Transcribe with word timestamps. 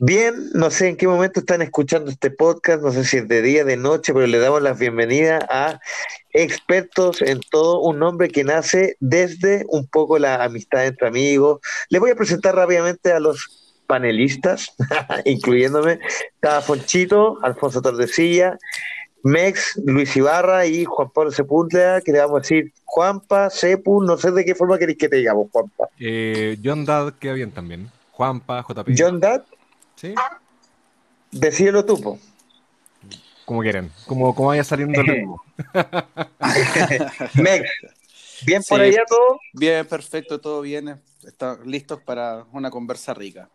Bien, 0.00 0.50
no 0.54 0.70
sé 0.70 0.90
en 0.90 0.96
qué 0.96 1.08
momento 1.08 1.40
están 1.40 1.60
escuchando 1.60 2.08
este 2.12 2.30
podcast, 2.30 2.80
no 2.80 2.92
sé 2.92 3.04
si 3.04 3.16
es 3.16 3.26
de 3.26 3.42
día, 3.42 3.64
de 3.64 3.76
noche, 3.76 4.14
pero 4.14 4.28
le 4.28 4.38
damos 4.38 4.62
la 4.62 4.72
bienvenida 4.72 5.40
a 5.50 5.80
expertos 6.30 7.20
en 7.20 7.40
todo, 7.40 7.80
un 7.80 7.98
nombre 7.98 8.28
que 8.28 8.44
nace 8.44 8.96
desde 9.00 9.66
un 9.70 9.88
poco 9.88 10.20
la 10.20 10.44
amistad 10.44 10.86
entre 10.86 11.08
amigos. 11.08 11.60
Le 11.88 11.98
voy 11.98 12.12
a 12.12 12.14
presentar 12.14 12.54
rápidamente 12.54 13.12
a 13.12 13.18
los 13.18 13.74
panelistas, 13.88 14.72
incluyéndome. 15.24 15.98
Está 16.32 16.60
Fonchito, 16.60 17.40
Alfonso 17.42 17.82
Tordesilla, 17.82 18.56
Mex, 19.24 19.82
Luis 19.84 20.16
Ibarra 20.16 20.64
y 20.66 20.84
Juan 20.84 21.10
Pablo 21.10 21.32
Sepúlveda, 21.32 22.02
que 22.02 22.12
le 22.12 22.20
vamos 22.20 22.36
a 22.36 22.42
decir 22.42 22.72
Juanpa, 22.84 23.50
Sepu, 23.50 24.00
no 24.04 24.16
sé 24.16 24.30
de 24.30 24.44
qué 24.44 24.54
forma 24.54 24.78
queréis 24.78 24.98
que 24.98 25.08
te 25.08 25.16
digamos, 25.16 25.48
Juanpa. 25.50 25.88
Eh, 25.98 26.56
John 26.62 26.84
Dad 26.84 27.14
queda 27.18 27.32
bien 27.32 27.50
también. 27.50 27.90
Juanpa, 28.12 28.64
JP. 28.64 28.94
John 28.96 29.18
Dad. 29.18 29.42
Sí. 29.98 30.14
Decídelo 31.32 31.84
tú, 31.84 32.00
po. 32.00 32.18
Como 33.44 33.62
quieren, 33.62 33.90
como, 34.06 34.34
como 34.34 34.48
vaya 34.48 34.62
saliendo 34.62 35.00
el 35.00 35.06
ritmo. 35.08 35.42
Mex, 37.34 37.68
¿bien 38.46 38.62
por 38.68 38.78
Sí. 38.78 38.84
allá 38.84 39.02
todo? 39.08 39.40
Bien, 39.54 39.86
perfecto, 39.86 40.40
todo 40.40 40.60
bien. 40.60 41.00
Están 41.26 41.58
listos 41.64 42.00
para 42.02 42.44
una 42.52 42.70
conversa 42.70 43.14
rica. 43.14 43.48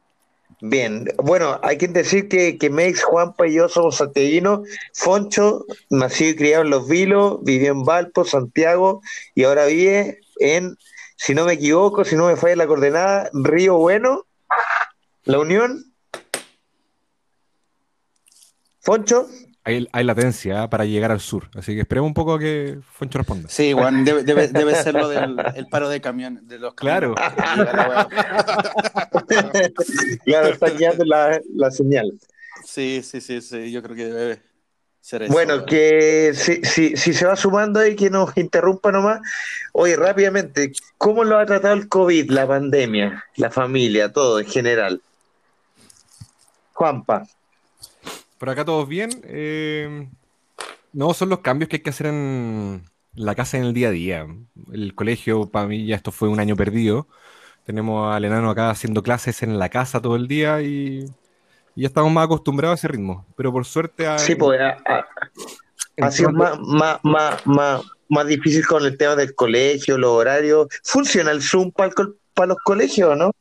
Bien, 0.61 1.05
bueno, 1.17 1.59
hay 1.63 1.77
que 1.77 1.87
decir 1.87 2.27
que, 2.27 2.57
que 2.57 2.69
Mex, 2.69 3.03
Juanpa 3.03 3.47
y 3.47 3.53
yo 3.53 3.69
somos 3.69 3.97
santiaguinos. 3.97 4.67
Foncho, 4.93 5.65
nacido 5.89 6.31
y 6.31 6.35
criado 6.35 6.63
en 6.63 6.69
Los 6.69 6.87
Vilos, 6.87 7.39
vivió 7.43 7.71
en 7.71 7.83
Valpo, 7.83 8.25
Santiago, 8.25 9.01
y 9.35 9.43
ahora 9.45 9.65
vive 9.65 10.19
en, 10.39 10.77
si 11.15 11.33
no 11.33 11.45
me 11.45 11.53
equivoco, 11.53 12.03
si 12.03 12.15
no 12.15 12.27
me 12.27 12.35
falla 12.35 12.55
la 12.57 12.67
coordenada, 12.67 13.29
Río 13.33 13.77
Bueno, 13.77 14.25
La 15.23 15.39
Unión. 15.39 15.92
Foncho, 18.83 19.27
Hay, 19.63 19.87
hay 19.93 20.03
latencia 20.03 20.69
para 20.69 20.83
llegar 20.83 21.09
al 21.11 21.21
sur, 21.21 21.49
así 21.55 21.73
que 21.73 21.79
esperemos 21.81 22.09
un 22.09 22.13
poco 22.13 22.33
a 22.33 22.39
que 22.39 22.79
Foncho 22.91 23.17
responda. 23.17 23.47
Sí, 23.47 23.71
Juan, 23.71 24.03
debe, 24.03 24.23
debe, 24.23 24.49
debe 24.49 24.75
ser 24.75 24.93
lo 24.93 25.07
del 25.07 25.37
el 25.55 25.67
paro 25.69 25.87
de 25.87 26.01
camiones, 26.01 26.45
de 26.49 26.59
los 26.59 26.73
Claro. 26.73 27.15
claro, 30.25 30.49
está 30.49 30.69
guiando 30.69 31.05
la, 31.05 31.39
la 31.55 31.71
señal. 31.71 32.11
Sí, 32.65 33.01
sí, 33.03 33.21
sí, 33.21 33.39
sí, 33.39 33.71
yo 33.71 33.81
creo 33.81 33.95
que 33.95 34.05
debe 34.05 34.41
ser 34.99 35.23
eso. 35.23 35.31
Bueno, 35.31 35.65
que 35.65 36.33
si, 36.35 36.61
si, 36.63 36.97
si 36.97 37.13
se 37.13 37.25
va 37.25 37.37
sumando 37.37 37.79
ahí, 37.79 37.95
que 37.95 38.09
nos 38.09 38.35
interrumpa 38.35 38.91
nomás. 38.91 39.21
Oye, 39.71 39.95
rápidamente, 39.95 40.73
¿cómo 40.97 41.23
lo 41.23 41.37
ha 41.39 41.45
tratado 41.45 41.73
el 41.73 41.87
COVID, 41.87 42.29
la 42.31 42.45
pandemia, 42.45 43.23
la 43.37 43.49
familia, 43.49 44.11
todo 44.11 44.41
en 44.41 44.45
general? 44.45 45.01
Juanpa. 46.73 47.23
Por 48.43 48.49
acá 48.49 48.65
todos 48.65 48.89
bien. 48.89 49.09
eh, 49.23 50.09
no, 50.91 51.13
son 51.13 51.29
los 51.29 51.39
cambios 51.39 51.69
que 51.69 51.77
hay 51.77 51.81
que 51.81 51.91
hacer 51.91 52.07
en 52.07 52.83
la 53.15 53.35
casa 53.35 53.55
en 53.57 53.63
el 53.63 53.73
día 53.73 53.87
a 53.87 53.91
día. 53.91 54.27
El 54.73 54.93
colegio, 54.95 55.49
para 55.49 55.65
mí, 55.65 55.85
ya 55.85 55.95
esto 55.95 56.11
fue 56.11 56.27
un 56.27 56.41
año 56.41 56.57
perdido. 56.57 57.07
Tenemos 57.65 58.13
al 58.13 58.25
enano 58.25 58.49
acá 58.49 58.69
haciendo 58.69 59.01
clases 59.01 59.43
en 59.43 59.57
la 59.59 59.69
casa 59.69 60.01
todo 60.01 60.17
el 60.17 60.27
día 60.27 60.61
y, 60.61 61.05
y 61.73 61.81
ya 61.83 61.87
estamos 61.87 62.11
más 62.11 62.25
acostumbrados 62.25 62.73
a 62.73 62.79
ese 62.79 62.89
ritmo. 62.89 63.25
Pero 63.37 63.53
por 63.53 63.63
suerte 63.63 64.07
hay- 64.07 64.19
Sí, 64.19 64.35
pues 64.35 64.59
ha, 64.59 64.71
ha- 64.93 65.07
ha 66.01 66.11
sido 66.11 66.31
más, 66.33 66.59
más, 66.59 66.99
más, 67.03 67.47
más, 67.47 67.81
más 68.09 68.27
difícil 68.27 68.67
con 68.67 68.83
el 68.83 68.97
tema 68.97 69.15
del 69.15 69.33
colegio, 69.35 69.97
los 69.97 70.11
horarios. 70.11 70.67
¿Funciona 70.83 71.31
el 71.31 71.41
Zoom 71.41 71.71
para, 71.71 71.87
el 71.87 71.95
col- 71.95 72.17
para 72.33 72.47
los 72.47 72.57
colegios 72.57 73.09
o 73.11 73.15
no? 73.15 73.31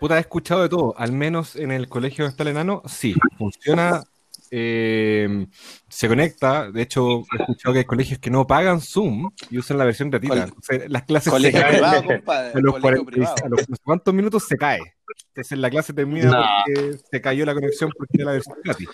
Puta, 0.00 0.16
he 0.16 0.20
escuchado 0.20 0.62
de 0.62 0.70
todo. 0.70 0.94
Al 0.96 1.12
menos 1.12 1.56
en 1.56 1.72
el 1.72 1.90
colegio 1.90 2.24
donde 2.24 2.30
está 2.30 2.42
el 2.44 2.48
enano, 2.48 2.80
sí, 2.86 3.14
funciona. 3.36 4.02
Eh, 4.50 5.46
se 5.88 6.08
conecta. 6.08 6.70
De 6.70 6.82
hecho, 6.82 7.20
he 7.38 7.42
escuchado 7.42 7.72
que 7.72 7.78
hay 7.80 7.84
colegios 7.84 8.18
que 8.18 8.30
no 8.30 8.46
pagan 8.46 8.80
Zoom 8.80 9.30
y 9.50 9.58
usan 9.58 9.78
la 9.78 9.84
versión 9.84 10.10
gratuita. 10.10 10.44
Entonces, 10.44 10.84
las 10.88 11.02
clases 11.04 11.32
se 11.32 11.52
caen. 11.52 11.68
privado, 11.74 12.04
compadre. 12.04 12.52
A 12.54 12.60
los, 12.60 12.78
colegio 12.80 13.04
40 13.04 13.10
privado. 13.10 13.34
a 13.44 13.48
los 13.48 13.68
no 13.68 13.76
sé 13.76 13.82
cuántos 13.84 14.14
minutos 14.14 14.44
se 14.46 14.56
cae. 14.56 14.80
Entonces 15.28 15.58
la 15.58 15.70
clase 15.70 15.92
termina 15.92 16.30
No. 16.30 16.44
porque 16.66 16.98
se 17.10 17.20
cayó 17.20 17.46
la 17.46 17.54
conexión 17.54 17.90
porque 17.96 18.12
era 18.14 18.24
la 18.26 18.32
versión 18.32 18.56
gratis. 18.64 18.88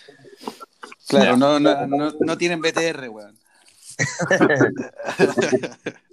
Claro, 1.08 1.36
no, 1.36 1.58
no, 1.60 1.86
no, 1.86 2.12
no 2.18 2.38
tienen 2.38 2.60
BTR, 2.60 3.08
weón. 3.08 3.38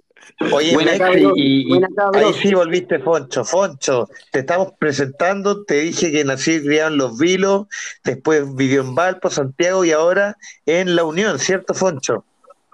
Oye, 0.52 0.72
Buena, 0.72 0.92
Mex, 0.92 0.98
cabrón. 1.04 1.32
y, 1.36 1.60
y- 1.62 1.68
Buena, 1.68 1.88
cabrón. 1.94 2.24
ahí 2.24 2.32
sí 2.40 2.54
volviste, 2.54 2.98
Foncho. 2.98 3.44
Foncho, 3.44 4.08
te 4.32 4.38
estamos 4.40 4.72
presentando. 4.78 5.64
Te 5.64 5.80
dije 5.82 6.10
que 6.10 6.24
nací 6.24 6.52
y 6.54 6.62
criado 6.62 6.90
en 6.92 6.96
Los 6.96 7.18
Vilos, 7.18 7.66
después 8.04 8.54
vivió 8.56 8.80
en 8.80 8.94
Valpo, 8.94 9.28
Santiago 9.28 9.84
y 9.84 9.92
ahora 9.92 10.36
en 10.66 10.96
La 10.96 11.04
Unión, 11.04 11.38
¿cierto, 11.38 11.74
Foncho? 11.74 12.24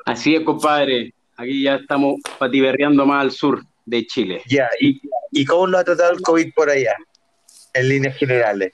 Así 0.05 0.37
es, 0.37 0.43
compadre. 0.45 1.13
Aquí 1.37 1.63
ya 1.63 1.75
estamos 1.77 2.21
patiberreando 2.39 3.05
más 3.05 3.21
al 3.23 3.31
sur 3.33 3.63
de 3.85 4.07
Chile. 4.07 4.43
Ya, 4.47 4.69
¿y, 4.81 5.01
y 5.33 5.45
cómo 5.45 5.67
lo 5.67 5.79
ha 5.79 5.85
tratado 5.85 6.13
el 6.13 6.21
COVID 6.23 6.53
por 6.55 6.71
allá? 6.71 6.95
En 7.75 7.89
líneas 7.89 8.17
generales. 8.17 8.73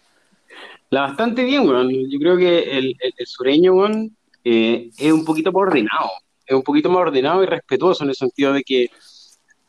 La 0.90 1.00
bastante 1.02 1.42
bien, 1.44 1.66
weón. 1.66 1.90
Yo 1.90 2.18
creo 2.18 2.36
que 2.36 2.58
el, 2.78 2.94
el- 3.00 3.14
el 3.16 3.26
sureño, 3.26 3.72
weón, 3.72 4.14
eh, 4.44 4.90
es 4.98 5.12
un 5.12 5.24
poquito 5.24 5.50
más 5.50 5.62
ordenado. 5.62 6.10
Es 6.46 6.54
un 6.54 6.62
poquito 6.62 6.90
más 6.90 7.00
ordenado 7.02 7.42
y 7.42 7.46
respetuoso 7.46 8.04
en 8.04 8.10
el 8.10 8.16
sentido 8.16 8.52
de 8.52 8.62
que 8.62 8.90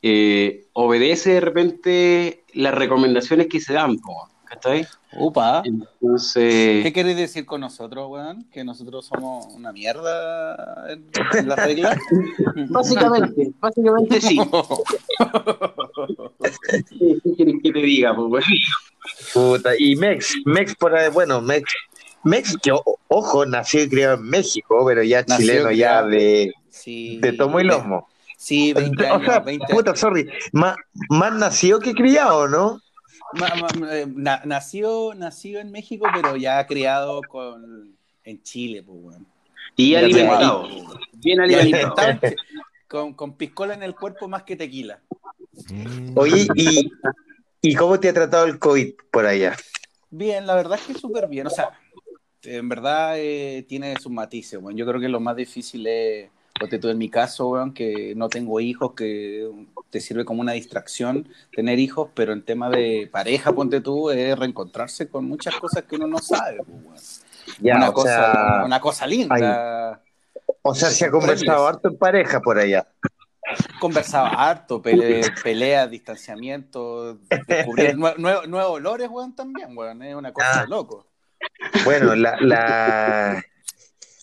eh, 0.02 0.66
obedece 0.74 1.32
de 1.36 1.40
repente 1.40 2.44
las 2.54 2.76
recomendaciones 2.76 3.48
que 3.48 3.62
se 3.62 3.74
dan, 3.74 3.98
po, 4.00 4.30
¿cachai? 4.44 4.86
Upa. 5.16 5.62
Entonces, 5.64 6.84
¿Qué 6.84 6.92
querés 6.94 7.16
decir 7.16 7.46
con 7.46 7.62
nosotros, 7.62 8.10
weón? 8.10 8.44
¿Que 8.52 8.64
nosotros 8.64 9.06
somos 9.06 9.46
una 9.54 9.72
mierda 9.72 10.92
en, 10.92 11.10
en 11.38 11.48
las 11.48 11.58
reglas? 11.66 11.98
básicamente, 12.70 13.52
básicamente 13.60 14.20
sí. 14.20 14.40
¿Qué 16.90 17.18
qué 17.24 17.36
quieres 17.36 17.56
que 17.64 17.72
te 17.72 17.80
diga, 17.80 18.12
weón? 18.14 18.44
Puta, 19.34 19.72
y 19.78 19.96
Mex, 19.96 20.36
Mex 20.46 20.76
por 20.76 20.96
ahí, 20.96 21.10
bueno, 21.12 21.42
Mex, 21.42 21.72
Mex, 22.24 22.58
que 22.62 22.72
ojo, 23.08 23.46
nació 23.46 23.84
y 23.84 23.90
criado 23.90 24.16
en 24.16 24.24
México, 24.24 24.84
pero 24.86 25.04
ya 25.04 25.24
Nació 25.28 25.38
chileno, 25.38 25.72
ya 25.72 26.04
de, 26.04 26.54
Sí. 26.84 27.18
de 27.22 27.34
tomo 27.34 27.60
y 27.60 27.64
lomo. 27.64 28.08
Sí, 28.38 28.74
20 28.74 29.04
O 29.10 29.14
años, 29.16 29.26
sea, 29.28 29.40
20 29.40 29.74
puta, 29.74 29.96
sorry, 29.96 30.28
más, 30.52 30.76
más 31.10 31.34
nació 31.34 31.80
que 31.80 31.94
criado, 31.94 32.48
¿no? 32.48 32.82
Ma- 33.34 33.54
ma- 33.80 33.96
eh, 33.96 34.06
na- 34.08 34.42
nació, 34.46 35.14
nació 35.16 35.60
en 35.60 35.72
México, 35.72 36.06
pero 36.14 36.36
ya 36.36 36.66
criado 36.68 37.22
con, 37.30 37.96
en 38.26 38.44
Chile, 38.44 38.84
pues, 38.84 38.98
weón. 39.02 39.26
Y 39.78 39.96
alimentado, 39.96 40.68
bien 41.14 41.40
Y 41.40 41.54
alimentado. 41.56 42.02
alimentado 42.10 42.36
con, 42.88 43.14
con 43.14 43.34
piscola 43.38 43.74
en 43.74 43.84
el 43.84 43.96
cuerpo 43.96 44.28
más 44.28 44.44
que 44.44 44.56
tequila. 44.56 45.00
Mm. 45.72 46.18
Oye, 46.18 46.48
y, 46.56 46.92
¿y 47.62 47.76
cómo 47.76 48.00
te 48.00 48.10
ha 48.10 48.14
tratado 48.14 48.46
el 48.46 48.60
COVID 48.60 48.94
por 49.10 49.26
allá? 49.26 49.56
Bien, 50.12 50.46
la 50.46 50.56
verdad 50.56 50.78
es 50.80 50.86
que 50.86 51.00
súper 51.00 51.28
bien. 51.28 51.48
O 51.48 51.50
sea, 51.50 51.70
en 52.44 52.68
verdad 52.70 53.14
eh, 53.18 53.66
tiene 53.68 53.96
sus 54.00 54.12
matices, 54.12 54.60
weón. 54.62 54.76
Yo 54.78 54.86
creo 54.86 55.00
que 55.00 55.08
lo 55.10 55.20
más 55.20 55.36
difícil 55.36 55.88
es, 55.88 56.30
ponte 56.60 56.80
tú 56.80 56.90
en 56.90 56.98
mi 56.98 57.10
caso, 57.10 57.50
weón, 57.50 57.74
que 57.74 58.14
no 58.16 58.30
tengo 58.30 58.60
hijos, 58.60 58.94
que 58.94 59.50
te 59.90 60.00
sirve 60.00 60.24
como 60.26 60.42
una 60.42 60.54
distracción 60.54 61.28
tener 61.56 61.80
hijos, 61.80 62.10
pero 62.14 62.34
en 62.34 62.44
tema 62.44 62.70
de 62.70 63.10
pareja, 63.12 63.52
ponte 63.54 63.82
tú, 63.82 64.10
es 64.10 64.38
reencontrarse 64.38 65.08
con 65.10 65.26
muchas 65.26 65.56
cosas 65.56 65.84
que 65.84 65.96
uno 65.96 66.08
no 66.08 66.20
sabe, 66.20 66.58
pues, 66.58 66.84
weón. 66.84 66.98
Ya, 67.60 67.76
una, 67.76 67.92
cosa, 67.92 68.32
sea, 68.32 68.64
una 68.66 68.80
cosa 68.80 69.06
linda. 69.08 70.02
o 70.62 70.74
sea, 70.74 70.90
se 70.90 71.06
ha 71.06 71.12
conversado 71.12 71.68
harto 71.68 71.90
en 71.90 71.98
pareja 71.98 72.40
por 72.40 72.58
allá. 72.58 72.88
Conversaba 73.82 74.30
harto, 74.30 74.82
pele- 74.82 75.30
peleas, 75.44 75.90
distanciamiento, 75.92 77.16
descubrir 77.48 77.96
nue- 77.98 78.16
nue- 78.16 78.48
nuevos 78.48 78.72
olores, 78.78 79.10
weón, 79.10 79.36
también, 79.36 79.78
weón. 79.78 80.02
Es 80.04 80.16
una 80.16 80.32
cosa 80.32 80.60
Ah. 80.60 80.62
de 80.62 80.68
loco. 80.70 81.08
Bueno, 81.84 82.16
la, 82.16 82.38
la 82.40 83.44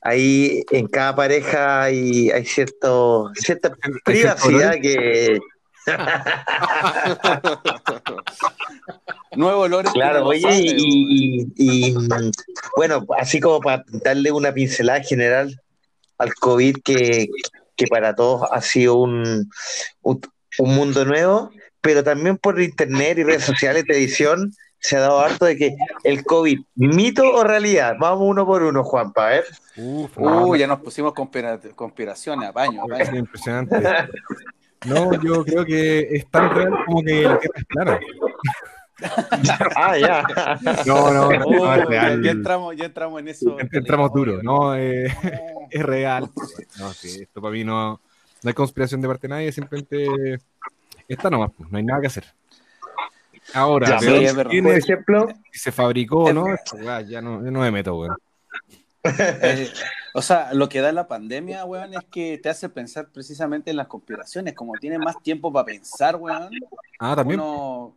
ahí 0.03 0.63
en 0.71 0.87
cada 0.89 1.15
pareja 1.15 1.83
hay, 1.83 2.31
hay 2.31 2.45
cierto, 2.45 3.31
cierta 3.35 3.73
privacidad 4.05 4.75
que, 4.81 5.39
Nuevos 9.37 9.67
olores. 9.67 9.93
que 9.93 9.99
claro, 9.99 10.27
oye, 10.27 10.49
y, 10.77 11.47
y- 11.57 11.89
y, 11.91 11.95
bueno, 12.77 13.07
así 13.19 13.41
como 13.41 13.61
para 13.61 13.85
darle 14.05 14.33
una 14.33 14.53
pincelada 14.53 15.01
general 15.03 15.61
al 16.19 16.35
COVID 16.35 16.79
que, 16.85 17.29
que 17.77 17.87
para 17.87 18.15
todos 18.15 18.49
ha 18.51 18.61
sido 18.61 18.97
un, 18.97 19.49
un, 20.03 20.21
un 20.59 20.75
mundo 20.75 21.05
nuevo, 21.05 21.51
pero 21.81 22.03
también 22.05 22.37
por 22.37 22.61
internet 22.61 23.19
y 23.19 23.23
redes 23.25 23.45
sociales, 23.45 23.85
televisión, 23.87 24.53
se 24.81 24.97
ha 24.97 25.01
dado 25.01 25.21
harto 25.21 25.45
de 25.45 25.57
que 25.57 25.77
el 26.05 26.25
COVID, 26.25 26.61
mito 26.77 27.23
o 27.33 27.45
realidad, 27.45 27.97
vamos 28.01 28.21
uno 28.29 28.47
por 28.47 28.63
uno, 28.63 28.83
Juanpa, 28.83 29.27
a 29.27 29.31
ver. 29.31 29.45
Uf, 29.77 30.17
Uh, 30.17 30.57
ya 30.57 30.67
nos 30.67 30.81
pusimos 30.81 31.13
conspira- 31.15 31.59
conspiraciones, 31.75 32.49
apaño. 32.49 32.83
es 32.99 33.13
impresionante. 33.13 33.77
No, 34.87 35.13
yo 35.23 35.45
creo 35.45 35.65
que 35.67 36.01
es 36.11 36.27
tan 36.31 36.55
real 36.55 36.73
como 36.87 37.03
que 37.03 37.23
la 37.23 37.39
Tierra 37.39 37.55
es 37.59 37.65
plana. 37.67 38.01
ah, 39.77 39.97
ya. 39.99 40.25
No, 40.87 41.13
no, 41.13 41.31
no, 41.31 41.45
Oh, 41.47 41.51
no, 41.67 41.75
es 41.75 41.79
ya, 41.81 41.85
real. 41.87 42.23
ya 42.23 42.31
entramos, 42.31 42.77
ya 42.77 42.85
entramos 42.87 43.21
en 43.21 43.29
eso. 43.29 43.57
Entramos 43.73 44.13
duro, 44.13 44.43
no, 44.43 44.75
eh, 44.77 45.15
No. 45.23 45.69
es 45.71 45.83
real. 45.83 46.31
No, 46.79 46.93
sí, 46.93 47.23
esto 47.23 47.41
para 47.41 47.53
mí 47.53 47.65
no, 47.65 47.93
no 48.43 48.49
hay 48.49 48.55
conspiración 48.55 49.01
de 49.01 49.09
parte 49.09 49.27
de 49.29 49.35
nadie, 49.35 49.53
simplemente 49.53 50.39
está 51.09 51.29
nomás, 51.31 51.51
pues, 51.57 51.71
no 51.71 51.79
hay 51.79 51.85
nada 51.85 52.01
que 52.01 52.07
hacer. 52.09 52.25
Ahora, 53.55 53.99
Ya, 54.01 54.17
ejemplo, 54.73 55.29
si 55.53 55.59
se 55.59 55.73
fabricó 55.73 56.25
o 56.25 56.33
no, 56.33 56.47
ya 57.09 57.21
no, 57.21 57.45
yo 57.45 57.51
no 57.51 57.61
me 57.61 57.71
meto, 57.71 57.99
weón. 57.99 58.17
Eh, 59.03 59.71
o 60.13 60.21
sea, 60.21 60.53
lo 60.53 60.69
que 60.69 60.83
da 60.83 60.93
la 60.93 61.09
pandemia, 61.09 61.65
weón, 61.65 61.95
es 61.95 62.05
que 62.11 62.37
te 62.37 62.51
hace 62.51 62.69
pensar 62.69 63.09
precisamente 63.09 63.71
en 63.71 63.79
las 63.79 63.87
conspiraciones. 63.87 64.53
Como 64.53 64.75
tiene 64.75 64.99
más 64.99 65.23
tiempo 65.23 65.51
para 65.51 65.65
pensar, 65.65 66.17
weón, 66.17 66.51
Ah, 66.99 67.17
también. 67.17 67.41
uno 67.41 67.95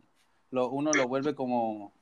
lo, 0.50 0.70
uno 0.70 0.92
lo 0.92 1.06
vuelve 1.06 1.34
como, 1.34 1.92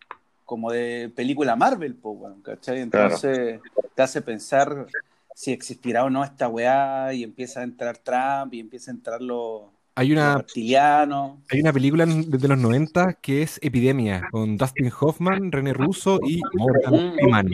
como 0.44 0.70
de 0.70 1.10
película 1.16 1.56
Marvel, 1.56 1.94
po, 1.96 2.10
weón, 2.12 2.42
¿cachai? 2.42 2.80
Entonces 2.80 3.60
te 3.94 4.02
hace 4.02 4.22
pensar 4.22 4.86
si 5.34 5.50
existirá 5.50 6.04
o 6.04 6.10
no 6.10 6.22
esta 6.22 6.46
weá 6.46 7.12
y 7.12 7.24
empieza 7.24 7.60
a 7.60 7.64
entrar 7.64 7.96
Trump 7.98 8.54
y 8.54 8.60
empieza 8.60 8.90
a 8.90 8.94
entrar 8.94 9.20
los, 9.20 9.62
Hay 9.94 10.10
una, 10.12 10.38
reptilianos. 10.38 11.38
hay 11.50 11.60
una 11.60 11.72
película 11.72 12.06
desde 12.06 12.48
los 12.48 12.58
90 12.58 13.14
que 13.20 13.42
es 13.42 13.58
Epidemia, 13.62 14.26
con 14.30 14.56
Dustin 14.56 14.90
Hoffman, 15.00 15.52
René 15.52 15.74
Russo 15.74 16.18
y 16.26 16.40
Morgan 16.54 16.94
Mm. 17.10 17.14
Freeman. 17.14 17.46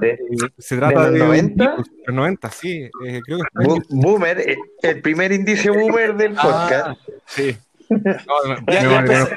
de- 0.00 0.18
Se 0.58 0.76
trata 0.76 1.06
¿De 1.06 1.12
de, 1.12 1.18
los 1.18 1.28
un 1.28 1.34
90? 1.34 1.70
virus, 1.72 1.90
los 2.06 2.16
90, 2.16 2.50
sí, 2.50 2.70
eh, 3.06 3.20
creo 3.24 3.38
que 3.38 3.44
está 3.44 3.68
Bo- 3.68 3.82
Boomer, 3.88 4.38
eh, 4.40 4.56
el 4.82 5.00
primer 5.02 5.32
indicio 5.32 5.74
boomer 5.74 6.14
del 6.16 6.34
Ah, 6.38 6.42
podcast. 6.42 7.00
Sí. 7.26 7.56
No, 7.90 7.98
no, 8.46 8.56
Ya, 8.72 8.82
ya 8.82 9.00
empecé- 9.00 9.36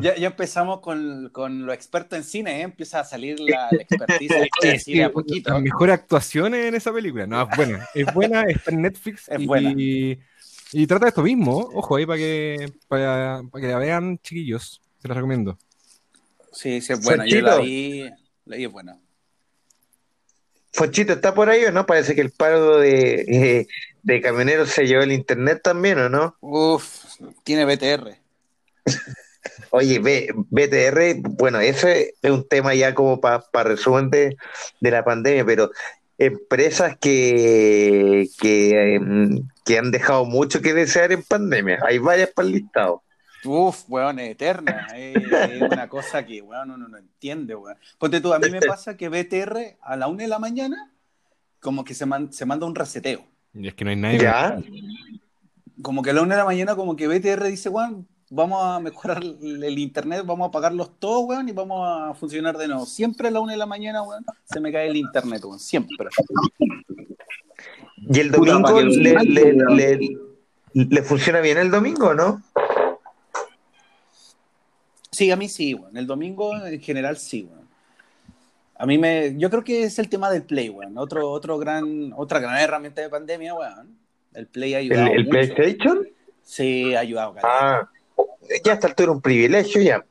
ya-. 0.00 0.14
Ya, 0.16 0.26
empezamos 0.28 0.80
con, 0.80 1.28
con 1.30 1.66
lo 1.66 1.72
experto 1.74 2.16
en 2.16 2.24
cine, 2.24 2.60
¿eh? 2.60 2.62
empieza 2.62 3.00
a 3.00 3.04
salir 3.04 3.38
la, 3.38 3.68
la 3.70 3.82
expertise 3.82 4.30
de 4.86 5.04
a 5.04 5.10
poquito. 5.12 5.52
Las 5.52 5.60
mejores 5.62 5.94
actuaciones 5.94 6.64
en 6.66 6.74
esa 6.74 6.90
película. 6.92 7.26
No, 7.26 7.42
es 7.42 7.56
buena. 7.56 7.86
Es 7.94 8.14
buena, 8.14 8.42
está 8.44 8.70
en 8.70 8.80
Netflix. 8.82 9.28
Es 9.28 9.40
y, 9.40 9.46
buena. 9.46 9.72
y 9.76 10.18
trata 10.86 11.06
de 11.06 11.08
esto 11.10 11.22
mismo. 11.22 11.58
Ojo 11.74 11.96
ahí 11.96 12.06
para 12.06 12.18
que, 12.18 12.72
para, 12.88 13.42
para 13.50 13.62
que 13.62 13.72
la 13.72 13.78
vean, 13.78 14.18
chiquillos. 14.18 14.80
Se 15.00 15.08
las 15.08 15.16
recomiendo. 15.16 15.58
Sí, 16.52 16.80
sí, 16.80 16.92
es 16.92 17.04
buena. 17.04 17.26
Yo 17.26 17.40
la 17.42 17.58
vi, 17.58 18.08
la 18.46 18.56
vi 18.56 18.64
es 18.64 18.72
buena. 18.72 18.98
Fonchito, 20.72 21.14
¿está 21.14 21.34
por 21.34 21.48
ahí 21.48 21.64
o 21.64 21.72
no? 21.72 21.86
Parece 21.86 22.14
que 22.14 22.20
el 22.20 22.32
paro 22.32 22.78
de, 22.78 23.20
eh, 23.28 23.66
de 24.02 24.20
camioneros 24.20 24.68
se 24.70 24.86
llevó 24.86 25.02
el 25.02 25.12
internet 25.12 25.60
también, 25.62 25.98
¿o 25.98 26.08
no? 26.08 26.36
Uf, 26.40 27.04
tiene 27.44 27.64
BTR. 27.64 28.18
Oye, 29.70 29.98
B- 30.00 30.28
BTR, 30.34 31.20
bueno, 31.20 31.60
ese 31.60 32.14
es 32.20 32.30
un 32.30 32.46
tema 32.46 32.74
ya 32.74 32.94
como 32.94 33.20
para 33.20 33.42
resumen 33.62 34.10
de, 34.10 34.36
de 34.80 34.90
la 34.90 35.04
pandemia, 35.04 35.44
pero 35.46 35.70
empresas 36.18 36.96
que, 36.98 38.26
que, 38.38 38.94
em, 38.96 39.48
que 39.66 39.76
han 39.78 39.90
dejado 39.90 40.24
mucho 40.24 40.62
que 40.62 40.72
desear 40.72 41.12
en 41.12 41.22
pandemia. 41.22 41.80
Hay 41.84 41.98
varias 41.98 42.30
para 42.30 42.46
el 42.48 42.54
listado. 42.54 43.02
Uf, 43.44 43.84
weón, 43.88 44.18
es 44.20 44.30
eterna. 44.30 44.86
Es, 44.96 45.16
es 45.16 45.62
una 45.62 45.88
cosa 45.88 46.24
que, 46.24 46.40
weón, 46.40 46.70
uno 46.70 46.88
no 46.88 46.96
entiende, 46.96 47.54
weón. 47.54 47.76
Ponte 47.98 48.20
tú, 48.20 48.32
a 48.32 48.38
mí 48.38 48.48
me 48.50 48.60
pasa 48.66 48.96
que 48.96 49.08
BTR 49.08 49.76
a 49.82 49.96
la 49.96 50.06
una 50.08 50.22
de 50.22 50.28
la 50.28 50.38
mañana, 50.38 50.92
como 51.60 51.84
que 51.84 51.94
se, 51.94 52.06
man- 52.06 52.32
se 52.32 52.46
manda 52.46 52.64
un 52.66 52.74
reseteo. 52.74 53.26
Y 53.52 53.68
es 53.68 53.74
que 53.74 53.84
no 53.84 53.90
hay 53.90 53.96
nadie. 53.96 54.18
¿Ya? 54.20 54.56
Como 55.82 56.02
que 56.02 56.10
a 56.10 56.12
la 56.12 56.22
una 56.22 56.34
de 56.36 56.40
la 56.40 56.44
mañana, 56.46 56.74
como 56.76 56.96
que 56.96 57.06
BTR 57.08 57.44
dice, 57.44 57.68
weón, 57.68 58.08
vamos 58.30 58.62
a 58.64 58.80
mejorar 58.80 59.22
el, 59.22 59.62
el 59.62 59.78
internet, 59.78 60.22
vamos 60.24 60.46
a 60.46 60.48
apagarlos 60.48 60.98
todos, 60.98 61.24
weón, 61.28 61.48
y 61.48 61.52
vamos 61.52 61.80
a 61.88 62.14
funcionar 62.14 62.56
de 62.58 62.68
nuevo. 62.68 62.86
Siempre 62.86 63.28
a 63.28 63.30
la 63.30 63.40
una 63.40 63.52
de 63.52 63.58
la 63.58 63.66
mañana, 63.66 64.02
weón, 64.02 64.24
se 64.44 64.60
me 64.60 64.72
cae 64.72 64.88
el 64.88 64.96
internet, 64.96 65.44
weón, 65.44 65.58
siempre. 65.60 66.08
¿Y 67.98 68.20
el 68.20 68.30
domingo 68.30 68.80
le, 68.82 68.96
le, 68.96 69.14
manden, 69.14 69.76
le- 69.76 70.18
le 70.74 71.02
funciona 71.02 71.40
bien 71.40 71.58
el 71.58 71.70
domingo, 71.70 72.14
no? 72.14 72.42
Sí, 75.10 75.30
a 75.30 75.36
mí 75.36 75.48
sí, 75.48 75.74
weón. 75.74 75.96
El 75.96 76.06
domingo 76.06 76.54
en 76.56 76.80
general 76.80 77.16
sí, 77.16 77.48
weón. 77.50 77.66
A 78.78 78.84
mí 78.84 78.98
me, 78.98 79.34
yo 79.38 79.48
creo 79.48 79.64
que 79.64 79.84
es 79.84 79.98
el 79.98 80.10
tema 80.10 80.30
del 80.30 80.42
Play, 80.42 80.68
weón. 80.68 80.98
Otro, 80.98 81.30
otro 81.30 81.56
gran, 81.58 82.12
otra 82.14 82.40
gran 82.40 82.58
herramienta 82.58 83.00
de 83.00 83.08
pandemia, 83.08 83.54
weón. 83.54 83.96
El 84.34 84.46
Play 84.48 84.74
ha 84.74 84.80
¿El, 84.80 84.92
ayudado 84.92 85.06
el 85.12 85.18
mucho. 85.24 85.30
PlayStation? 85.30 86.08
Sí, 86.42 86.94
ha 86.94 87.00
ayudado. 87.00 87.34
Ah, 87.42 87.88
ya 88.64 88.72
hasta 88.72 88.88
altura 88.88 89.12
un 89.12 89.20
privilegio 89.20 89.82
ya. 89.82 90.04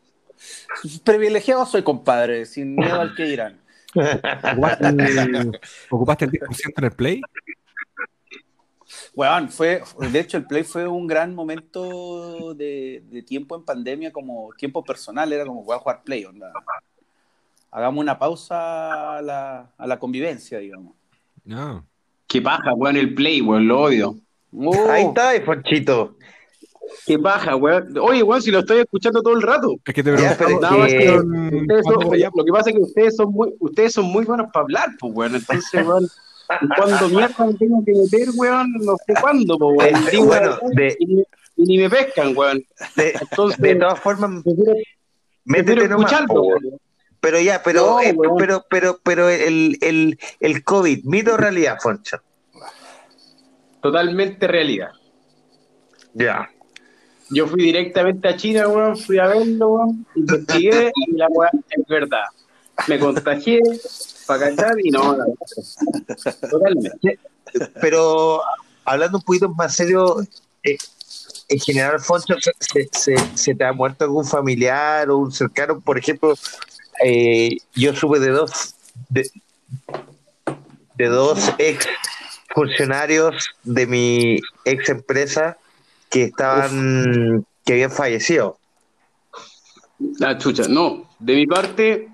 Privilegiado 1.04 1.66
soy, 1.66 1.84
compadre, 1.84 2.46
sin 2.46 2.76
miedo 2.76 3.00
al 3.00 3.16
que 3.16 3.24
dirán. 3.24 3.62
¿Ocupaste 3.96 4.88
el, 4.88 5.60
ocupaste 5.90 6.26
el 6.26 6.32
10% 6.32 6.74
en 6.78 6.84
el 6.84 6.92
Play? 6.92 7.22
Weón, 9.14 9.50
fue, 9.50 9.82
de 10.12 10.20
hecho, 10.20 10.38
el 10.38 10.46
Play 10.46 10.64
fue 10.64 10.88
un 10.88 11.08
gran 11.08 11.34
momento 11.34 12.54
de, 12.54 13.04
de 13.10 13.22
tiempo 13.24 13.56
en 13.56 13.64
pandemia, 13.64 14.12
como 14.12 14.50
tiempo 14.58 14.84
personal, 14.84 15.32
era 15.32 15.46
como 15.46 15.64
voy 15.64 15.76
a 15.76 15.80
jugar 15.80 16.04
Play, 16.04 16.26
onda. 16.26 16.52
Hagamos 17.72 18.02
una 18.02 18.18
pausa 18.20 19.18
a 19.18 19.22
la, 19.22 19.72
a 19.78 19.88
la 19.88 20.00
convivencia, 20.00 20.60
digamos. 20.60 20.94
No. 21.44 21.86
Qué 22.28 22.42
paja, 22.42 22.74
weón, 22.74 22.98
el 22.98 23.14
play, 23.14 23.42
weón, 23.42 23.68
lo 23.68 23.82
odio. 23.82 24.16
Uh, 24.52 24.90
Ahí 24.90 25.06
está, 25.06 25.32
Fonchito. 25.44 26.18
Qué 27.06 27.18
paja, 27.20 27.56
weón. 27.56 27.98
Oye, 28.00 28.24
weón, 28.24 28.42
si 28.42 28.52
lo 28.52 28.60
estoy 28.60 28.80
escuchando 28.80 29.22
todo 29.22 29.36
el 29.36 29.42
rato. 29.42 29.76
Es 29.86 29.94
que 29.94 30.04
te 30.04 30.12
Ya, 30.18 30.36
preguntaba. 30.38 30.38
pero 30.48 30.60
Nada 30.60 30.78
más 30.78 30.92
que- 30.92 30.98
que 31.00 31.06
con- 31.16 31.56
ustedes 31.56 31.84
son- 31.86 31.94
¿cuándo 31.96 32.16
ya- 32.16 32.32
lo 32.36 32.46
que 32.46 32.52
pasa 32.52 32.70
es 32.70 32.76
que 32.76 32.82
ustedes 32.82 33.16
son 33.16 33.32
muy, 33.32 33.54
ustedes 33.60 33.94
son 33.94 34.06
muy 34.06 34.26
buenos 34.26 34.48
para 34.54 34.64
hablar, 34.64 34.90
pues, 35.00 35.14
weón. 35.16 35.36
Entonces, 35.36 35.86
weón, 35.88 36.08
cuando 36.76 37.10
mierda 37.10 37.46
me 37.46 37.54
tengo 37.56 37.84
que 37.86 37.94
meter, 37.94 38.30
weón, 38.36 38.72
no 38.82 38.96
sé 39.06 39.14
cuándo, 39.22 39.58
pues, 39.58 39.78
weón. 39.78 40.06
Digo, 40.12 40.26
bueno, 40.26 40.58
weón, 40.62 40.76
de- 40.76 40.96
y, 41.00 41.06
ni- 41.06 41.24
y 41.58 41.64
ni 41.64 41.78
me 41.80 41.90
pescan, 41.90 42.34
weón. 42.38 42.64
De, 42.96 43.14
Entonces, 43.20 43.60
de 43.62 43.76
todas 43.76 44.00
formas, 44.00 44.44
prefiero, 44.44 44.74
métete 45.46 45.72
prefiero 45.74 45.96
nomás. 45.96 46.12
escucharlo, 46.12 46.34
po, 46.34 46.42
weón. 46.48 46.80
Pero 47.22 47.40
ya, 47.40 47.64
pero, 47.64 47.82
No, 47.88 48.00
eh, 48.02 48.16
pero, 48.38 48.64
pero, 48.70 49.00
pero 49.04 49.30
el, 49.30 49.80
el, 49.82 50.20
el 50.40 50.64
COVID, 50.64 51.06
mito 51.06 51.34
o 51.34 51.38
realidad, 51.38 51.78
Foncho. 51.82 52.18
Totalmente 53.82 54.48
realidad. 54.48 54.90
Ya. 56.14 56.50
Yo 57.30 57.48
fui 57.48 57.64
directamente 57.64 58.28
a 58.28 58.36
China, 58.38 58.68
weón, 58.68 58.98
fui 58.98 59.18
a 59.18 59.28
verlo, 59.28 59.68
weón, 59.70 60.06
investigué 60.16 60.92
y 61.08 61.12
la 61.16 61.28
weá 61.30 61.50
es 61.70 61.88
verdad. 61.88 62.26
Me 62.88 63.00
contagié 63.00 63.62
para 64.28 64.50
cachar 64.50 64.76
y 64.84 64.92
no, 64.92 65.16
la 65.18 65.26
verdad. 65.26 66.50
Totalmente. 66.50 67.20
Pero 67.82 68.42
hablando 68.84 69.18
un 69.20 69.24
poquito 69.24 69.50
más 69.50 69.76
serio, 69.76 70.18
eh, 70.64 70.78
en 71.48 71.60
general, 71.60 72.00
Foncho, 72.00 72.36
¿se, 72.40 72.52
se, 72.60 72.90
se- 73.16 73.38
se 73.38 73.56
te 73.56 73.64
ha 73.64 73.72
muerto 73.74 74.04
algún 74.06 74.26
familiar 74.26 75.10
o 75.10 75.18
un 75.20 75.32
cercano? 75.32 75.80
Por 75.80 75.98
ejemplo, 75.98 76.34
eh, 77.04 77.58
yo 77.76 77.96
supe 77.96 78.20
de 78.20 78.30
dos, 78.30 78.76
de, 79.10 79.30
de 80.96 81.06
dos 81.08 81.52
ex 81.58 81.88
funcionarios 82.54 83.50
de 83.64 83.86
mi 83.88 84.40
ex 84.66 84.90
empresa 84.90 85.58
que 86.16 86.24
estaban, 86.24 87.46
que 87.66 87.74
habían 87.74 87.92
fallecido. 87.92 88.58
La 90.18 90.38
chucha, 90.38 90.64
no. 90.70 91.10
De 91.20 91.36
mi 91.36 91.46
parte, 91.46 92.08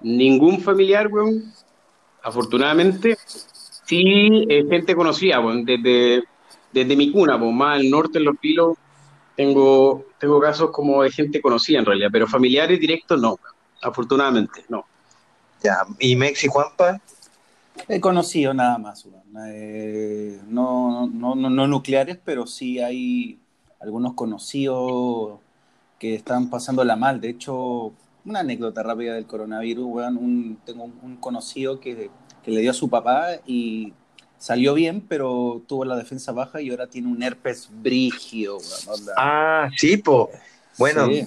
ningún 0.00 0.60
familiar, 0.60 1.08
weón. 1.08 1.52
Afortunadamente, 2.22 3.18
sí, 3.26 4.46
eh, 4.48 4.64
gente 4.70 4.94
conocida, 4.94 5.40
weón. 5.40 5.64
Desde, 5.64 6.22
desde 6.72 6.94
mi 6.94 7.10
cuna, 7.10 7.36
pues 7.36 7.52
más 7.52 7.80
al 7.80 7.90
norte, 7.90 8.18
en 8.18 8.26
Los 8.26 8.38
Pilos, 8.38 8.78
tengo, 9.34 10.06
tengo 10.20 10.38
casos 10.38 10.70
como 10.70 11.02
de 11.02 11.10
gente 11.10 11.42
conocida 11.42 11.80
en 11.80 11.84
realidad, 11.84 12.10
pero 12.12 12.28
familiares 12.28 12.78
directos 12.78 13.20
no, 13.20 13.30
weón. 13.30 13.56
Afortunadamente, 13.82 14.64
no. 14.68 14.84
Ya, 15.64 15.78
y 15.98 16.14
Mex 16.14 16.44
y 16.44 16.46
Juanpa, 16.46 17.00
He 17.88 18.00
conocido 18.00 18.52
nada 18.54 18.78
más. 18.78 19.06
Eh, 19.48 20.40
no, 20.48 21.06
no, 21.06 21.34
no, 21.34 21.50
no 21.50 21.66
nucleares, 21.66 22.18
pero 22.24 22.46
sí 22.46 22.80
hay 22.80 23.38
algunos 23.80 24.14
conocidos 24.14 25.38
que 25.98 26.14
están 26.14 26.50
pasándola 26.50 26.96
mal. 26.96 27.20
De 27.20 27.30
hecho, 27.30 27.92
una 28.24 28.40
anécdota 28.40 28.82
rápida 28.82 29.14
del 29.14 29.26
coronavirus, 29.26 29.86
weón. 29.86 30.16
Un, 30.16 30.58
tengo 30.64 30.84
un, 30.84 30.98
un 31.02 31.16
conocido 31.16 31.80
que, 31.80 32.10
que 32.42 32.50
le 32.50 32.60
dio 32.60 32.70
a 32.70 32.74
su 32.74 32.88
papá 32.88 33.28
y 33.46 33.92
salió 34.38 34.74
bien, 34.74 35.00
pero 35.00 35.62
tuvo 35.66 35.84
la 35.84 35.96
defensa 35.96 36.32
baja 36.32 36.60
y 36.60 36.70
ahora 36.70 36.86
tiene 36.86 37.08
un 37.08 37.22
herpes 37.22 37.70
brígido, 37.70 38.58
weón. 38.58 39.00
Ah, 39.16 39.68
sí, 39.76 39.96
po. 39.96 40.30
Bueno, 40.78 41.06
Sí. 41.06 41.24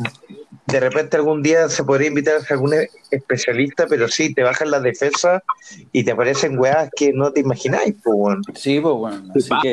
de 0.68 0.80
repente 0.80 1.18
algún 1.18 1.42
día 1.42 1.68
se 1.70 1.84
podría 1.84 2.08
invitar 2.10 2.36
a 2.36 2.54
algún 2.54 2.74
especialista, 3.12 3.88
pero 3.88 4.08
sí, 4.08 4.34
te 4.34 4.44
bajan 4.44 4.70
las 4.72 4.84
defensas 4.84 5.42
y 5.92 6.04
te 6.04 6.12
aparecen 6.12 6.60
weas 6.60 6.90
que 6.96 7.12
no 7.14 7.32
te 7.34 7.40
imagináis, 7.42 7.96
pues. 8.04 8.38
Sí, 8.56 8.80
pues, 8.80 8.96
bueno. 8.96 9.24
¿Qué 9.34 9.40
Así 9.40 9.50
pasa, 9.50 9.64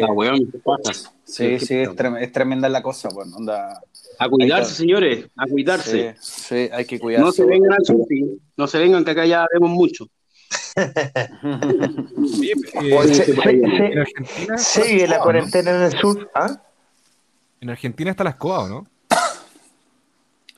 que, 0.88 0.94
sí, 1.24 1.48
¿Qué 1.48 1.60
sí, 1.60 1.74
es, 1.76 1.88
trem- 1.90 2.20
es 2.20 2.32
tremenda 2.32 2.68
la 2.68 2.82
cosa, 2.82 3.08
bueno, 3.12 3.36
onda. 3.36 3.80
A 4.18 4.28
cuidarse, 4.30 4.74
señores, 4.74 5.26
a 5.36 5.46
cuidarse. 5.46 6.14
Sí, 6.18 6.42
sí, 6.48 6.70
hay 6.72 6.86
que 6.86 6.98
cuidarse. 6.98 7.24
No 7.26 7.32
se 7.32 7.44
vengan 7.44 7.72
al 7.74 7.84
surti, 7.84 8.40
no 8.56 8.66
se 8.66 8.78
vengan 8.78 9.04
que 9.04 9.10
acá 9.10 9.26
ya 9.26 9.44
vemos 9.52 9.68
mucho. 9.70 10.06
Eh, 12.82 13.14
se- 13.14 13.32
en 13.32 13.98
Argentina. 13.98 14.58
¿Se 14.58 14.82
vive 14.86 15.08
la 15.08 15.18
cuarentena 15.20 15.70
en 15.72 15.82
el 15.82 15.92
sur? 15.98 16.30
¿Ah? 16.34 16.60
En 17.60 17.70
Argentina 17.70 18.10
está 18.10 18.24
la 18.24 18.30
escoba, 18.30 18.64
¿o 18.64 18.68
no? 18.68 18.86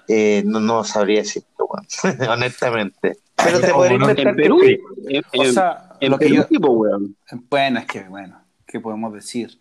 Eh, 0.09 0.43
no, 0.47 0.59
no 0.61 0.85
sabría 0.85 1.21
decirlo, 1.21 1.49
weón. 1.69 1.87
honestamente. 2.31 3.19
Pero 3.37 3.61
te 3.61 3.67
¿Cómo 3.71 3.79
podría 3.79 3.99
no? 3.99 4.11
inventar 4.11 4.29
En 4.29 4.37
que 4.37 4.43
Perú, 4.43 4.61
en, 5.07 5.49
O 5.49 5.53
sea, 5.53 5.93
en 6.01 6.11
lo 6.11 6.19
que 6.19 6.35
yo. 6.35 6.47
tipo, 6.47 6.71
weón. 6.73 7.17
Bueno, 7.51 7.79
es 7.81 7.87
que, 7.87 8.01
bueno, 8.09 8.41
¿qué 8.67 8.81
podemos 8.81 9.13
decir? 9.13 9.59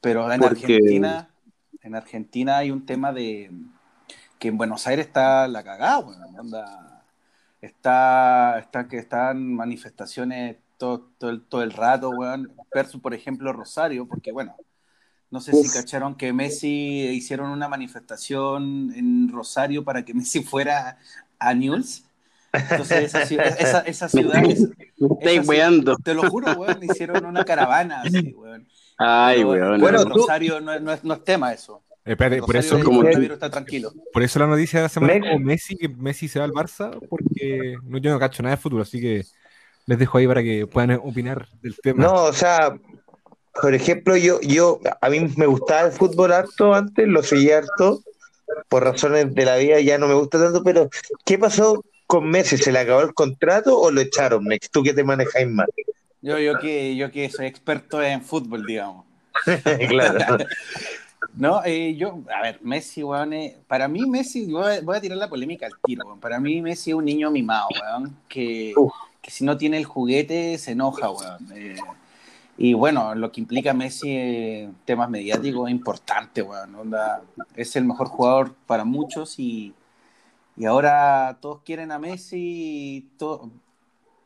Pero 0.00 0.30
en 0.32 0.40
Porque- 0.40 0.64
Argentina, 0.74 1.28
en 1.82 1.94
Argentina 1.94 2.58
hay 2.58 2.70
un 2.70 2.86
tema 2.86 3.12
de 3.12 3.50
que 4.38 4.48
en 4.48 4.56
Buenos 4.56 4.86
Aires 4.86 5.06
está 5.06 5.48
la 5.48 5.64
cagada, 5.64 5.98
bueno, 6.00 6.24
onda, 6.38 7.02
está, 7.60 8.58
está 8.60 8.86
que 8.88 8.98
están 8.98 9.52
manifestaciones 9.54 10.56
todo, 10.76 11.08
todo, 11.18 11.30
el, 11.30 11.42
todo 11.42 11.62
el 11.64 11.72
rato, 11.72 12.10
weón, 12.10 12.52
versus, 12.72 13.00
por 13.00 13.14
ejemplo, 13.14 13.52
Rosario, 13.52 14.06
porque 14.06 14.30
bueno, 14.30 14.54
no 15.30 15.40
sé 15.40 15.52
si 15.52 15.68
cacharon 15.70 16.14
que 16.14 16.32
Messi 16.32 17.08
hicieron 17.12 17.50
una 17.50 17.68
manifestación 17.68 18.92
en 18.94 19.28
Rosario 19.30 19.84
para 19.84 20.04
que 20.04 20.14
Messi 20.14 20.42
fuera 20.42 20.98
a 21.38 21.54
News. 21.54 22.04
Entonces 22.52 23.04
esa, 23.14 23.26
ciudad- 23.26 23.56
esa, 23.60 23.80
esa 23.80 24.08
ciudad, 24.08 24.42
Me 24.42 24.48
estáis 24.50 25.48
Esa 25.48 25.96
te 26.02 26.14
lo 26.14 26.28
juro, 26.30 26.52
weón, 26.54 26.82
hicieron 26.82 27.26
una 27.26 27.44
caravana 27.44 28.02
así, 28.02 28.32
weón. 28.32 28.66
Ay, 28.96 29.38
Pero, 29.38 29.50
weón. 29.50 29.80
Bueno, 29.80 30.04
tú- 30.04 30.14
Rosario 30.20 30.60
no, 30.60 30.72
es- 30.72 30.80
no 30.82 30.92
es, 30.92 31.04
no 31.04 31.14
es 31.14 31.24
tema 31.24 31.52
eso. 31.52 31.82
Eh, 32.06 32.12
espérate, 32.12 32.40
por 32.40 32.56
eso, 32.56 32.80
como- 32.82 33.00
coronavirus 33.02 33.34
está 33.34 33.50
tranquilo. 33.50 33.92
por 34.14 34.22
eso 34.22 34.38
la 34.38 34.46
noticia 34.46 34.78
de 34.78 34.84
la 34.84 34.88
semana 34.88 35.20
como 35.20 35.38
Messi, 35.40 35.76
que 35.76 35.88
Messi 35.90 36.26
se 36.26 36.38
va 36.38 36.46
al 36.46 36.52
Barça, 36.52 36.98
porque 37.08 37.76
no, 37.84 37.98
yo 37.98 38.10
no 38.10 38.18
cacho 38.18 38.42
nada 38.42 38.56
de 38.56 38.62
fútbol, 38.62 38.80
así 38.80 38.98
que 38.98 39.24
les 39.84 39.98
dejo 39.98 40.16
ahí 40.16 40.26
para 40.26 40.42
que 40.42 40.66
puedan 40.66 40.92
opinar 41.04 41.46
del 41.60 41.76
tema. 41.76 42.02
No, 42.02 42.14
o 42.24 42.32
sea, 42.32 42.74
por 43.60 43.74
ejemplo, 43.74 44.16
yo, 44.16 44.40
yo, 44.40 44.80
a 45.00 45.08
mí 45.08 45.20
me 45.36 45.46
gustaba 45.46 45.88
el 45.88 45.92
fútbol 45.92 46.32
harto 46.32 46.74
antes, 46.74 47.06
lo 47.06 47.22
seguía 47.22 47.58
harto, 47.58 48.02
por 48.68 48.84
razones 48.84 49.34
de 49.34 49.44
la 49.44 49.56
vida 49.56 49.80
ya 49.80 49.98
no 49.98 50.08
me 50.08 50.14
gusta 50.14 50.38
tanto, 50.38 50.62
pero 50.62 50.88
¿qué 51.24 51.38
pasó 51.38 51.84
con 52.06 52.28
Messi? 52.28 52.56
¿Se 52.56 52.72
le 52.72 52.78
acabó 52.78 53.02
el 53.02 53.14
contrato 53.14 53.78
o 53.78 53.90
lo 53.90 54.00
echaron, 54.00 54.44
Mex? 54.44 54.70
Tú 54.70 54.82
que 54.82 54.94
te 54.94 55.04
manejáis 55.04 55.48
más. 55.48 55.66
Yo, 56.20 56.38
yo, 56.38 56.58
que, 56.58 56.96
yo 56.96 57.10
que 57.10 57.30
soy 57.30 57.46
experto 57.46 58.02
en 58.02 58.22
fútbol, 58.22 58.64
digamos. 58.66 59.04
claro. 59.88 60.44
No, 61.34 61.62
eh, 61.64 61.94
yo, 61.96 62.20
a 62.34 62.42
ver, 62.42 62.58
Messi, 62.62 63.02
weón, 63.02 63.32
eh, 63.32 63.56
para 63.66 63.86
mí 63.86 64.06
Messi, 64.06 64.50
voy 64.50 64.76
a, 64.76 64.80
voy 64.80 64.96
a 64.96 65.00
tirar 65.00 65.18
la 65.18 65.28
polémica 65.28 65.66
al 65.66 65.72
tiro, 65.84 66.04
weón. 66.06 66.20
Para 66.20 66.40
mí 66.40 66.60
Messi 66.62 66.90
es 66.90 66.96
un 66.96 67.04
niño 67.04 67.30
mimado, 67.30 67.68
weón, 67.80 68.16
que 68.28 68.74
si 69.26 69.44
no 69.44 69.56
tiene 69.56 69.78
el 69.78 69.84
juguete 69.84 70.58
se 70.58 70.72
enoja, 70.72 71.10
weón. 71.10 71.48
Eh, 71.54 71.76
y 72.58 72.74
bueno, 72.74 73.14
lo 73.14 73.30
que 73.30 73.40
implica 73.40 73.72
Messi 73.72 74.10
en 74.10 74.74
temas 74.84 75.08
mediáticos 75.08 75.68
es 75.68 75.72
importante, 75.74 76.42
weón. 76.42 76.74
Onda, 76.74 77.22
es 77.54 77.76
el 77.76 77.84
mejor 77.84 78.08
jugador 78.08 78.54
para 78.66 78.84
muchos 78.84 79.38
y, 79.38 79.72
y 80.56 80.64
ahora 80.66 81.38
todos 81.40 81.60
quieren 81.64 81.92
a 81.92 82.00
Messi, 82.00 83.08
to- 83.16 83.48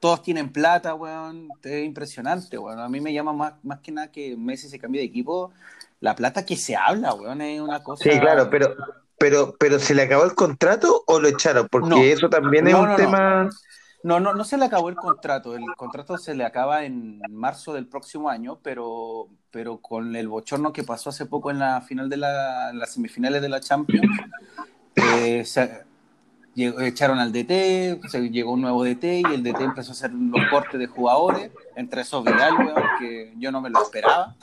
todos 0.00 0.22
tienen 0.22 0.50
plata, 0.50 0.94
weón. 0.94 1.48
Es 1.62 1.84
impresionante, 1.84 2.56
weón. 2.56 2.80
A 2.80 2.88
mí 2.88 3.00
me 3.02 3.12
llama 3.12 3.34
más, 3.34 3.54
más 3.62 3.80
que 3.80 3.92
nada 3.92 4.10
que 4.10 4.34
Messi 4.36 4.68
se 4.68 4.78
cambie 4.78 5.02
de 5.02 5.06
equipo. 5.08 5.52
La 6.00 6.16
plata 6.16 6.44
que 6.44 6.56
se 6.56 6.74
habla, 6.74 7.14
weón, 7.14 7.42
es 7.42 7.60
una 7.60 7.82
cosa. 7.82 8.02
Sí, 8.02 8.18
claro, 8.18 8.48
pero, 8.50 8.74
pero, 9.18 9.54
pero 9.58 9.78
¿se 9.78 9.94
le 9.94 10.02
acabó 10.02 10.24
el 10.24 10.34
contrato 10.34 11.04
o 11.06 11.20
lo 11.20 11.28
echaron? 11.28 11.68
Porque 11.70 11.88
No. 11.90 11.96
eso 12.02 12.30
también 12.30 12.66
es 12.66 12.72
No, 12.72 12.80
un 12.82 12.88
no. 12.88 12.96
tema. 12.96 13.50
No, 14.04 14.18
no, 14.18 14.34
no 14.34 14.44
se 14.44 14.58
le 14.58 14.64
acabó 14.64 14.88
el 14.88 14.96
contrato. 14.96 15.54
El 15.54 15.64
contrato 15.76 16.18
se 16.18 16.34
le 16.34 16.44
acaba 16.44 16.84
en 16.84 17.20
marzo 17.30 17.72
del 17.72 17.86
próximo 17.86 18.28
año, 18.28 18.58
pero, 18.62 19.28
pero 19.50 19.78
con 19.78 20.16
el 20.16 20.26
bochorno 20.28 20.72
que 20.72 20.82
pasó 20.82 21.10
hace 21.10 21.26
poco 21.26 21.50
en 21.52 21.60
la 21.60 21.80
final 21.82 22.08
de 22.10 22.16
la, 22.16 22.70
en 22.70 22.78
las 22.80 22.92
semifinales 22.94 23.40
de 23.42 23.48
la 23.48 23.60
Champions, 23.60 24.08
eh, 24.96 25.44
se- 25.44 25.84
llegó- 26.54 26.80
echaron 26.80 27.18
al 27.20 27.32
DT, 27.32 28.00
se 28.08 28.28
llegó 28.30 28.52
un 28.52 28.62
nuevo 28.62 28.82
DT 28.84 29.20
y 29.20 29.34
el 29.34 29.42
DT 29.44 29.62
empezó 29.62 29.90
a 29.90 29.94
hacer 29.94 30.12
los 30.12 30.40
cortes 30.50 30.80
de 30.80 30.86
jugadores, 30.88 31.52
entre 31.76 32.02
esos 32.02 32.24
Vidal, 32.24 32.54
weón, 32.58 32.82
que 32.98 33.32
yo 33.38 33.52
no 33.52 33.60
me 33.60 33.70
lo 33.70 33.80
esperaba. 33.82 34.34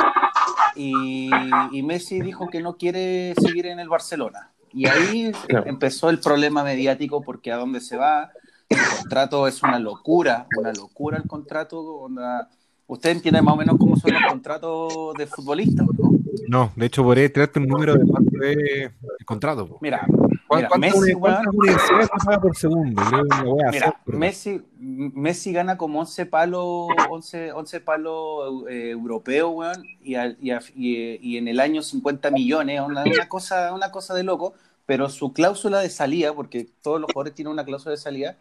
Y, 0.75 1.30
y 1.72 1.84
Messi 1.84 2.22
dijo 2.22 2.48
que 2.48 2.62
no 2.62 2.78
quiere 2.78 3.34
seguir 3.42 3.66
en 3.66 3.80
el 3.80 3.89
Barcelona. 3.89 4.51
Y 4.72 4.88
ahí 4.88 5.32
Claro. 5.48 5.66
empezó 5.68 6.10
el 6.10 6.20
problema 6.20 6.63
mediático 6.63 7.22
porque 7.22 7.51
a 7.51 7.58
dónde 7.58 7.82
se 7.82 7.98
va, 7.98 8.32
el 8.70 8.78
contrato 9.02 9.48
es 9.48 9.62
una 9.64 9.80
locura, 9.80 10.48
una 10.58 10.72
locura 10.74 11.18
el 11.18 11.28
contrato. 11.28 11.80
onda- 11.82 12.50
Usted 12.88 13.12
entiende 13.12 13.42
más 13.44 13.54
o 13.54 13.58
menos 13.58 13.78
cómo 13.78 13.96
son 13.98 14.14
los 14.14 14.22
contratos 14.28 15.14
de 15.16 15.28
futbolistas, 15.28 15.86
¿no? 15.98 16.10
No, 16.48 16.72
de 16.76 16.88
hecho, 16.88 17.04
podré 17.04 17.30
tirarte 17.30 17.60
un 17.60 17.68
número 17.68 17.94
de 17.94 18.04
cuánto 18.08 18.42
es 18.44 18.58
el 18.58 19.26
contrato. 19.26 19.68
po. 19.68 19.78
Mira, 19.82 20.04
¿Cuán- 20.08 20.62
mira, 20.62 20.70
¿Cuántas 20.70 20.80
Messi, 20.80 20.98
uni- 20.98 21.14
cuántas 21.14 21.46
weón, 21.46 21.56
universidades 21.60 22.10
paga 22.26 22.42
por 22.42 22.56
segundo? 22.58 23.02
Creo 23.08 23.24
que 23.28 23.44
lo 23.44 23.50
voy 23.52 23.64
a 23.64 23.70
mira, 23.72 23.88
hacer, 23.90 23.94
pero- 24.04 24.18
Messi, 24.18 24.62
Messi 24.80 25.54
gana 25.54 25.78
como 25.78 26.00
11 26.00 26.26
palos, 26.26 26.88
11, 27.12 27.52
11 27.54 27.80
palos 27.82 28.64
eh, 28.68 28.90
europeos, 28.90 29.52
weón, 29.54 29.84
y, 30.02 30.16
a- 30.16 30.36
y- 30.42 31.20
y 31.22 31.38
en 31.38 31.48
el 31.48 31.60
año 31.60 31.84
50 31.84 32.32
millones, 32.32 32.82
una, 32.82 33.04
una 33.04 33.30
cosa, 33.30 33.72
una 33.76 33.92
cosa 33.92 34.16
de 34.16 34.24
loco, 34.24 34.54
pero 34.88 35.10
su 35.10 35.32
cláusula 35.34 35.80
de 35.82 35.92
salida, 35.92 36.34
porque 36.34 36.68
todos 36.82 37.00
los 37.00 37.12
jugadores 37.14 37.36
tienen 37.36 37.54
una 37.54 37.66
cláusula 37.66 37.92
de 37.92 37.98
salida, 37.98 38.38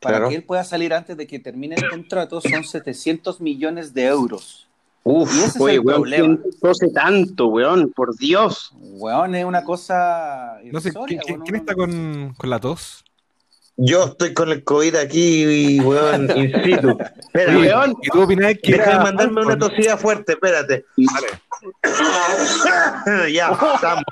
para 0.00 0.16
Claro. 0.18 0.28
que 0.30 0.36
él 0.36 0.44
pueda 0.44 0.64
salir 0.64 0.92
antes 0.94 1.16
de 1.16 1.26
que 1.26 1.38
termine 1.38 1.76
el 1.76 1.88
contrato 1.88 2.40
son 2.40 2.64
700 2.64 3.40
millones 3.40 3.94
de 3.94 4.06
euros. 4.06 4.66
Uf, 5.04 5.32
Y 5.34 5.38
ese 5.38 5.46
es 5.46 5.56
el 5.56 5.62
weón, 5.80 5.84
problema. 6.02 6.38
¿quién 6.42 6.60
tose 6.60 6.88
tanto, 6.90 7.46
weón? 7.46 7.92
Por 7.94 8.14
Dios. 8.16 8.72
Weón, 8.78 9.34
es 9.34 9.44
una 9.44 9.64
cosa. 9.64 10.58
No 10.64 10.80
sé, 10.80 10.92
¿quién, 11.06 11.20
weón, 11.26 11.40
quién 11.40 11.40
uno- 11.40 11.56
está 11.56 11.74
con, 11.74 12.34
con 12.36 12.50
la 12.50 12.58
tos? 12.60 13.04
yo 13.80 14.06
estoy 14.06 14.34
con 14.34 14.50
el 14.50 14.64
COVID 14.64 14.96
aquí, 14.96 15.78
weón, 15.80 16.28
in 16.36 16.52
situ. 16.64 16.98
Espérate, 17.20 17.56
Oye, 17.56 17.68
weón. 17.68 17.96
¿Y 18.02 18.08
tú 18.10 18.22
opinás 18.22 18.54
que 18.62 18.72
Deja 18.72 18.98
de 18.98 19.04
mandarme 19.04 19.40
una 19.42 19.56
tosida 19.58 19.96
fuerte, 19.96 20.32
espérate. 20.32 20.84
ya, 23.32 23.50
estamos. 23.74 24.04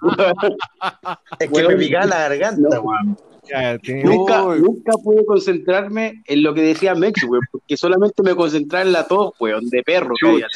Es 1.38 1.48
que 1.48 1.54
Weón. 1.54 1.72
me 1.72 1.76
picaba 1.78 2.06
la 2.06 2.18
garganta, 2.28 2.68
No. 2.76 2.80
weón. 2.80 3.18
Ya, 3.48 3.78
Nunca, 4.04 4.42
nunca 4.56 4.92
pude 5.02 5.24
concentrarme 5.24 6.22
en 6.26 6.42
lo 6.42 6.52
que 6.54 6.62
decía 6.62 6.94
Mex, 6.94 7.22
weón, 7.24 7.42
porque 7.50 7.76
solamente 7.76 8.22
me 8.22 8.34
concentraba 8.34 8.84
en 8.84 8.92
la 8.92 9.06
tos, 9.06 9.32
weón, 9.38 9.68
de 9.68 9.82
perro. 9.82 10.14
que 10.20 10.28
había. 10.28 10.46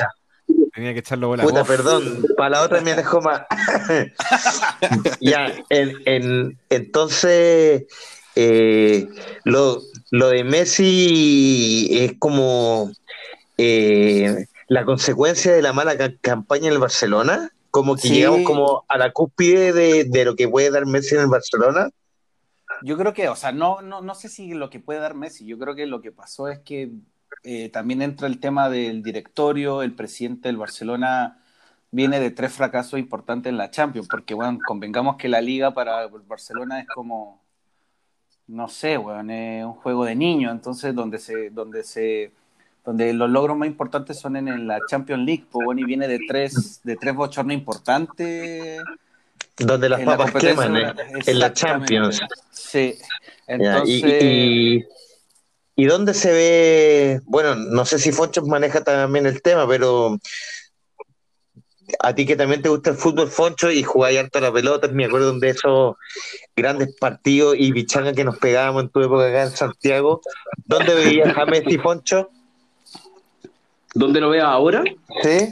Tenía 0.75 0.93
que 0.93 1.01
echarlo 1.01 1.29
bola. 1.29 1.43
Puta, 1.43 1.65
perdón, 1.65 2.25
para 2.37 2.51
la 2.51 2.63
otra 2.63 2.81
me 2.81 2.95
dejó 2.95 3.21
más. 3.21 3.43
ya, 5.21 5.53
en, 5.69 5.93
en- 6.05 6.59
entonces, 6.69 7.85
eh, 8.37 9.09
lo, 9.45 9.81
lo 10.11 10.29
de 10.29 10.45
Messi 10.45 11.89
es 11.91 12.13
como 12.19 12.91
eh, 13.59 14.47
la 14.69 14.85
consecuencia 14.85 15.53
de 15.53 15.63
la 15.63 15.73
mala 15.73 15.97
ca- 15.97 16.13
campaña 16.21 16.69
en 16.69 16.75
el 16.75 16.79
Barcelona, 16.79 17.51
como 17.71 17.97
que 17.97 18.03
Sí. 18.09 18.15
llegamos 18.15 18.43
como 18.45 18.85
a 18.89 18.99
la 18.99 19.13
cúspide 19.13 19.73
de, 19.73 20.05
de 20.05 20.25
lo 20.25 20.35
que 20.37 20.49
puede 20.49 20.71
dar 20.71 20.87
Messi 20.87 21.15
en 21.15 21.23
el 21.23 21.27
Barcelona. 21.29 21.91
Yo 22.83 22.97
creo 22.97 23.13
que, 23.13 23.29
o 23.29 23.37
sea, 23.37 23.53
no, 23.53 23.83
no, 23.83 24.01
no 24.01 24.15
sé 24.15 24.29
si 24.29 24.53
lo 24.55 24.71
que 24.71 24.81
puede 24.81 25.01
dar 25.01 25.15
Messi, 25.15 25.45
yo 25.47 25.59
creo 25.59 25.75
que 25.75 25.87
lo 25.87 26.01
que 26.01 26.13
pasó 26.13 26.49
es 26.49 26.61
que 26.61 26.91
eh, 27.43 27.69
también 27.71 28.03
entra 28.03 28.27
el 28.27 28.41
tema 28.41 28.69
del 28.69 29.03
directorio, 29.03 29.83
el 29.83 29.95
presidente 29.95 30.49
del 30.49 30.57
Barcelona 30.57 31.43
viene 31.91 32.21
de 32.21 32.31
tres 32.31 32.53
fracasos 32.53 32.99
importantes 32.99 33.51
en 33.51 33.59
la 33.59 33.71
Champions, 33.71 34.09
porque, 34.09 34.35
bueno, 34.35 34.59
convengamos 34.67 35.17
que 35.17 35.29
la 35.29 35.41
liga 35.41 35.73
para 35.73 36.05
el 36.05 36.11
Barcelona 36.27 36.81
es 36.81 36.87
como, 36.95 37.43
no 38.47 38.69
sé, 38.69 38.97
weón, 38.99 39.31
es 39.31 39.65
un 39.65 39.75
juego 39.75 40.05
de 40.05 40.15
niños, 40.15 40.53
entonces 40.53 40.95
donde 40.95 41.19
se, 41.19 41.51
donde 41.51 41.83
se, 41.83 42.33
donde 42.85 43.13
los 43.13 43.29
logros 43.29 43.57
más 43.57 43.69
importantes 43.69 44.19
son 44.19 44.37
en, 44.37 44.49
en 44.49 44.67
la 44.67 44.79
Champions 44.89 45.25
League, 45.25 45.47
pues, 45.51 45.65
bueno, 45.65 45.81
y 45.81 45.85
viene 45.85 46.07
de 46.09 46.21
tres, 46.29 46.81
de 46.85 46.97
tres 46.97 47.15
bochornos 47.15 47.55
importantes 47.55 48.81
Donde 49.61 49.89
las 49.89 50.01
en 50.01 50.07
la 50.07 50.13
papas 50.13 50.33
competencia, 50.33 50.67
queman, 50.67 50.77
eh, 50.77 51.23
en 51.27 51.39
la. 51.39 51.53
Champions. 51.53 52.21
Sí, 52.51 52.97
Ya, 53.47 53.55
entonces... 53.55 53.89
y, 53.89 54.27
y, 54.77 54.85
y 55.77 55.85
dónde 55.87 56.15
se 56.15 56.33
ve, 56.33 57.21
bueno, 57.25 57.55
no 57.55 57.85
sé 57.85 57.99
si 57.99 58.13
Fonchos 58.13 58.47
maneja 58.47 58.83
también 58.83 59.27
el 59.27 59.41
tema, 59.43 59.67
pero 59.69 60.19
a 61.99 62.15
ti 62.15 62.27
que 62.27 62.37
también 62.37 62.63
te 62.63 62.69
gusta 62.69 62.91
el 62.91 62.97
fútbol, 62.97 63.29
Foncho, 63.29 63.71
y 63.71 63.83
jugáis 63.83 64.19
harto 64.19 64.39
a 64.39 64.43
la 64.43 64.53
pelota, 64.53 64.89
me 64.89 65.07
acuerdo 65.07 65.39
de 65.39 65.49
esos 65.49 65.97
grandes 66.57 66.95
partidos 66.99 67.57
y 67.59 67.73
bichanga 67.73 68.13
que 68.13 68.25
nos 68.25 68.39
pegábamos 68.39 68.85
en 68.85 68.89
tu 68.91 69.01
época 69.01 69.29
acá 69.29 69.43
en 69.45 69.51
Santiago. 69.51 70.21
¿Dónde 70.65 70.95
veías 70.95 71.37
a 71.37 71.47
Messi, 71.47 71.79
Foncho? 71.79 72.31
¿Dónde 73.95 74.21
lo 74.21 74.31
veo 74.31 74.47
ahora? 74.47 74.85
Sí. 75.23 75.49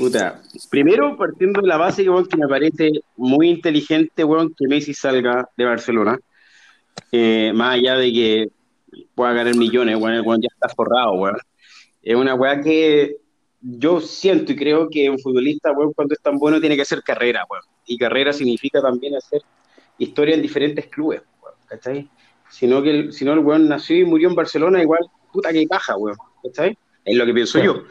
Puta, 0.00 0.40
primero 0.70 1.14
partiendo 1.14 1.60
de 1.60 1.68
la 1.68 1.76
base 1.76 2.02
que, 2.02 2.10
que 2.30 2.36
me 2.38 2.48
parece 2.48 2.90
muy 3.18 3.50
inteligente, 3.50 4.24
weón, 4.24 4.54
que 4.56 4.66
Messi 4.66 4.94
salga 4.94 5.46
de 5.58 5.64
Barcelona. 5.66 6.18
Eh, 7.12 7.52
más 7.54 7.74
allá 7.74 7.96
de 7.96 8.10
que 8.10 8.48
pueda 9.14 9.34
ganar 9.34 9.54
millones, 9.56 9.96
weón, 9.96 10.14
el 10.14 10.22
weón 10.22 10.40
ya 10.40 10.48
está 10.50 10.74
forrado, 10.74 11.12
weón. 11.12 11.36
Es 12.02 12.16
una 12.16 12.34
weá 12.34 12.62
que 12.62 13.16
yo 13.60 14.00
siento 14.00 14.52
y 14.52 14.56
creo 14.56 14.88
que 14.88 15.10
un 15.10 15.18
futbolista, 15.18 15.70
weón, 15.72 15.92
cuando 15.92 16.14
es 16.14 16.22
tan 16.22 16.38
bueno 16.38 16.60
tiene 16.60 16.76
que 16.76 16.82
hacer 16.82 17.02
carrera, 17.02 17.44
weón. 17.50 17.64
Y 17.84 17.98
carrera 17.98 18.32
significa 18.32 18.80
también 18.80 19.16
hacer 19.16 19.42
historia 19.98 20.34
en 20.34 20.40
diferentes 20.40 20.86
clubes, 20.86 21.20
weón, 21.42 21.56
¿cachai? 21.66 22.08
Sino 22.48 22.82
que 22.82 22.90
el, 22.90 23.12
si 23.12 23.26
no 23.26 23.34
el 23.34 23.40
weón 23.40 23.68
nació 23.68 23.98
y 23.98 24.06
murió 24.06 24.30
en 24.30 24.34
Barcelona, 24.34 24.80
igual, 24.80 25.02
puta 25.30 25.52
que 25.52 25.66
caja, 25.66 25.94
weón, 25.98 26.16
¿cachai? 26.42 26.78
Es 27.04 27.16
lo 27.18 27.26
que 27.26 27.34
pienso 27.34 27.62
yo. 27.62 27.82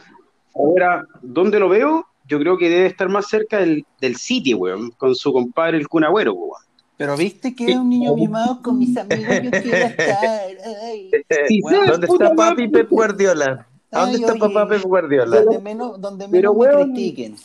Ahora, 0.56 1.06
¿dónde 1.22 1.60
lo 1.60 1.70
veo? 1.70 2.06
Yo 2.28 2.40
creo 2.40 2.58
que 2.58 2.70
debe 2.70 2.86
estar 2.88 3.10
más 3.10 3.28
cerca 3.28 3.58
del, 3.60 3.86
del 4.02 4.16
City, 4.18 4.54
weón, 4.54 4.92
con 4.92 5.16
su 5.16 5.32
compadre 5.34 5.78
el 5.78 5.88
Kun 5.88 6.04
Agüero, 6.04 6.34
weón. 6.34 6.62
Pero 6.98 7.16
viste 7.16 7.56
que 7.56 7.72
es 7.72 7.76
un 7.78 7.90
niño 7.90 8.14
mimado 8.14 8.62
con 8.62 8.78
mis 8.78 8.96
amigos, 8.98 9.36
yo 9.42 9.52
quiero 9.52 9.78
estar. 9.98 10.48
Ay. 10.84 11.12
Sí, 11.48 11.62
Bueno, 11.62 11.86
¿Dónde 11.94 12.08
está 12.08 12.36
papi 12.36 12.68
Pep 12.68 12.90
Guardiola? 12.90 13.66
¿A 13.92 14.02
dónde 14.02 14.18
Ay, 14.18 14.22
está 14.22 14.34
oye. 14.34 14.40
papá 14.42 14.68
Pep 14.68 14.82
Guardiola? 14.84 15.42
Donde 15.42 15.60
menos, 15.60 16.00
donde 16.02 16.28
Pero, 16.30 16.54
menos 16.54 16.68
me 16.68 16.76
weón. 16.76 16.94
critiquen. 16.94 17.36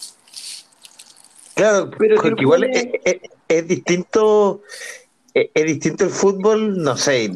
Claro, 1.55 1.91
Pero 1.97 2.17
porque 2.21 2.43
igual 2.43 2.65
es- 2.65 2.89
es 3.49 3.69
distinto, 3.69 4.63
es, 5.35 5.51
es 5.53 5.65
distinto 5.67 6.05
el 6.05 6.11
fútbol, 6.11 6.79
no 6.83 6.97
sé, 6.97 7.31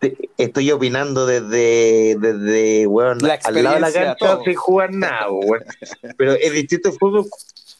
de- 0.00 0.30
estoy 0.38 0.70
opinando 0.72 1.26
desde, 1.26 2.16
desde 2.18 2.86
weón, 2.86 3.18
La 3.18 3.34
al 3.44 3.62
lado 3.62 3.74
de 3.76 3.80
la 3.82 3.92
cancha 3.92 4.38
sin 4.44 4.54
jugar 4.54 4.92
nada, 4.92 5.30
weón. 5.30 5.62
Pero 6.16 6.32
es 6.32 6.52
distinto 6.52 6.88
el 6.88 6.98
fútbol 6.98 7.26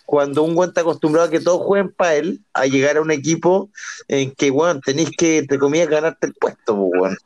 cuando 0.05 0.43
un 0.43 0.57
weón 0.57 0.71
está 0.71 0.83
acostumbrado 0.83 1.29
a 1.29 1.31
que 1.31 1.41
todos 1.41 1.62
jueguen 1.62 1.91
para 1.93 2.17
él, 2.17 2.41
a 2.52 2.67
llegar 2.67 2.99
a 2.99 3.00
un 3.00 3.11
equipo 3.11 3.71
en 4.09 4.31
que, 4.33 4.50
weón, 4.50 4.81
tenéis 4.83 5.11
que, 5.17 5.38
entre 5.38 5.59
comillas, 5.59 5.88
ganarte 5.88 6.26
el 6.26 6.35
puesto, 6.35 6.76
pues, 6.76 6.91
weón. 7.00 7.17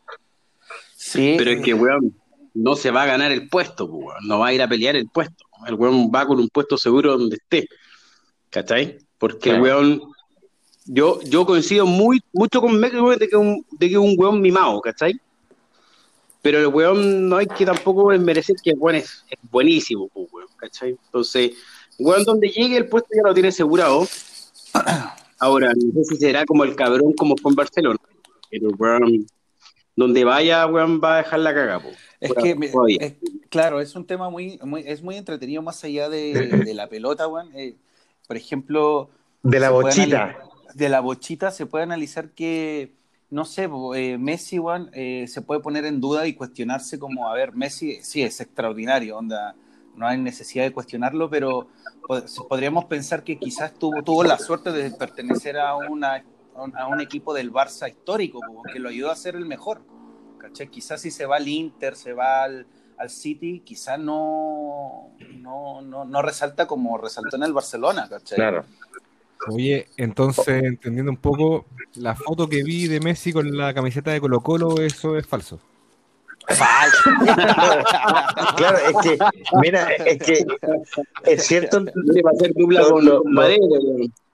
Sí. 0.96 1.34
Pero 1.38 1.50
es 1.50 1.60
que, 1.62 1.74
weón, 1.74 2.14
no 2.54 2.76
se 2.76 2.90
va 2.90 3.02
a 3.02 3.06
ganar 3.06 3.32
el 3.32 3.48
puesto, 3.48 3.90
pues, 3.90 4.04
weón. 4.06 4.28
No 4.28 4.38
va 4.38 4.48
a 4.48 4.52
ir 4.52 4.62
a 4.62 4.68
pelear 4.68 4.94
el 4.96 5.08
puesto. 5.08 5.44
El 5.66 5.74
weón 5.74 6.10
va 6.14 6.26
con 6.26 6.38
un 6.38 6.48
puesto 6.48 6.78
seguro 6.78 7.18
donde 7.18 7.36
esté. 7.36 7.68
¿Cachai? 8.50 8.98
Porque 9.18 9.50
el 9.50 9.60
Claro. 9.60 9.78
weón. 9.80 10.02
Yo, 10.86 11.20
yo 11.22 11.44
coincido 11.44 11.84
muy, 11.86 12.22
mucho 12.32 12.60
con 12.60 12.80
weón, 12.80 13.18
de 13.18 13.28
que, 13.28 13.36
un, 13.36 13.64
de 13.72 13.88
que 13.88 13.94
es 13.94 14.00
un 14.00 14.14
weón 14.16 14.40
mimado, 14.40 14.80
¿cachai? 14.80 15.20
Pero 16.42 16.58
el 16.60 16.68
weón 16.68 17.28
no 17.28 17.36
hay 17.38 17.46
que 17.46 17.66
tampoco 17.66 18.06
merecer 18.18 18.54
que 18.62 18.70
el 18.70 18.76
weón 18.78 18.96
es, 18.96 19.24
es 19.28 19.38
buenísimo, 19.50 20.08
pues, 20.08 20.28
weón, 20.32 20.48
¿cachai? 20.56 20.96
Entonces, 21.06 21.52
weón, 21.98 22.22
donde 22.24 22.48
llegue 22.48 22.76
el 22.76 22.88
puesto 22.88 23.08
ya 23.16 23.22
lo 23.26 23.34
tiene 23.34 23.48
asegurado. 23.48 24.06
Ahora, 25.38 25.72
no 25.74 26.04
sé 26.04 26.14
si 26.14 26.16
será 26.16 26.44
como 26.46 26.64
el 26.64 26.76
cabrón 26.76 27.12
como 27.14 27.36
fue 27.36 27.50
en 27.50 27.56
Barcelona. 27.56 27.98
Pero, 28.48 28.68
weón, 28.78 29.26
donde 29.96 30.24
vaya, 30.24 30.66
weón, 30.66 31.00
va 31.02 31.14
a 31.14 31.18
dejar 31.18 31.40
la 31.40 31.52
caga, 31.54 31.80
po. 31.80 31.88
Es 32.20 32.32
que, 32.32 32.56
es- 33.00 33.14
claro, 33.50 33.80
es 33.80 33.94
un 33.96 34.06
tema 34.06 34.30
muy, 34.30 34.58
muy, 34.62 34.82
es 34.86 35.02
muy 35.02 35.16
entretenido 35.16 35.62
más 35.62 35.82
allá 35.84 36.08
de, 36.08 36.32
de 36.64 36.74
la 36.74 36.88
pelota, 36.88 37.26
weón. 37.26 37.50
Eh, 37.54 37.74
por 38.28 38.36
ejemplo, 38.36 39.10
De 39.42 39.58
la 39.60 39.70
bochita. 39.70 40.38
De 40.74 40.88
la 40.88 41.00
bochita 41.00 41.50
se 41.50 41.66
puede 41.66 41.84
analizar 41.84 42.30
que, 42.30 42.94
no 43.30 43.44
sé, 43.44 43.68
eh, 43.94 44.18
Messi, 44.18 44.60
eh, 44.92 45.26
se 45.28 45.42
puede 45.42 45.60
poner 45.60 45.84
en 45.84 46.00
duda 46.00 46.26
y 46.26 46.34
cuestionarse 46.34 46.98
como, 46.98 47.28
a 47.28 47.34
ver, 47.34 47.54
Messi 47.54 47.98
sí 48.02 48.22
es 48.22 48.40
extraordinario, 48.40 49.16
onda, 49.18 49.54
no 49.94 50.06
hay 50.06 50.18
necesidad 50.18 50.64
de 50.64 50.72
cuestionarlo, 50.72 51.30
pero 51.30 51.68
po- 52.06 52.22
podríamos 52.48 52.84
pensar 52.84 53.24
que 53.24 53.38
quizás 53.38 53.72
tuvo, 53.74 54.02
tuvo 54.02 54.22
la 54.24 54.38
suerte 54.38 54.70
de 54.72 54.90
pertenecer 54.90 55.58
a, 55.58 55.74
una, 55.76 56.22
a 56.74 56.86
un- 56.88 57.00
equipo 57.00 57.32
del 57.34 57.52
Barça 57.52 57.88
histórico, 57.88 58.40
que 58.72 58.78
lo 58.78 58.88
ayudó 58.90 59.10
a 59.10 59.16
ser 59.16 59.36
el 59.36 59.46
mejor. 59.46 59.82
¿cachai? 60.38 60.68
Quizás 60.68 61.00
si 61.00 61.10
se 61.10 61.26
va 61.26 61.36
al 61.36 61.48
Inter, 61.48 61.96
se 61.96 62.12
va 62.12 62.44
al, 62.44 62.66
al 62.98 63.10
City, 63.10 63.60
quizás 63.60 63.98
no, 63.98 65.10
no, 65.40 65.80
no, 65.82 66.04
no 66.04 66.22
resalta 66.22 66.66
como 66.66 66.98
resaltó 66.98 67.36
en 67.36 67.42
el 67.42 67.52
Barcelona. 67.52 68.08
Claro. 68.36 68.64
Oye, 69.48 69.86
entonces, 69.96 70.62
entendiendo 70.64 71.10
un 71.10 71.16
poco, 71.18 71.66
la 71.94 72.14
foto 72.14 72.48
que 72.48 72.62
vi 72.64 72.88
de 72.88 73.00
Messi 73.00 73.32
con 73.32 73.56
la 73.56 73.72
camiseta 73.74 74.10
de 74.10 74.20
Colo 74.20 74.40
Colo, 74.40 74.80
eso 74.80 75.16
es 75.16 75.26
falso. 75.26 75.60
Falso. 76.48 77.10
Claro, 78.56 78.78
es 78.78 78.96
que, 79.02 79.18
mira, 79.60 79.88
es 79.92 80.18
que 80.18 80.44
es 81.24 81.44
cierto 81.46 81.80
Le 81.80 82.22
va 82.22 82.30
a 82.30 82.34
hacer 82.34 82.52
dupla 82.54 82.80
Lo- 82.82 82.90
con 82.90 83.04
lo- 83.04 83.22
con 83.22 83.34
lo- 83.34 83.48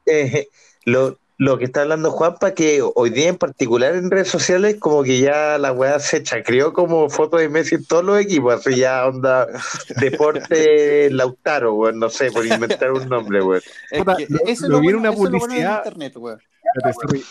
eh, 0.07 0.49
lo, 0.85 1.19
lo 1.39 1.59
que 1.59 1.65
está 1.65 1.83
hablando 1.83 2.11
Juanpa, 2.11 2.53
que 2.55 2.83
hoy 2.95 3.11
día 3.11 3.29
en 3.29 3.37
particular 3.37 3.95
en 3.95 4.11
redes 4.11 4.29
sociales, 4.29 4.77
como 4.79 5.03
que 5.03 5.19
ya 5.19 5.59
la 5.59 5.73
weá 5.73 5.99
se 5.99 6.23
chacrió 6.23 6.73
como 6.73 7.09
foto 7.11 7.37
de 7.39 7.49
Messi 7.49 7.75
en 7.77 7.85
todos 7.85 8.05
los 8.05 8.21
equipos, 8.21 8.55
así 8.55 8.77
ya 8.77 9.07
onda 9.07 9.47
deporte 10.01 11.11
Lautaro, 11.11 11.75
weón, 11.75 11.99
no 11.99 12.11
sé, 12.11 12.31
por 12.31 12.47
inventar 12.47 12.93
un 12.93 13.09
nombre, 13.09 13.43
weón. 13.43 13.63
Es 13.91 13.99
Puta, 13.99 14.17
que 14.17 14.27
lo- 14.29 14.39
eso 14.47 14.69
lo 14.69 14.77
lo 14.77 14.81
vi 14.81 14.89
en 14.89 14.97
una 14.97 15.11
es 15.11 15.19
lo 15.19 15.25
publicidad. 15.31 15.77
internet, 15.85 16.17
weón. 16.17 16.39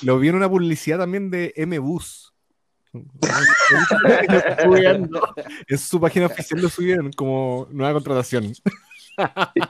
Lo 0.03 0.19
vi 0.19 0.27
en 0.29 0.35
una 0.35 0.49
publicidad 0.49 0.99
también 0.99 1.29
de 1.31 1.53
M-Bus. 1.55 2.33
En 5.67 5.77
su 5.77 5.99
página 5.99 6.25
oficial 6.27 6.61
lo 6.61 6.69
subieron 6.69 7.11
como 7.13 7.67
nueva 7.71 7.93
contratación. 7.93 8.45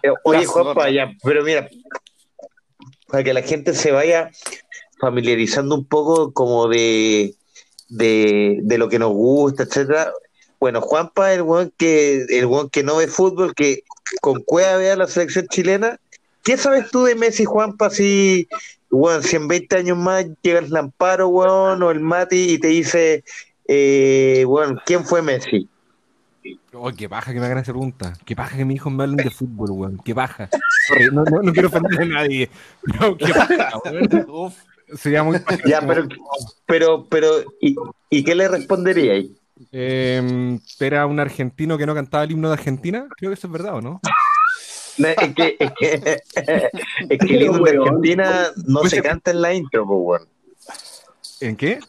Eh, 0.03 0.09
Oye, 0.23 0.45
Juanpa, 0.45 0.89
ya, 0.89 1.11
pero 1.23 1.43
mira, 1.43 1.67
para 3.11 3.23
que 3.23 3.33
la 3.33 3.41
gente 3.41 3.73
se 3.73 3.91
vaya 3.91 4.31
familiarizando 4.99 5.75
un 5.75 5.85
poco 5.85 6.31
como 6.31 6.67
de, 6.67 7.35
de, 7.89 8.59
de 8.63 8.77
lo 8.77 8.87
que 8.87 8.99
nos 8.99 9.11
gusta, 9.11 9.63
etcétera. 9.63 10.11
Bueno, 10.59 10.79
Juanpa 10.79 11.31
es 11.31 11.39
el 11.39 11.43
weón 11.43 11.73
que, 11.75 12.25
el 12.29 12.45
weón 12.45 12.69
que 12.69 12.83
no 12.83 12.97
ve 12.97 13.07
fútbol, 13.07 13.53
que 13.53 13.83
con 14.21 14.41
cueva 14.43 14.77
vea 14.77 14.95
la 14.95 15.07
selección 15.07 15.47
chilena. 15.47 15.99
¿Qué 16.43 16.55
sabes 16.57 16.89
tú 16.89 17.03
de 17.03 17.15
Messi, 17.15 17.45
Juanpa, 17.45 17.89
si, 17.89 18.47
weón, 18.89 19.23
si 19.23 19.35
en 19.35 19.47
20 19.47 19.75
años 19.75 19.97
más 19.97 20.25
llega 20.41 20.59
el 20.59 20.69
Lamparo, 20.69 21.27
weón, 21.27 21.83
o 21.83 21.91
el 21.91 21.99
Mati 21.99 22.53
y 22.53 22.57
te 22.59 22.67
dice, 22.67 23.23
eh, 23.67 24.45
weón, 24.47 24.79
¿quién 24.85 25.05
fue 25.05 25.21
Messi? 25.21 25.67
Oh, 26.73 26.91
qué 26.91 27.07
paja 27.09 27.33
que 27.33 27.39
me 27.39 27.45
hagan 27.45 27.59
esa 27.59 27.71
pregunta. 27.71 28.13
Qué 28.25 28.35
paja 28.35 28.57
que 28.57 28.65
mis 28.65 28.75
hijos 28.77 28.91
me 28.91 29.03
hablen 29.03 29.17
de 29.17 29.29
fútbol, 29.29 29.71
weón. 29.71 29.97
Qué 30.03 30.15
paja. 30.15 30.49
Sorry, 30.87 31.05
no, 31.11 31.23
no, 31.25 31.41
no 31.41 31.51
quiero 31.53 31.67
ofender 31.67 32.01
a 32.01 32.05
nadie. 32.05 32.49
Pero 32.83 33.17
qué 33.17 33.33
paja, 33.33 33.71
weón. 33.85 34.25
Uf, 34.29 34.55
Sería 34.95 35.23
muy 35.23 35.37
paja. 35.39 35.59
Ya, 35.67 35.81
pero, 35.85 36.07
pero, 36.65 37.05
pero, 37.09 37.27
¿y, 37.61 37.75
y 38.09 38.23
qué 38.23 38.35
le 38.35 38.47
respondería 38.47 39.13
ahí? 39.13 39.35
Eh, 39.71 40.59
era 40.79 41.05
un 41.05 41.19
argentino 41.19 41.77
que 41.77 41.85
no 41.85 41.93
cantaba 41.93 42.23
el 42.23 42.31
himno 42.31 42.47
de 42.49 42.53
Argentina. 42.55 43.07
Creo 43.17 43.29
que 43.31 43.35
eso 43.35 43.47
es 43.47 43.53
verdad, 43.53 43.75
¿o 43.75 43.81
no? 43.81 44.01
No, 44.97 45.07
Es 45.07 45.35
que, 45.35 45.55
es 45.59 45.71
que, 45.79 46.17
es 47.09 47.19
que 47.19 47.35
el 47.35 47.41
himno 47.43 47.63
de 47.63 47.77
Argentina 47.77 48.47
no 48.65 48.83
se 48.85 49.01
canta 49.01 49.31
en 49.31 49.41
la 49.41 49.53
intro, 49.53 49.85
pues, 49.85 49.99
weón. 50.01 50.29
¿En 51.41 51.55
qué? 51.55 51.79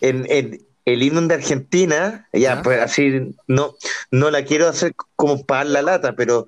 En, 0.00 0.26
en- 0.30 0.60
el 0.84 1.02
himno 1.02 1.22
de 1.22 1.34
Argentina, 1.34 2.28
ya, 2.32 2.56
¿Ya? 2.56 2.62
pues 2.62 2.80
así, 2.80 3.34
no, 3.46 3.74
no 4.10 4.30
la 4.30 4.44
quiero 4.44 4.68
hacer 4.68 4.92
como 5.16 5.44
para 5.44 5.64
la 5.64 5.82
lata, 5.82 6.14
pero 6.14 6.46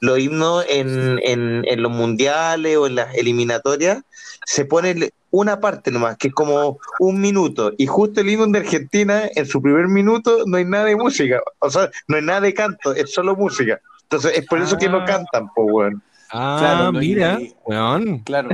los 0.00 0.18
himnos 0.18 0.64
en, 0.68 1.18
en, 1.22 1.64
en 1.66 1.82
los 1.82 1.92
mundiales 1.92 2.76
o 2.76 2.86
en 2.86 2.94
las 2.96 3.14
eliminatorias 3.14 4.02
se 4.46 4.64
pone 4.64 5.10
una 5.30 5.60
parte 5.60 5.90
nomás, 5.90 6.16
que 6.16 6.28
es 6.28 6.34
como 6.34 6.78
un 7.00 7.20
minuto, 7.20 7.72
y 7.76 7.86
justo 7.86 8.20
el 8.20 8.30
himno 8.30 8.46
de 8.46 8.58
Argentina, 8.60 9.22
en 9.34 9.46
su 9.46 9.60
primer 9.60 9.88
minuto, 9.88 10.44
no 10.46 10.56
hay 10.58 10.64
nada 10.64 10.84
de 10.84 10.96
música, 10.96 11.40
o 11.58 11.70
sea, 11.70 11.90
no 12.08 12.16
hay 12.16 12.22
nada 12.22 12.40
de 12.42 12.54
canto, 12.54 12.94
es 12.94 13.12
solo 13.12 13.34
música. 13.34 13.80
Entonces, 14.02 14.32
es 14.38 14.46
por 14.46 14.60
eso 14.60 14.76
que 14.76 14.88
no 14.88 14.98
Ah. 14.98 15.04
cantan, 15.06 15.48
pues, 15.54 15.66
weón. 15.70 16.02
Ah, 16.30 16.56
Claro, 16.60 16.92
no, 16.92 17.00
mira, 17.00 17.38
weón. 17.66 18.18
claro. 18.20 18.50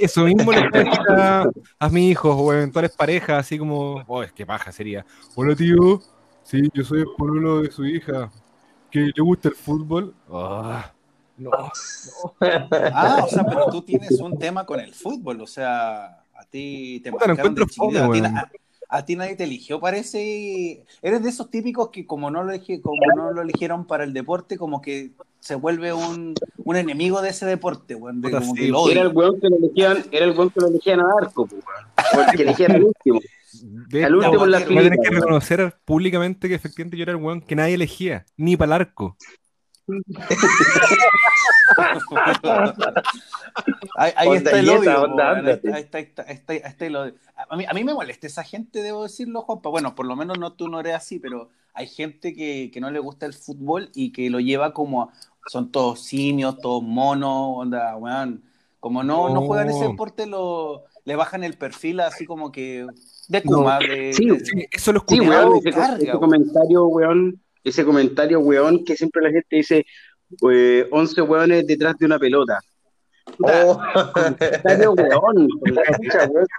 Eso 0.00 0.24
mismo 0.24 0.52
le 0.52 0.60
decir 0.72 1.00
a, 1.10 1.48
a 1.78 1.88
mis 1.88 2.12
hijos 2.12 2.34
o 2.38 2.52
eventuales 2.52 2.92
parejas, 2.92 3.40
así 3.40 3.58
como, 3.58 4.02
oh, 4.06 4.22
es 4.22 4.32
que 4.32 4.46
paja 4.46 4.72
sería. 4.72 5.04
Hola 5.34 5.54
tío, 5.54 6.00
sí, 6.42 6.62
yo 6.72 6.84
soy 6.84 7.00
el 7.00 7.08
pololo 7.16 7.62
de 7.62 7.70
su 7.70 7.84
hija. 7.84 8.30
¿Que 8.90 9.00
le 9.14 9.22
gusta 9.22 9.48
el 9.48 9.54
fútbol? 9.54 10.14
Ah, 10.30 10.92
no, 11.36 11.50
Ah, 12.92 13.22
o 13.24 13.28
sea, 13.28 13.44
pero 13.44 13.66
tú 13.70 13.82
tienes 13.82 14.12
un 14.20 14.38
tema 14.38 14.64
con 14.64 14.80
el 14.80 14.94
fútbol, 14.94 15.40
o 15.40 15.46
sea, 15.46 16.04
a 16.06 16.44
ti 16.48 17.00
te 17.02 17.10
marcaron 17.10 17.54
de 17.54 17.66
chiquito, 17.66 18.04
a 18.04 18.12
ti, 18.12 18.22
a 18.88 19.04
ti 19.04 19.16
nadie 19.16 19.36
te 19.36 19.44
eligió, 19.44 19.80
parece. 19.80 20.84
Eres 21.02 21.22
de 21.22 21.28
esos 21.28 21.50
típicos 21.50 21.90
que 21.90 22.06
como 22.06 22.30
no 22.30 22.42
lo, 22.44 22.52
como 22.82 23.00
no 23.16 23.32
lo 23.32 23.42
eligieron 23.42 23.86
para 23.86 24.04
el 24.04 24.12
deporte, 24.12 24.56
como 24.56 24.80
que 24.80 25.12
se 25.40 25.54
vuelve 25.54 25.92
un, 25.92 26.34
un 26.64 26.76
enemigo 26.76 27.22
de 27.22 27.30
ese 27.30 27.46
deporte, 27.46 27.94
weón. 27.94 28.20
de- 28.20 28.30
como 28.30 28.54
que 28.54 28.68
lo 28.68 28.88
Era 28.90 29.02
el 29.02 29.08
weón 29.08 29.40
que 29.40 29.48
lo 29.48 29.56
elegían, 29.56 30.04
era 30.10 30.24
el 30.26 30.32
weón 30.32 30.50
que 30.50 30.60
lo 30.60 30.68
elegían 30.68 31.00
a 31.00 31.04
arco, 31.20 31.46
pues, 31.46 31.62
weón. 31.64 32.26
Porque 32.26 32.42
elegían 32.42 32.72
al 32.72 32.84
último. 32.84 33.20
De 33.88 34.04
Al 34.04 34.16
último 34.16 34.44
en 34.44 34.50
la 34.50 34.58
voy 34.58 34.78
a 34.78 34.82
tener 34.82 34.98
que 34.98 35.10
reconocer 35.10 35.74
públicamente 35.84 36.48
que 36.48 36.54
efectivamente 36.54 36.96
yo 36.96 37.04
era 37.04 37.12
el 37.12 37.18
weón 37.18 37.40
que 37.40 37.56
nadie 37.56 37.74
elegía, 37.74 38.26
ni 38.36 38.56
para 38.56 38.66
el 38.76 38.82
arco. 38.82 39.16
Ahí, 43.96 44.12
ahí 44.16 44.28
está 44.36 44.58
el 44.58 44.64
dieta, 44.66 44.80
odio. 44.80 45.02
onda, 45.02 45.32
weón. 45.32 45.46
Ahí 45.46 45.52
ándate. 45.52 45.68
está, 45.68 45.76
ahí 45.76 45.82
está, 45.82 45.98
ahí 45.98 46.04
está, 46.04 46.22
ahí 46.22 46.34
está- 46.34 46.52
ahí 46.52 46.60
está 46.72 46.86
el 46.86 46.96
odio. 46.96 47.14
A 47.48 47.56
mí, 47.56 47.64
a 47.68 47.72
mí 47.74 47.84
me 47.84 47.94
molesta 47.94 48.26
esa 48.26 48.42
gente, 48.44 48.82
debo 48.82 49.02
decirlo, 49.04 49.42
Juanpa. 49.42 49.68
Bueno, 49.70 49.94
por 49.94 50.06
lo 50.06 50.16
menos 50.16 50.38
no 50.38 50.52
tú 50.52 50.68
no 50.68 50.80
eres 50.80 50.94
así, 50.94 51.18
pero 51.18 51.50
hay 51.74 51.86
gente 51.86 52.34
que, 52.34 52.70
que 52.72 52.80
no 52.80 52.90
le 52.90 52.98
gusta 52.98 53.26
el 53.26 53.32
fútbol 53.34 53.90
y 53.94 54.12
que 54.12 54.30
lo 54.30 54.40
lleva 54.40 54.72
como 54.72 55.02
a- 55.04 55.08
son 55.48 55.70
todos 55.70 56.00
simios, 56.00 56.58
todos 56.58 56.82
monos, 56.82 57.52
onda, 57.58 57.96
weón. 57.96 58.42
Como 58.80 59.02
no, 59.02 59.30
no 59.34 59.42
juegan 59.42 59.68
ese 59.70 59.80
No. 59.84 59.90
deporte, 59.90 60.26
lo, 60.26 60.84
le 61.04 61.16
bajan 61.16 61.42
el 61.44 61.54
perfil 61.54 62.00
así 62.00 62.24
como 62.26 62.52
que 62.52 62.86
de 63.28 63.42
Kuma, 63.42 63.78
de, 63.78 64.12
Sí, 64.12 64.26
de- 64.28 64.44
Sí, 64.44 64.66
eso 64.70 64.92
lo 64.92 65.04
Sí, 65.08 65.20
weón, 65.20 65.56
ese, 65.56 65.70
carga, 65.70 65.96
ese 65.96 66.06
weón. 66.06 66.20
comentario, 66.20 66.86
weón, 66.86 67.40
ese 67.68 67.84
comentario, 67.84 68.40
weón, 68.40 68.84
que 68.84 68.96
siempre 68.96 69.22
la 69.22 69.30
gente 69.30 69.56
dice, 69.56 69.84
eh, 70.50 70.86
11 70.90 71.22
weones 71.22 71.66
detrás 71.66 71.96
de 71.98 72.06
una 72.06 72.18
pelota. 72.18 72.60
Oh. 73.40 73.80
comentario, 74.14 74.92
weón, 74.92 75.48
weón. 75.60 75.76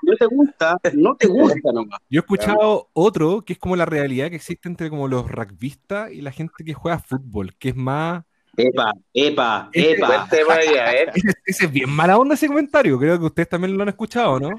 No 0.04 0.15
te 0.17 0.26
gusta, 0.26 0.78
no 0.93 1.15
te 1.15 1.28
gusta 1.28 1.72
nomás. 1.72 2.00
Yo 2.10 2.20
he 2.20 2.22
escuchado 2.22 2.89
otro 2.93 3.43
que 3.46 3.54
es 3.54 3.60
como 3.60 3.76
la 3.76 3.86
realidad 3.86 4.30
que 4.30 4.36
existe 4.36 4.67
entre 4.67 4.89
como 4.89 5.08
los 5.08 5.30
rugbyistas 5.30 6.12
y 6.12 6.22
la 6.22 6.32
gente 6.32 6.63
que 6.65 6.74
juega 6.74 7.00
fútbol, 7.00 7.56
que 7.58 7.70
es 7.70 7.76
más... 7.76 8.24
Epa, 8.58 8.91
epa, 9.13 9.70
epa. 9.72 10.28
Ese, 11.13 11.32
ese 11.46 11.65
es 11.65 11.72
bien 11.72 11.91
mala 11.91 12.17
onda 12.17 12.34
ese 12.34 12.48
comentario, 12.48 12.98
creo 12.98 13.20
que 13.20 13.26
ustedes 13.26 13.50
también 13.50 13.78
lo 13.78 13.84
han 13.84 13.89
escuchado, 13.89 14.39
¿no? 14.39 14.50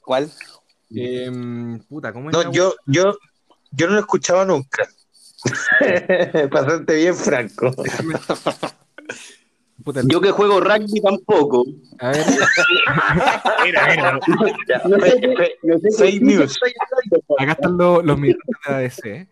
¿Cuál? 0.00 0.30
Em, 0.90 1.78
puta, 1.84 2.12
¿cómo 2.12 2.28
es 2.28 2.36
No, 2.36 2.52
yo, 2.52 2.74
yo, 2.86 3.16
yo 3.70 3.86
no 3.86 3.94
lo 3.94 4.00
escuchaba 4.00 4.44
nunca. 4.44 4.86
Bastante 6.50 6.96
bien, 6.96 7.14
Franco. 7.14 7.70
Puta, 9.84 10.02
Yo 10.06 10.20
que 10.20 10.30
juego 10.30 10.60
rugby 10.60 11.00
tampoco. 11.00 11.64
a 12.00 12.10
ver, 12.10 12.26
No 14.88 14.98
sé 14.98 15.20
qué- 15.20 15.54
no 15.62 15.78
sé 15.78 15.88
qué 15.88 15.96
Fake 15.96 16.20
chucha 16.20 16.24
news. 16.26 16.58
acá 17.38 17.52
están 17.52 17.78
los, 17.78 18.04
los 18.04 18.18
militantes 18.18 18.56
de 18.68 18.74
ADC. 18.74 19.06
¿eh? 19.06 19.26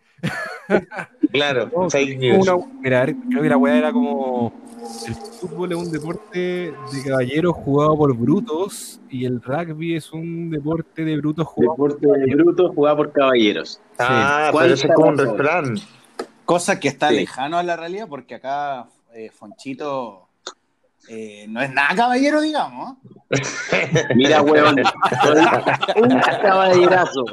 Claro, 1.31 1.69
No, 1.75 1.89
fake 1.89 2.17
news. 2.17 2.47
una- 2.47 2.57
mira, 2.81 3.05
creo 3.05 3.41
que 3.43 3.49
la 3.49 3.57
weá 3.57 3.77
era 3.77 3.91
como. 3.91 4.51
El 5.07 5.13
fútbol 5.39 5.71
es 5.71 5.77
un 5.77 5.91
deporte 5.91 6.39
de 6.39 7.03
caballeros 7.05 7.53
jugado 7.53 7.95
por 7.95 8.17
brutos 8.17 8.99
y 9.09 9.25
el 9.25 9.39
rugby 9.41 9.95
es 9.95 10.11
un 10.11 10.49
deporte 10.49 11.05
de 11.05 11.15
brutos 11.17 11.45
jugado 11.45 11.73
Deporte 11.73 12.07
de 12.07 12.35
bruto 12.35 12.73
jugado 12.73 12.97
por 12.97 13.11
caballeros. 13.11 13.79
Ah, 13.99 14.49
¿Cuál 14.51 14.63
pero 14.65 14.73
ese 14.73 14.87
es 14.87 14.93
como 14.95 15.09
un 15.09 15.17
razón? 15.37 15.79
Cosa 16.49 16.79
que 16.79 16.87
está 16.87 17.09
Sí. 17.09 17.15
lejano 17.17 17.59
a 17.59 17.63
la 17.63 17.75
realidad, 17.77 18.07
porque 18.09 18.33
acá 18.33 18.87
eh, 19.13 19.29
Fonchito 19.29 20.27
eh, 21.07 21.45
no 21.47 21.61
es 21.61 21.71
nada 21.71 21.95
caballero, 21.95 22.41
digamos. 22.41 22.97
Mira, 24.15 24.39
soy 24.39 26.01
un 26.01 26.19
caballerazo. 26.41 27.23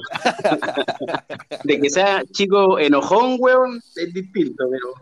De 1.64 1.81
que 1.81 1.88
sea 1.88 2.22
chico 2.31 2.79
enojón, 2.79 3.37
weón, 3.38 3.81
es 3.96 4.12
distinto, 4.12 4.64
pero 4.70 4.92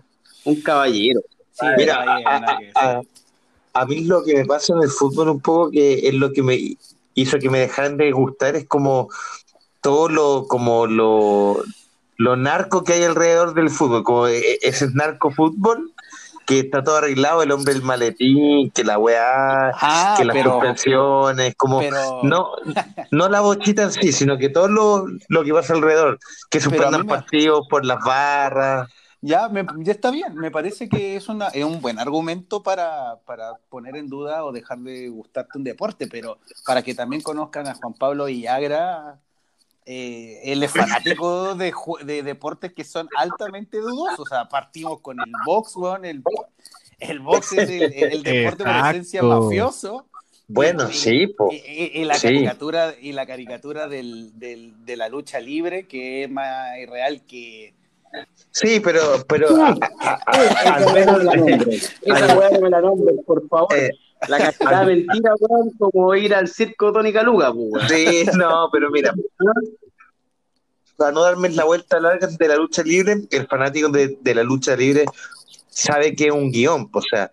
un 0.44 0.60
caballero. 0.60 1.20
Sí, 1.50 1.66
Mira, 1.76 2.04
a, 2.24 2.36
a- 2.76 3.00
a 3.76 3.84
mí 3.86 4.04
lo 4.04 4.22
que 4.22 4.36
me 4.36 4.44
pasa 4.44 4.74
en 4.74 4.82
el 4.84 4.90
fútbol 4.90 5.28
un 5.30 5.40
poco 5.40 5.72
que 5.72 6.06
es 6.06 6.14
lo 6.14 6.30
que 6.32 6.44
me 6.44 6.56
hizo 7.14 7.38
que 7.40 7.50
me 7.50 7.58
dejaran 7.58 7.96
de 7.96 8.12
gustar 8.12 8.54
es 8.54 8.66
como 8.68 9.08
todo 9.80 10.08
lo 10.08 10.46
como 10.46 10.86
lo, 10.86 11.64
lo 12.16 12.36
narco 12.36 12.84
que 12.84 12.94
hay 12.94 13.02
alrededor 13.04 13.54
del 13.54 13.70
fútbol, 13.70 14.04
como 14.04 14.26
e- 14.28 14.58
ese 14.62 14.88
narco 14.92 15.30
fútbol 15.30 15.92
que 16.46 16.58
está 16.60 16.84
todo 16.84 16.98
arreglado, 16.98 17.42
el 17.42 17.50
hombre 17.52 17.72
del 17.72 17.82
maletín, 17.82 18.70
que 18.70 18.84
la 18.84 18.98
weá, 18.98 19.70
Ah, 19.80 20.14
que 20.18 20.26
las 20.26 20.34
pero, 20.36 20.52
suspensiones, 20.52 21.54
como 21.56 21.78
pero, 21.78 22.20
no, 22.22 22.50
no 23.10 23.28
la 23.30 23.40
bochita 23.40 23.84
en 23.84 23.92
sí, 23.92 24.12
sino 24.12 24.36
que 24.36 24.50
todo 24.50 24.68
lo, 24.68 25.06
lo 25.28 25.42
que 25.42 25.52
pasa 25.54 25.72
alrededor, 25.72 26.18
que 26.50 26.60
suspendan 26.60 27.06
me- 27.06 27.12
partidos 27.14 27.66
por 27.70 27.86
las 27.86 27.98
barras. 28.04 28.90
ya, 29.22 29.48
me- 29.48 29.64
ya 29.78 29.92
está 29.92 30.10
bien. 30.10 30.34
Me 30.36 30.50
parece 30.50 30.86
que 30.86 31.16
es, 31.16 31.30
una, 31.30 31.48
es 31.48 31.64
un 31.64 31.80
buen 31.80 31.98
argumento 31.98 32.62
para, 32.62 33.16
para 33.24 33.54
poner 33.70 33.96
en 33.96 34.10
duda 34.10 34.44
o 34.44 34.52
dejar 34.52 34.80
de 34.80 35.08
gustarte 35.08 35.56
un 35.56 35.64
deporte, 35.64 36.08
pero 36.08 36.36
para 36.66 36.82
que 36.82 36.94
también 36.94 37.22
conozcan 37.22 37.66
a 37.68 37.74
Juan 37.74 37.94
Pablo 37.94 38.26
Villagra, 38.26 39.18
eh, 39.86 40.40
él 40.44 40.62
es 40.62 40.70
fanático 40.72 41.54
de, 41.54 41.72
de 42.04 42.22
deportes 42.22 42.72
que 42.72 42.84
son 42.84 43.08
altamente 43.16 43.78
dudosos. 43.78 44.20
O 44.20 44.26
sea, 44.26 44.48
partimos 44.48 45.00
con 45.00 45.18
el 45.20 45.32
box, 45.44 45.76
weón, 45.76 46.04
el, 46.04 46.22
el 47.00 47.20
box 47.20 47.52
es 47.52 47.68
el, 47.70 47.92
el 47.92 48.22
deporte 48.22 48.64
por 48.64 48.76
esencia 48.88 49.22
mafioso. 49.22 50.06
Bueno, 50.46 50.90
Y- 50.90 50.92
sí, 50.94 51.26
po. 51.28 51.50
Y, 51.50 51.56
y- 51.56 51.90
y 52.02 52.04
la 52.04 52.14
Sí. 52.16 52.28
caricatura, 52.28 52.94
y 53.00 53.12
la 53.12 53.26
caricatura 53.26 53.88
del, 53.88 54.38
del- 54.38 54.84
de 54.84 54.96
la 54.96 55.08
lucha 55.08 55.40
libre, 55.40 55.86
que 55.86 56.24
es 56.24 56.30
más 56.30 56.76
irreal 56.78 57.22
que. 57.26 57.72
Sí, 58.50 58.78
pero, 58.80 59.00
pero 59.26 59.48
a- 59.64 59.74
a- 60.00 60.20
a- 60.26 60.74
al 60.76 60.92
menos 60.94 61.12
no 61.12 61.18
me 61.18 61.24
la 61.24 61.36
nombren. 61.36 61.70
Esa 62.02 62.38
weá 62.38 62.50
no 62.50 62.60
me 62.60 62.70
la 62.70 62.80
nombren, 62.80 63.24
por 63.24 63.48
favor. 63.48 63.74
Eh, 63.76 63.90
La 64.28 64.38
cascada 64.38 64.84
mentira, 64.84 65.32
weón, 65.40 65.70
como 65.78 66.14
ir 66.14 66.34
al 66.34 66.48
circo 66.48 66.92
Tony 66.92 67.12
Caluga, 67.12 67.52
pues, 67.52 67.66
weón. 67.70 67.88
Sí, 67.88 68.24
no, 68.36 68.68
pero 68.72 68.90
mira, 68.90 69.12
para 70.96 71.12
no 71.12 71.22
darme 71.22 71.50
la 71.50 71.64
vuelta 71.64 72.00
larga 72.00 72.26
de 72.26 72.48
la 72.48 72.56
lucha 72.56 72.82
libre, 72.82 73.16
el 73.30 73.46
fanático 73.46 73.88
de, 73.88 74.18
de 74.20 74.34
la 74.34 74.42
lucha 74.42 74.76
libre 74.76 75.04
sabe 75.68 76.14
que 76.14 76.26
es 76.26 76.32
un 76.32 76.50
guion, 76.50 76.88
o 76.92 77.02
sea, 77.02 77.30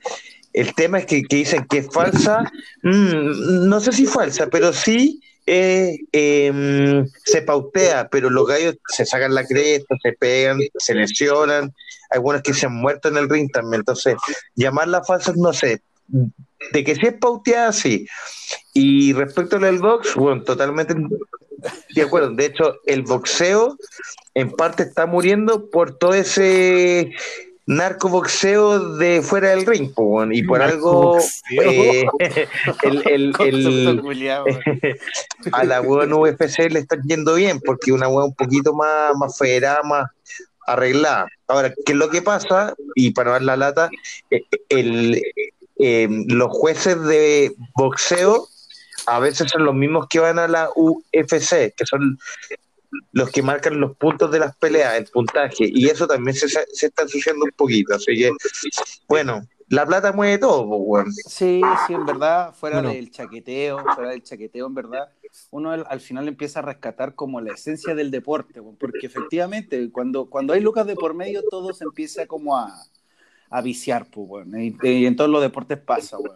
el 0.53 0.73
tema 0.73 0.99
es 0.99 1.05
que, 1.05 1.23
dicen 1.29 1.65
que 1.69 1.79
es 1.79 1.87
falsa, 1.91 2.43
mm, 2.83 3.67
no 3.67 3.79
sé 3.79 3.91
si 3.91 4.05
falsa, 4.05 4.47
pero 4.47 4.73
sí 4.73 5.21
eh, 5.45 5.97
em, 6.11 7.07
se 7.25 7.41
pautea, 7.41 8.09
pero 8.09 8.29
los 8.29 8.47
gallos 8.47 8.77
se 8.87 9.05
sacan 9.05 9.33
la 9.33 9.45
cresta, 9.45 9.95
se 10.01 10.13
pegan, 10.13 10.59
se 10.77 10.93
lesionan, 10.93 11.73
hay 12.09 12.19
buenos 12.19 12.43
que 12.43 12.53
se 12.53 12.65
han 12.65 12.75
muerto 12.75 13.07
en 13.09 13.17
el 13.17 13.29
ring 13.29 13.49
también, 13.51 13.81
entonces 13.81 14.15
llamarla 14.55 15.03
falsa, 15.03 15.33
no 15.35 15.53
sé, 15.53 15.81
de 16.71 16.83
que 16.83 16.95
sí 16.95 17.07
es 17.07 17.13
pauteada, 17.13 17.71
sí. 17.71 18.07
Y 18.73 19.13
respecto 19.13 19.57
al 19.57 19.79
box, 19.79 20.15
bueno, 20.15 20.43
totalmente 20.43 20.95
de 21.95 22.01
acuerdo. 22.01 22.31
De 22.31 22.45
hecho, 22.45 22.75
el 22.85 23.03
boxeo 23.03 23.77
en 24.33 24.51
parte 24.51 24.83
está 24.83 25.05
muriendo 25.05 25.69
por 25.69 25.97
todo 25.97 26.13
ese 26.13 27.11
narcoboxeo 27.67 28.97
de 28.97 29.21
fuera 29.21 29.49
del 29.51 29.65
ring, 29.65 29.91
y 30.31 30.43
por 30.43 30.61
algo 30.61 31.17
eh, 31.61 32.05
el, 32.83 33.07
el, 33.07 33.33
el- 33.39 34.01
a 35.51 35.63
la 35.63 35.81
weón 35.81 36.13
UFC 36.13 36.69
le 36.69 36.79
está 36.79 36.97
yendo 37.05 37.35
bien, 37.35 37.59
porque 37.63 37.91
una 37.91 38.07
weón 38.07 38.29
un 38.29 38.35
poquito 38.35 38.73
más, 38.73 39.15
más 39.15 39.37
federada, 39.37 39.83
más 39.83 40.09
arreglada. 40.67 41.27
Ahora, 41.47 41.73
¿qué 41.85 41.93
es 41.93 41.97
lo 41.97 42.09
que 42.09 42.21
pasa? 42.21 42.73
Y 42.95 43.11
para 43.11 43.27
no 43.29 43.33
dar 43.33 43.41
la 43.43 43.57
lata, 43.57 43.89
eh, 44.29 44.41
el, 44.69 45.21
eh, 45.81 46.07
los 46.27 46.49
jueces 46.51 47.01
de 47.03 47.53
boxeo 47.75 48.47
a 49.07 49.19
veces 49.19 49.49
son 49.49 49.65
los 49.65 49.73
mismos 49.73 50.05
que 50.09 50.19
van 50.19 50.37
a 50.37 50.47
la 50.47 50.69
UFC, 50.75 51.73
que 51.75 51.85
son 51.85 52.19
los 53.13 53.31
que 53.31 53.41
marcan 53.41 53.79
los 53.79 53.95
puntos 53.97 54.31
de 54.31 54.39
las 54.39 54.55
peleas, 54.57 54.95
el 54.95 55.05
puntaje, 55.05 55.65
y 55.67 55.87
eso 55.87 56.05
también 56.07 56.35
se, 56.35 56.47
se 56.47 56.85
está 56.85 57.03
ensuciando 57.03 57.45
un 57.45 57.51
poquito. 57.51 57.95
Así 57.95 58.15
que, 58.15 58.31
bueno, 59.07 59.41
la 59.69 59.85
plata 59.85 60.11
mueve 60.11 60.37
todo, 60.37 60.67
pues, 60.67 60.81
weón. 60.83 61.13
Sí, 61.13 61.61
sí, 61.87 61.93
en 61.93 62.05
verdad, 62.05 62.53
fuera 62.53 62.77
Bueno. 62.81 62.93
del 62.93 63.09
chaqueteo, 63.09 63.79
fuera 63.95 64.09
del 64.11 64.21
chaqueteo, 64.21 64.67
en 64.67 64.75
verdad, 64.75 65.09
uno 65.49 65.71
al, 65.71 65.85
al 65.89 66.01
final 66.01 66.27
empieza 66.27 66.59
a 66.59 66.63
rescatar 66.63 67.15
como 67.15 67.39
la 67.39 67.53
esencia 67.53 67.95
del 67.95 68.11
deporte, 68.11 68.61
porque 68.77 69.07
efectivamente, 69.07 69.89
cuando, 69.91 70.29
cuando 70.29 70.53
hay 70.53 70.59
lucas 70.59 70.85
de 70.85 70.95
por 70.95 71.13
medio, 71.13 71.41
todo 71.49 71.73
se 71.73 71.85
empieza 71.85 72.27
como 72.27 72.57
a, 72.57 72.69
a 73.51 73.61
viciar, 73.61 74.05
pues, 74.09 74.27
weón, 74.29 74.59
y, 74.61 74.75
y 74.81 75.05
en 75.05 75.15
todos 75.15 75.29
los 75.29 75.41
deportes 75.41 75.77
pasa, 75.77 76.17
weón. 76.17 76.35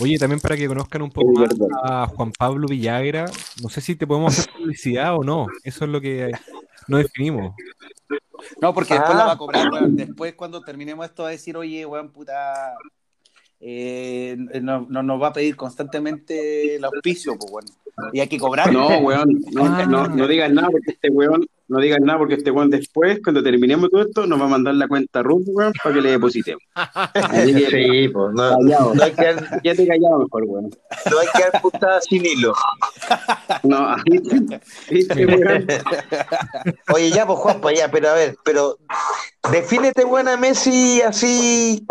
Oye, 0.00 0.18
también 0.18 0.40
para 0.40 0.56
que 0.56 0.68
conozcan 0.68 1.02
un 1.02 1.10
poco 1.10 1.32
más 1.32 1.50
a 1.84 2.06
Juan 2.06 2.32
Pablo 2.32 2.68
Villagra, 2.68 3.26
no 3.62 3.68
sé 3.68 3.80
si 3.80 3.94
te 3.96 4.06
podemos 4.06 4.38
hacer 4.38 4.52
publicidad 4.52 5.16
o 5.16 5.24
no, 5.24 5.46
eso 5.64 5.84
es 5.84 5.90
lo 5.90 6.00
que 6.00 6.30
no 6.86 6.98
definimos. 6.98 7.54
No, 8.62 8.72
porque 8.72 8.94
después 8.94 9.14
Ah. 9.14 9.18
la 9.18 9.24
va 9.26 9.32
a 9.32 9.38
cobrar, 9.38 9.70
weón. 9.72 9.96
Después, 9.96 10.34
cuando 10.34 10.60
terminemos 10.62 11.04
esto, 11.06 11.24
va 11.24 11.30
a 11.30 11.32
decir, 11.32 11.56
oye, 11.56 11.84
weón, 11.84 12.10
puta. 12.10 12.74
Eh, 13.60 14.36
no, 14.62 14.86
no- 14.88 15.02
nos 15.02 15.20
va 15.20 15.28
a 15.28 15.32
pedir 15.32 15.56
constantemente 15.56 16.76
el 16.76 16.84
auspicio, 16.84 17.36
pues, 17.36 17.50
bueno. 17.50 17.68
Y 18.12 18.20
hay 18.20 18.28
que 18.28 18.38
cobrar. 18.38 18.72
No, 18.72 18.98
weón, 18.98 19.40
no, 19.52 19.64
Ah. 19.64 19.84
no, 19.84 20.06
no 20.08 20.28
digas 20.28 20.52
nada 20.52 20.68
porque 20.70 20.92
este 20.92 21.10
weón, 21.10 21.44
no 21.68 21.80
digas 21.80 21.98
nada 22.00 22.18
porque 22.18 22.34
este 22.34 22.50
weón 22.50 22.70
después, 22.70 23.20
cuando 23.22 23.42
terminemos 23.42 23.90
todo 23.90 24.02
esto, 24.02 24.26
nos 24.26 24.40
va 24.40 24.46
a 24.46 24.48
mandar 24.48 24.74
la 24.74 24.88
cuenta 24.88 25.22
Ruth, 25.22 25.44
weón, 25.48 25.72
para 25.82 25.94
que 25.94 26.00
le 26.00 26.10
depositemos. 26.12 26.62
Así 26.74 27.54
que, 27.54 27.66
Sí, 27.70 28.08
pues 28.08 28.34
no, 28.34 28.56
callado. 28.58 28.94
no 28.94 29.02
hay 29.02 29.12
que 29.12 29.24
dar, 29.24 29.60
Ya 29.62 29.74
te 29.74 29.86
callado 29.86 30.18
mejor, 30.20 30.44
weón. 30.44 30.70
no 31.10 31.18
hay 31.18 31.26
que 31.34 31.42
dar 31.50 31.62
putada 31.62 32.00
sin 32.00 32.24
hilo. 32.26 32.54
No, 33.64 33.94
¿viste? 34.06 34.60
¿Viste, 34.90 35.26
weón? 35.26 35.66
Oye, 36.94 37.10
ya, 37.10 37.26
pues 37.26 37.38
Juanpa, 37.38 37.72
ya, 37.72 37.90
pero 37.90 38.08
a 38.08 38.14
ver, 38.14 38.36
pero 38.44 38.78
defínete 39.52 40.04
buena 40.04 40.36
Messi 40.36 41.02
así, 41.02 41.86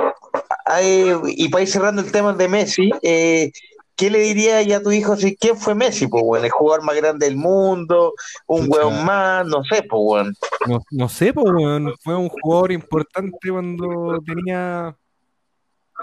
eh, 0.81 1.15
y 1.27 1.49
para 1.49 1.61
ir 1.63 1.67
cerrando 1.69 2.01
el 2.01 2.11
tema 2.11 2.33
de 2.33 2.47
Messi, 2.47 2.89
eh, 3.01 3.51
¿qué 3.97 4.09
le 4.09 4.19
diría 4.19 4.61
ya 4.61 4.77
a 4.77 4.81
tu 4.81 4.91
hijo 4.91 5.17
si 5.17 5.35
quién 5.35 5.57
fue 5.57 5.75
Messi? 5.75 6.07
Pues 6.07 6.23
bueno, 6.23 6.45
el 6.45 6.51
jugador 6.51 6.85
más 6.85 6.95
grande 6.95 7.25
del 7.25 7.35
mundo, 7.35 8.13
un 8.45 8.67
hueón 8.69 9.03
más, 9.03 9.45
no 9.45 9.63
sé, 9.63 9.83
pues. 9.83 10.27
No, 10.67 10.79
no 10.91 11.09
sé, 11.09 11.33
pues, 11.33 11.45
weón, 11.51 11.93
fue 12.01 12.15
un 12.15 12.29
jugador 12.29 12.71
importante 12.71 13.49
cuando 13.49 14.19
tenía. 14.25 14.95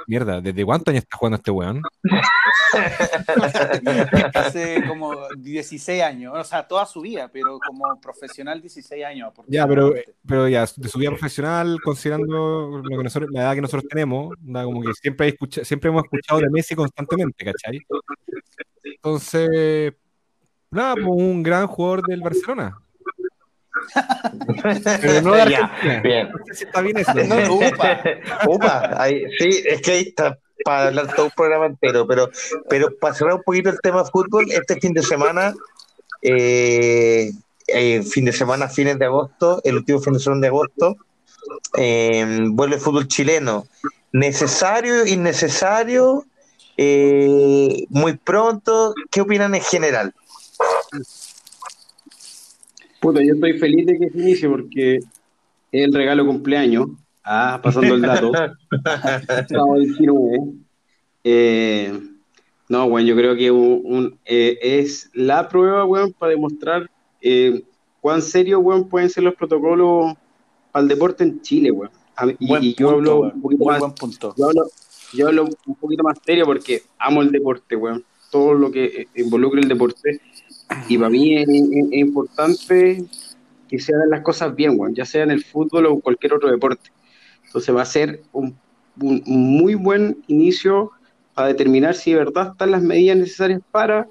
Mierda, 0.06 0.40
¿desde 0.40 0.64
cuántos 0.64 0.92
años 0.92 1.04
está 1.04 1.16
jugando 1.16 1.36
este 1.36 1.50
weón? 1.50 1.82
Hace 4.34 4.82
como 4.86 5.28
16 5.36 6.02
años, 6.02 6.34
o 6.36 6.44
sea, 6.44 6.66
toda 6.66 6.86
su 6.86 7.00
vida, 7.00 7.28
pero 7.32 7.58
como 7.64 8.00
profesional 8.00 8.60
16 8.60 9.04
años. 9.04 9.32
Ya, 9.46 9.66
pero, 9.66 9.92
pero 10.26 10.48
ya, 10.48 10.66
de 10.76 10.88
su 10.88 10.98
vida 10.98 11.10
profesional, 11.10 11.78
considerando 11.82 12.82
lo 12.82 12.98
que 12.98 13.04
nosotros, 13.04 13.30
la 13.32 13.42
edad 13.42 13.54
que 13.54 13.60
nosotros 13.62 13.84
tenemos, 13.88 14.34
da 14.40 14.64
como 14.64 14.82
que 14.82 14.92
siempre, 14.94 15.26
hay 15.26 15.32
escucha- 15.32 15.64
siempre 15.64 15.90
hemos 15.90 16.04
escuchado 16.04 16.40
de 16.40 16.50
Messi 16.50 16.74
constantemente, 16.74 17.44
¿cachai? 17.44 17.80
Entonces, 18.84 19.92
nada, 20.70 20.94
pues 20.94 21.06
un 21.06 21.42
gran 21.42 21.66
jugador 21.66 22.02
del 22.06 22.20
Barcelona. 22.20 22.78
Pero 25.00 25.20
no 25.22 25.32
de 25.34 25.50
Ya, 25.50 25.58
Argentina. 25.64 26.00
bien. 26.02 26.28
No 26.30 26.44
sé 26.46 26.54
si 26.54 26.64
está 26.64 26.80
bien 26.80 26.98
eso. 26.98 27.12
No, 27.14 27.54
upa. 27.54 28.00
Upa, 28.46 29.02
ahí- 29.02 29.24
sí, 29.38 29.62
es 29.66 29.80
que 29.82 29.90
ahí 29.92 30.02
está 30.08 30.38
para 30.64 30.88
hablar 30.88 31.14
todo 31.14 31.26
un 31.26 31.32
programa 31.32 31.66
entero, 31.66 32.06
pero, 32.06 32.30
pero 32.70 32.88
para 32.98 33.14
cerrar 33.14 33.34
un 33.34 33.42
poquito 33.42 33.70
el 33.70 33.80
tema 33.82 34.04
fútbol, 34.04 34.46
este 34.50 34.80
fin 34.80 34.92
de 34.94 35.02
semana, 35.02 35.52
eh, 36.22 37.30
eh, 37.66 38.02
fin 38.02 38.24
de 38.24 38.32
semana, 38.32 38.68
fines 38.68 38.98
de 38.98 39.04
agosto, 39.04 39.60
el 39.64 39.76
último 39.76 40.00
fin 40.00 40.14
de 40.14 40.20
semana 40.20 40.40
de 40.42 40.46
agosto, 40.48 40.96
eh, 41.76 42.38
vuelve 42.50 42.76
el 42.76 42.80
fútbol 42.80 43.08
chileno. 43.08 43.66
Necesario, 44.12 45.04
innecesario, 45.06 46.24
eh, 46.76 47.84
muy 47.90 48.16
pronto, 48.16 48.94
¿qué 49.10 49.20
opinan 49.20 49.54
en 49.54 49.60
general? 49.62 50.14
Puta, 53.04 53.22
yo 53.22 53.34
estoy 53.34 53.58
feliz 53.58 53.86
de 53.86 53.98
que 53.98 54.10
se 54.10 54.18
inicie 54.18 54.48
porque 54.48 54.96
es 54.96 55.04
el 55.70 55.92
regalo 55.92 56.26
cumpleaños. 56.26 56.88
Ah, 57.22 57.60
pasando 57.62 57.94
el 57.94 58.00
dato. 58.00 58.32
Sábado 59.48 59.78
19. 59.78 60.38
Eh, 61.22 62.00
no, 62.68 62.88
bueno, 62.88 63.06
yo 63.06 63.14
creo 63.14 63.36
que 63.36 63.50
un, 63.50 63.82
un, 63.84 64.18
eh, 64.24 64.58
es 64.60 65.10
la 65.12 65.48
prueba, 65.48 65.84
weón, 65.84 66.12
para 66.12 66.30
demostrar 66.30 66.90
eh, 67.20 67.62
cuán 68.00 68.22
serio, 68.22 68.60
weón, 68.60 68.88
pueden 68.88 69.10
ser 69.10 69.24
los 69.24 69.34
protocolos 69.34 70.14
para 70.72 70.82
el 70.82 70.88
deporte 70.88 71.24
en 71.24 71.42
Chile, 71.42 71.70
weón. 71.70 71.90
Y, 72.38 72.46
Buen 72.46 72.64
y 72.64 72.74
yo 72.74 72.92
punto, 72.92 73.10
hablo 73.10 73.20
un 73.34 73.42
poquito 73.42 73.64
más 73.64 73.80
buen 73.80 73.92
punto. 73.92 74.34
yo 74.36 74.46
hablo, 74.46 74.62
yo 75.12 75.28
hablo 75.28 75.48
un 75.66 75.74
poquito 75.74 76.02
más 76.04 76.18
serio 76.24 76.44
porque 76.46 76.82
amo 76.98 77.22
el 77.22 77.30
deporte, 77.30 77.76
weón. 77.76 78.04
Todo 78.30 78.54
lo 78.54 78.70
que 78.70 78.84
eh, 78.84 79.08
involucre 79.16 79.60
el 79.60 79.68
deporte. 79.68 80.20
Y 80.88 80.96
para 80.98 81.10
mí 81.10 81.36
es, 81.36 81.48
es- 81.48 81.62
es 81.92 81.98
importante 81.98 83.04
que 83.68 83.78
se 83.78 83.94
hagan 83.94 84.10
las 84.10 84.20
cosas 84.22 84.54
bien, 84.54 84.78
weón, 84.78 84.94
ya 84.94 85.04
sea 85.04 85.22
en 85.22 85.30
el 85.30 85.42
fútbol 85.44 85.86
o 85.86 86.00
cualquier 86.00 86.34
otro 86.34 86.50
deporte. 86.50 86.90
Entonces 87.46 87.74
va 87.74 87.82
a 87.82 87.86
ser 87.86 88.22
un, 88.32 88.56
un- 89.00 89.22
un 89.26 89.56
muy 89.58 89.74
buen 89.74 90.22
inicio 90.26 90.90
para 91.34 91.48
determinar 91.48 91.94
si 91.94 92.12
de 92.12 92.18
verdad 92.18 92.50
están 92.52 92.70
las 92.70 92.82
medidas 92.82 93.16
necesarias 93.16 93.60
para 93.70 94.06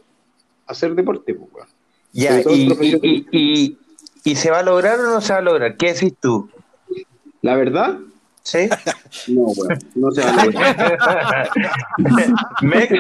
hacer 0.67 0.95
deporte, 0.95 1.33
pues, 1.33 1.49
weón. 1.53 1.67
Ya, 2.11 2.41
y, 2.55 2.67
y- 3.01 3.27
y- 3.31 3.77
y 4.23 4.35
se 4.35 4.51
va 4.51 4.59
a 4.59 4.63
lograr 4.63 4.99
o 4.99 5.03
no 5.03 5.21
se 5.21 5.33
va 5.33 5.39
a 5.39 5.41
lograr? 5.41 5.75
¿Qué 5.77 5.93
decís 5.93 6.13
tú? 6.19 6.49
La 7.41 7.55
verdad, 7.55 7.99
¿Sí? 8.43 8.67
no, 9.29 9.43
weón, 9.43 9.79
no 9.95 10.12
se 10.12 10.21
va 10.21 10.29
a 10.29 10.45
lograr. 10.45 11.49
Mex, 12.62 12.93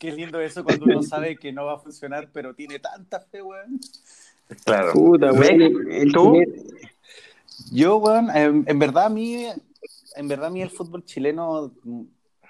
Qué 0.00 0.12
lindo 0.12 0.40
eso 0.40 0.64
cuando 0.64 0.86
uno 0.86 1.02
sabe 1.02 1.36
que 1.36 1.52
no 1.52 1.66
va 1.66 1.74
a 1.74 1.78
funcionar, 1.78 2.30
pero 2.32 2.54
tiene 2.54 2.80
tanta 2.80 3.20
fe, 3.20 3.42
weón. 3.42 3.80
Claro. 4.64 4.92
Puta, 4.92 5.32
weón, 5.32 6.12
¿tú? 6.12 6.42
Yo, 7.70 7.98
weón, 7.98 8.28
en, 8.34 8.64
en 8.66 8.78
verdad 8.78 9.06
a 9.06 9.08
mí, 9.08 9.46
en 10.16 10.28
verdad 10.28 10.46
a 10.46 10.50
mí 10.50 10.60
el 10.60 10.70
fútbol 10.70 11.04
chileno 11.04 11.72
mm, 11.84 12.02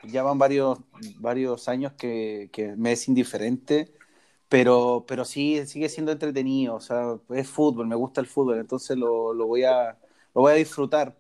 ya 0.05 0.23
van 0.23 0.39
varios, 0.39 0.79
varios 1.19 1.69
años 1.69 1.93
que, 1.93 2.49
que 2.51 2.75
me 2.77 2.93
es 2.93 3.09
indiferente, 3.09 3.93
pero, 4.49 5.05
pero 5.07 5.27
sí 5.27 5.67
sigue 5.67 5.91
siendo 5.91 6.13
entretenido, 6.13 6.77
o 6.77 6.81
sea, 6.81 7.19
es 7.31 7.49
fútbol, 7.49 7.87
me 7.87 7.95
gusta 7.95 8.23
el 8.23 8.27
fútbol, 8.27 8.59
entonces 8.59 8.97
lo, 8.97 9.35
lo 9.35 9.47
voy 9.47 9.65
a, 9.65 9.99
lo 10.35 10.41
voy 10.43 10.53
a 10.53 10.57
disfrutar. 10.57 11.17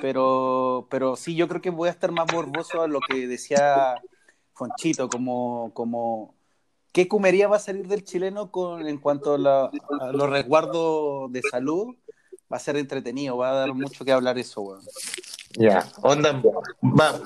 Pero, 0.00 0.86
pero 0.90 1.16
sí, 1.16 1.34
yo 1.34 1.48
creo 1.48 1.60
que 1.60 1.70
voy 1.70 1.88
a 1.88 1.92
estar 1.92 2.10
más 2.12 2.30
morboso 2.32 2.82
a 2.82 2.88
lo 2.88 3.00
que 3.00 3.26
decía 3.26 4.00
Fonchito, 4.52 5.08
como, 5.08 5.70
como 5.72 6.34
¿qué 6.92 7.08
comería 7.08 7.48
va 7.48 7.56
a 7.56 7.60
salir 7.60 7.86
del 7.86 8.04
chileno 8.04 8.50
con, 8.50 8.86
en 8.86 8.98
cuanto 8.98 9.34
a, 9.34 9.38
la- 9.38 9.70
a 10.00 10.12
los 10.12 10.28
resguardos 10.30 11.32
de 11.32 11.42
salud? 11.42 11.94
Va 12.52 12.56
a 12.58 12.60
ser 12.60 12.76
entretenido, 12.76 13.36
va 13.36 13.50
a 13.50 13.54
dar 13.54 13.74
mucho 13.74 14.04
que 14.04 14.12
hablar 14.12 14.36
eso, 14.38 14.60
weón. 14.60 14.82
Ya, 15.56 15.88
onda, 16.02 16.42
va, 16.82 17.20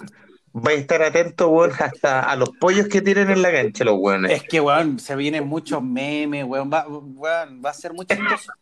va 0.55 0.71
a 0.71 0.75
estar 0.75 1.03
atento, 1.03 1.49
weón, 1.49 1.73
hasta 1.79 2.21
a 2.31 2.37
los 2.37 2.51
pollos 2.51 2.87
que 2.87 3.03
tienen 3.03 3.31
en 3.31 3.43
la 3.43 3.51
cancha, 3.51 3.85
los 3.85 3.97
weones. 3.99 4.31
Es 4.31 4.45
que, 4.45 4.61
weón, 4.61 4.99
se 5.01 5.17
vienen 5.17 5.49
muchos 5.49 5.83
memes, 5.83 6.45
weón, 6.45 6.71
va, 6.73 6.87
weón, 6.87 7.63
va 7.65 7.71
a 7.71 7.75
ser 7.75 7.93
muy 7.93 8.07
chistoso. 8.07 8.53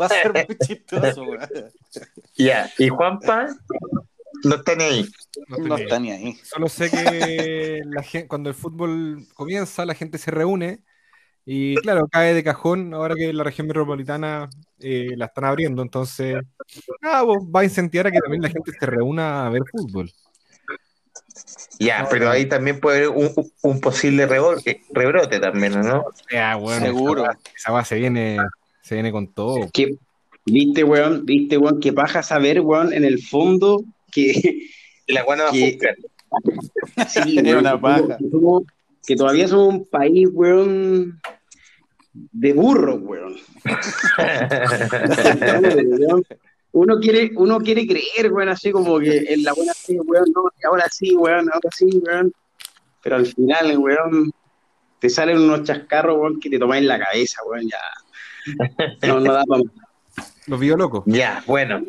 Va 0.00 0.06
a 0.06 0.08
ser 0.08 0.32
muy 0.32 0.58
chistoso, 0.58 1.22
weón. 1.22 1.48
Ya, 2.36 2.70
y 2.78 2.88
Juanpa 2.88 3.48
no 4.44 4.56
está 4.56 4.74
ni 4.74 4.84
ahí. 4.84 5.06
No 5.48 5.56
estoy 5.56 5.68
No 5.68 5.76
ni 5.76 5.82
está 5.82 5.96
ahí. 5.96 6.02
ni 6.02 6.10
ahí. 6.10 6.34
Solo 6.42 6.68
sé 6.68 6.90
que 6.90 7.82
la 7.86 8.04
cuando 8.28 8.48
el 8.50 8.54
fútbol 8.54 9.26
comienza, 9.34 9.86
la 9.86 9.94
gente 9.94 10.18
se 10.18 10.30
reúne 10.30 10.82
y 11.46 11.76
claro, 11.76 12.08
cae 12.08 12.32
de 12.32 12.42
cajón 12.42 12.94
ahora 12.94 13.14
que 13.14 13.32
la 13.32 13.44
región 13.44 13.66
metropolitana 13.66 14.48
eh, 14.80 15.10
la 15.16 15.26
están 15.26 15.44
abriendo, 15.44 15.82
entonces 15.82 16.36
ah, 17.02 17.22
va 17.24 17.60
a 17.60 17.64
incentivar 17.64 18.06
a 18.06 18.10
que 18.10 18.18
también 18.18 18.42
la 18.42 18.48
gente 18.48 18.72
se 18.72 18.86
reúna 18.86 19.46
a 19.46 19.50
ver 19.50 19.62
fútbol. 19.70 20.10
Ya, 21.78 22.06
pero 22.10 22.30
ahí 22.30 22.46
también 22.46 22.80
puede 22.80 22.98
haber 22.98 23.08
un, 23.10 23.32
un 23.62 23.80
posible 23.80 24.26
rebrote, 24.26 24.82
rebrote 24.90 25.40
también, 25.40 25.80
¿no? 25.80 26.04
Ya, 26.30 26.56
bueno, 26.56 26.86
Seguro. 26.86 27.24
Esa, 27.24 27.38
esa 27.56 27.72
weá 27.74 27.84
se 27.84 27.96
viene, 27.96 28.38
se 28.84 28.94
viene 28.96 29.10
con 29.10 29.32
todo. 29.32 29.68
que 29.72 29.96
viste, 30.46 30.84
weón, 30.84 31.24
viste, 31.24 31.56
weón, 31.58 31.80
que 31.80 31.92
paja 31.92 32.22
saber, 32.22 32.60
weón, 32.60 32.92
en 32.92 33.04
el 33.04 33.20
fondo 33.22 33.82
que, 34.12 34.68
La 35.08 35.22
guana 35.22 35.44
va 35.44 35.48
a 35.48 35.52
Que- 35.52 35.70
buscar. 35.70 35.96
sí, 37.08 37.38
Es 37.38 37.44
weón, 37.44 37.58
una 37.60 37.72
que 37.72 37.78
paja. 37.78 38.16
que 38.18 38.28
somos- 38.30 38.62
que 39.06 39.16
todavía 39.16 39.48
somos 39.48 39.74
un 39.74 39.86
país, 39.86 40.28
weón, 40.32 41.20
de 42.12 42.52
burros, 42.52 43.00
weón. 43.02 43.36
Uno 46.72 46.98
quiere, 46.98 47.30
uno 47.36 47.60
quiere 47.60 47.86
creer, 47.86 48.32
weón, 48.32 48.48
así 48.48 48.72
como 48.72 48.98
que 48.98 49.18
en 49.28 49.44
la 49.44 49.52
buena 49.52 49.72
fe, 49.74 49.96
weón, 50.00 50.24
no, 50.34 50.42
y 50.60 50.66
ahora 50.66 50.86
sí, 50.90 51.14
weón, 51.14 51.48
ahora 51.52 51.70
sí, 51.72 51.86
weón. 52.04 52.32
Pero 53.02 53.16
al 53.16 53.26
final, 53.26 53.78
weón, 53.78 54.32
te 54.98 55.08
salen 55.08 55.38
unos 55.38 55.62
chascarros, 55.62 56.18
weón, 56.18 56.40
que 56.40 56.50
te 56.50 56.58
tomáis 56.58 56.84
la 56.84 56.98
cabeza, 56.98 57.38
weón, 57.48 57.68
ya. 57.68 57.78
No, 59.02 59.20
no 59.20 59.32
da 59.32 59.44
para 59.44 59.62
Los 60.46 60.60
vio 60.60 60.76
locos. 60.76 61.02
Ya, 61.06 61.42
bueno. 61.46 61.82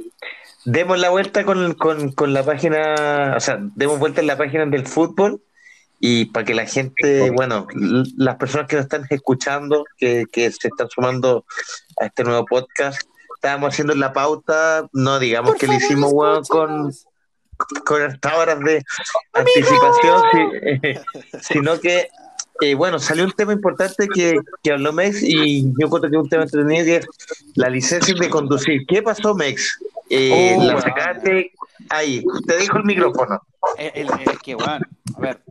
Demos 0.65 0.97
la 0.97 1.11
vuelta 1.11 1.45
con, 1.45 1.75
con, 1.75 2.11
con 2.11 2.33
la 2.33 2.43
página, 2.43 3.35
o 3.37 3.39
sea, 3.39 3.59
demos 3.75 3.99
vuelta 3.99 4.21
en 4.21 4.27
la 4.27 4.37
página 4.37 4.65
del 4.65 4.87
fútbol 4.87 5.41
y 5.99 6.25
para 6.25 6.45
que 6.45 6.53
la 6.53 6.65
gente, 6.65 7.31
bueno, 7.31 7.67
las 8.17 8.35
personas 8.37 8.67
que 8.67 8.75
nos 8.75 8.85
están 8.85 9.05
escuchando, 9.09 9.85
que, 9.97 10.25
que 10.31 10.51
se 10.51 10.67
están 10.67 10.89
sumando 10.89 11.45
a 12.01 12.05
este 12.05 12.23
nuevo 12.23 12.45
podcast, 12.45 13.01
estábamos 13.35 13.73
haciendo 13.73 13.95
la 13.95 14.11
pauta, 14.11 14.87
no 14.91 15.19
digamos 15.19 15.55
que 15.55 15.67
lo 15.67 15.73
hicimos, 15.73 16.11
weón, 16.11 16.43
con, 16.45 16.91
con 17.85 18.01
hasta 18.01 18.37
horas 18.37 18.59
de 18.59 18.83
anticipación, 19.33 20.21
sino 21.41 21.79
que, 21.79 22.09
eh, 22.61 22.73
bueno, 22.75 22.99
salió 22.99 23.23
un 23.25 23.31
tema 23.31 23.53
importante 23.53 24.07
que, 24.07 24.35
que 24.63 24.71
habló 24.71 24.93
Mex 24.93 25.21
y 25.23 25.63
yo 25.63 25.85
encuentro 25.87 26.09
que 26.09 26.15
es 26.17 26.21
un 26.23 26.29
tema 26.29 26.43
entretenido 26.43 26.85
que 26.85 26.95
es 26.97 27.07
la 27.55 27.69
licencia 27.69 28.13
de 28.19 28.29
conducir. 28.29 28.85
¿Qué 28.87 29.01
pasó, 29.01 29.33
Mex? 29.35 29.79
Eh, 30.09 30.55
Oh, 30.57 30.63
la 30.63 30.81
sacaste 30.81 31.51
ahí, 31.89 32.23
te 32.47 32.57
dejo 32.57 32.77
el 32.77 32.83
micrófono. 32.85 33.41
El, 33.77 33.91
el- 33.95 34.09
el 34.29 34.39
que, 34.43 34.55
weón, 34.55 34.81
a 35.15 35.19
ver, 35.19 35.41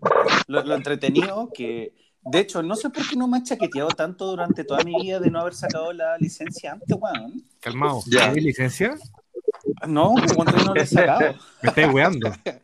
lo, 0.47 0.63
lo 0.65 0.75
entretenido 0.77 1.51
que 1.53 1.93
De 2.25 2.39
hecho, 2.39 2.63
no 2.63 2.75
sé 2.77 2.89
por 2.91 3.07
qué 3.07 3.17
no 3.17 3.27
me 3.29 3.37
han 3.39 3.45
chaqueteado 3.45 3.89
tanto 3.91 4.27
durante 4.27 4.65
toda 4.65 4.83
mi 4.85 4.95
vida 5.03 5.19
de 5.21 5.31
no 5.31 5.41
haber 5.41 5.55
sacado 5.55 5.93
la 5.93 6.17
licencia 6.19 6.73
antes, 6.73 6.97
weón. 6.99 7.43
Calmado. 7.61 8.01
Ya. 8.07 8.27
¿Tienes 8.33 8.45
licencia? 8.45 8.95
No, 9.87 10.15
cuando 10.35 10.57
no 10.65 10.75
la 10.75 10.83
he 10.83 10.87
sacado. 10.87 11.35
Me 11.63 11.69
estáis 11.69 11.93
weando. 11.93 12.33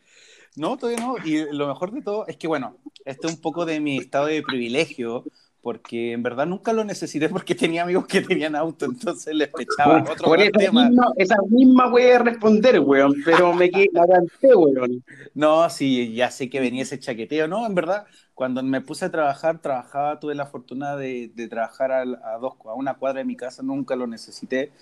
No, 0.60 0.76
todavía 0.78 1.04
no. 1.04 1.16
Y 1.24 1.44
lo 1.52 1.66
mejor 1.68 1.92
de 1.92 2.02
todo 2.02 2.26
es 2.26 2.36
que, 2.36 2.46
bueno, 2.48 2.76
este 3.04 3.26
es 3.26 3.32
un 3.34 3.40
poco 3.40 3.64
de 3.66 3.80
mi 3.80 3.98
estado 3.98 4.26
de 4.26 4.42
privilegio, 4.42 5.28
porque 5.62 6.12
en 6.12 6.22
verdad 6.22 6.46
nunca 6.46 6.72
lo 6.72 6.84
necesité 6.84 7.28
porque 7.28 7.54
tenía 7.54 7.82
amigos 7.82 8.06
que 8.06 8.20
tenían 8.22 8.54
auto, 8.56 8.84
entonces 8.86 9.34
les 9.34 9.48
pechaba 9.48 10.04
otro 10.06 10.28
por 10.28 10.40
esa, 10.40 10.58
tema. 10.58 10.82
misma, 10.82 11.12
esa 11.16 11.36
misma 11.48 11.88
voy 11.88 12.02
a 12.04 12.18
responder, 12.18 12.80
weón, 12.80 13.22
pero 13.24 13.52
me 13.54 13.70
quedé, 13.70 13.90
aguanté, 13.94 14.54
weón. 14.54 15.02
No, 15.34 15.68
sí, 15.70 16.12
ya 16.14 16.30
sé 16.30 16.50
que 16.50 16.60
venía 16.60 16.82
ese 16.82 16.98
chaqueteo. 16.98 17.48
No, 17.48 17.66
en 17.66 17.74
verdad, 17.74 18.06
cuando 18.34 18.62
me 18.62 18.80
puse 18.80 19.04
a 19.04 19.10
trabajar, 19.10 19.60
trabajaba, 19.60 20.18
tuve 20.20 20.34
la 20.34 20.46
fortuna 20.46 20.96
de, 20.96 21.30
de 21.34 21.48
trabajar 21.48 21.92
al- 21.92 22.20
a, 22.24 22.38
dos, 22.38 22.54
a 22.64 22.74
una 22.74 22.94
cuadra 22.94 23.18
de 23.20 23.24
mi 23.24 23.36
casa, 23.36 23.62
nunca 23.62 23.96
lo 23.96 24.06
necesité. 24.06 24.72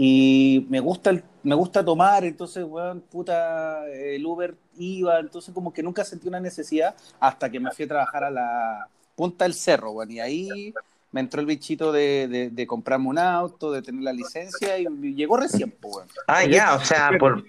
Y 0.00 0.64
me 0.70 0.78
gusta, 0.78 1.10
el- 1.10 1.24
me 1.42 1.56
gusta 1.56 1.84
tomar, 1.84 2.24
entonces, 2.24 2.64
weón, 2.64 3.00
puta, 3.00 3.84
el 3.88 4.24
Uber 4.24 4.54
iba, 4.76 5.18
entonces 5.18 5.52
como 5.52 5.72
que 5.72 5.82
nunca 5.82 6.04
sentí 6.04 6.28
una 6.28 6.38
necesidad 6.38 6.94
hasta 7.18 7.50
que 7.50 7.58
me 7.58 7.72
fui 7.72 7.84
a 7.84 7.88
trabajar 7.88 8.22
a 8.22 8.30
la 8.30 8.88
punta 9.16 9.44
del 9.44 9.54
cerro, 9.54 9.90
weón, 9.90 10.12
y 10.12 10.20
ahí 10.20 10.72
me 11.10 11.18
entró 11.18 11.40
el 11.40 11.46
bichito 11.46 11.90
de, 11.90 12.28
de, 12.28 12.50
de 12.50 12.66
comprarme 12.68 13.08
un 13.08 13.18
auto, 13.18 13.72
de 13.72 13.82
tener 13.82 14.02
la 14.04 14.12
licencia, 14.12 14.78
y 14.78 14.86
llegó 15.14 15.36
recién, 15.36 15.72
pues, 15.72 15.96
weón. 15.96 16.08
Ah, 16.28 16.44
ya, 16.44 16.76
o 16.76 16.84
sea, 16.84 17.10
por, 17.18 17.42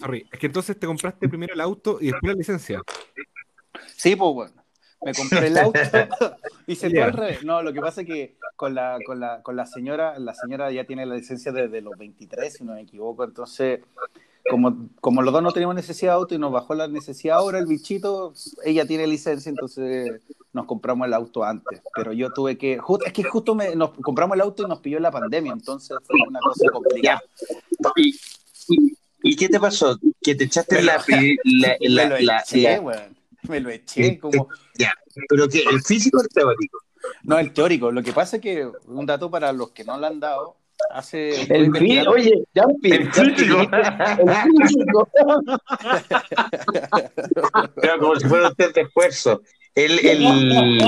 Sorry. 0.00 0.26
Es 0.30 0.38
que 0.38 0.46
entonces 0.46 0.78
te 0.78 0.86
compraste 0.86 1.28
primero 1.28 1.54
el 1.54 1.60
auto 1.60 1.98
y 2.00 2.06
después 2.06 2.32
la 2.32 2.38
licencia. 2.38 2.82
Sí, 3.96 4.14
pues 4.16 4.34
bueno. 4.34 4.52
Me 5.04 5.12
compré 5.14 5.46
el 5.46 5.58
auto 5.58 5.78
y 6.66 6.74
se 6.74 6.90
Ya. 6.90 7.04
al 7.06 7.12
revés. 7.12 7.44
No, 7.44 7.62
lo 7.62 7.72
que 7.72 7.80
pasa 7.80 8.00
es 8.02 8.06
que 8.06 8.36
con 8.56 8.74
la, 8.74 8.98
con, 9.06 9.20
la, 9.20 9.42
con 9.42 9.54
la 9.56 9.64
señora, 9.66 10.18
la 10.18 10.34
señora 10.34 10.70
ya 10.72 10.84
tiene 10.84 11.06
la 11.06 11.14
licencia 11.14 11.52
desde 11.52 11.80
los 11.80 11.96
23, 11.96 12.52
si 12.52 12.64
no 12.64 12.74
me 12.74 12.82
equivoco. 12.82 13.22
Entonces, 13.24 13.80
como, 14.50 14.88
como 15.00 15.22
los 15.22 15.32
dos 15.32 15.42
no 15.42 15.52
teníamos 15.52 15.76
necesidad 15.76 16.12
de 16.12 16.16
auto 16.16 16.34
y 16.34 16.38
nos 16.38 16.50
bajó 16.52 16.74
la 16.74 16.88
necesidad 16.88 17.36
ahora, 17.38 17.58
el 17.58 17.66
bichito, 17.66 18.32
ella 18.64 18.86
tiene 18.86 19.06
licencia, 19.06 19.50
entonces 19.50 20.20
nos 20.52 20.66
compramos 20.66 21.06
el 21.06 21.14
auto 21.14 21.44
antes. 21.44 21.80
Pero 21.94 22.12
yo 22.12 22.30
tuve 22.30 22.58
que, 22.58 22.78
ju- 22.80 23.02
es 23.06 23.12
que 23.12 23.22
justo 23.22 23.54
me, 23.54 23.76
nos 23.76 23.90
compramos 23.90 24.34
el 24.34 24.40
auto 24.40 24.64
y 24.64 24.66
nos 24.68 24.80
pilló 24.80 24.98
la 24.98 25.10
pandemia, 25.12 25.52
entonces 25.52 25.96
fue 26.04 26.16
una 26.26 26.40
cosa 26.40 26.66
complicada. 26.72 27.22
¿Y, 27.96 28.18
y, 28.68 28.96
y 29.22 29.36
qué 29.36 29.48
te 29.48 29.60
pasó? 29.60 29.96
Que 30.22 30.34
te 30.34 30.44
echaste 30.44 30.82
la, 30.82 31.04
la, 31.44 31.76
la, 31.80 32.20
la-. 32.20 33.08
Me 33.48 33.60
lo 33.60 33.70
eché 33.70 34.18
como... 34.18 34.48
ya, 34.78 34.92
pero 35.28 35.48
que 35.48 35.62
el 35.62 35.80
físico 35.82 36.18
o 36.18 36.22
el 36.22 36.28
teórico. 36.28 36.78
No, 37.22 37.38
el 37.38 37.52
teórico. 37.52 37.90
Lo 37.92 38.02
que 38.02 38.12
pasa 38.12 38.36
es 38.36 38.42
que, 38.42 38.68
un 38.86 39.06
dato 39.06 39.30
para 39.30 39.52
los 39.52 39.70
que 39.70 39.84
no 39.84 39.96
lo 39.98 40.06
han 40.06 40.20
dado, 40.20 40.56
hace... 40.90 41.42
El 41.54 41.66
investigando- 41.66 42.10
oye, 42.10 42.44
Jumpy, 42.54 42.90
El 42.92 43.12
físico. 43.12 43.60
el 43.60 44.66
físico. 44.66 45.08
Pero 47.80 47.98
como 47.98 48.16
si 48.16 48.28
fuera 48.28 48.48
un 48.48 48.54
test 48.54 48.74
de 48.74 48.80
esfuerzo. 48.82 49.42
El, 49.74 49.98
el, 50.04 50.80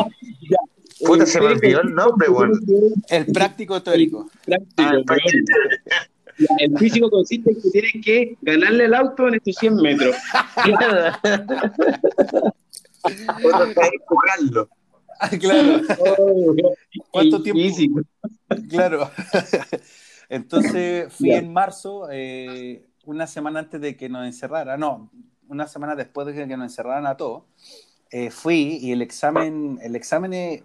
Puta, 1.06 1.24
se 1.24 1.40
me 1.40 1.46
olvidó 1.46 1.80
el 1.80 1.94
nombre, 1.94 2.28
weón. 2.28 2.60
El 3.08 3.26
práctico 3.26 3.82
teórico. 3.82 4.28
Práctico, 4.44 4.82
Ah, 4.82 4.92
weón. 5.08 5.20
Ya, 5.86 6.09
El 6.59 6.79
físico 6.79 7.11
consiste 7.11 7.50
en 7.50 7.61
que 7.61 7.70
tienes 7.70 7.92
que 8.05 8.37
ganarle 8.42 8.85
el 8.85 8.94
auto 8.94 9.29
en 9.29 9.35
estos 9.35 9.57
100 9.57 9.76
metros. 9.76 10.16
Ah, 15.22 15.29
claro, 15.38 15.83
¿Cuánto 17.11 17.42
tiempo? 17.42 17.61
físico. 17.62 18.00
claro. 18.70 19.11
Entonces 20.31 21.12
fui 21.12 21.33
en 21.33 21.53
marzo, 21.53 22.09
eh, 22.11 22.87
una 23.05 23.26
semana 23.26 23.59
antes 23.61 23.81
de 23.81 23.96
que 23.96 24.09
nos 24.09 24.24
encerrara, 24.24 24.79
no, 24.79 25.11
una 25.48 25.66
semana 25.66 25.94
después 25.94 26.26
de 26.26 26.35
que 26.35 26.57
nos 26.57 26.64
encerraran 26.64 27.07
a 27.07 27.16
todos, 27.16 27.42
eh, 28.11 28.31
fui 28.31 28.79
y 28.81 28.92
el 28.92 29.03
examen, 29.03 29.79
el 29.83 29.94
examen 29.94 30.33
es, 30.33 30.62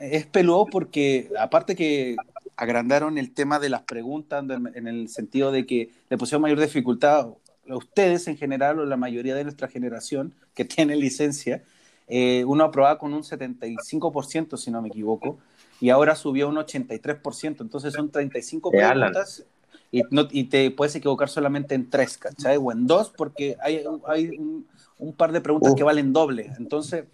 es 0.00 0.26
peludo 0.26 0.66
porque 0.66 1.30
aparte 1.38 1.76
que 1.76 2.16
agrandaron 2.56 3.18
el 3.18 3.32
tema 3.32 3.58
de 3.58 3.68
las 3.68 3.82
preguntas 3.82 4.44
en, 4.74 4.86
el 4.86 5.08
sentido 5.08 5.50
de 5.52 5.66
que 5.66 5.90
le 6.08 6.18
pusieron 6.18 6.42
mayor 6.42 6.60
dificultad 6.60 7.28
a 7.68 7.76
ustedes 7.76 8.28
en 8.28 8.36
general 8.36 8.78
o 8.78 8.84
la 8.86 8.96
mayoría 8.96 9.34
de 9.34 9.42
nuestra 9.44 9.68
generación 9.68 10.34
que 10.54 10.64
tiene 10.64 10.96
licencia, 10.96 11.62
eh, 12.08 12.44
uno 12.46 12.64
aprobaba 12.64 12.98
con 12.98 13.14
un 13.14 13.22
75%, 13.22 14.56
si 14.56 14.70
no 14.70 14.82
me 14.82 14.88
equivoco, 14.88 15.38
y 15.80 15.90
ahora 15.90 16.14
subió 16.14 16.48
un 16.48 16.56
83%, 16.56 17.60
entonces 17.60 17.92
son 17.94 18.10
35 18.10 18.70
Eh, 18.72 18.82
Alan. 18.82 19.10
preguntas 19.12 19.44
y, 19.90 20.02
no, 20.10 20.26
y 20.30 20.44
te 20.44 20.70
puedes 20.70 20.94
equivocar 20.96 21.28
solamente 21.28 21.74
en 21.74 21.88
tres, 21.88 22.18
¿cachai? 22.18 22.56
O 22.60 22.72
en 22.72 22.86
dos, 22.86 23.10
porque 23.16 23.56
hay, 23.62 23.84
hay 24.06 24.28
un, 24.38 24.66
un 24.98 25.12
par 25.12 25.32
de 25.32 25.40
preguntas 25.40 25.72
Uh. 25.72 25.76
que 25.76 25.84
valen 25.84 26.12
doble. 26.12 26.52
Entonces, 26.58 27.04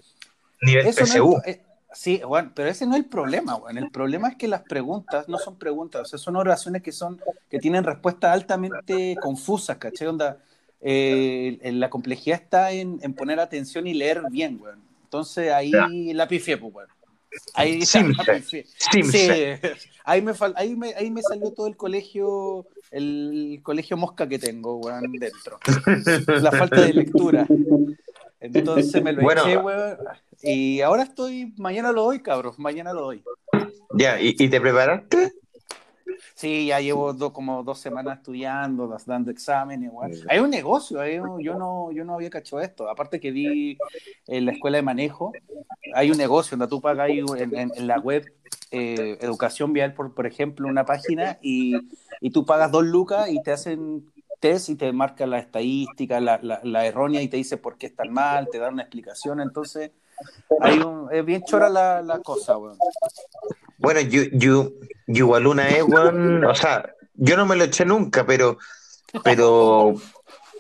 Nivel 0.63 0.87
eso 0.87 1.01
no 1.01 1.07
PSU. 1.07 1.43
es- 1.45 1.61
sí, 1.93 2.21
bueno, 2.27 2.53
pero 2.55 2.69
ese 2.69 2.87
no 2.87 2.95
es 2.95 3.01
el 3.01 3.07
problema, 3.09 3.57
bueno. 3.57 3.81
El 3.81 3.91
problema 3.91 4.29
es 4.29 4.37
que 4.37 4.49
las 4.49 4.63
preguntas 4.63 5.29
no 5.29 5.39
son 5.39 5.57
preguntas, 5.57 6.03
o 6.03 6.05
sea, 6.05 6.19
son 6.19 6.37
oraciones 6.37 6.83
que 6.83 6.93
son, 6.93 7.21
que 7.49 7.59
tienen 7.59 7.85
respuestas 7.85 8.33
altamente 8.33 9.17
confusas, 9.21 9.77
¿cachai? 9.79 10.09
Onda, 10.09 10.39
eh, 10.81 11.59
la 11.75 11.91
complejidad 11.91 12.41
está 12.41 12.73
en, 12.73 12.99
en 13.03 13.13
poner 13.15 13.39
atención 13.41 13.87
y 13.87 13.95
leer 13.95 14.23
bien, 14.31 14.59
weón. 14.61 14.81
Entonces 15.05 15.53
ahí 15.53 15.73
Ya. 15.73 15.89
la 16.15 16.29
pifié, 16.29 16.57
pues, 16.57 16.73
weón. 16.75 16.89
Ahí. 17.55 17.83
Simse. 17.87 18.65
Sí, 18.81 19.69
ahí 20.05 20.21
me, 20.23 20.33
fal- 20.33 20.55
ahí, 20.57 20.75
me, 20.75 20.95
ahí 20.95 21.11
me 21.11 21.23
salió 21.23 21.53
todo 21.53 21.67
el 21.69 21.77
colegio, 21.77 22.67
el 22.91 23.61
colegio 23.63 23.97
mosca 23.97 24.29
que 24.29 24.39
tengo, 24.39 24.77
weón, 24.77 25.13
dentro. 25.13 25.59
La 26.27 26.51
falta 26.51 26.81
de 26.83 26.93
lectura. 26.93 27.47
Entonces 28.41 29.03
me 29.03 29.13
lo 29.13 29.23
Bueno. 29.23 29.43
eché, 29.43 29.57
weón. 29.59 29.99
Y 30.43 30.81
ahora 30.81 31.03
estoy, 31.03 31.53
mañana 31.59 31.93
lo 31.93 32.05
doy, 32.05 32.21
cabros, 32.21 32.59
mañana 32.59 32.93
lo 32.93 33.03
doy. 33.03 33.23
Ya, 33.95 34.21
¿y, 34.21 34.35
y 34.39 34.49
te 34.49 34.61
preparaste? 34.61 35.33
Sí, 36.35 36.67
ya 36.67 36.81
llevo 36.81 37.13
do- 37.13 37.33
como 37.35 37.63
dos 37.63 37.79
semanas 37.81 38.19
estudiando, 38.19 38.97
dando 39.07 39.31
exámenes, 39.31 39.91
weón. 39.93 40.13
Hay 40.29 40.39
un 40.39 40.49
negocio, 40.51 41.01
hay 41.01 41.19
un- 41.19 41.41
yo, 41.43 41.55
no, 41.59 41.93
yo 41.93 42.05
no 42.05 42.15
había 42.15 42.31
cachado 42.31 42.63
esto. 42.63 42.89
Aparte 42.89 43.21
que 43.21 43.31
di 43.33 43.77
en 44.27 44.47
la 44.47 44.53
escuela 44.53 44.79
de 44.79 44.83
manejo, 44.83 45.33
hay 45.95 46.11
un 46.11 46.17
negocio 46.17 46.57
donde 46.57 46.71
tú 46.71 46.81
pagas 46.81 47.11
en- 47.11 47.55
en 47.75 47.87
la 47.87 47.99
web 47.99 48.25
eh, 48.73 49.19
Educación 49.21 49.73
Vial, 49.73 49.95
por, 49.95 50.15
por 50.15 50.27
ejemplo, 50.27 50.69
una 50.69 50.87
página, 50.87 51.39
y, 51.43 51.77
y 52.21 52.31
tú 52.31 52.47
pagas 52.47 52.71
dos 52.71 52.85
lucas 52.85 53.29
y 53.29 53.43
te 53.43 53.51
hacen 53.53 54.07
test 54.41 54.71
y 54.71 54.75
te 54.75 54.93
marca 54.93 55.27
la 55.27 55.39
estadística, 55.39 56.19
la, 56.19 56.41
la, 56.43 56.61
la 56.65 56.87
errónea 56.87 57.23
y 57.23 57.29
te 57.29 57.37
dice 57.37 57.57
por 57.59 57.77
qué 57.77 57.87
están 57.87 58.13
mal, 58.13 58.49
te 58.51 58.59
dan 58.59 58.75
una 58.75 58.83
explicación. 58.83 59.41
Entonces, 59.41 59.93
hay 60.61 60.79
un, 60.79 61.09
es 61.13 61.25
bien 61.25 61.45
chora 61.45 61.69
la, 61.69 62.03
la 62.03 62.19
cosa, 62.19 62.57
weón. 62.57 62.79
Bueno, 63.79 64.01
yo, 64.01 64.23
yo, 64.33 64.73
yo 65.07 65.25
igual 65.25 65.47
una 65.47 65.69
weón, 65.85 66.45
o 66.45 66.55
sea, 66.55 66.93
yo 67.15 67.37
no 67.37 67.47
me 67.47 67.57
lo 67.57 67.65
eché 67.65 67.85
nunca, 67.85 68.27
pero, 68.27 68.59
pero, 69.23 69.95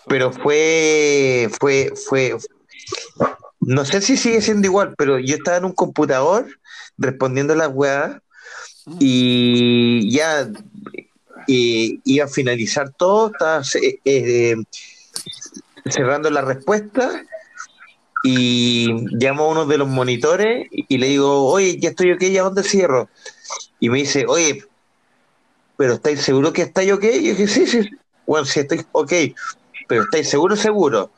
pero 0.07 0.33
fue, 0.33 1.49
fue, 1.59 1.93
fue, 2.09 2.37
no 3.61 3.85
sé 3.85 4.01
si 4.01 4.17
sigue 4.17 4.41
siendo 4.41 4.67
igual, 4.67 4.95
pero 4.97 5.19
yo 5.19 5.37
estaba 5.37 5.59
en 5.59 5.65
un 5.67 5.73
computador 5.73 6.47
respondiendo 6.97 7.55
las 7.55 7.71
weas 7.73 8.21
y 8.99 10.11
ya 10.11 10.49
eh, 11.53 11.99
iba 12.05 12.27
a 12.27 12.29
finalizar 12.29 12.93
todo, 12.93 13.33
estaba 13.33 13.63
eh, 13.83 13.99
eh, 14.05 14.57
cerrando 15.87 16.31
la 16.31 16.43
respuesta 16.43 17.25
y 18.23 18.93
llamo 19.19 19.45
a 19.45 19.49
uno 19.49 19.67
de 19.67 19.79
los 19.79 19.89
monitores 19.89 20.69
y, 20.71 20.87
y 20.89 20.99
le 20.99 21.09
digo, 21.09 21.47
oye, 21.47 21.79
ya 21.81 21.91
estoy 21.91 22.13
ok, 22.13 22.23
¿a 22.39 22.43
dónde 22.43 22.63
cierro? 22.63 23.09
Y 23.81 23.89
me 23.89 23.99
dice, 23.99 24.27
oye, 24.29 24.63
¿pero 25.77 25.95
estáis 25.95 26.21
seguros 26.21 26.53
que 26.53 26.63
estáis 26.63 26.93
ok? 26.93 27.05
Y 27.05 27.29
yo 27.29 27.35
dije, 27.35 27.49
sí, 27.49 27.67
sí, 27.67 27.91
bueno, 28.27 28.45
sí 28.45 28.61
estoy 28.61 28.85
ok, 28.93 29.13
pero 29.89 30.05
¿estáis 30.05 30.29
seguro, 30.29 30.55
seguro? 30.55 31.11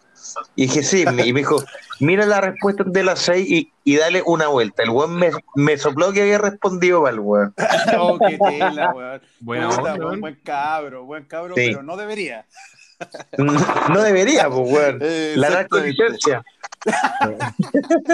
Y 0.56 0.62
dije, 0.62 0.82
sí, 0.82 1.02
y 1.02 1.32
me 1.32 1.38
dijo, 1.38 1.62
mira 2.00 2.26
la 2.26 2.40
respuesta 2.40 2.84
de 2.86 3.02
las 3.04 3.18
seis 3.20 3.48
y, 3.50 3.72
y 3.84 3.96
dale 3.96 4.22
una 4.26 4.48
vuelta. 4.48 4.82
El 4.82 4.90
weón 4.90 5.14
me, 5.16 5.30
me 5.56 5.76
sopló 5.78 6.12
que 6.12 6.22
había 6.22 6.38
respondido 6.38 7.02
mal, 7.02 7.18
weón. 7.20 7.54
Oh, 7.98 8.18
qué 8.18 8.38
tela, 8.38 8.92
weón. 8.94 9.22
Buena 9.40 9.68
Puta, 9.68 9.78
onda, 9.80 9.92
weón, 9.94 10.04
weón. 10.06 10.20
buen 10.20 10.40
cabro, 10.44 11.04
buen 11.04 11.24
cabro, 11.24 11.54
Sí. 11.54 11.68
pero 11.70 11.82
no 11.82 11.96
debería. 11.96 12.46
No, 13.36 13.52
no 13.88 14.00
debería, 14.02 14.48
pues, 14.48 14.72
weón. 14.72 14.98
Eh, 15.02 15.34
La 15.36 15.48
exactamente. 15.48 15.98
narcolicencia. 15.98 16.42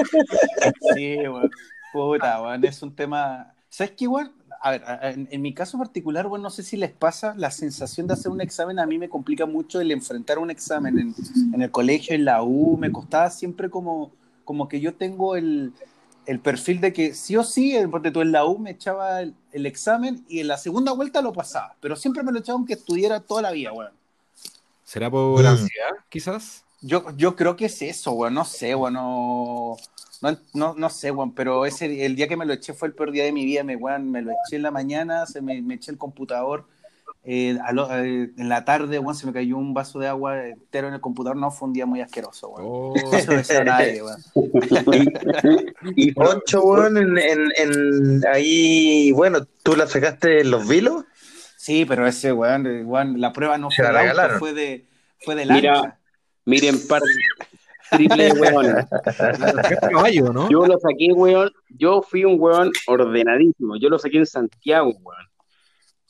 Sí, 0.94 1.16
weón. 1.18 1.50
Puta, 1.92 2.42
weón, 2.42 2.64
es 2.64 2.82
un 2.82 2.94
tema. 2.94 3.52
¿Sabes 3.68 3.92
qué, 3.96 4.06
weón? 4.06 4.32
A 4.60 4.70
ver, 4.72 4.82
en, 5.02 5.28
en 5.30 5.42
mi 5.42 5.54
caso 5.54 5.78
particular, 5.78 6.26
weón, 6.26 6.42
no 6.42 6.50
sé 6.50 6.62
si 6.62 6.76
les 6.76 6.90
pasa, 6.90 7.34
la 7.36 7.50
sensación 7.50 8.06
de 8.06 8.14
hacer 8.14 8.30
un 8.32 8.40
examen 8.40 8.78
a 8.78 8.86
mí 8.86 8.98
me 8.98 9.08
complica 9.08 9.46
mucho 9.46 9.80
el 9.80 9.90
enfrentar 9.92 10.38
un 10.38 10.50
examen 10.50 10.98
en, 10.98 11.14
en 11.54 11.62
el 11.62 11.70
colegio, 11.70 12.14
en 12.14 12.24
la 12.24 12.42
U, 12.42 12.76
me 12.76 12.90
costaba 12.90 13.30
siempre 13.30 13.70
como, 13.70 14.10
como 14.44 14.68
que 14.68 14.80
yo 14.80 14.94
tengo 14.94 15.36
el, 15.36 15.72
el 16.26 16.40
perfil 16.40 16.80
de 16.80 16.92
que 16.92 17.14
sí 17.14 17.36
o 17.36 17.44
sí, 17.44 17.76
porque 17.90 18.10
tú 18.10 18.20
en 18.20 18.32
la 18.32 18.44
U 18.44 18.58
me 18.58 18.70
echaba 18.72 19.22
el, 19.22 19.34
el 19.52 19.66
examen 19.66 20.24
y 20.28 20.40
en 20.40 20.48
la 20.48 20.56
segunda 20.58 20.92
vuelta 20.92 21.22
lo 21.22 21.32
pasaba, 21.32 21.76
pero 21.80 21.94
siempre 21.96 22.22
me 22.22 22.32
lo 22.32 22.40
echaba 22.40 22.56
aunque 22.56 22.74
estudiara 22.74 23.20
toda 23.20 23.42
la 23.42 23.52
vida, 23.52 23.72
weón. 23.72 23.92
¿Será 24.84 25.10
por 25.10 25.42
Mm. 25.42 25.46
ansiedad, 25.46 25.90
quizás? 26.08 26.64
Yo, 26.80 27.04
yo 27.16 27.36
creo 27.36 27.56
que 27.56 27.66
es 27.66 27.82
eso, 27.82 28.12
weón, 28.12 28.34
no 28.34 28.44
sé, 28.44 28.74
weón, 28.74 28.94
no, 28.94 29.76
no, 30.22 30.38
no, 30.54 30.74
no 30.76 30.90
sé, 30.90 31.10
weón, 31.10 31.34
pero 31.34 31.64
ese, 31.66 32.04
el 32.04 32.16
día 32.16 32.28
que 32.28 32.36
me 32.36 32.46
lo 32.46 32.52
eché 32.52 32.74
fue 32.74 32.88
el 32.88 32.94
peor 32.94 33.10
día 33.12 33.24
de 33.24 33.32
mi 33.32 33.44
vida, 33.44 33.64
me, 33.64 33.76
weón, 33.76 34.10
me 34.10 34.22
lo 34.22 34.32
eché 34.32 34.56
en 34.56 34.62
la 34.62 34.70
mañana, 34.70 35.26
se 35.26 35.40
me, 35.40 35.60
me 35.62 35.74
eché 35.74 35.90
el 35.90 35.98
computador, 35.98 36.66
eh, 37.24 37.58
a 37.64 37.72
lo- 37.72 37.88
eh, 37.94 38.30
en 38.36 38.48
la 38.48 38.64
tarde, 38.64 38.98
weón, 38.98 39.14
se 39.14 39.26
me 39.26 39.32
cayó 39.32 39.56
un 39.56 39.74
vaso 39.74 39.98
de 39.98 40.08
agua 40.08 40.46
entero 40.46 40.88
en 40.88 40.94
el 40.94 41.00
computador, 41.00 41.36
no, 41.36 41.50
fue 41.50 41.68
un 41.68 41.74
día 41.74 41.86
muy 41.86 42.00
asqueroso, 42.00 42.48
weón. 42.48 42.66
Oh, 42.68 43.10
No 43.12 43.18
se 43.18 43.26
lo 43.30 43.36
deseo 43.36 43.60
a 43.60 43.64
nadie, 43.64 44.02
weón. 44.02 44.22
Y 45.96 46.12
Poncho, 46.12 46.62
weón, 46.64 46.96
en, 46.96 47.18
en, 47.18 47.38
en- 47.56 48.22
ahí, 48.32 49.12
bueno, 49.12 49.44
¿tú 49.62 49.76
la 49.76 49.86
sacaste 49.86 50.40
en 50.40 50.50
los 50.50 50.66
vilos? 50.68 51.04
Sí, 51.56 51.84
pero 51.84 52.06
ese, 52.06 52.32
weón, 52.32 52.66
eh, 52.66 52.84
weón, 52.84 53.20
la 53.20 53.32
prueba 53.32 53.58
no 53.58 53.70
Se 53.70 53.76
fue 53.82 53.84
la 53.84 53.92
de 53.92 53.98
auto, 53.98 54.10
regalaron. 54.10 54.38
fue 54.38 54.52
de, 54.54 54.86
fue 55.20 55.34
de 55.34 55.46
Mira. 55.46 55.72
lancha. 55.74 55.98
Miren, 56.44 56.88
par 56.88 57.02
triple 57.90 58.32
weón. 58.40 58.86
caballo, 59.90 60.32
¿no? 60.32 60.48
Yo 60.50 60.66
lo 60.66 60.78
saqué, 60.78 61.12
weón. 61.12 61.50
Yo 61.70 62.02
fui 62.02 62.24
un 62.24 62.40
weón 62.40 62.70
ordenadísimo. 62.86 63.76
Yo 63.76 63.88
lo 63.88 63.98
saqué 63.98 64.18
en 64.18 64.26
Santiago, 64.26 64.90
weón. 65.02 65.24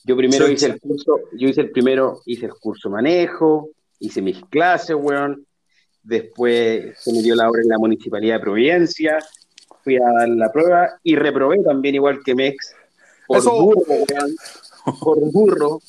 Yo 0.05 0.17
primero 0.17 0.47
Sí, 0.47 0.53
hice 0.55 0.67
sí. 0.67 0.73
el 0.73 0.81
curso, 0.81 1.21
yo 1.33 1.49
hice 1.49 1.61
el 1.63 1.71
primero, 1.71 2.23
hice 2.25 2.47
el 2.47 2.53
curso 2.55 2.89
manejo, 2.89 3.71
hice 3.99 4.23
mis 4.23 4.43
clases, 4.47 4.97
weón. 4.99 5.45
Después 6.03 6.99
se 6.99 7.13
me 7.13 7.21
dio 7.21 7.35
la 7.35 7.49
obra 7.51 7.61
en 7.63 7.69
la 7.69 7.79
Municipalidad 7.79 8.37
de 8.37 8.41
Providencia, 8.41 9.19
fui 9.85 9.97
a 9.97 10.01
dar 10.19 10.29
la 10.29 10.51
prueba 10.51 10.89
y 11.03 11.17
reprobé 11.17 11.63
también 11.63 11.97
igual 11.97 12.21
que 12.25 12.35
Mex. 12.35 12.75
Por 13.27 13.39
Eso. 13.39 13.63
burro, 13.63 13.83
weón. 13.89 14.35
Por 15.01 15.19
burro, 15.33 15.81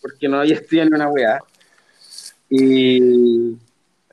porque 0.00 0.28
no 0.28 0.38
había 0.40 0.54
estudiado 0.54 0.90
ni 0.90 0.94
una 0.96 1.08
weá. 1.08 1.40
Y, 2.48 3.56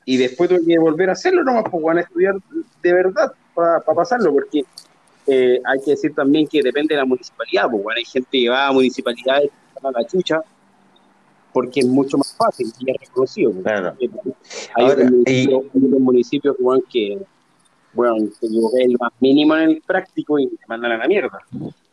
y 0.08 0.16
después 0.16 0.48
tuve 0.48 0.64
que 0.64 0.78
volver 0.78 1.10
a 1.10 1.12
hacerlo 1.12 1.44
nomás, 1.44 1.64
pues, 1.70 1.84
weón, 1.84 1.98
a 1.98 2.00
estudiar 2.00 2.34
de 2.82 2.92
verdad 2.94 3.30
para 3.54 3.80
pasarlo, 3.82 4.32
porque 4.32 4.64
eh, 5.26 5.60
hay 5.62 5.80
que 5.84 5.90
decir 5.90 6.14
también 6.14 6.46
que 6.48 6.62
depende 6.62 6.94
de 6.94 7.00
la 7.02 7.04
municipalidad, 7.04 7.64
pues, 7.70 7.84
weón, 7.84 7.98
hay 7.98 8.06
gente 8.06 8.28
que 8.30 8.48
va 8.48 8.68
a 8.68 8.72
municipalidades 8.72 9.50
a 9.82 9.90
la 9.90 10.06
chucha 10.06 10.40
porque 11.52 11.80
es 11.80 11.86
mucho 11.86 12.16
más 12.16 12.34
fácil 12.38 12.72
y 12.78 12.90
es 12.90 12.96
reconocido. 13.02 13.52
pues. 13.52 13.64
Claro. 13.64 13.96
Hay, 13.98 14.86
Ahora, 14.86 15.10
otros 15.58 16.00
municipios, 16.00 16.56
otros 16.58 16.84
que, 16.90 17.18
bueno, 17.92 18.16
te 18.40 18.46
equivoqué 18.46 18.84
el 18.84 18.96
más 18.98 19.12
mínimo 19.20 19.56
en 19.56 19.70
el 19.72 19.82
práctico 19.86 20.38
y 20.38 20.46
te 20.46 20.66
mandan 20.68 20.92
a 20.92 20.96
la 20.96 21.06
mierda. 21.06 21.38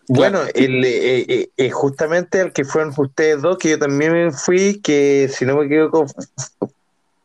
Bueno, 0.08 0.40
el, 0.54 0.86
eh, 0.86 1.50
eh, 1.58 1.70
justamente 1.70 2.40
el 2.40 2.54
que 2.54 2.64
fueron 2.64 2.94
ustedes 2.96 3.42
dos, 3.42 3.58
que 3.58 3.72
yo 3.72 3.80
también 3.80 4.14
me 4.14 4.32
fui, 4.32 4.80
que 4.82 5.28
si 5.30 5.46
no 5.46 5.58
me 5.58 5.66
equivoco, 5.66 6.06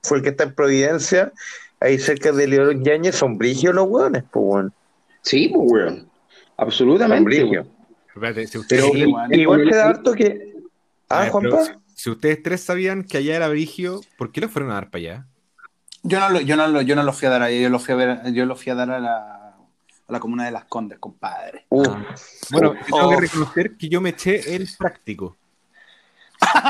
fue 0.03 0.19
el 0.19 0.23
que 0.23 0.31
está 0.31 0.45
en 0.45 0.55
Providencia, 0.55 1.33
ahí 1.81 1.99
cerca 1.99 2.33
de 2.33 2.47
León 2.47 2.85
Yañez, 2.85 3.15
son 3.17 3.39
brigios 3.39 3.75
los 3.75 3.87
hueones, 3.89 4.25
pues 4.31 4.45
bueno. 4.45 4.73
Sí, 5.23 5.49
pues, 5.53 5.71
weón. 5.71 5.97
Son 5.99 6.11
Absolutamente. 6.57 7.25
brigios. 7.25 7.67
weón. 7.67 7.81
Espérate, 8.15 8.47
si 8.47 8.59
ustedes, 8.59 8.83
Pero 8.83 8.95
Sí, 8.95 9.01
i- 9.03 9.07
weón. 9.13 9.35
igual 9.35 9.69
te 9.69 9.77
da 9.77 9.89
harto 9.89 10.13
que. 10.15 10.55
Ah, 11.09 11.29
pero 11.33 11.33
Juanpa. 11.33 11.65
si, 11.65 12.03
si 12.03 12.11
ustedes 12.11 12.43
tres 12.43 12.61
sabían 12.63 13.05
que 13.05 13.19
allá 13.19 13.37
era 13.37 13.49
Brigio, 13.49 14.01
¿por 14.19 14.31
qué 14.33 14.41
lo 14.41 14.49
fueron 14.49 14.71
a 14.71 14.75
dar 14.75 14.91
para 14.91 15.01
allá? 15.01 15.27
Yo 16.03 16.19
no, 16.19 16.31
lo, 16.31 16.41
yo, 16.41 16.57
no 16.57 16.67
lo, 16.69 16.81
yo 16.83 16.97
no 16.97 17.03
lo 17.03 17.13
fui 17.13 17.27
a 17.27 17.31
dar 17.31 17.43
ahí, 17.43 17.61
yo 17.63 17.69
lo 17.69 17.79
fui 17.79 17.93
a 17.93 17.97
ver, 17.97 18.33
yo 18.33 18.47
lo 18.47 18.57
fui 18.57 18.73
a 18.73 18.75
dar 18.75 18.91
a 18.91 18.99
la, 19.01 19.55
a 19.55 20.13
la 20.13 20.19
comuna 20.21 20.47
de 20.47 20.51
Las 20.51 20.65
Condes, 20.65 20.99
compadre. 20.99 21.67
Uh, 21.69 21.83
Bueno, 22.51 22.75
yo 22.75 22.81
tengo 22.87 23.07
Oh. 23.07 23.11
que 23.11 23.17
reconocer 23.21 23.77
que 23.77 23.89
yo 23.89 24.01
me 24.01 24.11
eché 24.11 24.55
el 24.57 24.67
práctico. 24.79 25.37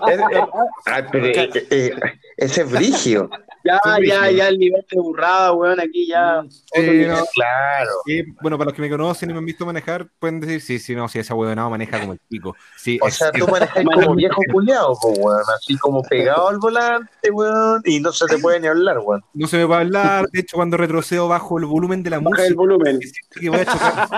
pero, 1.10 1.26
eh, 1.26 1.66
eh, 1.70 1.94
ese 2.40 2.62
es 2.62 2.70
brigio. 2.70 3.30
Ya, 3.62 3.78
ya, 4.02 4.30
ya 4.30 4.48
el 4.48 4.58
nivel 4.58 4.82
de 4.90 4.98
burrada, 4.98 5.52
weón, 5.52 5.78
aquí 5.80 6.06
ya. 6.06 6.42
Eh, 6.72 7.04
no, 7.06 7.22
Claro. 7.34 7.90
sí, 8.06 8.22
bueno, 8.40 8.56
para 8.56 8.70
los 8.70 8.74
que 8.74 8.80
me 8.80 8.88
conocen 8.88 9.28
y 9.28 9.32
me 9.34 9.38
han 9.38 9.44
visto 9.44 9.66
manejar, 9.66 10.08
pueden 10.18 10.40
decir, 10.40 10.62
sí, 10.62 10.78
sí, 10.78 10.94
no, 10.94 11.06
si 11.10 11.18
esa 11.18 11.34
huevonao 11.34 11.68
maneja 11.68 12.00
como 12.00 12.14
el 12.14 12.18
pico. 12.26 12.56
Sí, 12.78 12.98
O 13.02 13.08
es- 13.08 13.16
sea, 13.16 13.30
tú 13.32 13.46
manejas 13.48 13.84
como 13.84 14.14
viejo 14.14 14.40
culiado, 14.50 14.96
pues, 15.02 15.18
weón. 15.18 15.42
Así 15.54 15.76
como 15.76 16.00
pegado 16.02 16.48
al 16.48 16.56
volante, 16.58 17.30
weón. 17.30 17.82
Y 17.84 18.00
no 18.00 18.12
se 18.12 18.24
te 18.28 18.38
puede 18.38 18.60
ni 18.60 18.66
hablar, 18.66 18.98
weón. 19.00 19.22
no 19.34 19.46
se 19.46 19.58
me 19.58 19.64
va 19.66 19.76
a 19.76 19.80
hablar. 19.80 20.24
De 20.32 20.40
hecho, 20.40 20.56
cuando 20.56 20.78
retrocedo 20.78 21.28
bajo 21.28 21.58
el 21.58 21.66
volumen 21.66 22.02
de 22.02 22.08
la 22.08 22.16
Baja 22.16 22.30
música, 22.30 22.46
el 22.46 22.54
volumen. 22.54 22.98
siento 22.98 23.40
que 23.40 23.50
voy 23.50 23.60
a 23.60 23.64
chocar. 23.66 24.08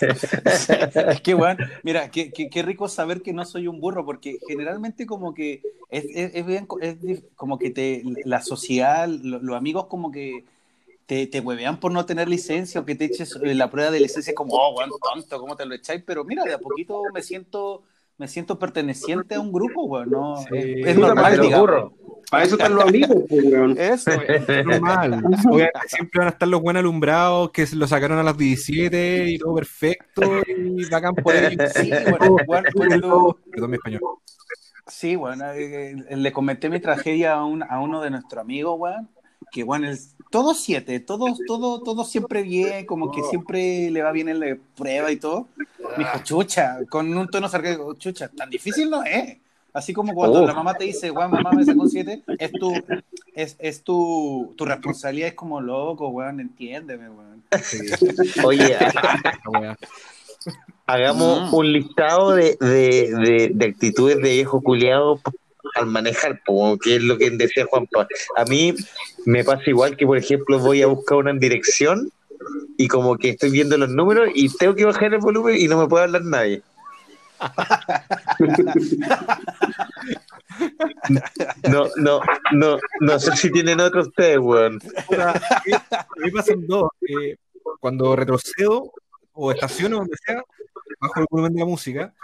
Es 1.10 1.20
que, 1.22 1.34
weón, 1.34 1.58
mira, 1.82 2.10
qué, 2.10 2.30
qué, 2.32 2.48
qué 2.48 2.62
rico 2.62 2.88
saber 2.88 3.22
que 3.22 3.32
no 3.32 3.44
soy 3.44 3.66
un 3.66 3.80
burro, 3.80 4.04
porque 4.04 4.38
generalmente 4.46 5.06
como 5.06 5.34
que 5.34 5.62
es, 5.90 6.04
es, 6.14 6.30
es 6.34 6.46
bien, 6.46 6.66
es 6.80 7.00
como 7.36 7.58
que 7.58 7.70
te, 7.70 8.02
la 8.24 8.40
sociedad, 8.42 9.08
lo- 9.08 9.38
los 9.40 9.56
amigos 9.56 9.86
como 9.86 10.10
que 10.10 10.44
te, 11.06 11.26
te 11.26 11.40
huevean 11.40 11.80
por 11.80 11.90
no 11.92 12.04
tener 12.06 12.28
licencia 12.28 12.80
o 12.80 12.84
que 12.84 12.94
te 12.94 13.06
eches 13.06 13.36
eh, 13.42 13.54
la 13.54 13.70
prueba 13.70 13.90
de 13.90 14.00
licencia 14.00 14.34
como, 14.34 14.54
oh, 14.54 14.74
weón, 14.76 14.90
tonto, 15.14 15.40
¿cómo 15.40 15.56
te 15.56 15.64
lo 15.66 15.74
echáis? 15.74 16.02
Pero 16.06 16.24
mira, 16.24 16.44
de 16.44 16.54
a 16.54 16.58
poquito 16.58 17.02
me 17.14 17.22
siento, 17.22 17.82
me 18.18 18.28
siento 18.28 18.58
perteneciente 18.58 19.34
a 19.36 19.40
un 19.40 19.50
grupo, 19.52 19.84
weón, 19.84 20.10
no, 20.10 20.36
Sí. 20.36 20.48
es, 20.58 20.86
es 20.88 20.96
normal, 20.98 21.40
digamos. 21.40 21.92
Para 22.30 22.44
eso 22.44 22.56
están 22.56 22.74
los 22.74 22.84
amigos, 22.84 23.22
pues, 23.26 23.42
weón. 23.46 23.78
Eso, 23.78 24.10
Es 24.10 24.66
normal. 24.66 25.22
Siempre 25.86 26.18
van 26.18 26.26
a 26.28 26.30
estar 26.32 26.46
los 26.46 26.60
buenos 26.60 26.80
alumbrados 26.80 27.50
que 27.52 27.66
lo 27.72 27.86
sacaron 27.88 28.18
a 28.18 28.22
las 28.22 28.36
17 28.36 29.30
y 29.30 29.38
todo 29.38 29.54
perfecto 29.54 30.42
y 30.46 30.84
bacán 30.90 31.14
por 31.14 31.34
ellos. 31.34 31.72
Sí, 31.74 31.90
bueno, 32.10 32.36
weón, 32.46 32.64
tú- 33.00 33.36
Perdón 33.50 33.70
mi 33.70 33.76
español. 33.76 34.00
Sí, 34.98 35.14
bueno, 35.14 35.44
eh, 35.52 35.92
eh, 36.08 36.16
le 36.16 36.32
comenté 36.32 36.68
mi 36.68 36.80
tragedia 36.80 37.34
a, 37.34 37.44
un- 37.44 37.62
a 37.62 37.78
uno 37.80 38.00
de 38.00 38.10
nuestros 38.10 38.40
amigos, 38.40 38.74
weón, 38.80 39.08
que, 39.52 39.62
bueno, 39.62 39.88
es 39.88 40.16
todo 40.28 40.54
siete, 40.54 40.98
todos, 40.98 41.38
todo, 41.46 41.80
todo 41.84 42.04
siempre 42.04 42.42
bien, 42.42 42.84
como 42.84 43.12
que 43.12 43.22
siempre 43.22 43.92
le 43.92 44.02
va 44.02 44.10
bien 44.10 44.28
en 44.28 44.40
la 44.40 44.56
prueba 44.76 45.12
y 45.12 45.16
todo. 45.16 45.46
Me 45.96 45.98
dijo, 46.02 46.18
chucha, 46.24 46.78
con 46.90 47.16
un 47.16 47.28
tono 47.28 47.48
sarcástico, 47.48 47.94
chucha, 47.94 48.26
tan 48.26 48.50
difícil 48.50 48.90
no 48.90 49.04
es. 49.04 49.36
Así 49.72 49.92
como 49.92 50.12
cuando 50.16 50.42
Oh. 50.42 50.46
la 50.48 50.52
mamá 50.54 50.74
te 50.74 50.82
dice, 50.86 51.12
weón, 51.12 51.30
mamá 51.30 51.52
me 51.52 51.64
sacó 51.64 51.82
un 51.82 51.90
siete, 51.90 52.24
es 52.36 52.50
tu, 52.50 52.74
es, 53.36 53.54
es 53.60 53.84
tu, 53.84 54.52
tu 54.56 54.64
responsabilidad, 54.64 55.28
es 55.28 55.34
como 55.34 55.60
loco, 55.60 56.08
weón, 56.08 56.40
entiéndeme, 56.40 57.08
weón. 57.08 57.44
Oye, 58.42 58.72
Esa 58.80 59.00
wea. 59.48 59.78
Hagamos 60.88 61.50
Mm. 61.50 61.54
un 61.54 61.72
listado 61.72 62.32
de, 62.32 62.56
de, 62.60 63.12
de, 63.14 63.50
de 63.54 63.64
actitudes 63.66 64.16
de 64.16 64.30
viejo 64.30 64.60
culiado 64.62 65.20
al 65.74 65.86
manejar, 65.86 66.40
po, 66.44 66.78
que 66.78 66.96
es 66.96 67.02
lo 67.02 67.18
que 67.18 67.30
decía 67.30 67.66
Juanpa. 67.70 68.06
A 68.36 68.44
mí 68.46 68.74
me 69.26 69.44
pasa 69.44 69.62
igual 69.66 69.96
que, 69.96 70.06
por 70.06 70.16
ejemplo, 70.16 70.58
voy 70.58 70.82
a 70.82 70.86
buscar 70.86 71.18
una 71.18 71.32
dirección 71.34 72.10
y 72.78 72.88
como 72.88 73.18
que 73.18 73.30
estoy 73.30 73.50
viendo 73.50 73.76
los 73.76 73.90
números 73.90 74.30
y 74.34 74.48
tengo 74.56 74.74
que 74.74 74.86
bajar 74.86 75.12
el 75.12 75.20
volumen 75.20 75.56
y 75.60 75.68
no 75.68 75.78
me 75.78 75.86
puede 75.88 76.04
hablar 76.04 76.24
nadie. 76.24 76.62
No, 81.68 81.86
no, 81.96 82.20
no, 82.52 82.78
no 83.00 83.18
sé 83.18 83.36
si 83.36 83.50
tienen 83.52 83.80
otro 83.80 84.02
ustedes, 84.02 84.38
weón. 84.38 84.78
Puta, 85.06 85.30
a 85.30 85.62
mí- 85.64 85.72
a 85.72 86.06
mí 86.16 86.30
pasan 86.30 86.66
dos. 86.66 86.90
eh, 87.02 87.36
cuando 87.80 88.16
retrocedo 88.16 88.92
o 89.32 89.52
estaciono, 89.52 89.98
donde 89.98 90.16
sea, 90.24 90.42
bajo 91.00 91.20
el 91.20 91.26
volumen 91.30 91.54
de 91.54 91.60
la 91.60 91.66
música. 91.66 92.14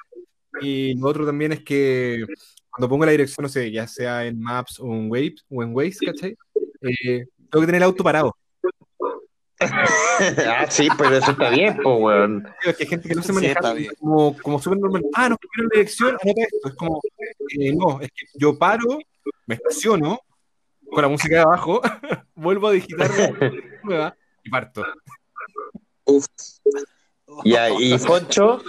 Y 0.61 0.95
lo 0.95 1.09
otro 1.09 1.27
también 1.27 1.53
es 1.53 1.65
que 1.65 2.25
cuando 2.71 2.89
pongo 2.89 3.05
la 3.05 3.13
dirección, 3.13 3.43
no 3.43 3.49
sé, 3.49 3.71
ya 3.71 3.87
sea 3.87 4.25
en 4.25 4.41
Maps 4.41 4.79
o 4.81 4.87
en 4.87 5.11
Waves, 5.11 5.45
o 5.49 5.63
en 5.63 5.75
Waze, 5.75 6.07
¿cachai? 6.07 6.37
Eh, 6.83 7.27
tengo 7.51 7.61
que 7.61 7.67
tener 7.67 7.77
el 7.77 7.83
auto 7.85 8.05
parado. 8.05 8.37
ah, 9.61 10.67
sí, 10.69 10.89
pero 10.99 11.17
eso 11.17 11.31
está 11.31 11.51
bien, 11.51 11.79
pues, 11.83 11.97
weón. 12.01 12.49
Es 12.65 12.77
que 12.77 12.85
hay 12.85 12.89
gente 12.91 13.09
que 13.09 13.15
no 13.15 13.23
se 13.23 13.29
Sí, 13.29 13.33
maneja 13.33 13.53
está 13.55 13.73
bien. 13.73 13.93
como, 13.99 14.37
como 14.39 14.61
súper 14.61 14.79
normal. 14.79 15.05
Ah, 15.15 15.29
no, 15.29 15.39
quiero 15.39 15.69
la 15.69 15.77
dirección, 15.79 16.17
anota 16.21 16.43
esto. 16.43 16.69
Es 16.69 16.75
como, 16.75 17.01
eh, 17.59 17.75
no, 17.75 18.01
es 18.01 18.09
que 18.09 18.27
yo 18.35 18.59
paro, 18.59 18.99
me 19.47 19.55
estaciono, 19.55 20.21
con 20.91 21.03
la 21.03 21.09
música 21.09 21.37
de 21.37 21.43
abajo, 21.43 21.81
vuelvo 22.35 22.69
a 22.69 22.73
digitar 22.73 23.11
nueva 23.85 24.17
y 24.43 24.51
parto. 24.51 24.85
Ya, 27.45 27.71
y 27.71 27.97
Poncho, 28.07 28.63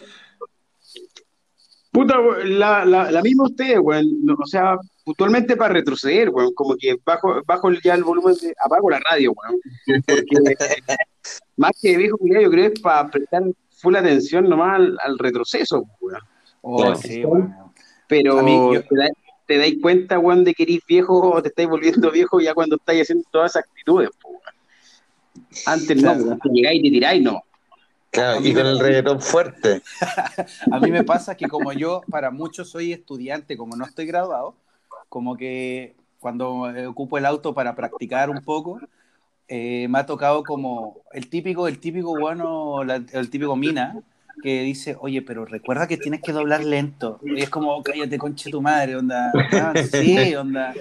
Puta, 1.91 2.18
la, 2.43 2.84
la, 2.84 3.09
la 3.09 3.22
misma 3.22 3.45
weón. 3.82 4.26
No, 4.26 4.36
O 4.41 4.45
sea, 4.45 4.76
puntualmente 5.05 5.55
para 5.55 5.76
retroceder, 5.76 6.30
weón. 6.30 6.53
Como 6.53 6.76
que 6.76 6.97
bajo, 7.05 7.41
bajo 7.45 7.72
ya 7.72 7.93
el 7.93 8.03
volumen, 8.03 8.36
de, 8.36 8.53
apago 8.66 8.89
la 8.89 8.99
radio, 9.09 9.32
weón. 9.32 9.61
Porque 10.05 10.26
más 11.55 11.72
que 11.82 11.95
viejo 11.95 12.18
yo 12.22 12.49
creo 12.49 12.70
que 12.70 12.74
es 12.74 12.80
para 12.82 13.07
prestar 13.09 13.43
full 13.78 13.95
atención 13.95 14.49
nomás 14.49 14.76
al, 14.76 14.97
al 15.01 15.18
retroceso. 15.18 15.86
Oh, 16.61 16.95
sí, 16.95 17.24
weón. 17.24 17.55
Pero 18.09 18.39
A 18.39 18.43
mí, 18.43 18.53
yo- 18.74 18.82
te, 18.84 18.95
da- 18.97 19.09
te 19.47 19.57
dais 19.57 19.76
cuenta, 19.82 20.20
weón, 20.20 20.43
de 20.43 20.53
que 20.53 20.63
eres 20.63 20.80
viejo 20.86 21.32
o 21.32 21.41
te 21.41 21.47
estáis 21.47 21.70
volviendo 21.70 22.11
viejo 22.11 22.41
ya 22.41 22.53
cuando 22.53 22.76
estáis 22.76 23.03
haciendo 23.03 23.24
todas 23.32 23.51
esas 23.53 23.63
actitudes, 23.63 24.09
po. 24.22 24.41
Antes 25.66 25.95
no, 26.01 26.13
Claro. 26.13 26.39
llegáis 26.51 26.80
y 26.82 26.84
te 26.84 26.89
tiráis, 26.89 27.24
no. 27.24 27.41
Claro, 28.16 28.39
y 28.43 28.53
con 28.53 28.66
el 28.66 28.80
reggaetón 28.80 29.22
fuerte. 29.22 29.82
A 30.72 30.80
mí 30.80 30.89
me 30.91 31.03
pasa 31.03 31.36
que 31.36 31.47
como 31.47 31.72
yo, 31.74 32.01
para 32.09 32.32
muchos 32.32 32.70
soy 32.70 32.93
estudiante, 32.93 33.57
como 33.57 33.76
no 33.76 33.86
estoy 33.86 34.05
graduado, 34.05 34.55
como 35.09 35.36
que 35.38 35.95
cuando 36.20 36.70
eh, 36.76 36.88
ocupo 36.88 37.18
el 37.18 37.26
auto 37.26 37.53
para 37.53 37.76
practicar 37.76 38.30
un 38.30 38.41
poco, 38.43 38.80
eh, 39.47 39.88
me 39.89 39.99
ha 39.99 40.05
tocado 40.05 40.43
como 40.43 41.01
el 41.11 41.30
típico, 41.30 41.68
el 41.68 41.80
típico 41.80 42.16
bueno, 42.18 42.84
la- 42.84 43.03
el 43.11 43.30
típico 43.30 43.55
mina, 43.55 44.01
que 44.41 44.61
dice, 44.61 44.95
oye, 44.99 45.21
pero 45.21 45.45
recuerda 45.45 45.88
que 45.88 45.97
tienes 45.97 46.21
que 46.21 46.31
doblar 46.31 46.63
lento. 46.63 47.19
Y 47.23 47.41
es 47.41 47.49
como, 47.49 47.81
cállate, 47.83 48.17
conche 48.17 48.49
tu 48.51 48.61
madre, 48.61 48.95
onda. 48.95 49.31
Ah, 49.53 49.73
sí, 49.91 50.36
onda. 50.36 50.73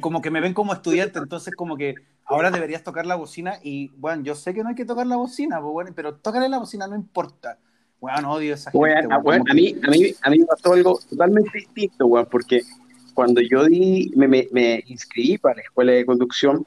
Como- 0.00 0.22
que 0.22 0.30
me 0.30 0.40
ven 0.40 0.54
como 0.54 0.72
estudiante, 0.72 1.18
entonces 1.18 1.54
como 1.54 1.76
que 1.76 1.94
ahora 2.24 2.50
deberías 2.50 2.82
tocar 2.82 3.04
la 3.06 3.16
bocina 3.16 3.58
y, 3.62 3.88
bueno, 3.96 4.22
yo 4.22 4.34
sé 4.34 4.54
que 4.54 4.62
no 4.62 4.70
hay 4.70 4.74
que 4.74 4.84
tocar 4.84 5.06
la 5.06 5.16
bocina, 5.16 5.60
pues, 5.60 5.72
bueno, 5.72 5.90
pero 5.94 6.14
tócale 6.14 6.48
la 6.48 6.58
bocina, 6.58 6.86
no 6.86 6.94
importa. 6.94 7.58
Bueno, 8.00 8.32
odio 8.32 8.54
esa 8.54 8.70
gente. 8.70 8.78
Weón, 8.78 9.12
a, 9.48 9.54
mí, 9.54 9.74
a, 9.82 9.90
mí, 9.90 10.14
a 10.22 10.30
mí 10.30 10.38
me 10.38 10.46
pasó 10.46 10.72
algo 10.72 10.98
totalmente 11.08 11.50
distinto, 11.58 12.06
weón, 12.06 12.26
porque 12.30 12.62
cuando 13.14 13.40
yo 13.40 13.64
di, 13.64 14.12
me, 14.16 14.28
me, 14.28 14.48
me 14.52 14.82
inscribí 14.86 15.38
para 15.38 15.56
la 15.56 15.62
escuela 15.62 15.92
de 15.92 16.04
conducción, 16.04 16.66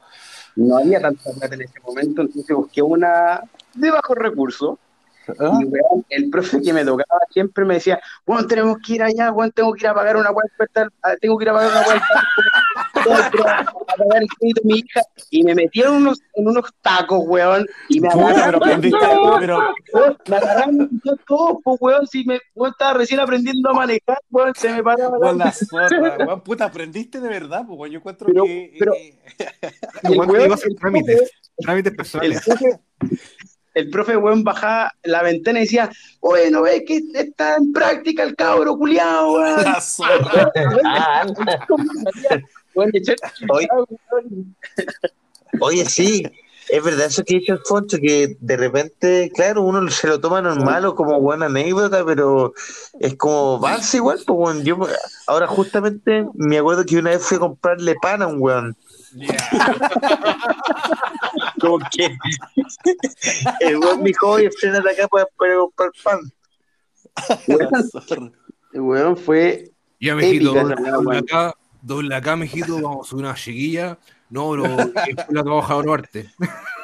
no 0.56 0.78
había 0.78 1.00
tanta 1.00 1.30
plata 1.38 1.54
en 1.54 1.62
ese 1.62 1.80
momento, 1.80 2.22
entonces 2.22 2.56
busqué 2.56 2.82
una 2.82 3.42
de 3.74 3.90
bajos 3.90 4.16
recursos. 4.16 4.78
¿Ah? 5.38 5.58
Y 5.60 5.64
weón, 5.64 6.04
el 6.10 6.30
profe 6.30 6.60
que 6.62 6.72
me 6.72 6.84
tocaba 6.84 7.20
siempre 7.30 7.64
me 7.64 7.74
decía, 7.74 8.00
bueno, 8.26 8.46
tenemos 8.46 8.78
que 8.84 8.94
ir 8.94 9.02
allá, 9.02 9.30
weón, 9.32 9.52
tengo 9.52 9.72
que 9.74 9.80
ir 9.84 9.88
a 9.88 9.94
pagar 9.94 10.16
una 10.16 10.30
cuenta, 10.32 10.88
tengo 11.20 11.38
que 11.38 11.44
ir 11.44 11.48
a 11.50 11.52
pagar 11.54 11.70
una 11.70 11.84
cuenta, 11.84 12.06
a 12.94 13.96
pagar 13.96 14.22
el 14.22 14.28
crédito 14.28 14.60
de 14.62 14.68
mi 14.68 14.78
hija, 14.78 15.00
y 15.30 15.42
me 15.42 15.54
metieron 15.54 15.96
en 15.96 16.02
unos, 16.02 16.20
en 16.34 16.48
unos 16.48 16.70
tacos, 16.82 17.20
weón, 17.26 17.66
y 17.88 18.00
me 18.00 18.08
pero 18.08 18.26
agarraron, 18.26 18.60
pero 19.40 19.58
weón, 19.92 20.16
me 20.28 20.36
agarraron 20.36 20.88
y 20.90 21.08
yo 21.08 21.16
todo, 21.26 21.60
pues, 21.62 21.76
weón, 21.80 22.06
si 22.06 22.24
me, 22.24 22.38
weón, 22.54 22.72
estaba 22.72 22.94
recién 22.94 23.20
aprendiendo 23.20 23.70
a 23.70 23.74
manejar, 23.74 24.18
weón, 24.30 24.54
se 24.54 24.72
me 24.72 24.82
paraba 24.82 25.18
Weón, 25.18 25.38
la 25.38 25.52
zorra, 25.52 25.88
weón, 26.26 26.40
puta, 26.42 26.64
aprendiste 26.66 27.20
de 27.20 27.28
verdad, 27.28 27.64
pues, 27.66 27.78
weón, 27.78 27.92
yo 27.92 27.98
encuentro 27.98 28.26
Pero- 28.28 28.44
que... 28.44 28.74
pero- 28.78 28.94
eh, 28.94 29.18
el 30.04 30.12
Igual 30.12 30.28
te 30.28 30.32
weón- 30.34 30.44
iba 30.46 30.54
a 30.54 30.56
hacer 30.56 30.70
el 30.70 30.76
trámites, 30.78 31.30
trámites 31.58 31.90
el 31.92 31.96
personales. 31.96 32.42
El 33.78 33.90
profe, 33.90 34.16
weón, 34.16 34.42
bajaba 34.42 34.92
la 35.04 35.22
ventana 35.22 35.60
y 35.60 35.62
decía, 35.62 35.88
oye, 36.20 36.50
¿no 36.50 36.62
ves 36.62 36.82
que 36.86 37.00
está 37.14 37.56
en 37.56 37.72
práctica 37.72 38.24
el 38.24 38.34
cabro 38.34 38.76
culiao, 38.76 39.34
weón? 39.34 39.64
Oye. 45.60 45.84
sí, 45.86 46.24
es 46.68 46.84
verdad 46.84 47.06
eso 47.06 47.24
que 47.24 47.38
dice 47.38 47.52
Alfonso, 47.52 47.96
que 48.00 48.36
de 48.38 48.56
repente, 48.56 49.32
claro, 49.34 49.62
uno 49.62 49.90
se 49.90 50.06
lo 50.06 50.20
toma 50.20 50.42
normal 50.42 50.84
o 50.84 50.94
como 50.94 51.20
buena 51.20 51.46
anécdota, 51.46 52.04
pero 52.04 52.52
es 53.00 53.16
como 53.16 53.58
balsa 53.58 53.96
igual, 53.96 54.20
pues, 54.26 54.38
weón. 54.38 54.64
Yo, 54.64 54.78
ahora 55.26 55.46
justamente 55.46 56.26
me 56.34 56.58
acuerdo 56.58 56.84
que 56.84 56.98
una 56.98 57.10
vez 57.10 57.22
fui 57.22 57.36
a 57.36 57.40
comprarle 57.40 57.94
pan 58.00 58.22
a 58.22 58.26
un 58.26 58.40
weón. 58.40 58.76
Como 61.60 61.78
que 61.92 62.16
el 63.60 63.78
weón 63.78 64.02
me 64.02 64.08
dijo, 64.08 64.28
oye, 64.28 64.50
frenate 64.50 64.90
acá 64.90 65.08
para, 65.08 65.26
para 65.36 65.56
comprar 65.56 65.90
pan. 66.02 66.20
La 67.46 68.02
zorra. 68.02 68.30
Weón, 68.72 69.16
fue 69.16 69.70
Ya, 70.00 70.14
mijito, 70.14 70.56
Épica 70.56 70.98
weón. 70.98 71.16
acá, 71.16 71.54
doble 71.82 72.14
acá, 72.14 72.36
mijito, 72.36 72.80
vamos 72.80 73.06
a 73.06 73.10
subir 73.10 73.24
una 73.24 73.34
chiquilla. 73.34 73.98
No, 74.30 74.56
no, 74.56 74.76
que 74.76 75.14
la 75.30 75.42
trabaja 75.42 75.74
a 75.78 75.82
Norte. 75.82 76.30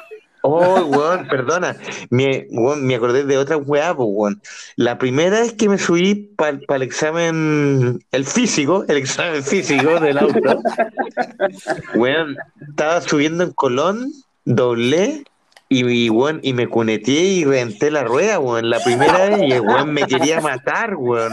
Oh, 0.47 0.79
weón, 0.85 1.27
perdona. 1.27 1.75
Me, 2.11 2.45
weón, 2.51 2.85
me 2.85 2.93
acordé 2.93 3.23
de 3.23 3.35
otra 3.35 3.57
weá, 3.57 3.95
pues, 3.95 4.07
weón. 4.11 4.41
La 4.75 4.99
primera 4.99 5.39
vez 5.39 5.53
que 5.53 5.67
me 5.67 5.79
subí 5.79 6.35
para 6.37 6.59
el 6.75 6.81
examen, 6.83 7.99
el 8.11 8.25
físico, 8.25 8.85
el 8.87 8.97
examen 8.97 9.43
físico 9.43 9.99
del 9.99 10.19
auto, 10.19 10.37
weón, 11.95 12.37
estaba 12.69 13.01
subiendo 13.01 13.43
en 13.43 13.53
Colón, 13.53 14.11
doblé 14.45 15.23
y, 15.67 15.85
y, 16.05 16.09
weón, 16.09 16.39
y 16.43 16.53
me 16.53 16.67
cuneteé 16.67 17.23
y 17.23 17.43
reventé 17.45 17.89
la 17.91 18.03
rueda, 18.03 18.39
weón, 18.39 18.69
la 18.69 18.79
primera 18.83 19.29
vez 19.29 19.39
y 19.47 19.51
el 19.53 19.61
weón 19.61 19.93
me 19.93 20.03
quería 20.05 20.39
matar, 20.41 20.95
weón. 20.95 21.31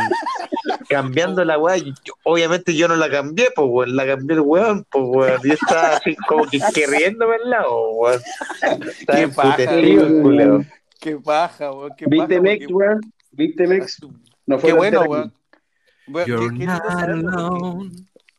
Cambiando 0.89 1.45
la 1.45 1.59
weá, 1.59 1.77
obviamente 2.25 2.75
yo 2.75 2.89
no 2.89 2.97
la 2.97 3.11
cambié, 3.11 3.49
pues, 3.55 3.69
weón, 3.71 3.97
la 3.97 4.07
cambié 4.07 4.35
el 4.37 4.41
weón, 4.41 4.87
pues, 4.91 5.05
weón. 5.07 5.41
Yo 5.45 5.53
estaba 5.55 5.97
así 5.97 6.17
como 6.29 6.45
que, 6.47 6.61
que 6.75 6.87
riéndome 6.87 7.35
al 7.37 7.51
lado, 7.51 7.91
weón. 7.93 8.21
Estaba 8.89 9.19
Qué 9.19 9.29
paja, 9.29 9.77
weón. 9.77 10.69
Qué 11.01 11.17
paja, 11.19 11.73
weón, 11.73 11.91
qué 11.97 12.07
¿Viste 12.09 12.27
paja, 12.29 12.41
Mex, 12.43 12.59
porque- 12.67 12.75
weón? 12.75 13.01
¿Viste 13.33 13.67
Mex? 13.67 13.99
No 14.47 14.59
fue 14.59 14.71
Qué 14.71 14.77
bueno, 14.77 15.03
weón. 15.03 15.33
You're 16.07 16.25
qué- 16.27 16.59
qué 16.59 16.59
lindo 16.59 16.75
not 16.75 17.09
alone. 17.09 17.91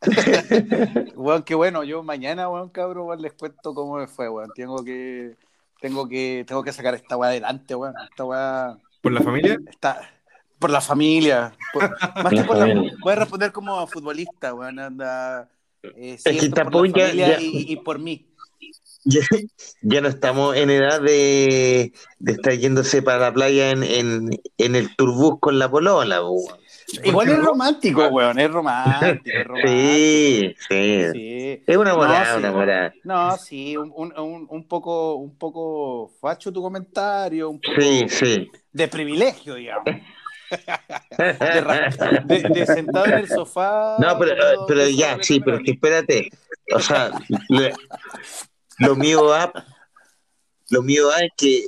weón, 1.16 1.42
qué 1.42 1.54
bueno. 1.54 1.84
Yo 1.84 2.02
mañana, 2.02 2.48
weón, 2.48 2.68
cabrón, 2.70 3.06
weón, 3.08 3.22
les 3.22 3.32
cuento 3.32 3.74
cómo 3.74 3.96
me 3.96 4.06
fue, 4.06 4.28
weón. 4.28 4.50
Tengo 4.54 4.84
que, 4.84 5.36
tengo 5.80 6.08
que, 6.08 6.44
tengo 6.46 6.62
que 6.62 6.72
sacar 6.72 6.94
esta 6.94 7.16
weá 7.16 7.30
adelante, 7.30 7.74
weón. 7.74 7.94
Esta 8.10 8.24
weá 8.24 8.76
¿Por 9.00 9.12
la 9.12 9.20
familia? 9.20 9.58
está 9.70 10.00
por 10.58 10.70
la 10.70 10.80
familia. 10.80 11.52
Por- 11.72 11.90
más 12.22 12.30
que 12.30 12.36
La 12.36 12.46
por 12.46 12.56
la, 12.56 12.66
familia. 12.66 12.94
voy 13.00 13.12
a 13.12 13.16
responder 13.16 13.52
como 13.52 13.86
futbolista, 13.86 14.54
weón. 14.54 14.78
Anda, 14.78 15.48
eh, 15.82 16.16
que 16.24 16.32
siento 16.32 16.64
por 16.70 16.88
la 16.88 16.94
ya- 16.96 17.06
familia 17.06 17.28
ya- 17.36 17.40
Y, 17.40 17.72
y 17.72 17.76
por 17.76 17.98
mí. 17.98 18.26
Ya, 19.06 19.20
ya 19.82 20.00
no 20.00 20.08
estamos 20.08 20.56
en 20.56 20.70
edad 20.70 21.02
de, 21.02 21.92
de 22.18 22.32
estar 22.32 22.54
yéndose 22.54 23.02
para 23.02 23.18
la 23.18 23.34
playa 23.34 23.68
en, 23.70 23.82
en, 23.82 24.30
en 24.56 24.74
el 24.76 24.96
turbús 24.96 25.34
con 25.40 25.58
la 25.58 25.70
polola, 25.70 26.20
po, 26.20 26.30
weón. 26.30 26.58
Igual 27.02 27.28
es 27.30 27.38
no? 27.38 27.44
romántico, 27.44 28.06
weón. 28.08 28.38
Es 28.38 28.50
romántico, 28.50 29.38
es 29.38 29.44
romántico. 29.46 29.68
Sí, 29.68 30.54
sí. 30.68 31.04
Sí. 31.12 31.62
Es 31.66 31.76
una 31.76 31.90
No, 31.90 31.96
morada, 31.96 32.32
sí. 32.34 32.38
una 32.38 32.52
morada. 32.52 32.94
No, 33.04 33.36
sí, 33.36 33.76
un, 33.76 33.92
un, 33.96 34.46
un, 34.48 34.68
poco, 34.68 35.14
un 35.14 35.36
poco 35.36 36.08
facho 36.20 36.52
tu 36.52 36.62
comentario, 36.62 37.50
un 37.50 37.60
poco 37.60 37.80
Sí, 37.80 38.06
sí. 38.08 38.50
de 38.72 38.88
privilegio, 38.88 39.54
digamos. 39.54 39.84
De, 41.18 41.60
ra- 41.60 41.88
de- 42.24 42.42
de 42.42 42.66
sentado 42.66 43.06
en 43.06 43.14
el 43.14 43.28
sofá. 43.28 43.96
No, 43.98 44.16
pero, 44.18 44.36
tomando- 44.36 44.66
pero 44.66 44.88
ya, 44.88 45.18
sí, 45.20 45.40
pero 45.40 45.58
que 45.58 45.72
espérate. 45.72 46.30
O 46.72 46.78
sea, 46.78 47.10
lo, 47.48 47.62
lo 48.78 48.94
mío 48.94 49.24
va, 49.24 49.52
lo 50.70 50.82
mío 50.82 51.08
va 51.08 51.20
es 51.20 51.30
que 51.36 51.64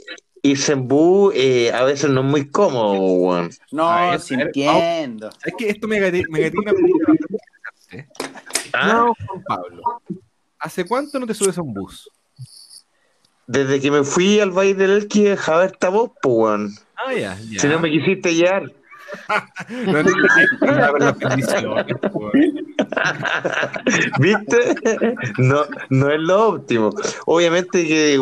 irse 0.46 0.72
en 0.72 0.88
bus 0.88 1.34
eh, 1.34 1.72
a 1.72 1.84
veces 1.84 2.10
no 2.10 2.20
es 2.20 2.26
muy 2.26 2.48
cómodo, 2.50 2.94
weón. 2.94 3.50
No, 3.70 3.88
ver, 4.10 4.20
sí 4.20 4.34
a 4.34 4.38
ver, 4.38 4.46
entiendo. 4.48 5.30
Es 5.44 5.54
que 5.56 5.70
esto 5.70 5.88
me 5.88 6.00
bastante 6.00 6.90
interesante. 6.90 8.08
¿Ah? 8.72 8.88
No, 8.92 9.14
Juan 9.26 9.42
Pablo. 9.46 9.82
¿Hace 10.58 10.84
cuánto 10.84 11.18
no 11.18 11.26
te 11.26 11.34
subes 11.34 11.58
a 11.58 11.62
un 11.62 11.74
bus? 11.74 12.10
Desde 13.46 13.80
que 13.80 13.90
me 13.90 14.02
fui 14.02 14.40
al 14.40 14.50
Valle 14.50 14.74
del 14.74 14.90
Elqui 14.90 15.22
dejaba 15.22 15.66
esta 15.66 15.88
voz, 15.88 16.10
pues, 16.20 16.34
weón. 16.34 16.74
Ah, 16.96 17.14
ya, 17.14 17.38
ya. 17.48 17.60
Si 17.60 17.68
no 17.68 17.78
me 17.78 17.90
quisiste 17.90 18.34
llevar. 18.34 18.72
No 19.68 20.02
weón. 22.12 22.36
¿Viste? 24.18 25.14
No, 25.38 25.62
no 25.90 26.10
es 26.10 26.20
lo 26.20 26.48
óptimo. 26.48 26.90
Obviamente 27.26 27.86
que 27.86 28.14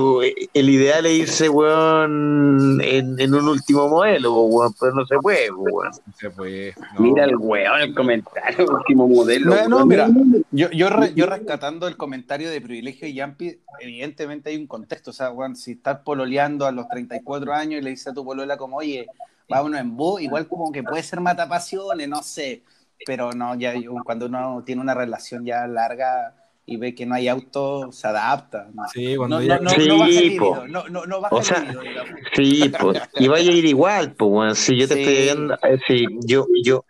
el 0.55 0.68
ideal 0.70 1.07
es 1.07 1.12
irse, 1.12 1.49
weón, 1.49 2.80
en, 2.82 3.18
en 3.20 3.34
un 3.34 3.49
último 3.49 3.88
modelo, 3.88 4.32
weón, 4.42 4.74
pero 4.78 4.95
no 4.95 5.07
se 5.07 5.16
puede, 5.18 5.51
weón. 5.51 5.90
Se 6.18 6.30
fue, 6.30 6.74
no. 6.95 7.01
Mira 7.01 7.24
el 7.24 7.36
weón, 7.36 7.80
el 7.80 7.95
comentario, 7.95 8.66
último 8.68 9.09
modelo. 9.09 9.55
No, 9.55 9.68
no, 9.68 9.86
mira, 9.86 10.09
yo, 10.51 10.70
yo, 10.70 10.88
re- 10.90 11.12
yo 11.14 11.26
rescatando 11.34 11.88
el 11.88 11.97
comentario 11.97 12.51
de 12.51 12.61
privilegio 12.61 13.07
de 13.07 13.14
Yampi, 13.14 13.59
evidentemente 13.80 14.51
hay 14.51 14.57
un 14.57 14.66
contexto. 14.66 15.11
O 15.11 15.14
sea, 15.14 15.30
weón, 15.30 15.57
si 15.57 15.72
estás 15.72 15.99
pololeando 16.05 16.66
a 16.66 16.72
los 16.72 16.88
34 16.88 17.53
años 17.53 17.80
y 17.80 17.84
le 17.84 17.90
dices 17.90 18.09
a 18.09 18.14
tu 18.14 18.24
polola 18.24 18.57
como, 18.57 18.76
oye, 18.78 19.07
vámonos 19.49 19.80
en 19.80 19.97
bus, 19.97 20.20
igual 20.22 20.49
como 20.49 20.72
que 20.72 20.82
puede 20.82 21.03
ser 21.03 21.20
matapasiones, 21.20 22.09
no 22.09 22.22
sé. 22.22 22.62
Pero 23.07 23.32
no, 23.32 23.55
ya 23.57 23.74
yo- 23.74 23.95
cuando 24.05 24.26
uno 24.26 24.62
tiene 24.64 24.80
una 24.80 24.95
relación 24.95 25.45
ya 25.45 25.66
larga 25.66 26.34
y 26.66 26.76
ve 26.78 26.95
que 26.95 27.05
no 27.05 27.14
hay 27.14 27.28
auto, 27.28 27.92
se 27.92 28.07
adapta. 28.09 28.68
¿no? 28.72 28.88
Sí, 28.88 29.16
cuando 29.16 29.36
No, 29.40 29.42
ya- 29.42 29.57
no, 29.59 29.64
no, 29.64 29.70
Sí, 29.70 29.88
no 29.88 29.99
baja 29.99 30.11
el 30.11 30.36
po. 30.36 30.45
libido, 30.57 30.66
no, 30.68 30.88
no, 30.88 31.05
no 31.07 31.20
baja 31.20 31.34
O 31.34 31.38
el 31.40 31.45
sea, 31.45 31.61
libido, 31.61 31.80
digamos. 31.82 32.20
Sí, 32.34 32.72
pues, 32.80 33.03
y 33.16 33.28
vaya 33.28 33.51
a 33.51 33.55
ir 33.55 33.64
igual, 33.66 34.12
pues, 34.12 34.30
weón. 34.30 34.55
Si 34.57 34.78
yo 34.78 34.88
te 34.88 34.95
Sí. 34.95 35.01
estoy 35.01 35.14
viendo, 35.24 35.55
eh, 35.55 35.78
sí, 35.86 36.07
yo, 36.24 36.47
yo, 36.64 36.84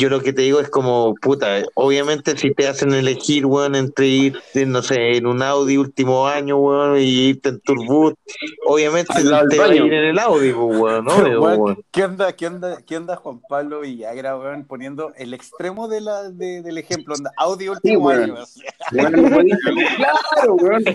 yo 0.00 0.08
lo 0.08 0.20
que 0.20 0.32
te 0.32 0.42
digo 0.42 0.58
es 0.60 0.68
como, 0.68 1.14
puta, 1.14 1.62
obviamente 1.74 2.36
si 2.36 2.52
te 2.54 2.66
hacen 2.66 2.92
elegir, 2.94 3.44
weón, 3.46 3.74
entre 3.76 4.06
irte, 4.08 4.66
no 4.66 4.82
sé, 4.82 5.16
en 5.18 5.26
un 5.26 5.42
Audi 5.42 5.76
último 5.76 6.26
año, 6.26 6.56
weón, 6.56 6.98
y 6.98 7.28
irte 7.28 7.50
en 7.50 7.60
Turbut, 7.60 8.18
obviamente 8.66 9.12
te 9.22 9.28
va 9.28 9.66
a 9.66 9.74
ir 9.74 9.82
en 9.92 10.04
el 10.06 10.18
Audi, 10.18 10.52
pues, 10.52 10.78
weón, 10.80 11.04
¿no? 11.04 11.12
Pero, 11.22 11.42
weón, 11.42 11.60
weón. 11.60 11.84
¿Qué 11.90 12.04
onda, 12.04 12.32
qué 12.32 12.46
onda, 12.46 12.82
qué 12.82 12.96
onda 12.96 13.16
Juan 13.16 13.40
Pablo 13.48 13.80
Villagra, 13.80 14.36
weón, 14.38 14.64
poniendo 14.64 15.12
el 15.16 15.34
extremo 15.34 15.86
de 15.88 16.00
la, 16.00 16.30
de- 16.30 16.62
del 16.62 16.78
ejemplo, 16.78 17.14
onda, 17.14 17.30
audio 17.36 17.72
último 17.72 18.06
weón. 18.06 18.22
año, 18.22 18.34
o 18.42 18.46
sea, 18.46 18.72
Claro, 18.90 20.54
weón. 20.54 20.84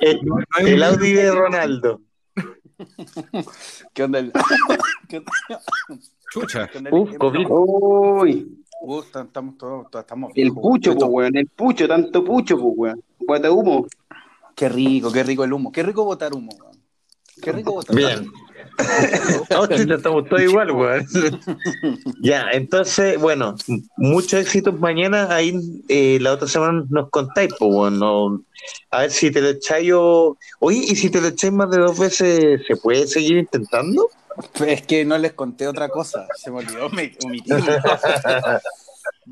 El, 0.00 0.18
un- 0.30 0.44
el 0.66 0.82
Audi 0.82 1.12
de 1.12 1.30
Ronaldo. 1.30 2.00
¿Qué 3.94 4.02
onda 4.02 4.18
el.? 4.18 4.32
¿Qué 5.08 5.18
onda, 5.18 5.30
Chucha. 6.32 6.70
Uf? 6.90 7.16
COVID. 7.18 7.46
Uy, 7.50 8.62
Uf, 8.84 9.06
estamos 9.14 9.56
todos, 9.58 9.90
todos 9.90 10.02
estamos 10.02 10.32
el 10.34 10.52
pucho, 10.52 10.90
weón. 10.90 10.98
pues, 10.98 11.10
weón, 11.10 11.36
el 11.36 11.46
pucho, 11.46 11.86
tanto 11.86 12.24
pucho, 12.24 12.58
pues, 12.58 12.72
weón. 12.76 13.02
Guata 13.20 13.50
humo. 13.50 13.86
Qué 14.56 14.68
rico, 14.68 15.12
qué 15.12 15.22
rico 15.22 15.44
el 15.44 15.52
humo. 15.52 15.70
Qué 15.70 15.82
rico 15.82 16.04
botar 16.04 16.32
humo, 16.34 16.50
weón. 16.58 16.76
Qué 17.40 17.52
rico 17.52 17.72
botar 17.72 17.94
Bien. 17.94 18.30
Chucha, 19.48 19.74
estamos 19.94 20.28
todos 20.28 20.42
igual, 20.42 20.70
weón. 20.72 21.06
ya, 22.22 22.46
entonces, 22.50 23.20
bueno, 23.20 23.54
muchos 23.96 24.40
éxitos 24.40 24.78
mañana. 24.80 25.32
Ahí 25.32 25.54
eh, 25.88 26.18
la 26.20 26.32
otra 26.32 26.48
semana 26.48 26.84
nos 26.88 27.10
contáis, 27.10 27.52
pues, 27.58 27.72
bueno. 27.72 28.42
A 28.90 29.02
ver 29.02 29.10
si 29.10 29.30
te 29.30 29.40
lo 29.40 29.50
echáis 29.50 29.86
yo. 29.86 30.38
Oye, 30.58 30.78
¿y 30.78 30.96
si 30.96 31.10
te 31.10 31.20
lo 31.20 31.28
echáis 31.28 31.52
más 31.52 31.70
de 31.70 31.78
dos 31.78 31.98
veces, 31.98 32.62
se 32.66 32.76
puede 32.76 33.06
seguir 33.06 33.36
intentando? 33.38 34.08
Es 34.66 34.82
que 34.82 35.04
no 35.04 35.18
les 35.18 35.32
conté 35.32 35.66
otra 35.66 35.88
cosa. 35.88 36.26
Se 36.36 36.50
me 36.50 36.58
olvidó 36.58 36.88
me, 36.90 37.16
omitirlo. 37.24 37.72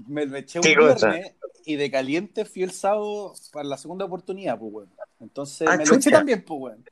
me 0.08 0.26
lo 0.26 0.36
eché 0.36 0.58
un 0.58 0.64
viernes 0.64 1.32
y 1.64 1.76
de 1.76 1.90
caliente 1.90 2.44
fui 2.44 2.62
el 2.62 2.72
sábado 2.72 3.34
para 3.52 3.68
la 3.68 3.76
segunda 3.76 4.04
oportunidad, 4.04 4.58
pues, 4.58 4.72
weón. 4.72 4.90
Entonces 5.20 5.68
Ah, 5.68 5.76
me 5.76 5.84
lo 5.84 5.94
eché 5.94 6.10
también, 6.10 6.44
pues, 6.44 6.60
weón. 6.60 6.84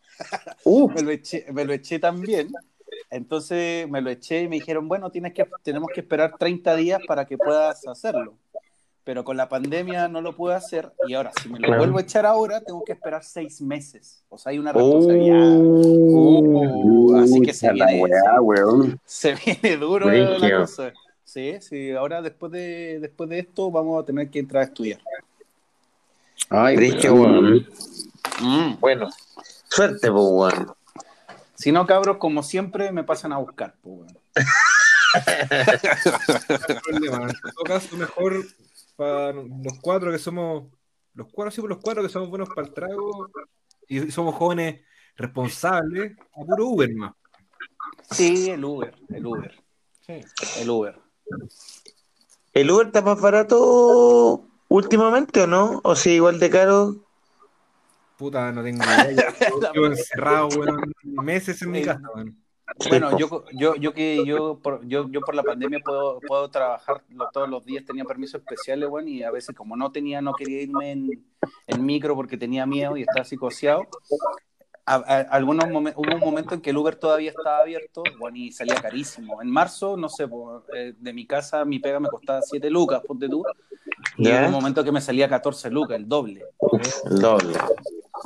Uh, 0.65 0.89
me 0.91 1.03
lo 1.03 1.11
eché, 1.11 1.47
me 1.53 1.65
lo 1.65 1.73
eché 1.73 1.99
también. 1.99 2.51
Entonces 3.11 3.89
me 3.89 4.01
lo 4.01 4.11
eché 4.11 4.43
y 4.43 4.49
me 4.49 4.57
dijeron, 4.57 4.89
bueno, 4.89 5.11
tienes 5.11 5.33
que, 5.33 5.47
tenemos 5.63 5.91
que 5.95 6.01
esperar 6.01 6.37
30 6.39 6.77
días 6.77 7.01
para 7.07 7.27
que 7.27 7.39
puedas 7.39 7.87
hacerlo. 7.87 8.37
Pero 9.09 9.25
con 9.25 9.39
la 9.39 9.49
pandemia 9.49 10.07
no 10.07 10.21
lo 10.21 10.37
puedo 10.37 10.55
hacer 10.55 10.93
y 11.07 11.15
ahora 11.15 11.33
si 11.43 11.49
me 11.49 11.59
lo 11.59 11.65
Claro. 11.69 11.81
vuelvo 11.81 11.97
a 11.97 12.03
echar 12.03 12.27
ahora, 12.27 12.61
tengo 12.61 12.85
que 12.85 12.93
esperar 12.93 13.25
seis 13.25 13.63
meses. 13.63 14.23
O 14.29 14.37
sea, 14.37 14.51
hay 14.51 14.59
una 14.59 14.71
responsabilidad. 14.71 15.49
uh, 15.57 17.09
Uh, 17.15 17.17
así 17.23 17.41
que 17.41 17.55
se 17.55 17.73
viene, 17.73 18.03
weá, 18.03 18.39
weón. 18.43 19.01
se 19.07 19.35
viene 19.35 19.79
duro 19.79 20.11
la 20.11 20.59
cosa. 20.59 20.93
Sí, 21.25 21.55
sí, 21.63 21.93
ahora 21.93 22.21
después 22.21 22.53
de, 22.53 22.99
después 23.01 23.31
de 23.31 23.39
esto 23.39 23.71
vamos 23.71 24.03
a 24.03 24.05
tener 24.05 24.29
que 24.29 24.41
entrar 24.41 24.65
a 24.65 24.67
estudiar. 24.67 25.01
Ay, 26.51 26.77
Brígido, 26.77 27.15
weón. 27.15 27.67
weón. 28.43 28.77
Bueno, 28.79 29.09
suerte, 29.71 30.13
pues, 30.13 30.25
weón. 30.29 30.75
Si 31.55 31.73
no, 31.73 31.87
cabros, 31.87 32.19
como 32.19 32.43
siempre, 32.43 32.93
me 32.93 33.05
pasan 33.05 33.33
a 33.33 33.39
buscar. 33.39 33.75
pues, 33.81 34.01
weón. 34.01 34.19
No 36.51 36.57
hay 36.69 36.81
problema. 36.85 37.23
En 37.23 37.53
todo 37.55 37.65
caso, 37.65 37.97
mejor 37.97 38.45
para 38.99 39.33
los 39.33 39.79
cuatro 39.81 40.11
que 40.11 40.19
somos, 40.19 40.73
los 41.15 41.29
cuatro, 41.29 41.53
sí, 41.53 41.61
por 41.61 41.71
los 41.71 41.79
cuatro 41.79 42.03
que 42.03 42.09
somos 42.09 42.29
buenos 42.29 42.49
para 42.49 42.67
el 42.67 42.75
trago 42.75 43.31
y 43.87 44.11
somos 44.11 44.35
jóvenes 44.35 44.81
responsables, 45.15 46.17
a 46.33 46.45
puro 46.45 46.67
Uber 46.67 46.93
más. 46.97 47.15
Sí, 48.11 48.51
el 48.51 48.65
Uber, 48.65 48.93
el 49.11 49.25
Uber, 49.25 49.55
Sí. 50.01 50.21
el 50.61 50.69
Uber. 50.71 50.99
¿El 52.53 52.71
Uber 52.73 52.87
está 52.89 53.01
más 53.03 53.21
barato 53.21 54.45
últimamente 54.67 55.43
o 55.43 55.47
no? 55.47 55.81
¿O 55.85 55.95
si 55.95 56.11
igual 56.15 56.41
de 56.41 56.51
caro? 56.51 56.97
Puta, 58.17 58.51
no 58.51 58.65
tengo 58.65 58.83
idea. 58.83 59.33
Yo 59.75 59.87
encerrado, 59.87 60.49
weón, 60.49 60.93
meses 61.05 61.63
en 61.63 61.71
mi 61.71 61.85
casa, 61.85 62.03
weón. 62.17 62.37
Bueno, 62.89 63.19
yo, 63.19 63.45
yo, 63.53 63.75
yo 63.77 63.93
que 63.93 64.25
yo 64.25 64.59
por, 64.63 64.87
yo, 64.87 65.09
yo 65.11 65.21
por 65.23 65.35
la 65.35 65.43
pandemia 65.43 65.81
puedo, 65.85 66.21
puedo 66.21 66.51
trabajar 66.51 67.03
todos 67.33 67.49
los 67.49 67.65
días, 67.65 67.85
tenía 67.85 68.05
permisos 68.05 68.41
especiales, 68.41 68.89
bueno, 68.89 69.09
y 69.09 69.23
a 69.23 69.31
veces 69.31 69.55
como 69.57 69.77
no 69.77 69.91
tenía, 69.91 70.21
no 70.21 70.35
quería 70.35 70.63
irme 70.63 70.93
en, 70.93 71.25
en 71.67 71.85
micro 71.87 72.15
porque 72.15 72.37
tenía 72.37 72.67
miedo 72.67 72.97
y 72.97 73.03
estaba 73.03 73.25
psicoseado. 73.25 73.89
A, 74.87 74.95
a- 74.95 75.21
algunos 75.33 75.67
momen- 75.67 75.93
hubo 75.97 76.15
un 76.15 76.21
momento 76.21 76.55
en 76.55 76.61
que 76.61 76.71
el 76.71 76.77
Uber 76.79 76.97
todavía 76.97 77.31
estaba 77.31 77.59
abierto, 77.59 78.03
bueno, 78.19 78.37
y 78.39 78.53
salía 78.53 78.77
carísimo. 78.77 79.43
En 79.43 79.51
marzo, 79.51 79.97
no 79.97 80.09
sé, 80.09 80.27
po, 80.29 80.63
eh, 80.75 80.95
de 80.99 81.13
mi 81.13 81.27
casa 81.27 81.65
mi 81.65 81.79
pega 81.79 82.01
me 82.01 82.09
costaba 82.09 82.41
7 82.43 82.71
lucas, 82.71 83.03
ponte 83.07 83.29
tú. 83.29 83.45
Y 84.17 84.29
hubo 84.29 84.47
un 84.47 84.53
momento 84.53 84.83
que 84.85 84.93
me 84.93 85.01
salía 85.01 85.29
14 85.29 85.71
lucas, 85.71 85.97
el 85.97 86.09
doble. 86.09 86.45
El 87.11 87.19
doble. 87.19 87.59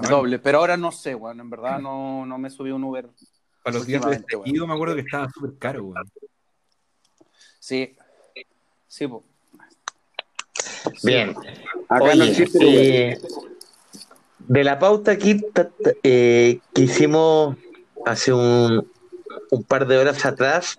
El 0.03 0.09
doble. 0.09 0.38
Pero 0.38 0.59
ahora 0.59 0.76
no 0.76 0.93
sé, 0.93 1.14
bueno, 1.14 1.43
en 1.43 1.51
verdad 1.51 1.80
no, 1.80 2.24
no 2.26 2.38
me 2.38 2.49
subí 2.51 2.70
un 2.70 2.84
Uber. 2.84 3.09
Para 3.62 3.76
los 3.76 3.86
días 3.86 4.04
de 4.04 4.16
estallido 4.16 4.66
me 4.66 4.74
acuerdo 4.74 4.94
que 4.94 5.02
estaba 5.02 5.30
súper 5.30 5.56
caro, 5.58 5.84
weón. 5.84 6.10
Sí. 7.60 7.96
Sí, 8.88 9.06
po. 9.06 9.22
Bien. 11.02 11.34
Acá 11.88 12.04
Oye, 12.04 12.16
no 12.16 12.24
existe 12.24 13.10
eh, 13.10 13.18
de 14.38 14.64
la 14.64 14.78
pauta 14.78 15.12
aquí 15.12 15.40
eh, 16.02 16.58
que 16.74 16.82
hicimos 16.82 17.56
hace 18.04 18.32
un, 18.32 18.90
un 19.50 19.62
par 19.62 19.86
de 19.86 19.98
horas 19.98 20.24
atrás, 20.24 20.78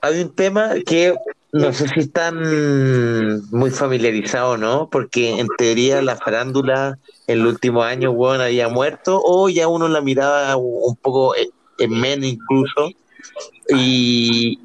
hay 0.00 0.22
un 0.22 0.34
tema 0.34 0.74
que 0.86 1.14
no 1.52 1.72
sé 1.72 1.86
si 1.88 2.00
están 2.00 2.40
muy 3.50 3.70
familiarizados, 3.70 4.58
¿no? 4.58 4.88
Porque 4.90 5.38
en 5.38 5.48
teoría 5.58 6.00
la 6.02 6.16
farándula 6.16 6.98
en 7.26 7.42
los 7.44 7.52
últimos 7.54 7.84
años, 7.84 8.12
weón, 8.16 8.40
había 8.40 8.68
muerto 8.68 9.20
o 9.22 9.48
ya 9.48 9.68
uno 9.68 9.86
la 9.88 10.00
miraba 10.00 10.56
un 10.56 10.96
poco 10.96 11.34
en 11.36 11.48
en 11.78 11.90
menos 11.98 12.26
incluso. 12.26 12.90
Y, 13.68 14.58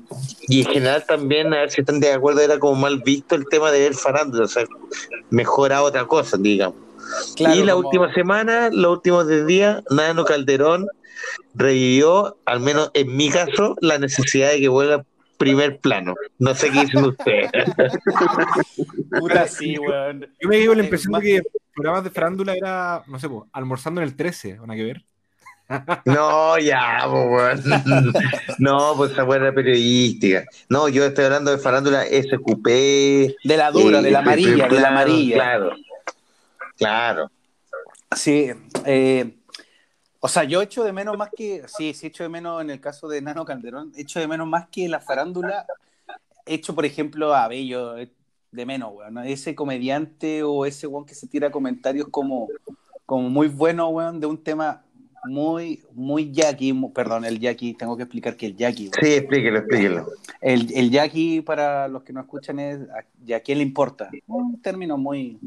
y 0.47 0.61
en 0.61 0.67
general 0.67 1.05
también, 1.07 1.53
a 1.53 1.59
ver 1.61 1.71
si 1.71 1.81
están 1.81 1.99
de 1.99 2.11
acuerdo, 2.11 2.41
era 2.41 2.59
como 2.59 2.75
mal 2.75 3.01
visto 3.03 3.35
el 3.35 3.45
tema 3.49 3.71
de 3.71 3.79
ver 3.79 3.93
farándula, 3.95 4.45
o 4.45 4.47
sea, 4.47 4.65
mejor 5.29 5.71
a 5.73 5.83
otra 5.83 6.05
cosa, 6.05 6.37
digamos. 6.37 6.77
Claro, 7.35 7.55
y 7.55 7.63
la 7.63 7.73
como- 7.73 7.87
última 7.87 8.13
semana, 8.13 8.69
los 8.71 8.91
últimos 8.97 9.27
10 9.27 9.45
días, 9.47 9.83
Nano 9.89 10.25
Calderón 10.25 10.87
revivió, 11.55 12.37
al 12.45 12.59
menos 12.59 12.91
en 12.93 13.15
mi 13.15 13.29
caso, 13.29 13.75
la 13.81 13.97
necesidad 13.97 14.51
de 14.51 14.59
que 14.59 14.67
vuelva 14.67 15.03
primer 15.37 15.79
plano. 15.79 16.15
No 16.39 16.53
sé 16.53 16.71
qué 16.71 16.81
dicen 16.85 17.05
ustedes. 17.05 17.51
Puta, 19.17 19.47
sí, 19.47 19.77
weón. 19.77 20.27
Yo 20.39 20.49
me 20.49 20.59
llevo 20.59 20.75
la 20.75 20.83
impresión 20.83 21.13
de 21.13 21.21
que 21.21 21.41
programas 21.73 22.03
de 22.03 22.09
farándula 22.09 22.55
era, 22.55 23.03
no 23.07 23.19
sé, 23.19 23.29
po, 23.29 23.47
almorzando 23.51 24.01
en 24.01 24.07
el 24.07 24.15
13, 24.15 24.59
¿o 24.59 24.67
nada 24.67 24.77
que 24.77 24.83
ver? 24.83 25.03
No, 26.05 26.57
ya, 26.57 27.07
weón. 27.07 27.61
No, 28.59 28.93
pues 28.95 29.11
esa 29.11 29.23
buena 29.23 29.51
periodística. 29.51 30.45
No, 30.69 30.87
yo 30.87 31.05
estoy 31.05 31.25
hablando 31.25 31.51
de 31.51 31.57
farándula 31.57 32.05
SQP. 32.05 32.67
De 32.67 33.57
la 33.57 33.71
dura, 33.71 33.99
eh, 33.99 34.03
de 34.03 34.11
la 34.11 34.19
amarilla, 34.19 34.67
de 34.67 34.79
la 34.79 34.87
amarilla. 34.87 35.35
Claro. 35.35 35.71
Claro. 36.77 37.31
Sí, 38.15 38.49
eh, 38.85 39.36
o 40.19 40.27
sea, 40.27 40.43
yo 40.43 40.61
echo 40.61 40.83
de 40.83 40.93
menos 40.93 41.17
más 41.17 41.29
que, 41.35 41.63
sí, 41.67 41.93
sí 41.93 42.07
echo 42.07 42.23
de 42.23 42.29
menos 42.29 42.61
en 42.61 42.69
el 42.69 42.79
caso 42.79 43.07
de 43.07 43.21
Nano 43.21 43.45
Calderón, 43.45 43.91
echo 43.95 44.19
de 44.19 44.27
menos 44.27 44.47
más 44.47 44.67
que 44.69 44.87
la 44.89 44.99
farándula, 44.99 45.65
echo 46.45 46.73
por 46.73 46.85
ejemplo 46.85 47.35
a 47.35 47.47
Bello 47.47 47.97
eh, 47.97 48.11
de 48.51 48.65
menos, 48.65 48.93
weón, 48.93 49.17
ese 49.19 49.53
comediante 49.53 50.43
o 50.43 50.65
ese 50.65 50.87
weón 50.87 51.05
que 51.05 51.15
se 51.15 51.27
tira 51.27 51.51
comentarios 51.51 52.07
como, 52.09 52.47
como 53.05 53.29
muy 53.29 53.47
bueno, 53.47 53.89
weón, 53.89 54.19
de 54.19 54.27
un 54.27 54.43
tema 54.43 54.83
muy, 55.25 55.83
muy 55.93 56.31
Jackie, 56.31 56.73
perdón, 56.95 57.25
el 57.25 57.39
Jackie, 57.39 57.73
tengo 57.73 57.97
que 57.97 58.03
explicar 58.03 58.35
que 58.35 58.47
el 58.47 58.55
Jackie, 58.55 58.89
weón. 58.89 58.93
Sí, 59.01 59.13
explíquelo, 59.13 59.59
explíquelo. 59.59 60.07
El, 60.41 60.71
el 60.73 60.89
Jackie, 60.89 61.41
para 61.41 61.87
los 61.87 62.03
que 62.03 62.13
no 62.13 62.21
escuchan, 62.21 62.59
es 62.59 62.79
a, 62.89 63.03
¿y 63.25 63.33
a 63.33 63.41
quién 63.41 63.57
le 63.59 63.63
importa? 63.63 64.09
Un 64.27 64.61
término 64.61 64.97
muy, 64.97 65.37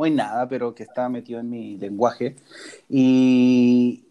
muy 0.00 0.10
nada, 0.10 0.48
pero 0.48 0.74
que 0.74 0.82
está 0.82 1.10
metido 1.10 1.40
en 1.40 1.50
mi 1.50 1.76
lenguaje. 1.76 2.34
Y, 2.88 4.06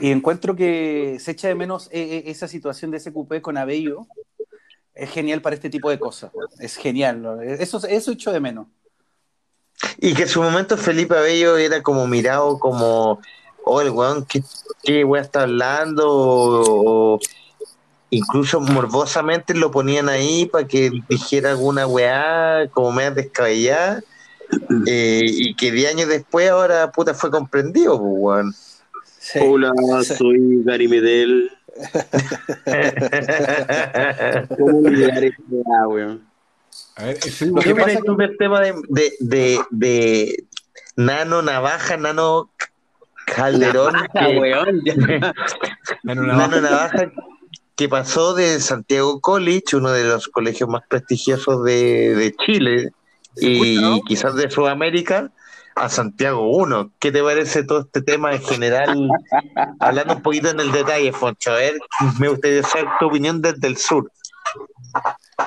y 0.00 0.10
encuentro 0.10 0.56
que 0.56 1.18
se 1.20 1.32
echa 1.32 1.48
de 1.48 1.54
menos 1.54 1.88
eh, 1.92 2.00
eh, 2.00 2.22
esa 2.30 2.48
situación 2.48 2.90
de 2.90 2.96
ese 2.96 3.12
cupé 3.12 3.42
con 3.42 3.58
Abello. 3.58 4.06
Es 4.94 5.10
genial 5.10 5.42
para 5.42 5.54
este 5.54 5.68
tipo 5.68 5.90
de 5.90 5.98
cosas. 5.98 6.32
Es 6.60 6.76
genial. 6.76 7.20
¿no? 7.20 7.42
Eso, 7.42 7.86
eso 7.86 8.10
echo 8.10 8.32
de 8.32 8.40
menos. 8.40 8.68
Y 9.98 10.14
que 10.14 10.22
en 10.22 10.28
su 10.30 10.42
momento 10.42 10.78
Felipe 10.78 11.14
Abello 11.14 11.58
era 11.58 11.82
como 11.82 12.06
mirado 12.06 12.58
como, 12.58 13.20
oh, 13.66 13.80
el 13.82 13.90
weón, 13.90 14.24
¿qué, 14.24 14.42
qué 14.82 15.04
weón 15.04 15.26
está 15.26 15.42
hablando? 15.42 16.10
O, 16.10 17.16
o 17.16 17.20
incluso 18.08 18.62
morbosamente 18.62 19.52
lo 19.52 19.70
ponían 19.70 20.08
ahí 20.08 20.46
para 20.46 20.66
que 20.66 20.90
dijera 21.06 21.50
alguna 21.50 21.86
weá 21.86 22.70
como 22.72 22.92
media 22.92 23.10
descabellada. 23.10 24.02
Eh, 24.86 25.22
y 25.24 25.54
que 25.54 25.72
10 25.72 25.92
años 25.94 26.08
después 26.08 26.50
ahora 26.50 26.90
puta 26.92 27.14
fue 27.14 27.30
comprendido, 27.30 27.98
pues, 27.98 28.12
weón. 28.18 28.54
Sí. 29.18 29.38
Hola, 29.42 29.72
Sí. 30.04 30.14
soy 30.14 30.62
Gary 30.64 30.88
Medel. 30.88 31.50
¿Cómo 34.58 34.78
olvidar 34.78 35.24
esa 35.24 35.36
weá, 35.48 35.88
weón? 35.88 36.26
A 36.96 37.04
ver, 37.04 37.16
ese 37.24 37.46
¿Qué 37.52 37.60
que 37.60 37.74
pasa 37.74 37.86
opinas 37.98 38.04
tú 38.04 38.16
del 38.16 38.36
tema 38.38 38.60
de, 38.60 38.74
de, 38.88 39.12
de, 39.20 39.60
de 39.70 40.44
Nano 40.96 41.42
Navaja, 41.42 41.96
Nano 41.96 42.50
Calderón? 43.26 43.94
Ah, 43.96 44.08
que- 44.28 44.38
weón, 44.38 44.80
ya. 44.84 44.94
Nano 46.04 46.22
Navaja. 46.22 46.48
Nano 46.48 46.60
Navaja 46.60 47.12
que 47.74 47.88
pasó 47.90 48.34
de 48.34 48.58
Santiago 48.60 49.20
College, 49.20 49.76
uno 49.76 49.90
de 49.92 50.04
los 50.04 50.28
colegios 50.28 50.68
más 50.70 50.82
prestigiosos 50.88 51.62
de, 51.64 52.14
de 52.14 52.34
Chile 52.46 52.92
¿Se 53.36 53.46
y 53.46 54.00
quizás 54.06 54.34
de 54.34 54.50
Sudamérica, 54.50 55.30
a 55.76 55.90
Santiago 55.90 56.56
1. 56.56 56.92
¿Qué 56.98 57.12
te 57.12 57.22
parece 57.22 57.62
todo 57.62 57.80
este 57.80 58.00
tema 58.00 58.32
en 58.32 58.42
general? 58.42 59.08
Hablando 59.78 60.14
un 60.14 60.22
poquito 60.22 60.48
en 60.48 60.58
el 60.58 60.72
detalle, 60.72 61.12
Foncho, 61.12 61.50
a 61.50 61.56
ver, 61.56 61.74
me 62.18 62.28
gustaría 62.28 62.62
saber 62.62 62.88
tu 62.98 63.06
opinión 63.06 63.42
desde 63.42 63.68
el 63.68 63.76
sur. 63.76 64.10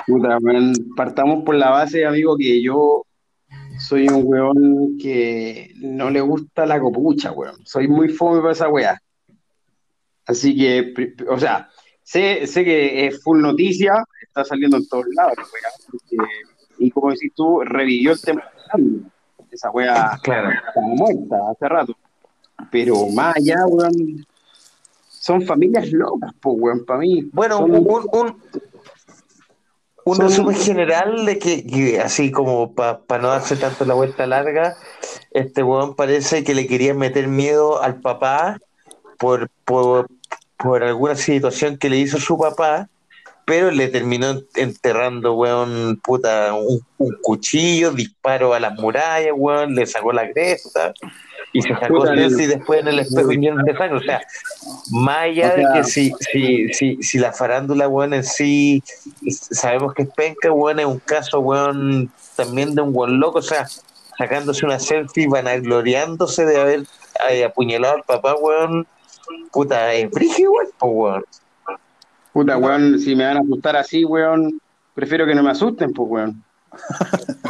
Puta, 0.06 0.38
weón, 0.40 0.72
partamos 0.96 1.44
por 1.44 1.56
la 1.56 1.70
base, 1.70 2.06
amigo, 2.06 2.36
que 2.38 2.62
yo 2.62 3.04
soy 3.80 4.08
un 4.08 4.22
weón 4.24 4.96
que 4.98 5.72
no 5.78 6.10
le 6.10 6.20
gusta 6.20 6.64
la 6.64 6.78
copucha, 6.80 7.32
weón. 7.32 7.66
Soy 7.66 7.88
muy 7.88 8.08
fome 8.08 8.40
para 8.40 8.52
esa 8.52 8.68
weá. 8.68 9.02
Así 10.26 10.56
que, 10.56 10.94
o 11.28 11.40
sea, 11.40 11.68
sé, 12.04 12.46
sé 12.46 12.64
que 12.64 13.06
es 13.06 13.20
full 13.20 13.40
noticia, 13.40 14.04
está 14.22 14.44
saliendo 14.44 14.76
en 14.76 14.86
todos 14.86 15.06
lados, 15.16 15.34
porque- 15.90 16.16
y 16.80 16.90
como 16.90 17.10
decís 17.10 17.32
tú, 17.34 17.60
revivió 17.60 18.12
el 18.12 18.20
tema. 18.20 18.42
Esa 19.50 19.70
weá 19.70 20.18
Claro. 20.22 20.50
estaba 20.50 20.86
muerta 20.86 21.36
hace 21.50 21.68
rato. 21.68 21.94
Pero 22.70 23.06
más 23.08 23.36
allá, 23.36 23.64
weón, 23.66 24.26
son 25.08 25.42
familias 25.42 25.90
locas, 25.92 26.32
pues, 26.40 26.56
weón, 26.58 26.84
para 26.84 27.00
mí. 27.00 27.28
Bueno, 27.32 27.58
Son- 27.58 27.70
un, 27.70 27.78
un, 28.12 28.42
un, 30.04 30.16
Son- 30.16 30.26
resumen 30.28 30.56
general 30.56 31.26
de 31.26 31.38
que, 31.38 31.66
que 31.66 32.00
así 32.00 32.30
como 32.30 32.72
para 32.74 33.00
no 33.20 33.28
darse 33.28 33.56
tanto 33.56 33.84
la 33.84 33.94
vuelta 33.94 34.26
larga, 34.26 34.76
este 35.30 35.62
weón 35.62 35.94
parece 35.94 36.42
que 36.44 36.54
le 36.54 36.66
quería 36.66 36.94
meter 36.94 37.28
miedo 37.28 37.82
al 37.82 38.00
papá 38.00 38.58
por, 39.18 39.50
por, 39.64 40.06
por 40.56 40.82
alguna 40.82 41.14
situación 41.16 41.76
que 41.76 41.90
le 41.90 41.98
hizo 41.98 42.18
su 42.18 42.38
papá, 42.38 42.88
pero 43.44 43.70
le 43.70 43.88
terminó 43.88 44.40
enterrando, 44.54 45.34
weón, 45.34 46.00
puta, 46.02 46.54
un, 46.54 46.80
un 46.98 47.16
cuchillo, 47.22 47.90
disparo 47.90 48.54
a 48.54 48.60
las 48.60 48.78
murallas, 48.78 49.32
weón, 49.34 49.74
le 49.74 49.86
sacó 49.86 50.12
la 50.12 50.30
cresta 50.30 50.92
y 51.52 51.62
se 51.62 51.68
sacó 51.68 52.06
selfie 52.06 52.46
después 52.46 52.80
en 52.80 52.88
el 52.88 52.98
espejo 53.00 53.30
lleno 53.30 53.62
de 53.64 53.76
sangre. 53.76 53.98
O 53.98 54.02
sea, 54.02 54.20
más 54.92 55.18
allá 55.18 55.54
O 55.54 55.56
de 55.56 55.66
que 55.74 55.84
si, 55.84 56.12
si, 56.20 56.72
si, 56.72 57.02
si 57.02 57.18
la 57.18 57.32
farándula, 57.32 57.88
weón, 57.88 58.14
en 58.14 58.24
sí, 58.24 58.82
sabemos 59.30 59.94
que 59.94 60.02
es 60.02 60.10
penca, 60.14 60.52
weón, 60.52 60.80
es 60.80 60.86
un 60.86 60.98
caso, 61.00 61.40
weón, 61.40 62.10
también 62.36 62.74
de 62.74 62.82
un 62.82 62.90
weón 62.94 63.18
loco, 63.18 63.38
o 63.38 63.42
sea, 63.42 63.66
sacándose 64.16 64.64
una 64.64 64.78
selfie, 64.78 65.28
vanagloriándose 65.28 66.44
de 66.44 66.60
haber 66.60 66.84
eh, 67.30 67.44
apuñalado 67.44 67.96
al 67.96 68.04
papá, 68.04 68.34
weón, 68.34 68.86
puta, 69.52 69.92
es 69.94 70.10
brígido, 70.10 70.52
weón, 70.52 70.68
weón. 70.82 71.24
Puta, 72.32 72.56
weón, 72.58 72.98
si 72.98 73.14
me 73.16 73.24
van 73.24 73.38
a 73.38 73.40
asustar 73.40 73.76
así, 73.76 74.04
weón, 74.04 74.60
prefiero 74.94 75.26
que 75.26 75.34
no 75.34 75.42
me 75.42 75.50
asusten, 75.50 75.92
pues, 75.92 76.08
weón. 76.10 76.44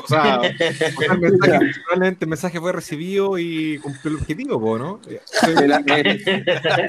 O 0.02 0.06
sea, 0.08 0.40
o 0.40 0.42
sea, 0.42 1.12
el 1.12 1.18
mensaje, 1.20 1.58
probablemente 1.84 2.24
el 2.24 2.28
mensaje 2.30 2.58
fue 2.60 2.72
recibido 2.72 3.36
y 3.38 3.78
cumplió 3.78 4.12
el 4.14 4.20
objetivo, 4.22 4.58
po, 4.60 4.78
¿no? 4.78 5.00
La, 5.66 5.82
eh, 5.86 6.22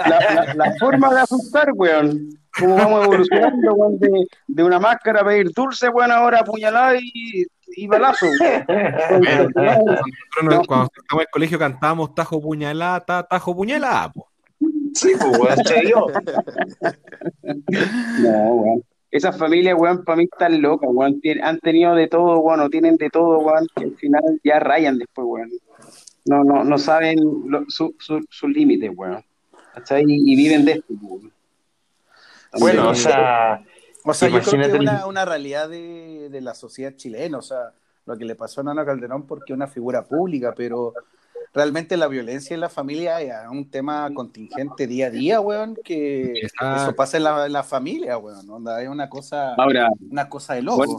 la- 0.08 0.44
la- 0.46 0.54
la 0.56 0.74
forma 0.80 1.14
de 1.14 1.20
asustar, 1.22 1.70
weón. 1.74 2.30
Cómo 2.58 2.76
vamos 2.76 3.06
evolucionando, 3.06 3.74
weón, 3.74 4.00
de, 4.00 4.28
de 4.48 4.64
una 4.64 4.80
máscara 4.80 5.22
a 5.22 5.26
pedir 5.26 5.52
dulce, 5.54 5.90
weón, 5.90 6.12
ahora 6.12 6.40
apuñalada 6.40 6.96
y, 6.98 7.46
y 7.76 7.88
balazo. 7.88 8.26
Nosotros 10.42 10.68
cuando 10.68 10.86
estábamos 10.86 10.90
en 11.14 11.20
el 11.20 11.28
colegio 11.32 11.60
cantábamos 11.60 12.16
tajo 12.16 12.42
puñalada, 12.42 13.00
ta- 13.06 13.24
tajo 13.24 13.56
puñalada, 13.56 14.12
po. 14.12 14.28
Sí, 14.94 15.12
pues, 15.20 15.38
weón, 15.40 15.58
se 15.66 15.82
dio. 15.82 16.08
No, 18.22 18.54
weón. 18.56 18.84
Esas 19.10 19.38
familias, 19.38 19.76
weón, 19.78 20.04
para 20.06 20.16
mí 20.18 20.24
están 20.32 20.62
locas, 20.62 20.90
weón. 20.92 21.20
Tien- 21.22 21.42
Han 21.44 21.60
tenido 21.60 21.96
de 21.96 22.08
todo, 22.08 22.40
weón, 22.40 22.62
o 22.62 22.70
tienen 22.70 22.96
de 22.98 23.10
todo, 23.10 23.40
weón, 23.40 23.68
que 23.76 23.84
al 23.86 23.96
final 23.98 24.22
ya 24.44 24.60
rayan 24.60 24.98
después, 24.98 25.26
weón. 25.28 25.52
No, 26.26 26.44
no, 26.44 26.64
no 26.64 26.78
saben 26.78 27.18
lo- 27.48 27.66
su- 27.68 27.96
su- 28.00 28.26
sus 28.30 28.50
límites, 28.50 28.92
weón. 28.96 29.24
¿Cachai? 29.74 30.04
Y, 30.08 30.34
y 30.34 30.36
viven 30.36 30.66
de 30.66 30.74
esto, 30.74 30.94
weón. 31.02 31.32
Bueno, 32.60 32.90
o 32.90 32.96
sea, 32.96 33.64
O 34.04 34.14
sea, 34.14 34.28
yo 34.30 34.42
creo 34.42 34.62
que 34.80 34.86
es 34.86 35.04
una 35.06 35.26
realidad 35.26 35.70
de, 35.70 36.28
de 36.30 36.42
la 36.42 36.54
sociedad 36.54 36.94
chilena, 36.96 37.38
o 37.38 37.42
sea, 37.42 37.72
lo 38.06 38.18
que 38.18 38.26
le 38.26 38.36
pasó 38.36 38.62
a 38.62 38.64
Nano 38.66 38.86
Calderón 38.86 39.26
porque 39.28 39.54
es 39.54 39.56
una 39.56 39.68
figura 39.68 40.04
pública, 40.04 40.54
pero 40.56 40.94
realmente 41.54 41.98
la 41.98 42.08
violencia 42.08 42.54
en 42.54 42.62
la 42.62 42.70
familia 42.70 43.22
es 43.22 43.34
un 43.50 43.70
tema 43.70 44.10
contingente 44.14 44.88
día 44.88 45.08
a 45.08 45.10
día, 45.10 45.42
weón, 45.42 45.78
que 45.84 46.34
Exacto. 46.42 46.84
eso 46.84 46.96
pasa 46.96 47.18
en 47.18 47.24
la, 47.24 47.46
en 47.46 47.54
la 47.54 47.64
familia, 47.64 48.18
weón, 48.18 48.50
onda, 48.50 48.82
es 48.82 48.90
una 48.90 49.10
cosa, 49.10 49.54
Ahora, 49.56 49.90
una 50.10 50.30
cosa 50.30 50.54
de 50.54 50.62
loco. 50.62 50.78
Bueno, 50.78 50.98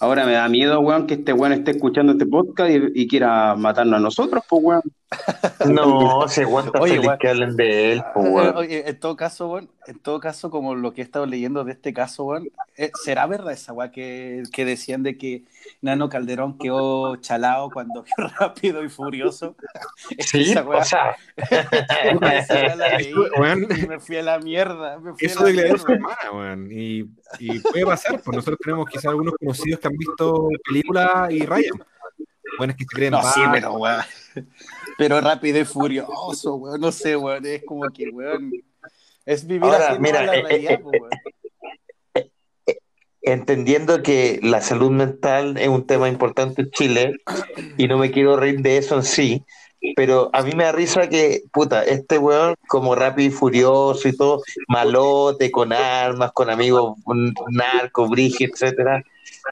ahora 0.00 0.24
me 0.26 0.32
da 0.32 0.48
miedo, 0.48 0.80
weón, 0.80 1.06
que 1.06 1.14
este 1.14 1.32
weón 1.32 1.52
esté 1.52 1.72
escuchando 1.72 2.12
este 2.12 2.26
podcast 2.26 2.70
y, 2.70 3.02
y 3.02 3.08
quiera 3.08 3.54
matarnos 3.56 3.98
a 3.98 4.02
nosotros, 4.02 4.42
pues, 4.48 4.62
weón. 4.64 4.82
No, 5.66 6.28
se 6.28 6.42
aguanta 6.42 6.80
Oye, 6.80 6.96
feliz 6.96 7.10
que 7.18 7.28
hablen 7.28 7.56
de 7.56 7.92
él, 7.92 8.04
pues. 8.14 8.54
Oye, 8.54 8.88
en 8.88 9.00
todo 9.00 9.16
caso, 9.16 9.48
weón, 9.48 9.70
en 9.86 9.98
todo 9.98 10.20
caso, 10.20 10.50
como 10.50 10.74
lo 10.74 10.92
que 10.92 11.00
he 11.00 11.04
estado 11.04 11.24
leyendo 11.26 11.64
de 11.64 11.72
este 11.72 11.92
caso, 11.94 12.24
weón, 12.24 12.48
eh, 12.76 12.90
¿será 13.02 13.26
verdad 13.26 13.52
esa 13.52 13.72
weá 13.72 13.90
que, 13.90 14.42
que 14.52 14.64
decían 14.64 15.02
de 15.02 15.16
que 15.16 15.44
Nano 15.80 16.08
Calderón 16.08 16.58
quedó 16.58 17.16
chalado 17.16 17.70
cuando 17.70 18.02
vio 18.02 18.14
rápido 18.38 18.84
y 18.84 18.88
furioso? 18.88 19.56
Sí, 20.18 20.50
Esa 20.52 20.64
weá- 20.64 20.80
o 20.80 20.84
sea, 20.84 21.16
esa 22.38 22.76
la 22.76 22.98
leí 22.98 23.12
Weón. 23.38 23.66
y 23.76 23.86
me 23.86 23.98
fui 24.00 24.16
a 24.16 24.22
la 24.22 24.38
mierda. 24.38 24.98
Me 24.98 25.12
fui 25.14 25.26
Eso 25.26 25.44
a 25.46 25.50
la 25.50 25.62
hermana, 25.62 26.16
weón. 26.32 26.68
Y, 26.70 27.06
y 27.38 27.58
puede 27.60 27.84
pasar, 27.86 28.20
pues 28.22 28.36
nosotros 28.36 28.58
tenemos 28.62 28.86
quizás 28.88 29.06
algunos 29.06 29.34
conocidos 29.38 29.80
que 29.80 29.86
han 29.88 29.96
visto 29.96 30.48
películas 30.66 31.30
y 31.32 31.46
rayan. 31.46 31.82
Bueno, 32.58 32.72
es 32.72 32.76
que 32.76 32.84
se 32.84 32.88
creen 32.90 33.12
No, 33.12 33.22
sí, 33.22 33.40
pero 33.52 33.72
weón. 33.74 34.02
Pero 34.98 35.20
rápido 35.20 35.60
y 35.60 35.64
furioso, 35.64 36.56
weón. 36.56 36.80
No 36.80 36.90
sé, 36.90 37.16
weón. 37.16 37.46
Es 37.46 37.64
como 37.64 37.88
que, 37.88 38.08
weón. 38.08 38.52
Es 39.24 39.46
vivir 39.46 39.64
Ahora, 39.64 39.96
mira, 39.98 40.24
la 40.24 40.36
eh, 40.36 40.42
realidad, 40.42 40.72
eh, 40.72 40.82
weón. 40.82 41.10
entendiendo 43.22 44.02
que 44.02 44.40
la 44.42 44.60
salud 44.60 44.90
mental 44.90 45.56
es 45.56 45.68
un 45.68 45.86
tema 45.86 46.08
importante 46.08 46.62
en 46.62 46.70
Chile 46.72 47.12
y 47.76 47.86
no 47.86 47.96
me 47.96 48.10
quiero 48.10 48.36
reír 48.36 48.60
de 48.60 48.78
eso 48.78 48.96
en 48.96 49.04
sí, 49.04 49.44
pero 49.94 50.30
a 50.32 50.42
mí 50.42 50.52
me 50.56 50.64
da 50.64 50.72
risa 50.72 51.08
que, 51.08 51.42
puta, 51.52 51.84
este 51.84 52.18
weón 52.18 52.56
como 52.66 52.94
rápido 52.94 53.28
y 53.28 53.30
furioso 53.30 54.08
y 54.08 54.16
todo, 54.16 54.42
malote, 54.66 55.50
con 55.50 55.72
armas, 55.72 56.32
con 56.32 56.50
amigos 56.50 56.96
narco, 57.50 58.08
brige, 58.08 58.46
etcétera, 58.46 59.04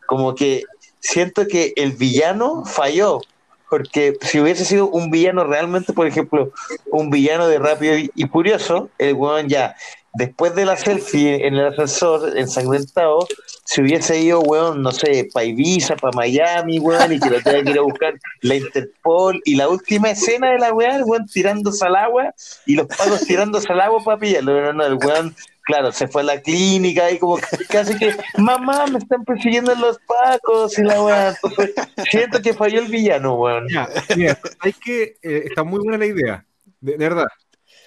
como 0.06 0.34
que 0.34 0.64
siento 0.98 1.46
que 1.46 1.72
el 1.76 1.92
villano 1.92 2.64
falló, 2.64 3.20
porque 3.68 4.16
si 4.22 4.40
hubiese 4.40 4.64
sido 4.64 4.88
un 4.88 5.10
villano 5.10 5.44
realmente, 5.44 5.92
por 5.92 6.06
ejemplo, 6.06 6.52
un 6.90 7.10
villano 7.10 7.48
de 7.48 7.58
rápido 7.58 7.96
y, 7.96 8.24
furioso, 8.26 8.90
el 8.98 9.14
weón 9.14 9.48
ya, 9.48 9.74
después 10.14 10.54
de 10.54 10.64
la 10.64 10.76
selfie 10.76 11.46
en 11.46 11.54
el 11.54 11.66
ascensor 11.66 12.36
ensangrentado, 12.38 13.26
si 13.64 13.82
hubiese 13.82 14.20
ido, 14.20 14.40
weón, 14.40 14.82
no 14.82 14.92
sé, 14.92 15.28
para 15.32 15.44
Ibiza, 15.44 15.96
para 15.96 16.16
Miami, 16.16 16.78
weón, 16.78 17.12
y 17.12 17.20
que 17.20 17.30
lo 17.30 17.42
tenga 17.42 17.62
que 17.64 17.70
ir 17.70 17.78
a 17.78 17.82
buscar 17.82 18.14
la 18.42 18.54
Interpol, 18.54 19.40
y 19.44 19.56
la 19.56 19.68
última 19.68 20.10
escena 20.10 20.50
de 20.52 20.58
la 20.58 20.72
weón, 20.72 20.96
el 20.96 21.04
weón 21.04 21.26
tirándose 21.26 21.84
al 21.84 21.96
agua, 21.96 22.32
y 22.64 22.76
los 22.76 22.86
pagos 22.86 23.26
tirándose 23.26 23.72
al 23.72 23.80
agua 23.80 24.02
para 24.04 24.18
pero 24.18 24.72
no, 24.72 24.86
el 24.86 24.94
weón, 24.94 25.34
claro, 25.66 25.92
se 25.92 26.08
fue 26.08 26.22
a 26.22 26.24
la 26.24 26.40
clínica 26.40 27.10
y 27.10 27.18
como 27.18 27.36
que 27.36 27.64
casi 27.68 27.98
que, 27.98 28.16
mamá, 28.38 28.86
me 28.86 28.98
están 28.98 29.24
persiguiendo 29.24 29.74
los 29.74 29.98
pacos, 30.06 30.78
y 30.78 30.82
la 30.82 31.02
weón, 31.02 31.34
entonces, 31.34 31.74
siento 32.10 32.40
que 32.40 32.54
falló 32.54 32.80
el 32.80 32.86
villano, 32.86 33.34
weón. 33.34 33.66
Ya, 33.68 33.88
mira, 34.16 34.38
hay 34.60 34.72
que 34.72 35.16
eh, 35.22 35.42
está 35.44 35.64
muy 35.64 35.80
buena 35.80 35.98
la 35.98 36.06
idea, 36.06 36.46
de, 36.80 36.92
de 36.92 36.98
verdad. 36.98 37.26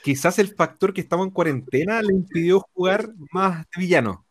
Quizás 0.03 0.39
el 0.39 0.53
factor 0.53 0.93
que 0.93 1.01
estamos 1.01 1.25
en 1.25 1.33
cuarentena 1.33 2.01
le 2.01 2.13
impidió 2.13 2.59
jugar 2.73 3.09
más 3.31 3.59
de 3.59 3.81
villano. 3.81 4.25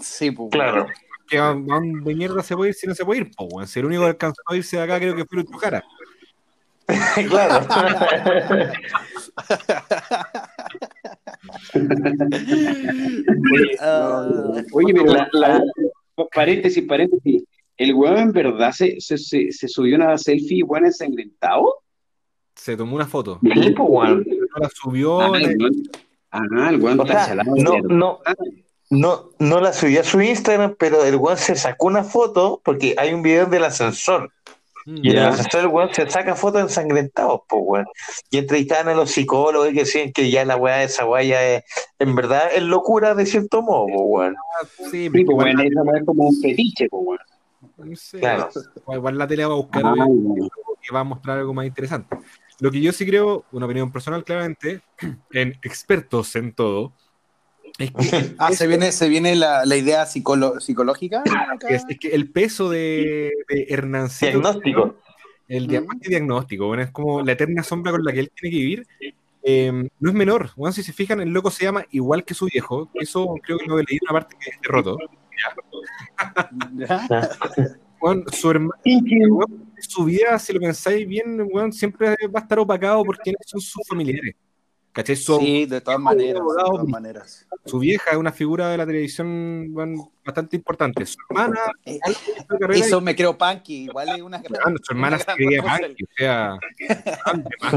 Sí, 0.00 0.30
pues. 0.30 0.50
Claro. 0.50 0.86
Que 1.26 1.38
a, 1.38 1.54
dónde 1.54 2.14
mierda 2.14 2.42
se 2.42 2.56
puede 2.56 2.70
ir 2.70 2.74
si 2.74 2.86
no 2.86 2.94
se 2.94 3.04
puede 3.04 3.20
ir, 3.20 3.30
po, 3.34 3.44
weón. 3.44 3.66
Si 3.66 3.80
el 3.80 3.86
único 3.86 4.02
que 4.02 4.08
alcanzó 4.08 4.42
a 4.46 4.56
irse 4.56 4.76
de 4.76 4.82
acá 4.82 4.98
creo 4.98 5.16
que 5.16 5.24
fue 5.24 5.44
tu 5.44 5.58
cara. 5.58 5.82
claro. 7.28 7.66
Ah, 13.80 14.28
Oye, 14.72 14.92
pero 14.94 15.06
La- 15.06 15.28
la- 15.32 15.62
paréntesis, 16.32 16.84
paréntesis. 16.86 17.44
¿El 17.76 17.94
weón 17.94 18.18
en 18.18 18.32
verdad 18.32 18.72
se, 18.72 19.00
se, 19.00 19.16
se, 19.18 19.52
se 19.52 19.68
subió 19.68 19.96
una 19.96 20.18
selfie, 20.18 20.62
weón, 20.64 20.86
ensangrentado? 20.86 21.74
Se 22.56 22.76
tomó 22.76 22.96
una 22.96 23.06
foto. 23.06 23.38
Sí, 23.42 23.70
pues, 23.70 23.88
weón. 23.88 24.26
No 24.28 24.58
la 24.60 24.68
subió. 24.74 25.20
Ah, 25.20 25.38
el 25.38 25.56
weón, 25.58 25.72
ah, 26.32 26.70
el 26.70 26.80
weón 26.80 27.00
O 27.00 27.02
está 27.04 27.24
sea, 27.24 27.26
chalado 27.28 27.54
de 27.54 27.62
no, 27.62 27.72
no, 27.88 28.18
no, 28.90 29.30
no 29.38 29.60
la 29.60 29.72
subió 29.72 30.00
a 30.00 30.04
su 30.04 30.20
Instagram, 30.20 30.74
pero 30.78 31.04
el 31.04 31.14
weón 31.16 31.36
se 31.38 31.54
sacó 31.54 31.86
una 31.86 32.02
foto 32.02 32.60
porque 32.64 32.94
hay 32.98 33.14
un 33.14 33.22
video 33.22 33.46
del 33.46 33.64
ascensor. 33.64 34.32
Y 34.96 35.10
en 35.10 35.18
el 35.18 35.24
ascensor 35.26 35.66
weón 35.66 35.92
se 35.92 36.08
saca 36.08 36.34
fotos 36.34 36.62
ensangrentados, 36.62 37.42
pues 37.48 37.62
weón. 37.64 37.86
Y 38.30 38.38
entrevistaban 38.38 38.88
a 38.88 38.94
los 38.94 39.10
psicólogos 39.10 39.68
y 39.70 39.74
que 39.74 39.80
decían 39.80 40.12
que 40.12 40.30
ya 40.30 40.44
la 40.46 40.56
weá 40.56 40.76
de 40.78 40.84
esa 40.84 41.04
weá 41.04 41.22
ya 41.22 41.44
es, 41.44 41.64
en 41.98 42.14
verdad 42.14 42.48
es 42.54 42.62
locura 42.62 43.14
de 43.14 43.26
cierto 43.26 43.60
modo, 43.62 43.86
pues 43.86 44.00
weón. 44.00 44.36
Sí, 44.78 44.84
Sí, 44.90 45.10
porque 45.10 45.24
pues, 45.26 45.36
weón, 45.36 45.60
esa 45.60 45.98
es 45.98 46.04
como 46.06 46.28
un 46.28 46.40
fetiche, 46.40 46.88
pues, 46.88 47.02
weón. 47.06 47.20
no 47.90 47.96
sé, 47.96 48.18
Claro. 48.20 48.48
igual 48.94 49.18
la 49.18 49.26
tele 49.26 49.44
va 49.44 49.52
a 49.52 49.56
buscar 49.56 49.82
Ah, 49.84 49.94
que 50.80 50.94
va 50.94 51.00
a 51.00 51.04
mostrar 51.04 51.38
algo 51.38 51.52
más 51.52 51.66
interesante. 51.66 52.16
Lo 52.60 52.70
que 52.70 52.80
yo 52.80 52.92
sí 52.92 53.04
creo, 53.06 53.44
una 53.52 53.66
opinión 53.66 53.92
personal 53.92 54.24
claramente, 54.24 54.80
en 55.32 55.50
expertos 55.62 56.34
en 56.34 56.52
todo, 56.54 56.92
es 57.78 57.92
que 57.92 58.34
ah, 58.38 58.52
se 58.52 58.66
viene, 58.66 58.92
se 58.92 59.08
viene 59.08 59.36
la, 59.36 59.64
la 59.64 59.76
idea 59.76 60.04
psicológica. 60.06 61.22
Es, 61.68 61.84
que 61.98 62.08
el 62.08 62.30
peso 62.30 62.68
de, 62.68 63.32
de 63.48 63.66
Hernancito. 63.68 64.32
Diagnóstico. 64.32 64.96
El 65.46 65.66
diagnóstico, 65.66 66.66
bueno, 66.66 66.82
es 66.82 66.90
como 66.90 67.22
la 67.22 67.32
eterna 67.32 67.62
sombra 67.62 67.90
con 67.90 68.04
la 68.04 68.12
que 68.12 68.20
él 68.20 68.30
tiene 68.34 68.54
que 68.54 68.60
vivir. 68.60 68.86
Em, 69.42 69.88
no 69.98 70.10
es 70.10 70.14
menor. 70.14 70.50
Bueno, 70.56 70.72
si 70.72 70.82
se 70.82 70.92
fijan, 70.92 71.20
el 71.20 71.30
loco 71.30 71.50
se 71.50 71.64
llama 71.64 71.86
igual 71.90 72.22
que 72.24 72.34
su 72.34 72.46
viejo. 72.46 72.90
Eso 72.92 73.34
creo 73.42 73.56
que 73.56 73.64
lo 73.66 73.78
he 73.78 73.84
leído 73.84 74.02
una 74.10 74.20
parte 74.20 74.36
que 74.38 74.50
es 74.50 74.58
roto. 74.62 74.98
Bueno, 78.00 78.22
su, 78.30 78.48
hermano, 78.48 78.80
su 79.80 80.04
vida, 80.04 80.38
si 80.38 80.52
lo 80.52 80.60
pensáis 80.60 81.04
bien, 81.08 81.48
bueno, 81.48 81.72
siempre 81.72 82.14
va 82.32 82.38
a 82.38 82.42
estar 82.42 82.60
opacado 82.60 83.02
por 83.02 83.18
quienes 83.18 83.40
son 83.44 83.60
sus 83.60 83.82
familiares 83.88 84.36
sí, 85.04 85.66
de 85.66 85.80
todas 85.80 86.00
maneras, 86.00 86.42
de 86.42 86.62
todas 86.62 86.86
maneras. 86.86 87.46
Su 87.64 87.78
vieja 87.78 88.12
es 88.12 88.16
una 88.16 88.32
figura 88.32 88.70
de 88.70 88.78
la 88.78 88.86
televisión 88.86 89.72
bastante 90.24 90.56
importante. 90.56 91.04
Su 91.06 91.16
hermana. 91.28 91.60
Eh, 91.84 91.98
eso 92.74 93.00
me 93.00 93.14
creo 93.14 93.36
punky. 93.36 93.84
Igual 93.84 94.08
es 94.16 94.22
una 94.22 94.38
gran. 94.42 94.76
su 94.82 94.92
hermana 94.92 95.18
se 95.18 95.26
creía 95.34 95.62
punky. 95.62 96.04
O 96.04 96.08
sea. 96.16 96.58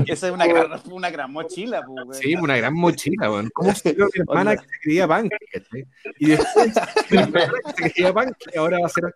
Esa 0.06 0.28
es 0.28 0.34
una 0.34 0.48
gran, 0.48 0.82
una 0.92 1.10
gran 1.10 1.32
mochila. 1.32 1.84
Pues, 1.86 2.20
sí, 2.20 2.36
una 2.36 2.58
gran 2.58 2.74
mochila. 2.74 3.30
Bueno. 3.30 3.50
¿Cómo 3.54 3.74
se 3.76 3.94
creó 3.94 4.08
mi 4.14 4.22
hermana 4.22 4.56
que 4.56 4.64
se 4.64 4.80
creía 4.82 5.08
punky? 5.08 5.36
Y 6.20 6.28
después, 6.28 6.74
mi 7.12 7.18
hermana 7.18 7.54
que 7.76 7.84
se 7.84 7.92
creía 7.92 8.14
punky 8.14 8.58
ahora 8.58 8.80
va 8.80 8.86
a 8.86 8.90
ser. 8.90 9.14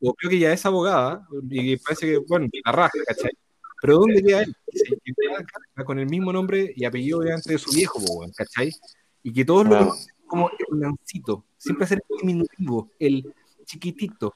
O 0.00 0.14
creo 0.14 0.30
que 0.30 0.38
ya 0.38 0.52
es 0.52 0.64
abogada. 0.64 1.26
Y 1.50 1.76
parece 1.76 2.06
que, 2.06 2.18
bueno, 2.18 2.48
la 2.64 2.72
raja, 2.72 2.98
¿cachai? 3.06 3.30
Pero 3.84 3.98
¿dónde 3.98 4.22
queda 4.22 4.40
él? 4.40 4.56
con 5.84 5.98
el 5.98 6.08
mismo 6.08 6.32
nombre 6.32 6.72
y 6.74 6.86
apellido 6.86 7.18
delante 7.18 7.52
de 7.52 7.58
su 7.58 7.70
viejo, 7.70 8.00
¿cachai? 8.34 8.72
Y 9.22 9.30
que 9.30 9.44
todos 9.44 9.66
lo 9.66 9.76
conocen 9.76 10.14
como 10.26 10.48
el 10.48 10.80
Nancito, 10.80 11.44
siempre 11.58 11.86
ser 11.86 12.02
el 12.08 12.16
diminutivo, 12.18 12.88
el 12.98 13.30
chiquitito, 13.66 14.34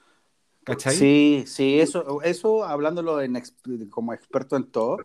¿cachai? 0.65 0.95
Sí, 0.95 1.45
sí, 1.47 1.81
eso, 1.81 2.21
eso 2.21 2.63
hablándolo 2.63 3.21
como 3.89 4.13
experto 4.13 4.55
en 4.55 4.65
todo, 4.65 4.99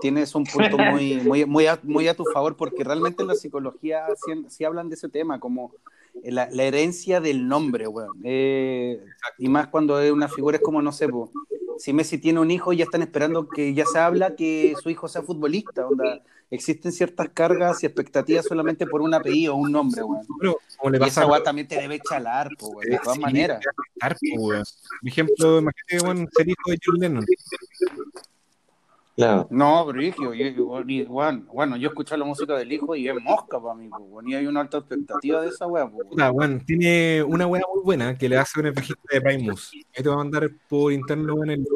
tienes 0.00 0.36
un 0.36 0.44
punto 0.44 0.78
muy, 0.78 1.16
muy, 1.16 1.44
muy, 1.44 1.66
a, 1.66 1.80
muy 1.82 2.06
a 2.06 2.14
tu 2.14 2.24
favor, 2.26 2.56
porque 2.56 2.84
realmente 2.84 3.22
en 3.22 3.28
la 3.28 3.34
psicología 3.34 4.04
sí, 4.48 4.64
hablan 4.64 4.88
de 4.88 4.94
ese 4.94 5.08
tema, 5.08 5.40
como 5.40 5.74
la, 6.22 6.44
herencia 6.44 7.20
del 7.20 7.48
nombre, 7.48 7.88
weón. 7.88 8.20
Eh, 8.22 9.02
y 9.36 9.48
más 9.48 9.66
cuando 9.66 10.00
es 10.00 10.12
una 10.12 10.28
figura, 10.28 10.58
es 10.58 10.62
como, 10.62 10.80
no 10.80 10.92
sé, 10.92 11.08
si 11.80 11.94
Messi 11.94 12.18
tiene 12.18 12.40
un 12.40 12.50
hijo, 12.50 12.74
ya 12.74 12.84
están 12.84 13.00
esperando 13.00 13.48
que 13.48 13.72
ya 13.72 13.86
se 13.86 13.98
habla 13.98 14.36
que 14.36 14.74
su 14.82 14.90
hijo 14.90 15.08
sea 15.08 15.22
futbolista. 15.22 15.86
Onda, 15.86 16.22
existen 16.50 16.92
ciertas 16.92 17.30
cargas 17.30 17.82
y 17.82 17.86
expectativas 17.86 18.44
solamente 18.44 18.86
por 18.86 19.00
un 19.00 19.14
apellido 19.14 19.54
o 19.54 19.56
un 19.56 19.72
nombre, 19.72 20.02
weón. 20.02 20.26
le 20.92 20.98
y 20.98 21.08
esa 21.08 21.26
weá 21.26 21.42
también 21.42 21.66
te 21.66 21.76
debe 21.76 21.98
chalar, 22.00 22.50
po, 22.58 22.68
weón, 22.68 22.90
de 22.90 22.98
todas 22.98 23.18
maneras. 23.18 23.64
Por 23.98 24.56
ejemplo, 25.08 25.58
imagínate, 25.58 26.04
weón, 26.04 26.28
ser 26.36 26.48
hijo 26.48 26.70
de 26.70 26.78
John 26.84 26.96
Lennon. 26.98 27.26
No, 29.50 29.86
Brigio, 29.86 30.32
bueno, 31.48 31.76
yo 31.76 31.88
escucho 31.88 32.16
la 32.16 32.24
música 32.24 32.56
del 32.56 32.72
hijo 32.72 32.94
y 32.94 33.08
es 33.08 33.14
mosca 33.20 33.60
para 33.60 33.74
mí, 33.74 33.88
pues, 33.88 34.26
y 34.26 34.34
hay 34.34 34.46
una 34.46 34.60
alta 34.60 34.78
expectativa 34.78 35.42
de 35.42 35.48
esa 35.48 35.66
wea. 35.66 35.90
bueno, 36.32 36.60
tiene 36.66 37.22
una 37.22 37.46
wea 37.46 37.62
muy 37.74 37.82
buena 37.82 38.16
que 38.16 38.28
le 38.28 38.36
hace 38.36 38.58
un 38.60 38.66
registro 38.66 39.02
de 39.10 39.20
Primus. 39.20 39.70
Ahí 39.74 40.02
te 40.02 40.08
va 40.08 40.14
a 40.14 40.18
mandar 40.18 40.50
por 40.68 40.92
interno, 40.92 41.42
en 41.44 41.50
el, 41.50 41.66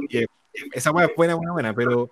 esa 0.73 0.91
wea 0.93 1.07
es 1.07 1.17
buena, 1.17 1.35
buena, 1.35 1.53
buena, 1.53 1.75
pero, 1.75 2.11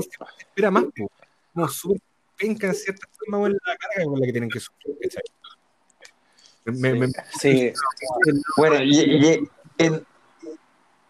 se 0.00 0.08
espera 0.38 0.70
más, 0.70 0.84
pues, 0.96 1.08
como 1.52 1.68
súper 1.68 2.00
penca 2.36 2.66
en 2.66 2.74
cierta 2.74 3.06
forma 3.18 3.48
la 3.48 3.76
carga 3.76 4.04
con 4.04 4.20
la 4.20 4.26
que 4.26 4.32
tienen 4.32 4.50
que 4.50 4.60
sufrir, 4.60 4.96
sí. 7.40 7.72
Bueno, 8.56 8.82
y, 8.82 9.00
y 9.00 9.48
en, 9.78 10.04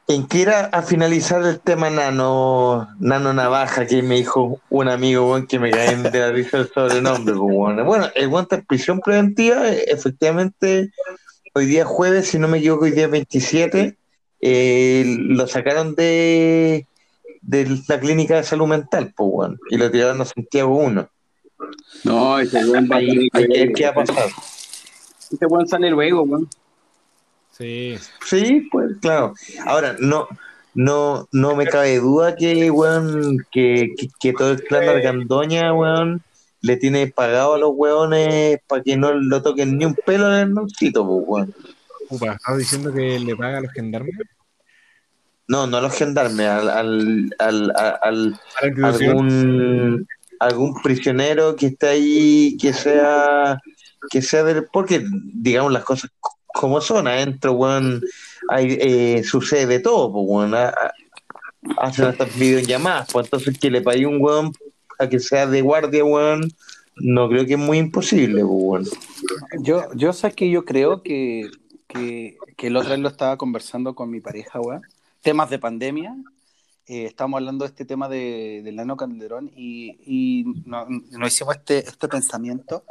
en 0.08 0.26
que 0.26 0.42
era 0.42 0.66
a 0.66 0.82
finalizar 0.82 1.42
el 1.42 1.58
tema 1.58 1.90
Nano, 1.90 2.88
Nano 3.00 3.32
Navaja, 3.32 3.86
que 3.86 4.02
me 4.02 4.16
dijo 4.16 4.60
un 4.70 4.88
amigo 4.88 5.26
bueno, 5.26 5.46
que 5.48 5.58
me 5.58 5.70
cae 5.70 5.96
de 5.96 6.20
la 6.20 6.30
risa 6.30 6.58
el 6.58 6.68
sobrenombre. 6.72 7.34
Bueno, 7.34 7.84
bueno 7.84 8.08
el 8.14 8.28
guante 8.28 8.56
en 8.56 8.64
prisión 8.64 9.00
preventiva, 9.00 9.68
efectivamente, 9.68 10.92
hoy 11.54 11.66
día 11.66 11.84
jueves, 11.84 12.28
si 12.28 12.38
no 12.38 12.46
me 12.46 12.58
equivoco, 12.58 12.84
hoy 12.84 12.92
día 12.92 13.08
27, 13.08 13.96
eh, 14.40 15.16
lo 15.18 15.48
sacaron 15.48 15.96
de, 15.96 16.86
de 17.42 17.78
la 17.88 17.98
clínica 17.98 18.36
de 18.36 18.44
salud 18.44 18.68
mental, 18.68 19.12
pues, 19.16 19.30
bueno, 19.30 19.56
y 19.70 19.76
lo 19.76 19.90
tiraron 19.90 20.20
a 20.20 20.24
Santiago 20.24 20.76
1. 20.76 21.08
No, 22.04 22.38
ese 22.38 22.64
buen 22.64 22.88
¿Qué 23.74 23.86
ha 23.86 23.94
pasado? 23.94 24.28
Este 25.32 25.46
buen 25.46 25.66
sale 25.66 25.90
luego, 25.90 26.24
bueno. 26.24 26.46
Sí. 27.56 27.96
Sí, 28.24 28.68
pues 28.70 28.98
claro. 29.00 29.34
Ahora, 29.64 29.96
no, 29.98 30.28
no, 30.74 31.26
no 31.32 31.56
me 31.56 31.66
cabe 31.66 31.98
duda 31.98 32.36
que, 32.36 32.70
weón, 32.70 33.46
que, 33.50 33.94
que, 34.20 34.32
todo 34.34 34.52
el 34.52 34.62
clan 34.62 34.82
de 34.82 34.90
Argandoña, 34.90 35.72
weón, 35.72 36.22
le 36.60 36.76
tiene 36.76 37.06
pagado 37.06 37.54
a 37.54 37.58
los 37.58 37.70
weones 37.74 38.58
para 38.66 38.82
que 38.82 38.96
no 38.96 39.12
lo 39.12 39.42
toquen 39.42 39.78
ni 39.78 39.86
un 39.86 39.94
pelo 39.94 40.34
en 40.34 40.40
el 40.40 40.54
noncito, 40.54 41.06
pues, 41.06 41.24
weón. 41.26 41.54
Upa, 42.10 42.34
¿estás 42.34 42.58
diciendo 42.58 42.92
que 42.92 43.18
le 43.18 43.34
paga 43.34 43.58
a 43.58 43.60
los 43.62 43.72
gendarmes? 43.72 44.14
No, 45.48 45.66
no 45.66 45.78
a 45.78 45.80
los 45.80 45.94
gendarmes, 45.94 46.46
al, 46.46 46.68
al, 46.68 47.32
al, 47.38 47.72
al 48.02 48.40
algún, 48.82 50.06
algún 50.40 50.82
prisionero 50.82 51.56
que 51.56 51.66
está 51.66 51.90
ahí, 51.90 52.56
que 52.60 52.72
sea, 52.72 53.58
que 54.10 54.20
sea 54.20 54.44
del, 54.44 54.66
porque 54.72 55.04
digamos 55.32 55.72
las 55.72 55.84
cosas 55.84 56.10
como 56.58 56.80
son, 56.80 57.06
adentro, 57.06 57.52
weón, 57.52 58.02
hay, 58.48 58.78
eh, 58.80 59.22
sucede 59.24 59.78
todo, 59.78 60.12
pues, 60.12 60.52
hacen 61.78 62.08
estas 62.08 62.36
videollamadas, 62.38 63.08
pues 63.12 63.26
entonces 63.26 63.58
que 63.58 63.70
le 63.70 63.82
pague 63.82 64.06
un 64.06 64.20
weón 64.20 64.52
a 64.98 65.08
que 65.08 65.20
sea 65.20 65.46
de 65.46 65.60
guardia, 65.60 66.04
weón, 66.04 66.50
no 66.96 67.28
creo 67.28 67.44
que 67.44 67.54
es 67.54 67.58
muy 67.58 67.78
imposible, 67.78 68.42
weón. 68.42 68.86
Yo, 69.60 69.92
yo 69.94 70.12
sé 70.12 70.32
que 70.32 70.50
yo 70.50 70.64
creo 70.64 71.02
que, 71.02 71.50
que, 71.86 72.36
que 72.56 72.66
el 72.68 72.76
otro 72.76 72.90
día 72.90 72.98
lo 72.98 73.08
estaba 73.08 73.36
conversando 73.36 73.94
con 73.94 74.10
mi 74.10 74.20
pareja, 74.20 74.60
weón, 74.60 74.82
temas 75.20 75.50
de 75.50 75.58
pandemia, 75.58 76.16
eh, 76.88 77.06
estábamos 77.06 77.38
hablando 77.38 77.64
de 77.64 77.70
este 77.70 77.84
tema 77.84 78.08
de, 78.08 78.62
del 78.64 78.76
Nano 78.76 78.96
Calderón 78.96 79.50
y, 79.56 79.98
y 80.06 80.44
nos, 80.64 80.88
hicimos 81.26 81.56
este, 81.56 81.78
este 81.78 82.06
pensamiento 82.06 82.84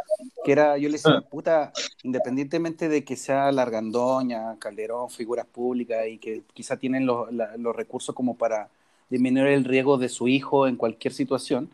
que 0.43 0.51
era, 0.51 0.77
yo 0.77 0.89
le 0.89 0.97
decía, 0.97 1.21
puta, 1.21 1.71
independientemente 2.03 2.89
de 2.89 3.03
que 3.05 3.15
sea 3.15 3.51
Largandoña, 3.51 4.57
Calderón, 4.59 5.09
figuras 5.09 5.45
públicas 5.45 6.05
y 6.09 6.17
que 6.17 6.43
quizá 6.53 6.77
tienen 6.77 7.05
los, 7.05 7.29
los 7.31 7.75
recursos 7.75 8.13
como 8.13 8.35
para 8.35 8.69
disminuir 9.09 9.47
el 9.47 9.63
riesgo 9.63 9.97
de 9.97 10.09
su 10.09 10.27
hijo 10.27 10.67
en 10.67 10.75
cualquier 10.75 11.13
situación, 11.13 11.69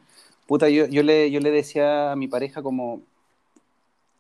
puta, 0.45 0.69
yo, 0.69 0.85
yo, 0.85 1.01
le, 1.01 1.31
yo 1.31 1.39
le 1.39 1.49
decía 1.49 2.11
a 2.11 2.15
mi 2.15 2.27
pareja 2.27 2.61
como, 2.61 3.01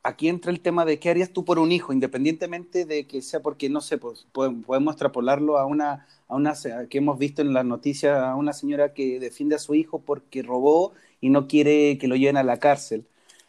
aquí 0.03 0.29
entra 0.29 0.51
el 0.51 0.61
tema 0.61 0.85
de 0.85 0.99
qué 0.99 1.09
harías 1.09 1.31
tú 1.31 1.45
por 1.45 1.59
un 1.59 1.71
hijo, 1.71 1.93
independientemente 1.93 2.85
de 2.85 3.05
que 3.05 3.21
sea 3.21 3.41
porque, 3.41 3.69
no 3.69 3.81
sé, 3.81 3.97
pues, 3.97 4.27
podemos 4.31 4.93
extrapolarlo 4.93 5.57
a 5.57 5.65
una, 5.65 6.07
a 6.27 6.35
una 6.35 6.53
que 6.89 6.97
hemos 6.97 7.19
visto 7.19 7.41
en 7.41 7.53
las 7.53 7.65
noticias, 7.65 8.17
a 8.17 8.35
una 8.35 8.53
señora 8.53 8.93
que 8.93 9.19
defiende 9.19 9.55
a 9.55 9.59
su 9.59 9.75
hijo 9.75 9.99
porque 9.99 10.41
robó 10.43 10.93
y 11.19 11.29
no 11.29 11.47
quiere 11.47 11.97
que 11.97 12.07
lo 12.07 12.15
lleven 12.15 12.37
a 12.37 12.43
la 12.43 12.57
cárcel. 12.57 13.05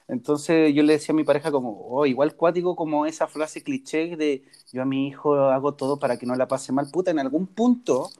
Entonces 0.09 0.75
yo 0.75 0.83
le 0.83 0.95
decía 0.95 1.13
a 1.15 1.17
mi 1.17 1.25
pareja 1.25 1.51
como, 1.51 1.87
oh, 1.89 2.07
igual 2.07 2.37
cuático 2.37 2.77
como 2.77 3.07
esa 3.07 3.29
frase 3.29 3.63
cliché 3.63 4.17
de 4.17 4.45
yo 4.73 4.83
a 4.83 4.85
mi 4.85 5.09
hijo 5.09 5.35
hago 5.37 5.75
todo 5.75 5.99
para 5.99 6.19
que 6.19 6.27
no 6.27 6.35
la 6.37 6.49
pase 6.49 6.73
mal, 6.73 6.91
puta, 6.91 7.11
en 7.11 7.19
algún 7.19 7.47
punto, 7.47 8.11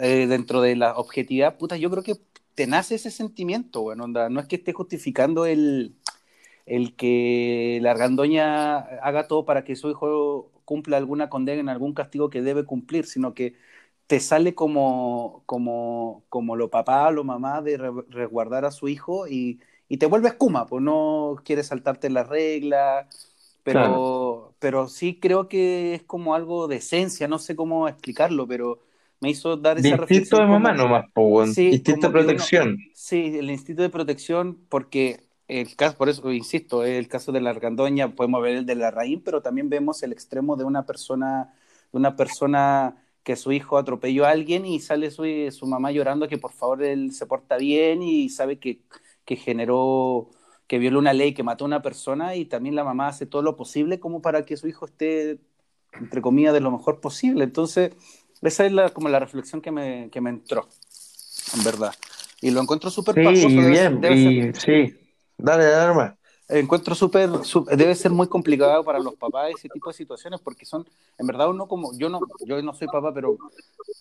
eh, 0.00 0.26
dentro 0.26 0.60
de 0.60 0.76
la 0.76 0.96
objetividad, 0.96 1.56
puta, 1.58 1.76
yo 1.76 1.90
creo 1.90 2.02
que 2.02 2.16
te 2.54 2.66
nace 2.66 2.96
ese 2.96 3.10
sentimiento, 3.10 3.82
bueno, 3.82 4.04
onda, 4.04 4.28
no 4.28 4.40
es 4.40 4.46
que 4.46 4.56
esté 4.56 4.72
justificando 4.72 5.46
el, 5.46 5.94
el 6.66 6.96
que 6.96 7.78
la 7.82 7.90
argandoña 7.92 8.78
haga 8.78 9.28
todo 9.28 9.44
para 9.44 9.64
que 9.64 9.76
su 9.76 9.90
hijo 9.90 10.50
cumpla 10.64 10.96
alguna 10.96 11.28
condena 11.28 11.60
en 11.60 11.68
algún 11.68 11.94
castigo 11.94 12.30
que 12.30 12.42
debe 12.42 12.64
cumplir, 12.64 13.06
sino 13.06 13.34
que 13.34 13.54
te 14.06 14.20
sale 14.20 14.54
como, 14.54 15.42
como, 15.46 16.24
como 16.28 16.56
lo 16.56 16.70
papá, 16.70 17.10
lo 17.10 17.24
mamá 17.24 17.62
de 17.62 17.76
resguardar 18.08 18.64
a 18.64 18.70
su 18.70 18.88
hijo 18.88 19.26
y, 19.28 19.60
y 19.88 19.96
te 19.98 20.06
vuelves 20.06 20.34
kuma, 20.34 20.66
pues 20.66 20.82
no 20.82 21.36
quieres 21.44 21.68
saltarte 21.68 22.10
la 22.10 22.24
regla, 22.24 23.08
pero, 23.62 24.54
pero 24.58 24.88
sí 24.88 25.18
creo 25.20 25.48
que 25.48 25.94
es 25.94 26.02
como 26.02 26.34
algo 26.34 26.68
de 26.68 26.76
esencia, 26.76 27.28
no 27.28 27.38
sé 27.38 27.56
cómo 27.56 27.88
explicarlo, 27.88 28.46
pero 28.46 28.80
me 29.20 29.30
hizo 29.30 29.56
dar 29.56 29.78
esa 29.78 29.96
reflexión. 29.96 30.22
Instinto 30.22 30.38
de 30.38 30.46
mamá 30.46 30.72
nomás, 30.72 31.06
pues, 31.14 31.58
instinto 31.70 32.06
de 32.08 32.12
protección. 32.12 32.78
sí, 32.92 33.38
el 33.38 33.50
instinto 33.50 33.82
de 33.82 33.90
protección, 33.90 34.58
porque 34.68 35.20
el 35.48 35.76
caso, 35.76 35.96
por 35.96 36.08
eso 36.08 36.32
insisto, 36.32 36.84
el 36.84 37.08
caso 37.08 37.32
de 37.32 37.40
la 37.40 37.50
argandoña, 37.50 38.14
podemos 38.14 38.42
ver 38.42 38.56
el 38.56 38.66
de 38.66 38.74
la 38.74 38.90
raíz, 38.90 39.20
pero 39.24 39.42
también 39.42 39.68
vemos 39.68 40.02
el 40.02 40.12
extremo 40.12 40.56
de 40.56 40.64
una 40.64 40.86
persona, 40.86 41.54
de 41.92 41.98
una 41.98 42.16
persona 42.16 42.96
que 43.22 43.36
su 43.36 43.52
hijo 43.52 43.78
atropelló 43.78 44.26
a 44.26 44.30
alguien 44.30 44.66
y 44.66 44.80
sale 44.80 45.10
su, 45.10 45.24
su 45.50 45.66
mamá 45.66 45.90
llorando 45.90 46.28
que 46.28 46.38
por 46.38 46.52
favor 46.52 46.82
él 46.82 47.12
se 47.12 47.26
porta 47.26 47.56
bien 47.56 48.02
y 48.02 48.28
sabe 48.28 48.58
que, 48.58 48.80
que 49.24 49.36
generó, 49.36 50.30
que 50.66 50.78
violó 50.78 50.98
una 50.98 51.12
ley, 51.12 51.32
que 51.32 51.42
mató 51.42 51.64
a 51.64 51.68
una 51.68 51.82
persona 51.82 52.36
y 52.36 52.44
también 52.44 52.74
la 52.74 52.84
mamá 52.84 53.08
hace 53.08 53.26
todo 53.26 53.42
lo 53.42 53.56
posible 53.56 53.98
como 53.98 54.20
para 54.20 54.44
que 54.44 54.56
su 54.56 54.68
hijo 54.68 54.86
esté, 54.86 55.40
entre 55.92 56.20
comillas, 56.20 56.52
de 56.52 56.60
lo 56.60 56.70
mejor 56.70 57.00
posible. 57.00 57.44
Entonces, 57.44 57.92
esa 58.42 58.66
es 58.66 58.72
la, 58.72 58.90
como 58.90 59.08
la 59.08 59.18
reflexión 59.18 59.62
que 59.62 59.70
me, 59.70 60.10
que 60.10 60.20
me 60.20 60.30
entró, 60.30 60.68
en 61.56 61.64
verdad. 61.64 61.94
Y 62.42 62.50
lo 62.50 62.60
encuentro 62.60 62.90
súper 62.90 63.14
Sí, 63.14 63.46
bien, 63.56 64.00
y, 64.04 64.52
sí. 64.54 65.03
Dale, 65.38 65.64
dale 65.64 66.14
encuentro 66.48 66.94
súper, 66.94 67.30
debe 67.76 67.94
ser 67.94 68.10
muy 68.10 68.28
complicado 68.28 68.84
para 68.84 68.98
los 68.98 69.14
papás 69.14 69.50
ese 69.56 69.68
tipo 69.68 69.90
de 69.90 69.94
situaciones 69.94 70.40
porque 70.40 70.66
son, 70.66 70.86
en 71.18 71.26
verdad 71.26 71.48
uno 71.48 71.66
como, 71.66 71.96
yo 71.96 72.08
no, 72.08 72.20
yo 72.46 72.60
no 72.62 72.74
soy 72.74 72.86
papá, 72.88 73.12
pero 73.14 73.36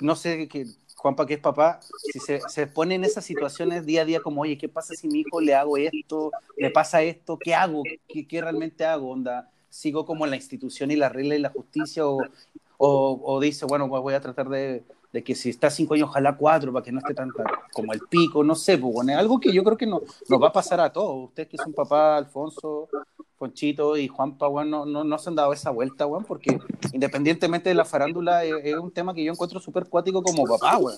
no 0.02 0.16
sé 0.16 0.48
que 0.48 0.68
Juanpa 0.96 1.26
que 1.26 1.36
es 1.36 1.40
papá, 1.40 1.80
si 2.12 2.20
se, 2.20 2.42
se 2.48 2.68
pone 2.68 2.96
en 2.96 3.04
esas 3.04 3.26
situaciones 3.26 3.86
día 3.86 4.02
a 4.02 4.06
día 4.06 4.22
como, 4.22 4.42
oye, 4.42 4.58
¿qué 4.58 4.70
pasa 4.70 4.94
si 4.94 5.08
mi 5.08 5.22
hijo 5.22 5.42
le 5.42 5.56
hago 5.56 5.78
esto, 5.78 6.32
le 6.58 6.70
pasa 6.70 7.02
esto, 7.02 7.38
qué 7.38 7.56
hago, 7.56 7.84
qué, 8.08 8.28
qué 8.28 8.42
realmente 8.42 8.86
hago, 8.86 9.12
onda, 9.12 9.50
sigo 9.70 10.06
como 10.06 10.26
la 10.26 10.36
institución 10.36 10.92
y 10.92 10.96
la 10.96 11.10
regla 11.10 11.36
y 11.36 11.40
la 11.40 11.50
justicia 11.50 12.08
o, 12.08 12.20
o, 12.78 13.22
o 13.24 13.40
dice, 13.40 13.66
bueno, 13.66 13.90
pues 13.90 14.02
voy 14.02 14.14
a 14.14 14.22
tratar 14.22 14.50
de, 14.50 14.84
de 15.14 15.24
que 15.24 15.36
si 15.36 15.52
está 15.52 15.70
cinco 15.70 15.94
años, 15.94 16.10
ojalá 16.10 16.36
cuatro, 16.36 16.74
para 16.74 16.84
que 16.84 16.92
no 16.92 16.98
esté 16.98 17.14
tan 17.14 17.30
como 17.72 17.94
el 17.94 18.02
pico, 18.10 18.44
no 18.44 18.56
sé, 18.56 18.80
pues, 18.80 18.92
bueno, 18.92 19.12
es 19.12 19.18
algo 19.20 19.40
que 19.40 19.54
yo 19.54 19.64
creo 19.64 19.78
que 19.78 19.86
no, 19.86 20.02
nos 20.28 20.42
va 20.42 20.48
a 20.48 20.52
pasar 20.52 20.82
a 20.82 20.92
todos. 20.92 21.30
Ustedes 21.30 21.50
que 21.50 21.58
son 21.58 21.72
papá, 21.72 22.18
Alfonso, 22.18 22.90
Ponchito 23.38 23.96
y 23.96 24.08
Juanpa, 24.08 24.48
bueno, 24.48 24.88
no, 24.88 25.04
no, 25.04 25.18
se 25.20 25.30
han 25.30 25.36
dado 25.36 25.54
esa 25.54 25.70
vuelta, 25.70 26.06
bueno, 26.06 26.26
porque 26.28 26.58
independientemente 26.94 27.70
de 27.70 27.76
la 27.76 27.86
farándula, 27.86 28.44
es, 28.44 28.76
un 28.76 28.92
tema 28.92 29.14
que 29.14 29.24
yo 29.24 29.32
encuentro 29.32 29.60
súper 29.60 29.86
cuático 29.88 30.24
como 30.24 30.46
papá, 30.46 30.78
bueno. 30.78 30.98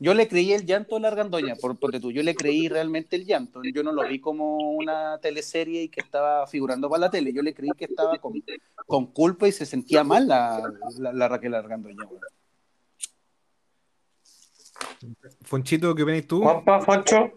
Yo 0.00 0.12
le 0.12 0.26
creí 0.26 0.52
el 0.52 0.66
llanto 0.66 0.96
a 0.96 1.00
la 1.00 1.08
argandoña, 1.08 1.54
por, 1.54 1.78
tú, 1.78 2.10
yo 2.10 2.22
le 2.24 2.34
creí 2.34 2.68
realmente 2.68 3.14
el 3.14 3.24
llanto. 3.24 3.60
Yo 3.72 3.84
no 3.84 3.92
lo 3.92 4.06
vi 4.06 4.20
como 4.20 4.58
una 4.72 5.18
teleserie 5.18 5.84
y 5.84 5.88
que 5.88 6.00
estaba 6.00 6.46
figurando 6.48 6.90
para 6.90 7.02
la 7.02 7.10
tele. 7.10 7.32
Yo 7.32 7.42
le 7.42 7.54
creí 7.54 7.70
que 7.76 7.84
estaba 7.84 8.18
con, 8.18 8.34
con 8.86 9.06
culpa 9.06 9.46
y 9.46 9.52
se 9.52 9.64
sentía 9.64 10.02
mal 10.02 10.26
la, 10.26 10.60
la, 10.98 11.28
Raquel 11.28 11.54
Argandoña. 11.54 12.04
Bueno. 12.04 12.26
Fonchito, 15.42 15.94
¿qué 15.94 16.04
venís 16.04 16.26
tú? 16.26 16.42
Juanpa, 16.42 16.80
Foncho. 16.80 17.30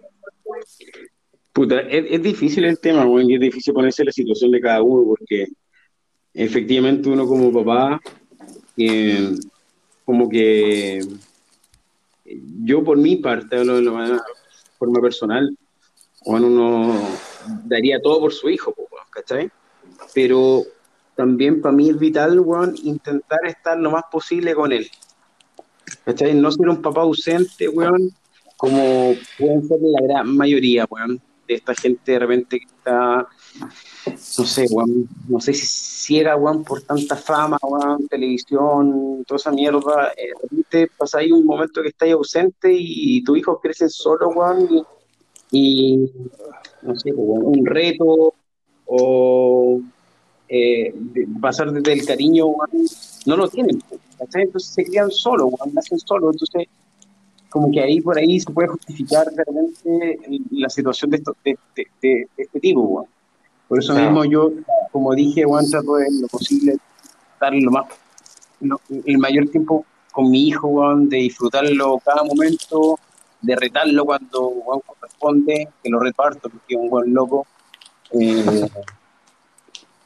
Puta, 1.54 1.82
es, 1.82 2.22
difícil 2.22 2.66
el 2.66 2.80
tema, 2.80 3.04
güey, 3.06 3.34
es 3.34 3.39
difícil 3.39 3.74
ponerse 3.74 4.06
la 4.06 4.12
situación 4.12 4.52
de 4.52 4.62
cada 4.62 4.82
uno, 4.84 5.08
porque 5.08 5.48
efectivamente 6.34 7.10
uno 7.10 7.26
como 7.26 7.52
papá, 7.52 8.00
eh, 8.78 9.36
como 10.06 10.30
que 10.30 11.02
yo 12.64 12.84
por 12.84 12.98
mi 12.98 13.16
parte, 13.16 13.58
hablo 13.58 13.82
de 13.82 14.20
forma 14.78 15.02
personal, 15.02 15.58
bueno, 16.26 16.48
uno 16.48 17.02
daría 17.66 18.00
todo 18.02 18.20
por 18.20 18.34
su 18.34 18.50
hijo, 18.50 18.76
¿cachai? 19.10 19.50
Pero 20.14 20.64
también 21.16 21.62
para 21.62 21.76
mí 21.76 21.89
es 21.89 21.98
vital, 21.98 22.43
intentar 22.84 23.39
estar 23.45 23.80
lo 23.80 23.91
más 23.91 24.04
posible 24.12 24.54
con 24.54 24.72
él. 24.72 24.88
¿Cachai? 26.05 26.33
No 26.33 26.51
ser 26.51 26.69
un 26.69 26.81
papá 26.81 27.01
ausente, 27.01 27.67
weón, 27.69 28.11
como 28.57 29.13
pueden 29.38 29.67
ser 29.67 29.77
la 29.81 30.01
gran 30.01 30.35
mayoría, 30.35 30.85
weón, 30.89 31.21
de 31.47 31.53
esta 31.53 31.73
gente 31.75 32.13
de 32.13 32.19
repente 32.19 32.59
que 32.59 32.65
está, 32.65 33.27
no 34.05 34.45
sé, 34.45 34.65
weón, 34.69 35.07
no 35.27 35.39
sé 35.39 35.53
si 35.53 35.65
ciega, 35.65 36.35
weón, 36.35 36.63
por 36.63 36.81
tanta 36.81 37.15
fama, 37.15 37.57
weón, 37.61 38.07
televisión, 38.07 39.23
toda 39.25 39.38
esa 39.38 39.51
mierda. 39.51 40.11
Eh, 40.17 40.27
de 40.27 40.33
repente 40.41 40.91
pasa 40.97 41.19
ahí 41.19 41.31
un 41.31 41.45
momento 41.45 41.81
que 41.81 41.89
estás 41.89 42.09
ausente 42.11 42.69
y, 42.73 43.23
tus 43.23 43.38
hijos 43.38 43.59
crecen 43.61 43.89
solo, 43.89 44.29
weón, 44.29 44.85
y, 45.51 46.09
no 46.81 46.95
sé, 46.99 47.11
weón, 47.13 47.45
un 47.45 47.65
reto 47.65 48.33
o 48.85 49.81
eh, 50.49 50.93
pasar 51.41 51.71
desde 51.71 51.93
el 51.93 52.05
cariño, 52.05 52.47
no 53.25 53.38
lo 53.38 53.47
tienen, 53.49 53.81
entonces 54.34 54.69
se 54.73 54.84
crían 54.84 55.11
solo, 55.11 55.49
nacen 55.73 55.99
solo, 55.99 56.32
entonces 56.32 56.67
como 57.49 57.71
que 57.71 57.82
ahí 57.82 58.01
por 58.01 58.17
ahí 58.17 58.39
se 58.39 58.51
puede 58.51 58.67
justificar 58.67 59.25
realmente 59.36 60.19
la 60.51 60.69
situación 60.69 61.11
de, 61.11 61.23
de, 62.01 62.28
este 62.38 62.59
tipo, 62.59 63.07
Por 63.67 63.80
eso 63.80 63.93
mismo 63.93 64.25
yo, 64.25 64.51
como 64.91 65.13
dije, 65.15 65.45
bueno, 65.45 65.67
trato 65.69 65.95
de 65.95 66.07
lo 66.21 66.28
posible 66.28 66.78
estar 67.34 67.53
lo 67.53 67.71
más, 67.71 67.86
el 69.05 69.17
mayor 69.17 69.47
tiempo 69.49 69.86
con 70.11 70.30
mi 70.30 70.47
hijo, 70.47 70.95
de 70.97 71.17
disfrutarlo 71.17 71.99
cada 72.03 72.23
momento, 72.23 72.99
de 73.41 73.55
retarlo 73.55 74.05
cuando 74.05 74.53
corresponde, 74.86 75.69
que 75.84 75.89
lo 75.89 75.99
reparto 75.99 76.49
porque 76.49 76.75
es 76.75 76.80
un 76.80 76.89
buen 76.89 77.13
loco. 77.13 77.45
Eh, 78.19 78.67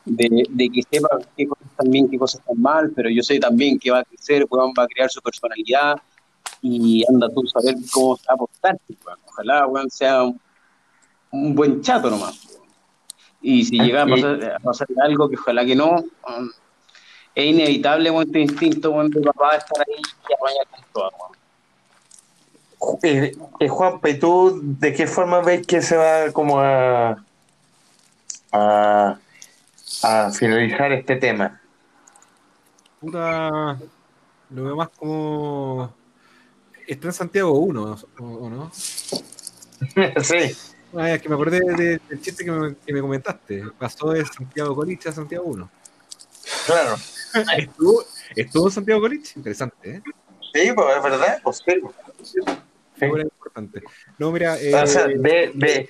de, 0.05 0.69
que 0.73 0.81
sepa 0.89 1.09
qué 1.35 1.47
cosas 1.47 1.67
están 1.67 1.91
bien, 1.91 2.09
qué 2.09 2.17
cosas 2.17 2.39
están 2.39 2.61
mal, 2.61 2.91
pero 2.95 3.09
yo 3.09 3.21
sé 3.21 3.39
también 3.39 3.79
que 3.79 3.91
va 3.91 3.99
a 3.99 4.03
crecer, 4.03 4.45
va 4.45 4.83
a 4.83 4.87
crear 4.87 5.09
su 5.09 5.21
personalidad 5.21 5.95
y 6.61 7.03
anda 7.07 7.29
tú 7.29 7.43
a 7.45 7.49
saber 7.49 7.75
cómo 7.91 8.17
a 8.27 8.33
apostar. 8.33 8.77
Ojalá 9.27 9.67
sea 9.89 10.23
un, 10.23 11.55
buen 11.55 11.81
chato 11.81 12.09
nomás. 12.09 12.59
Y 13.41 13.65
si 13.65 13.79
llega 13.79 14.03
a 14.03 14.59
pasar, 14.63 14.87
algo, 15.03 15.29
que 15.29 15.35
ojalá 15.35 15.65
que 15.65 15.75
no, 15.75 16.03
es 17.33 17.45
inevitable 17.45 18.11
este 18.21 18.41
instinto 18.41 18.91
de 19.03 19.21
papá 19.21 19.55
estar 19.55 19.83
ahí 19.87 20.01
y 20.29 20.33
apañar 20.33 20.67
con 20.69 20.85
todo. 20.93 21.11
Eh, 23.03 23.31
eh, 23.59 23.67
Juan, 23.67 23.99
¿y 24.03 24.13
tú 24.15 24.59
de 24.63 24.93
qué 24.93 25.07
forma 25.07 25.41
ves 25.41 25.65
que 25.65 25.81
se 25.81 25.95
va 25.95 26.31
como 26.31 26.59
a, 26.59 27.23
a 28.51 29.19
a 30.03 30.31
finalizar 30.31 30.91
este 30.91 31.15
tema? 31.15 31.61
Puta, 32.99 33.77
lo 34.49 34.63
veo 34.63 34.75
más 34.75 34.89
como. 34.89 35.93
Está 36.87 37.07
en 37.07 37.13
Santiago 37.13 37.51
1, 37.51 37.97
¿o, 38.19 38.49
no? 38.49 38.71
sí. 40.23 40.55
Ah, 40.97 41.11
es 41.11 41.21
que 41.21 41.29
me 41.29 41.35
acordé 41.35 41.59
del 41.61 42.21
chiste 42.21 42.43
que 42.43 42.51
me, 42.51 42.75
que 42.75 42.93
me, 42.93 43.01
comentaste. 43.01 43.63
Pasó 43.79 44.09
de 44.11 44.25
Santiago 44.25 44.75
Coliche 44.75 45.09
a 45.09 45.11
Santiago 45.13 45.45
1. 45.45 45.69
Claro. 46.65 46.95
¿Estuvo, 47.57 48.03
¿Estuvo 48.35 48.67
en 48.67 48.71
Santiago 48.71 49.01
Coliche? 49.01 49.33
Interesante, 49.37 49.95
¿eh? 49.95 50.01
Sí, 50.53 50.71
pues 50.75 50.97
es 50.97 51.03
verdad, 51.03 51.39
pues 51.43 51.61
sí. 51.65 51.73
sí. 52.23 53.05
importante. 53.05 53.81
No, 54.17 54.31
mira. 54.31 54.55
o 54.55 54.87
sea, 54.87 55.05
eh, 55.05 55.17
de, 55.17 55.51
de, 55.55 55.89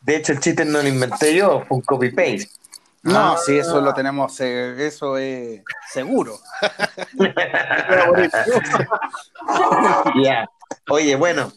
de 0.00 0.16
hecho, 0.16 0.32
el 0.32 0.40
chiste 0.40 0.64
no 0.64 0.80
lo 0.80 0.88
inventé 0.88 1.34
yo, 1.34 1.64
fue 1.68 1.76
un 1.76 1.82
copy-paste. 1.82 2.48
No, 3.02 3.32
ah. 3.32 3.38
sí, 3.42 3.56
eso 3.56 3.80
lo 3.80 3.94
tenemos, 3.94 4.38
eh, 4.40 4.86
eso 4.86 5.16
es 5.16 5.62
seguro. 5.92 6.38
ya. 10.22 10.46
Oye, 10.90 11.16
bueno, 11.16 11.50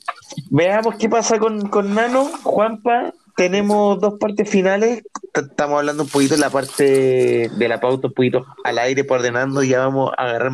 veamos 0.50 0.96
qué 0.96 1.10
pasa 1.10 1.40
con, 1.40 1.68
con 1.68 1.94
Nano. 1.94 2.26
Juanpa, 2.44 3.14
tenemos 3.36 4.00
dos 4.00 4.14
partes 4.20 4.50
finales. 4.50 5.04
Estamos 5.34 5.80
hablando 5.80 6.04
un 6.04 6.10
poquito 6.10 6.36
de 6.36 6.42
la 6.42 6.50
parte 6.50 7.50
de 7.50 7.68
la 7.68 7.82
pauta, 7.82 8.08
un 8.08 8.14
poquito 8.14 8.46
al 8.64 8.80
aire, 8.80 9.04
por 9.04 9.20
ordenando. 9.20 9.64
Ya 9.64 9.80
vamos 9.80 10.12
a 10.18 10.24
agarrar 10.24 10.52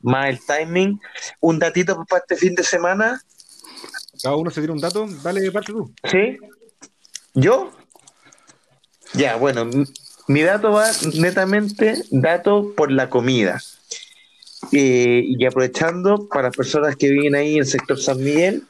más 0.00 0.28
el 0.28 0.38
timing. 0.44 1.00
Un 1.40 1.58
datito 1.58 2.04
para 2.08 2.20
este 2.20 2.36
fin 2.36 2.54
de 2.54 2.62
semana. 2.62 3.20
Cada 4.22 4.36
uno 4.36 4.50
se 4.50 4.60
tiene 4.60 4.72
un 4.72 4.80
dato. 4.80 5.06
Dale, 5.22 5.50
parte 5.50 5.72
tú. 5.72 5.92
¿Sí? 6.04 6.38
¿Yo? 7.34 7.72
Ya, 9.16 9.36
bueno, 9.36 9.70
mi 10.28 10.42
dato 10.42 10.72
va 10.72 10.90
netamente 11.14 12.02
dato 12.10 12.72
por 12.76 12.90
la 12.90 13.08
comida. 13.08 13.60
Eh, 14.72 15.22
y 15.24 15.44
aprovechando, 15.46 16.28
para 16.28 16.48
las 16.48 16.56
personas 16.56 16.96
que 16.96 17.10
viven 17.10 17.34
ahí 17.34 17.54
en 17.54 17.60
el 17.60 17.66
sector 17.66 17.98
San 17.98 18.22
Miguel, 18.22 18.64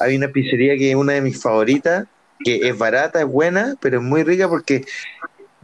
hay 0.00 0.16
una 0.16 0.28
pizzería 0.28 0.76
que 0.76 0.90
es 0.90 0.96
una 0.96 1.14
de 1.14 1.20
mis 1.20 1.40
favoritas, 1.40 2.06
que 2.44 2.68
es 2.68 2.76
barata, 2.76 3.20
es 3.20 3.26
buena, 3.26 3.76
pero 3.80 3.98
es 3.98 4.02
muy 4.02 4.22
rica 4.22 4.48
porque 4.48 4.84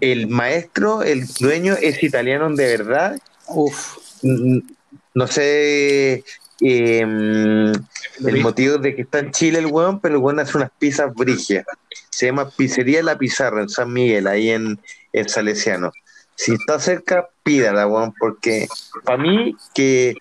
el 0.01 0.29
maestro, 0.29 1.03
el 1.03 1.27
dueño, 1.41 1.75
es 1.81 2.03
italiano 2.03 2.49
de 2.55 2.67
verdad. 2.77 3.19
Uf. 3.49 3.99
No 4.23 5.27
sé 5.27 6.25
eh, 6.61 7.01
el 7.01 8.41
motivo 8.43 8.79
de 8.79 8.95
que 8.95 9.03
está 9.03 9.19
en 9.19 9.31
Chile 9.33 9.59
el 9.59 9.67
weón, 9.67 10.01
pero 10.01 10.14
el 10.14 10.21
weón 10.21 10.39
hace 10.39 10.57
unas 10.57 10.71
pizzas 10.79 11.12
brigias. 11.14 11.64
Se 12.17 12.25
llama 12.25 12.49
Pizzería 12.49 13.03
La 13.03 13.19
Pizarra 13.19 13.61
en 13.61 13.69
San 13.69 13.93
Miguel, 13.93 14.27
ahí 14.27 14.49
en, 14.49 14.81
el 15.12 15.29
Salesiano. 15.29 15.93
Si 16.35 16.55
está 16.55 16.81
cerca, 16.81 17.29
pídala, 17.43 17.87
weón, 17.87 18.14
porque 18.19 18.69
para 19.05 19.19
mí, 19.19 19.55
que 19.75 20.17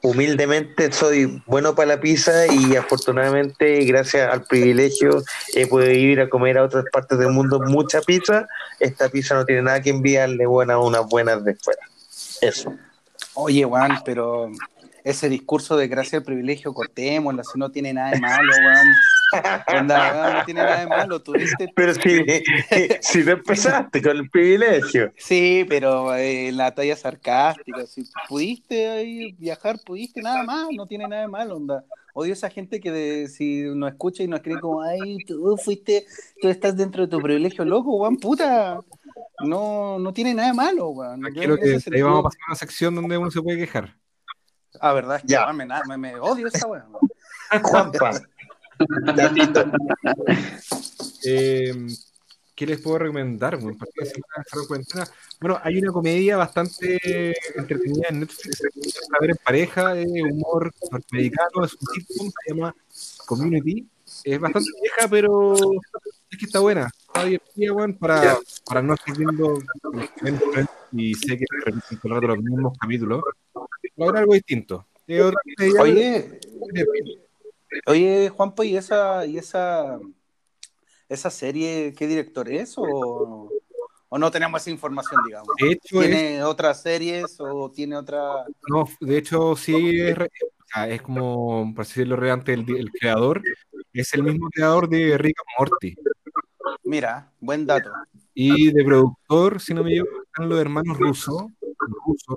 humildemente 0.00 0.92
soy 0.92 1.42
bueno 1.44 1.74
para 1.74 1.96
la 1.96 2.00
pizza 2.00 2.46
y 2.46 2.76
afortunadamente, 2.76 3.84
gracias 3.84 4.32
al 4.32 4.44
privilegio, 4.44 5.24
he 5.56 5.66
podido 5.66 5.90
ir 5.90 6.20
a 6.20 6.28
comer 6.28 6.56
a 6.56 6.62
otras 6.62 6.84
partes 6.92 7.18
del 7.18 7.30
mundo 7.30 7.58
mucha 7.58 8.00
pizza. 8.00 8.46
Esta 8.78 9.08
pizza 9.08 9.34
no 9.34 9.44
tiene 9.44 9.62
nada 9.62 9.82
que 9.82 9.90
enviarle 9.90 10.46
buena 10.46 10.74
a 10.74 10.78
unas 10.78 11.04
buenas 11.08 11.44
de 11.44 11.56
fuera. 11.56 11.82
Eso. 12.40 12.72
Oye, 13.34 13.64
Juan, 13.64 13.98
pero 14.04 14.52
ese 15.02 15.28
discurso 15.28 15.76
de 15.76 15.88
gracia 15.88 16.18
al 16.18 16.24
privilegio, 16.24 16.72
cortémoslo, 16.72 17.42
si 17.42 17.58
no 17.58 17.72
tiene 17.72 17.92
nada 17.92 18.12
de 18.12 18.20
malo, 18.20 18.52
weón. 18.52 18.86
Onda, 19.80 20.32
no 20.38 20.44
tiene 20.44 20.60
nada 20.62 20.80
de 20.80 20.86
malo, 20.86 21.22
tuviste. 21.22 21.68
Pero 21.74 21.94
si, 21.94 22.24
si 23.00 23.24
no 23.24 23.32
empezaste 23.32 24.02
con 24.02 24.16
el 24.16 24.30
privilegio. 24.30 25.12
Sí, 25.16 25.64
pero 25.68 26.14
eh, 26.14 26.52
la 26.52 26.74
talla 26.74 26.96
sarcástica, 26.96 27.86
si 27.86 28.04
pudiste 28.28 28.88
ahí 28.88 29.32
viajar, 29.32 29.78
pudiste, 29.84 30.22
nada 30.22 30.42
más, 30.44 30.68
no 30.76 30.86
tiene 30.86 31.08
nada 31.08 31.22
de 31.22 31.28
malo, 31.28 31.56
onda. 31.56 31.84
Odio 32.14 32.32
esa 32.32 32.48
gente 32.48 32.80
que 32.80 32.90
de- 32.90 33.28
si 33.28 33.62
nos 33.74 33.90
escucha 33.90 34.22
y 34.22 34.28
nos 34.28 34.40
cree 34.40 34.58
como, 34.58 34.80
ay, 34.82 35.18
tú 35.26 35.56
fuiste, 35.62 36.06
tú 36.40 36.48
estás 36.48 36.74
dentro 36.76 37.02
de 37.02 37.08
tu 37.10 37.20
privilegio, 37.20 37.64
loco, 37.64 37.96
weón, 37.96 38.16
puta. 38.16 38.80
No, 39.40 39.98
no 39.98 40.12
tiene 40.14 40.32
nada 40.32 40.48
de 40.48 40.54
malo, 40.54 40.88
weón. 40.90 41.26
Ahí 41.26 42.02
vamos 42.02 42.20
a 42.20 42.22
pasar 42.22 42.40
a 42.46 42.50
una 42.50 42.54
sección 42.56 42.94
donde 42.94 43.18
uno 43.18 43.30
se 43.30 43.42
puede 43.42 43.58
quejar. 43.58 43.94
Ah, 44.80 44.92
verdad, 44.94 45.16
es 45.16 45.22
que 45.22 45.28
Ya. 45.28 45.52
me, 45.52 45.66
me 45.98 46.18
odio 46.18 46.46
esa 46.46 46.66
weón. 46.66 46.86
Juanpa. 47.62 48.12
Eh, 51.28 51.74
¿Qué 52.54 52.66
les 52.66 52.80
puedo 52.80 52.98
recomendar? 52.98 53.58
Bueno. 53.58 53.76
Bueno, 55.40 55.60
hay 55.62 55.78
una 55.78 55.92
comedia 55.92 56.38
bastante 56.38 57.34
entretenida 57.54 58.06
en 58.08 58.20
Netflix 58.20 58.62
para 59.10 59.20
ver 59.20 59.30
en 59.30 59.36
pareja, 59.44 59.94
de 59.94 60.06
humor 60.22 60.72
norteamericano, 60.90 61.64
es 61.64 61.74
un 61.74 61.86
sitcom, 61.94 62.30
se 62.30 62.54
llama 62.54 62.74
Community. 63.26 63.86
Es 64.24 64.40
bastante 64.40 64.70
vieja, 64.80 65.08
pero 65.10 65.54
es 66.30 66.38
que 66.38 66.46
está 66.46 66.60
buena. 66.60 66.88
Está 67.08 67.24
divertida, 67.24 67.72
weón, 67.74 67.98
para, 67.98 68.38
para 68.64 68.80
no 68.80 68.94
estar 68.94 69.16
viendo 69.16 69.58
y 70.92 71.14
sé 71.14 71.36
que 71.36 71.44
repiten 71.64 72.28
los 72.28 72.38
mismos 72.38 72.78
capítulos. 72.78 73.22
Ver 73.96 74.16
algo 74.16 74.32
distinto. 74.32 74.86
Oye, 75.78 76.40
oye, 77.86 78.28
Juanpo, 78.28 78.62
¿y 78.64 78.76
esa, 78.76 79.26
y 79.26 79.38
esa, 79.38 79.98
esa 81.08 81.30
serie 81.30 81.94
qué 81.96 82.06
director 82.06 82.48
es? 82.48 82.76
¿O, 82.76 83.50
o 84.08 84.18
no 84.18 84.30
tenemos 84.30 84.62
esa 84.62 84.70
información, 84.70 85.20
digamos? 85.26 85.48
de 85.60 85.72
hecho, 85.72 86.02
es 86.02 86.08
¿Tiene 86.08 86.42
otras 86.44 86.82
series 86.82 87.36
o 87.38 87.70
tiene 87.70 87.96
otra...? 87.96 88.44
No, 88.68 88.88
de 89.00 89.18
hecho 89.18 89.56
sí 89.56 90.00
es, 90.00 90.16
es 90.88 91.02
como, 91.02 91.72
por 91.74 91.82
así 91.82 91.94
decirlo, 91.94 92.16
relevante 92.16 92.52
el, 92.52 92.64
el 92.76 92.90
creador. 92.90 93.42
Es 93.92 94.12
el 94.14 94.22
mismo 94.22 94.48
creador 94.50 94.88
de 94.88 95.16
Rick 95.16 95.36
and 95.38 95.58
Morty. 95.58 95.96
Mira, 96.84 97.32
buen 97.40 97.66
dato. 97.66 97.90
Y 98.34 98.70
de 98.70 98.84
productor, 98.84 99.60
si 99.60 99.72
no 99.72 99.82
me 99.82 99.90
equivoco, 99.90 100.22
están 100.22 100.48
los 100.48 100.60
hermanos 100.60 100.98
Russo, 100.98 101.50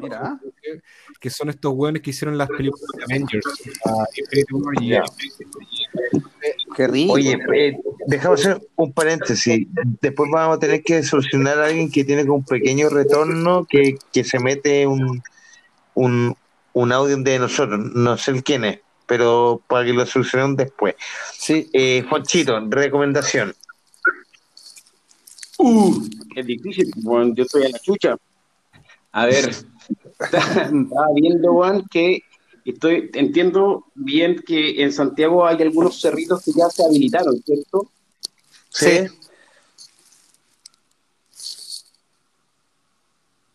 Mira. 0.01 0.39
que 1.19 1.29
son 1.29 1.49
estos 1.49 1.73
hueones 1.73 2.01
que 2.01 2.11
hicieron 2.11 2.37
las 2.37 2.47
películas 2.49 2.89
de 2.97 3.03
Avengers. 3.03 3.45
Qué 6.75 6.87
rico. 6.87 7.13
Oye, 7.13 7.37
eh, 7.55 7.77
dejamos 8.07 8.39
hacer 8.39 8.61
un 8.75 8.93
paréntesis. 8.93 9.67
Después 10.01 10.29
vamos 10.31 10.57
a 10.57 10.59
tener 10.59 10.81
que 10.83 11.03
solucionar 11.03 11.59
a 11.59 11.65
alguien 11.65 11.91
que 11.91 12.03
tiene 12.03 12.23
como 12.25 12.37
un 12.37 12.45
pequeño 12.45 12.89
retorno 12.89 13.65
que, 13.65 13.97
que 14.11 14.23
se 14.23 14.39
mete 14.39 14.85
un, 14.87 15.21
un, 15.95 16.35
un 16.73 16.91
audio 16.91 17.17
de 17.17 17.39
nosotros. 17.39 17.79
No 17.93 18.17
sé 18.17 18.31
el 18.31 18.43
quién 18.43 18.63
es, 18.65 18.79
pero 19.05 19.61
para 19.67 19.85
que 19.85 19.93
lo 19.93 20.05
solucionemos 20.05 20.57
después. 20.57 20.95
Sí, 21.33 21.69
Eh, 21.73 22.05
Juanchito, 22.07 22.59
recomendación. 22.69 23.53
Uh, 25.57 26.07
qué 26.33 26.43
difícil, 26.43 26.89
weón. 27.03 27.35
Yo 27.35 27.43
estoy 27.43 27.65
a 27.65 27.69
la 27.69 27.79
chucha. 27.79 28.15
A 29.11 29.25
ver, 29.25 29.49
estaba 30.19 31.07
viendo, 31.15 31.53
Juan, 31.53 31.85
que 31.89 32.21
estoy, 32.65 33.09
entiendo 33.13 33.85
bien 33.95 34.43
que 34.45 34.83
en 34.83 34.93
Santiago 34.93 35.45
hay 35.45 35.61
algunos 35.61 35.99
cerritos 35.99 36.43
que 36.43 36.51
ya 36.51 36.69
se 36.69 36.85
habilitaron, 36.85 37.41
¿cierto? 37.43 37.89
sí. 38.69 39.07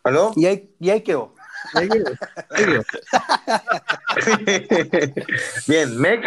¿Aló? 0.02 0.32
Y 0.36 0.44
ahí, 0.44 0.70
y 0.78 0.90
ahí 0.90 1.00
quedó. 1.00 1.34
Ahí 1.72 1.88
quedó, 1.88 2.12
ahí 2.50 2.64
quedó. 2.66 2.82
Bien, 5.66 5.96
Mex. 5.96 6.26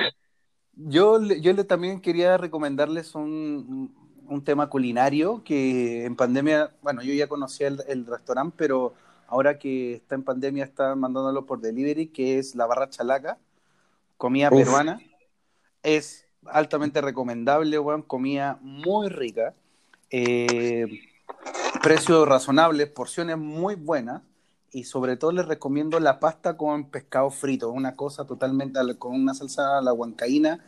Yo, 0.73 1.21
yo 1.21 1.53
le 1.53 1.63
también 1.63 2.01
quería 2.01 2.38
recomendarles 2.38 3.13
un, 3.13 3.93
un 4.28 4.43
tema 4.43 4.67
culinario 4.69 5.43
que 5.43 6.05
en 6.05 6.15
pandemia, 6.15 6.71
bueno, 6.82 7.03
yo 7.03 7.13
ya 7.13 7.28
conocía 7.28 7.67
el, 7.67 7.84
el 7.88 8.07
restaurante, 8.07 8.55
pero 8.57 8.95
ahora 9.28 9.59
que 9.59 9.93
está 9.95 10.15
en 10.15 10.23
pandemia 10.23 10.63
están 10.63 10.99
mandándolo 10.99 11.45
por 11.45 11.59
delivery, 11.61 12.07
que 12.07 12.39
es 12.39 12.55
la 12.55 12.65
Barra 12.65 12.89
Chalaca, 12.89 13.38
comida 14.17 14.49
Uf. 14.49 14.59
peruana. 14.59 14.99
Es 15.84 16.25
altamente 16.45 17.01
recomendable, 17.01 17.78
weón, 17.80 18.01
comida 18.01 18.57
muy 18.61 19.09
rica, 19.09 19.53
eh, 20.09 20.88
precio 21.84 22.25
razonable, 22.25 22.88
porciones 22.88 23.38
muy 23.38 23.75
buenas. 23.75 24.21
Y 24.71 24.84
sobre 24.84 25.15
todo 25.15 25.32
les 25.32 25.45
recomiendo 25.45 25.99
la 25.99 26.19
pasta 26.19 26.57
con 26.57 26.89
pescado 26.89 27.30
frito, 27.32 27.71
una 27.71 27.95
cosa 27.95 28.25
totalmente, 28.25 28.80
al- 28.80 28.97
con 28.97 29.13
una 29.13 29.34
salsa 29.34 29.78
a 29.78 29.82
la 29.82 29.93
huancaína, 29.93 30.63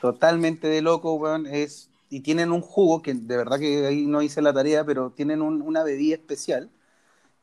totalmente 0.00 0.66
de 0.66 0.82
loco, 0.82 1.14
weón. 1.14 1.46
Es, 1.46 1.88
y 2.10 2.20
tienen 2.20 2.50
un 2.52 2.60
jugo, 2.62 3.00
que 3.00 3.14
de 3.14 3.36
verdad 3.36 3.58
que 3.58 3.86
ahí 3.86 4.06
no 4.06 4.22
hice 4.22 4.42
la 4.42 4.52
tarea, 4.52 4.84
pero 4.84 5.10
tienen 5.10 5.40
un- 5.42 5.62
una 5.62 5.82
bebida 5.84 6.16
especial 6.16 6.68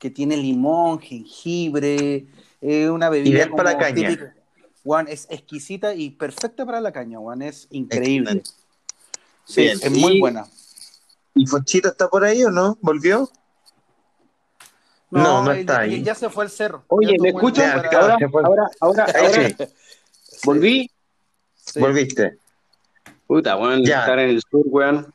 que 0.05 0.11
tiene 0.11 0.37
limón, 0.37 0.99
jengibre, 0.99 2.27
eh, 2.61 2.89
una 2.91 3.09
bebida 3.09 3.37
Ideal 3.37 3.49
para 3.55 3.71
la 3.71 3.77
caña. 3.79 4.09
típica. 4.09 4.35
Weón, 4.83 5.07
es 5.07 5.25
exquisita 5.31 5.95
y 5.95 6.11
perfecta 6.11 6.63
para 6.63 6.79
la 6.79 6.91
caña, 6.91 7.17
weón. 7.19 7.41
Es 7.41 7.67
increíble. 7.71 8.43
Sí, 9.45 9.61
Bien. 9.61 9.79
es 9.81 9.89
muy 9.89 10.19
buena. 10.19 10.45
¿Y 11.33 11.47
Fonchito 11.47 11.87
está 11.87 12.07
por 12.07 12.23
ahí 12.23 12.43
o 12.43 12.51
no? 12.51 12.77
¿Volvió? 12.81 13.27
No, 15.09 15.43
no 15.43 15.51
él- 15.53 15.61
está 15.61 15.79
ahí. 15.79 16.03
Ya 16.03 16.13
se 16.13 16.29
fue 16.29 16.43
al 16.43 16.51
cerro. 16.51 16.83
Oye, 16.89 17.15
¿me 17.19 17.29
escuchas? 17.29 17.73
Ahora, 17.73 18.17
ahora, 18.43 18.67
ahora, 18.79 19.05
Ahí 19.07 19.25
ahora, 19.25 19.49
sí. 19.49 19.55
volví. 20.43 20.91
Sí. 21.55 21.79
¿Volviste? 21.79 22.37
Puta, 23.25 23.57
weón, 23.57 23.83
Ya. 23.83 24.01
estar 24.01 24.19
en 24.19 24.29
el 24.29 24.41
sur, 24.51 24.65
weón. 24.67 25.11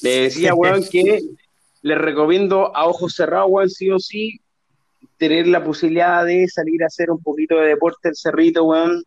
Le 0.00 0.22
decía, 0.22 0.54
weón, 0.54 0.82
que 0.90 1.20
les 1.82 1.98
recomiendo 1.98 2.74
a 2.74 2.86
ojos 2.86 3.14
cerrados, 3.14 3.74
sí 3.74 3.90
o 3.90 3.98
sí, 3.98 4.40
tener 5.16 5.46
la 5.46 5.62
posibilidad 5.64 6.24
de 6.24 6.46
salir 6.48 6.82
a 6.82 6.86
hacer 6.86 7.10
un 7.10 7.22
poquito 7.22 7.56
de 7.56 7.68
deporte 7.68 8.08
el 8.08 8.16
cerrito, 8.16 8.64
weón, 8.64 9.02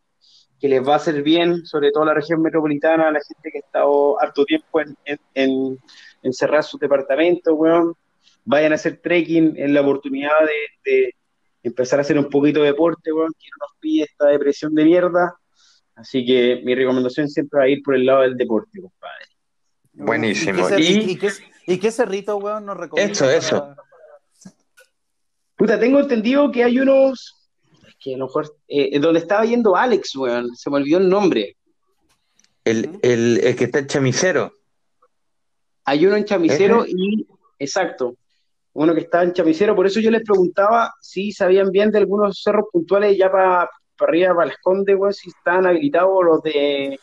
que 0.59 0.69
les 0.69 0.87
va 0.87 0.93
a 0.93 0.97
hacer 0.97 1.21
bien, 1.23 1.65
sobre 1.65 1.91
todo 1.91 2.03
a 2.03 2.07
la 2.07 2.13
región 2.13 2.41
metropolitana, 2.41 3.09
a 3.09 3.11
la 3.11 3.19
gente 3.19 3.51
que 3.51 3.57
ha 3.57 3.61
estado 3.61 4.21
harto 4.21 4.45
tiempo 4.45 4.79
en, 4.79 4.95
en, 5.05 5.19
en 5.33 5.79
encerrar 6.23 6.63
sus 6.63 6.79
departamentos, 6.79 7.53
weón. 7.55 7.93
Vayan 8.45 8.71
a 8.71 8.75
hacer 8.75 8.99
trekking 9.01 9.55
en 9.57 9.73
la 9.73 9.81
oportunidad 9.81 10.39
de, 10.41 10.91
de 10.91 11.15
empezar 11.63 11.99
a 11.99 12.01
hacer 12.01 12.17
un 12.17 12.29
poquito 12.29 12.61
de 12.61 12.67
deporte, 12.67 13.11
weón, 13.11 13.33
que 13.39 13.47
no 13.51 13.65
nos 13.65 13.77
pide 13.79 14.05
esta 14.05 14.27
depresión 14.27 14.73
de 14.75 14.85
mierda. 14.85 15.35
Así 15.95 16.25
que 16.25 16.61
mi 16.63 16.75
recomendación 16.75 17.29
siempre 17.29 17.59
va 17.59 17.65
a 17.65 17.69
ir 17.69 17.81
por 17.83 17.95
el 17.95 18.05
lado 18.05 18.21
del 18.21 18.35
deporte, 18.35 18.81
compadre. 18.81 19.32
Buenísimo. 19.93 20.59
¿Y 20.59 20.61
qué, 20.63 20.75
cer- 20.75 20.79
Y- 20.79 21.11
y 21.11 21.17
qué- 21.17 21.31
y 21.67 21.77
qué 21.79 21.91
cerrito, 21.91 22.37
weón, 22.37 22.65
nos 22.65 22.77
recomienda? 22.77 23.11
Eso, 23.11 23.29
eso. 23.29 23.59
para- 23.59 23.75
Puta, 25.55 25.79
tengo 25.79 25.99
entendido 25.99 26.51
que 26.51 26.63
hay 26.63 26.79
unos. 26.79 27.49
Es 27.87 27.95
que 27.99 28.15
a 28.15 28.17
lo 28.17 28.25
mejor. 28.25 28.55
eh, 28.67 28.99
donde 28.99 29.19
estaba 29.19 29.45
yendo 29.45 29.75
Alex, 29.75 30.15
weón. 30.15 30.55
Se 30.55 30.69
me 30.69 30.77
olvidó 30.77 30.97
el 30.97 31.09
nombre. 31.09 31.55
El, 32.65 32.99
el, 33.01 33.39
el 33.43 33.55
que 33.55 33.65
está 33.65 33.79
en 33.79 33.87
chamicero. 33.87 34.51
Hay 35.85 36.05
uno 36.05 36.15
en 36.15 36.23
Chamicero 36.25 36.85
y. 36.87 37.27
Exacto. 37.59 38.15
Uno 38.73 38.93
que 38.95 39.01
estaba 39.01 39.23
en 39.23 39.33
Chamicero. 39.33 39.75
Por 39.75 39.85
eso 39.85 39.99
yo 39.99 40.09
les 40.09 40.23
preguntaba 40.23 40.93
si 41.01 41.31
sabían 41.31 41.69
bien 41.71 41.91
de 41.91 41.99
algunos 41.99 42.41
cerros 42.41 42.65
puntuales 42.71 43.17
ya 43.17 43.29
para 43.31 43.69
arriba, 43.99 44.33
para 44.33 44.47
las 44.47 44.57
Condes, 44.61 44.95
weón, 44.97 45.13
si 45.13 45.29
estaban 45.29 45.65
habilitados 45.67 46.23
los 46.23 46.41
de. 46.41 46.99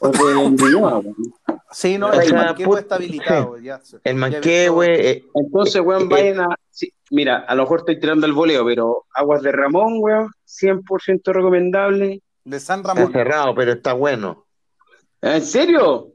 Weón. 0.00 0.56
Sí, 1.72 1.98
no, 1.98 2.12
el 2.12 2.32
Manquehue 2.32 2.78
está 2.80 2.94
habilitado. 2.94 3.58
Ya, 3.62 3.80
El 4.04 4.14
Manquehue. 4.14 5.10
eh, 5.10 5.24
Entonces, 5.34 5.76
Eh, 5.76 5.80
weón, 5.80 6.02
eh, 6.04 6.06
vayan 6.08 6.40
a. 6.40 6.48
sí, 6.70 6.92
mira, 7.10 7.38
a 7.38 7.54
lo 7.54 7.64
mejor 7.64 7.80
estoy 7.80 7.98
tirando 8.00 8.24
el 8.26 8.32
voleo, 8.32 8.64
pero 8.64 9.04
Aguas 9.14 9.42
de 9.42 9.52
Ramón, 9.52 9.94
weón, 9.98 10.30
100% 10.46 11.32
recomendable. 11.32 12.22
De 12.44 12.60
San 12.60 12.80
está 12.80 12.94
Ramón. 12.94 13.12
cerrado, 13.12 13.54
pero 13.54 13.72
está 13.72 13.92
bueno. 13.94 14.46
¿En 15.20 15.42
serio? 15.42 16.12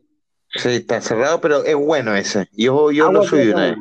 Sí, 0.56 0.70
está 0.70 1.02
cerrado, 1.02 1.42
pero 1.42 1.64
es 1.66 1.76
bueno 1.76 2.16
ese. 2.16 2.48
Yo, 2.54 2.90
yo 2.92 3.12
lo 3.12 3.20
Aguas 3.20 3.30
subí 3.30 3.50
una 3.50 3.62
vez. 3.72 3.76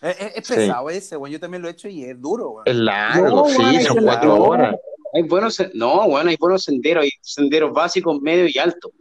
Es, 0.00 0.20
es- 0.20 0.36
es 0.36 0.46
Sí. 0.46 0.54
pesado 0.54 0.90
ese, 0.90 1.16
weón. 1.16 1.32
Yo 1.32 1.40
también 1.40 1.60
lo 1.62 1.68
he 1.68 1.72
hecho 1.72 1.88
y 1.88 2.04
es 2.04 2.18
duro, 2.20 2.50
weón. 2.50 2.62
Es 2.66 2.76
largo, 2.76 3.26
No, 3.28 3.44
sí, 3.46 3.58
weón, 3.58 3.80
son 3.82 4.04
cuatro 4.04 4.28
largo. 4.30 4.44
horas. 4.48 4.76
Hay 5.12 5.24
buenos, 5.24 5.60
no, 5.74 6.08
bueno, 6.08 6.30
hay 6.30 6.36
buenos 6.38 6.62
senderos, 6.62 7.02
hay 7.02 7.10
senderos 7.20 7.72
básicos, 7.72 8.20
medios 8.22 8.54
y 8.54 8.60
altos. 8.60 8.92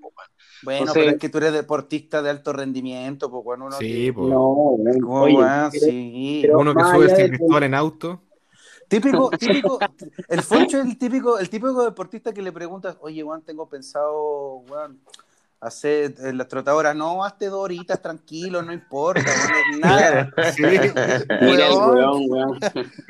Bueno, 0.63 0.79
Entonces- 0.79 1.01
pero 1.03 1.15
es 1.15 1.19
que 1.21 1.29
tú 1.29 1.37
eres 1.39 1.53
deportista 1.53 2.21
de 2.21 2.29
alto 2.29 2.51
rendimiento, 2.53 3.29
pues, 3.31 3.43
bueno, 3.43 3.65
uno 3.67 3.77
Sí, 3.77 4.05
que- 4.07 4.13
pues. 4.13 4.27
No, 4.29 4.49
oye, 4.49 5.69
sí. 5.71 6.45
Uno 6.53 6.73
que 6.75 6.83
sube 6.83 7.07
de- 7.07 7.27
Cristóbal 7.29 7.63
en 7.63 7.73
auto. 7.75 8.21
Típico, 8.87 9.29
típico, 9.39 9.79
el 10.29 10.41
Foncho 10.41 10.79
es 10.79 10.85
el 10.85 10.97
típico, 10.97 11.37
el 11.37 11.49
típico 11.49 11.83
deportista 11.83 12.33
que 12.33 12.41
le 12.41 12.51
preguntas, 12.51 12.97
oye, 13.01 13.21
Juan, 13.21 13.43
tengo 13.43 13.69
pensado, 13.69 14.63
Juan, 14.67 14.97
hacer 15.61 16.15
en 16.19 16.37
las 16.39 16.47
trotadoras, 16.47 16.95
no, 16.95 17.23
hazte 17.23 17.49
dos 17.49 17.59
horitas 17.65 18.01
tranquilo, 18.01 18.63
no 18.63 18.73
importa, 18.73 19.21
bueno, 19.21 19.79
nada. 20.25 20.33
Sí. 20.55 20.63
Mira 21.41 21.67
el 21.67 21.73
weón, 21.73 22.23
weón. 22.29 22.59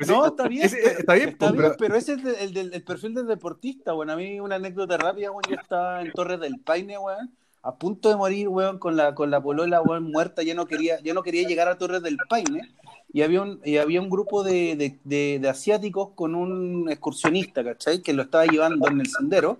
No, 0.06 0.26
está 0.26 0.48
bien, 0.48 0.66
Ese- 0.66 0.80
pero- 0.82 0.98
está 0.98 1.14
bien, 1.14 1.28
está 1.30 1.48
pues, 1.48 1.58
bien, 1.60 1.72
pero- 1.78 1.94
ese 1.96 2.12
es 2.12 2.24
el, 2.42 2.56
el 2.74 2.82
perfil 2.82 3.14
del 3.14 3.26
deportista, 3.26 3.92
bueno, 3.92 4.12
a 4.12 4.16
mí 4.16 4.38
una 4.38 4.56
anécdota 4.56 4.98
rápida, 4.98 5.30
bueno, 5.30 5.48
yo 5.48 5.56
estaba 5.56 6.02
en 6.02 6.12
Torres 6.12 6.40
del 6.40 6.58
Paine, 6.60 6.98
weón, 6.98 7.30
a 7.62 7.76
punto 7.76 8.08
de 8.08 8.16
morir, 8.16 8.48
weón, 8.48 8.78
con 8.78 8.96
la, 8.96 9.14
con 9.14 9.30
la 9.30 9.42
polola, 9.42 9.82
weón, 9.82 10.10
muerta, 10.10 10.42
ya 10.42 10.54
no 10.54 10.66
quería, 10.66 11.00
ya 11.00 11.12
no 11.14 11.22
quería 11.22 11.46
llegar 11.46 11.68
a 11.68 11.76
Torres 11.78 12.02
del 12.02 12.16
Paine, 12.28 12.74
y 13.12 13.22
había 13.22 13.42
un, 13.42 13.60
y 13.64 13.76
había 13.76 14.00
un 14.00 14.08
grupo 14.08 14.42
de, 14.42 14.98
de, 15.04 15.38
de- 15.38 15.48
asiáticos 15.48 16.10
con 16.14 16.34
un 16.34 16.88
excursionista, 16.90 17.62
¿cachai? 17.62 18.02
Que 18.02 18.12
lo 18.12 18.22
estaba 18.22 18.46
llevando 18.46 18.88
en 18.88 19.00
el 19.00 19.08
sendero, 19.08 19.58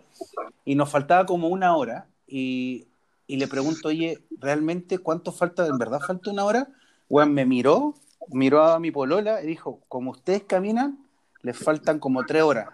y 0.65 0.75
nos 0.75 0.91
faltaba 0.91 1.27
como 1.27 1.49
una 1.49 1.77
hora, 1.77 2.07
y, 2.27 2.87
y 3.27 3.37
le 3.37 3.49
pregunto, 3.49 3.89
oye, 3.89 4.19
¿realmente 4.39 4.99
cuánto 4.99 5.33
falta? 5.33 5.67
¿En 5.67 5.79
verdad 5.79 6.01
falta 6.01 6.31
una 6.31 6.45
hora? 6.45 6.69
Weón, 7.09 7.35
me 7.35 7.45
miró, 7.45 7.95
miró 8.29 8.63
a 8.63 8.81
mi 8.81 8.91
polola 8.91 9.43
y 9.43 9.47
dijo, 9.47 9.81
como 9.89 10.13
ustedes 10.13 10.45
caminan, 10.45 10.99
les 11.43 11.59
faltan 11.59 11.99
como 11.99 12.25
tres 12.25 12.43
horas. 12.43 12.69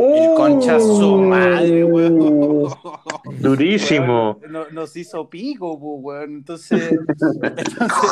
El 0.00 0.34
concha 0.34 0.78
su 0.80 1.16
madre, 1.18 1.84
weón. 1.84 2.68
Durísimo. 3.40 4.38
Weón, 4.40 4.52
no- 4.52 4.68
nos 4.70 4.96
hizo 4.96 5.28
pico, 5.28 5.74
weón. 5.74 6.36
Entonces, 6.36 6.90
entonces, 7.42 8.10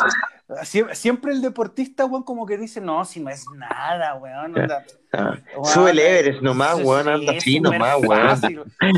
sie- 0.64 0.94
siempre 0.94 1.32
el 1.32 1.40
deportista, 1.42 2.04
weón, 2.06 2.22
como 2.24 2.46
que 2.46 2.58
dice, 2.58 2.80
no, 2.80 3.04
si 3.04 3.20
no 3.20 3.30
es 3.30 3.44
nada, 3.56 4.14
weón. 4.16 4.56
onda, 4.58 4.84
Ah, 5.12 5.38
weón, 5.54 5.64
Sube 5.66 5.90
el 5.92 5.98
Everest 6.00 6.42
nomás, 6.42 6.82
weón, 6.82 7.08
anda 7.08 7.32
así 7.36 7.60
nomás, 7.60 7.96
weón. 8.02 8.36
Se 8.40 8.50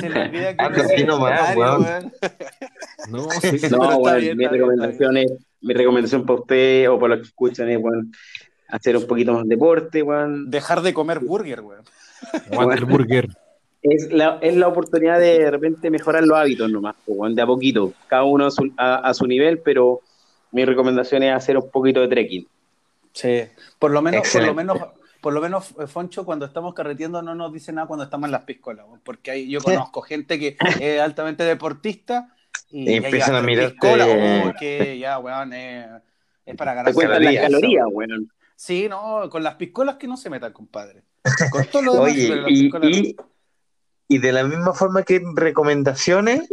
le 0.08 0.22
olvida 0.22 0.56
que 0.56 0.64
Anda 0.64 0.82
así 0.82 1.04
nomás, 1.04 1.56
weón. 1.56 2.12
No, 3.10 3.30
sí. 3.30 3.56
Pero 3.60 3.76
No, 3.78 3.84
está 3.84 3.96
weón, 3.98 4.20
bien, 4.20 4.36
mi 4.36 4.44
está 4.44 4.52
bien, 4.56 4.62
recomendación 4.68 5.16
es, 5.16 5.32
mi 5.60 5.74
recomendación 5.74 6.26
para 6.26 6.40
usted 6.40 6.90
o 6.90 6.98
para 6.98 7.14
los 7.16 7.22
que 7.22 7.28
escuchan 7.28 7.68
es, 7.70 7.78
weón, 7.80 8.12
hacer 8.68 8.96
un 8.96 9.06
poquito 9.06 9.32
más 9.34 9.46
deporte, 9.46 10.02
weón. 10.02 10.50
Dejar 10.50 10.82
de 10.82 10.92
comer 10.94 11.20
burger, 11.20 11.60
weón. 11.60 11.84
Aguante 12.52 12.76
el 12.76 12.84
burger. 12.84 13.28
Es 13.82 14.10
la, 14.10 14.38
es 14.40 14.56
la 14.56 14.68
oportunidad 14.68 15.20
de, 15.20 15.38
de 15.38 15.50
repente 15.50 15.90
mejorar 15.90 16.24
los 16.24 16.36
hábitos 16.36 16.70
nomás, 16.70 16.96
weón, 17.06 17.34
de 17.34 17.42
a 17.42 17.46
poquito, 17.46 17.92
cada 18.08 18.24
uno 18.24 18.46
a 18.46 18.50
su, 18.50 18.72
a, 18.76 18.96
a 18.96 19.14
su 19.14 19.26
nivel, 19.26 19.60
pero 19.60 20.00
mi 20.50 20.64
recomendación 20.64 21.22
es 21.22 21.32
hacer 21.32 21.56
un 21.56 21.70
poquito 21.70 22.00
de 22.00 22.08
trekking. 22.08 22.48
Sí, 23.12 23.42
por 23.78 23.90
lo 23.90 24.02
menos, 24.02 24.28
por 24.28 24.42
lo 24.42 24.54
menos, 24.54 24.78
por 25.20 25.32
lo 25.32 25.40
menos, 25.40 25.74
eh, 25.78 25.86
Foncho, 25.86 26.24
cuando 26.24 26.46
estamos 26.46 26.74
carreteando 26.74 27.22
no 27.22 27.34
nos 27.34 27.52
dice 27.52 27.72
nada 27.72 27.86
cuando 27.86 28.04
estamos 28.04 28.28
en 28.28 28.32
las 28.32 28.42
piscolas, 28.42 28.86
porque 29.02 29.30
hay, 29.30 29.50
yo 29.50 29.60
conozco 29.60 30.02
gente 30.02 30.38
que 30.38 30.56
es 30.80 31.00
altamente 31.00 31.44
deportista 31.44 32.34
y, 32.70 32.94
empiezan 32.94 33.34
a 33.34 33.46
piscolas, 33.46 34.08
oh, 34.08 34.52
que 34.58 34.98
ya, 34.98 35.18
weón, 35.18 35.52
eh, 35.52 35.88
es 36.44 36.56
para 36.56 36.72
Te 36.72 36.76
ganar 36.76 36.94
cuentan 36.94 37.24
las 37.24 37.36
calorías, 37.36 37.86
weón. 37.90 38.32
Sí, 38.54 38.88
no, 38.88 39.28
con 39.30 39.42
las 39.42 39.54
piscolas 39.54 39.96
que 39.96 40.08
no 40.08 40.16
se 40.16 40.30
metan, 40.30 40.52
compadre. 40.52 41.02
Con 41.50 41.64
todo 41.66 41.82
lo 41.82 41.92
demás, 42.04 42.12
Oye, 42.12 42.28
pero 42.28 42.42
las 42.42 42.50
y, 42.50 42.70
y, 43.08 43.16
y 44.08 44.18
de 44.18 44.32
la 44.32 44.44
misma 44.44 44.72
forma 44.74 45.02
que 45.02 45.16
en 45.16 45.36
recomendaciones, 45.36 46.48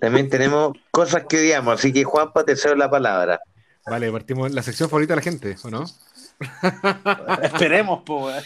también 0.00 0.28
tenemos 0.28 0.76
cosas 0.90 1.24
que 1.28 1.38
odiamos. 1.38 1.78
Así 1.78 1.92
que, 1.92 2.04
Juanpa, 2.04 2.44
te 2.44 2.56
cedo 2.56 2.74
la 2.76 2.90
palabra. 2.90 3.40
Vale, 3.86 4.10
partimos 4.10 4.50
la 4.52 4.62
sección 4.62 4.88
favorita 4.88 5.12
de 5.12 5.16
la 5.16 5.22
gente, 5.22 5.56
¿o 5.62 5.70
no? 5.70 5.84
Esperemos, 7.42 8.02
po, 8.04 8.26
weón. 8.26 8.42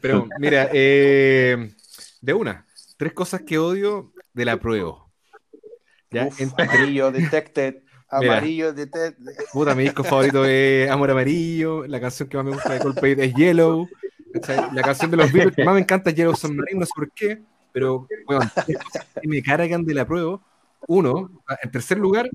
Pero 0.00 0.26
mira, 0.38 0.68
eh, 0.72 1.72
de 2.20 2.34
una, 2.34 2.66
tres 2.96 3.12
cosas 3.12 3.42
que 3.42 3.58
odio 3.58 4.12
de 4.32 4.44
la 4.44 4.58
prueba. 4.58 5.06
Ya, 6.10 6.26
Uf, 6.26 6.40
entre- 6.40 6.64
amarillo 6.64 7.12
detected, 7.12 7.82
Mira. 8.20 8.32
amarillo 8.34 8.72
detected. 8.72 9.14
puta, 9.52 9.74
mi 9.76 9.84
disco 9.84 10.02
favorito 10.02 10.44
es 10.44 10.90
Amor 10.90 11.12
Amarillo, 11.12 11.86
la 11.86 12.00
canción 12.00 12.28
que 12.28 12.36
más 12.36 12.46
me 12.46 12.52
gusta 12.52 12.72
de 12.74 12.80
Coldplay 12.80 13.14
es 13.18 13.34
Yellow. 13.34 13.88
La 14.72 14.82
canción 14.82 15.10
de 15.10 15.16
los 15.16 15.32
Beatles 15.32 15.56
que 15.56 15.64
más 15.64 15.74
me 15.74 15.80
encanta 15.80 16.10
es 16.10 16.16
Yellow 16.16 16.34
Submarine, 16.34 16.80
no 16.80 16.86
sé 16.86 16.92
por 16.94 17.10
qué, 17.12 17.42
pero 17.72 18.06
bueno, 18.26 18.42
me 19.24 19.42
cargan 19.42 19.84
de 19.84 19.94
la 19.94 20.06
prueba. 20.06 20.40
Uno, 20.86 21.30
en 21.62 21.70
tercer 21.70 21.98
lugar, 21.98 22.28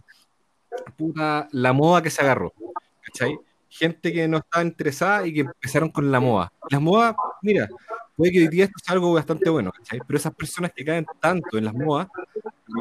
puta, 0.95 1.47
la 1.51 1.73
moda 1.73 2.01
que 2.01 2.09
se 2.09 2.21
agarró, 2.21 2.53
¿cachai? 3.01 3.37
Gente 3.69 4.13
que 4.13 4.27
no 4.27 4.37
estaba 4.37 4.63
interesada 4.63 5.27
y 5.27 5.33
que 5.33 5.39
empezaron 5.41 5.89
con 5.89 6.11
la 6.11 6.19
moda. 6.19 6.51
Las 6.69 6.81
modas, 6.81 7.15
mira, 7.41 7.67
puede 8.15 8.31
que 8.31 8.39
hoy 8.39 8.47
día 8.47 8.65
esto 8.65 8.79
sea 8.83 8.93
algo 8.93 9.13
bastante 9.13 9.49
bueno, 9.49 9.71
¿cachai? 9.71 9.99
Pero 10.05 10.17
esas 10.17 10.33
personas 10.35 10.71
que 10.75 10.85
caen 10.85 11.05
tanto 11.19 11.57
en 11.57 11.65
las 11.65 11.73
modas, 11.73 12.07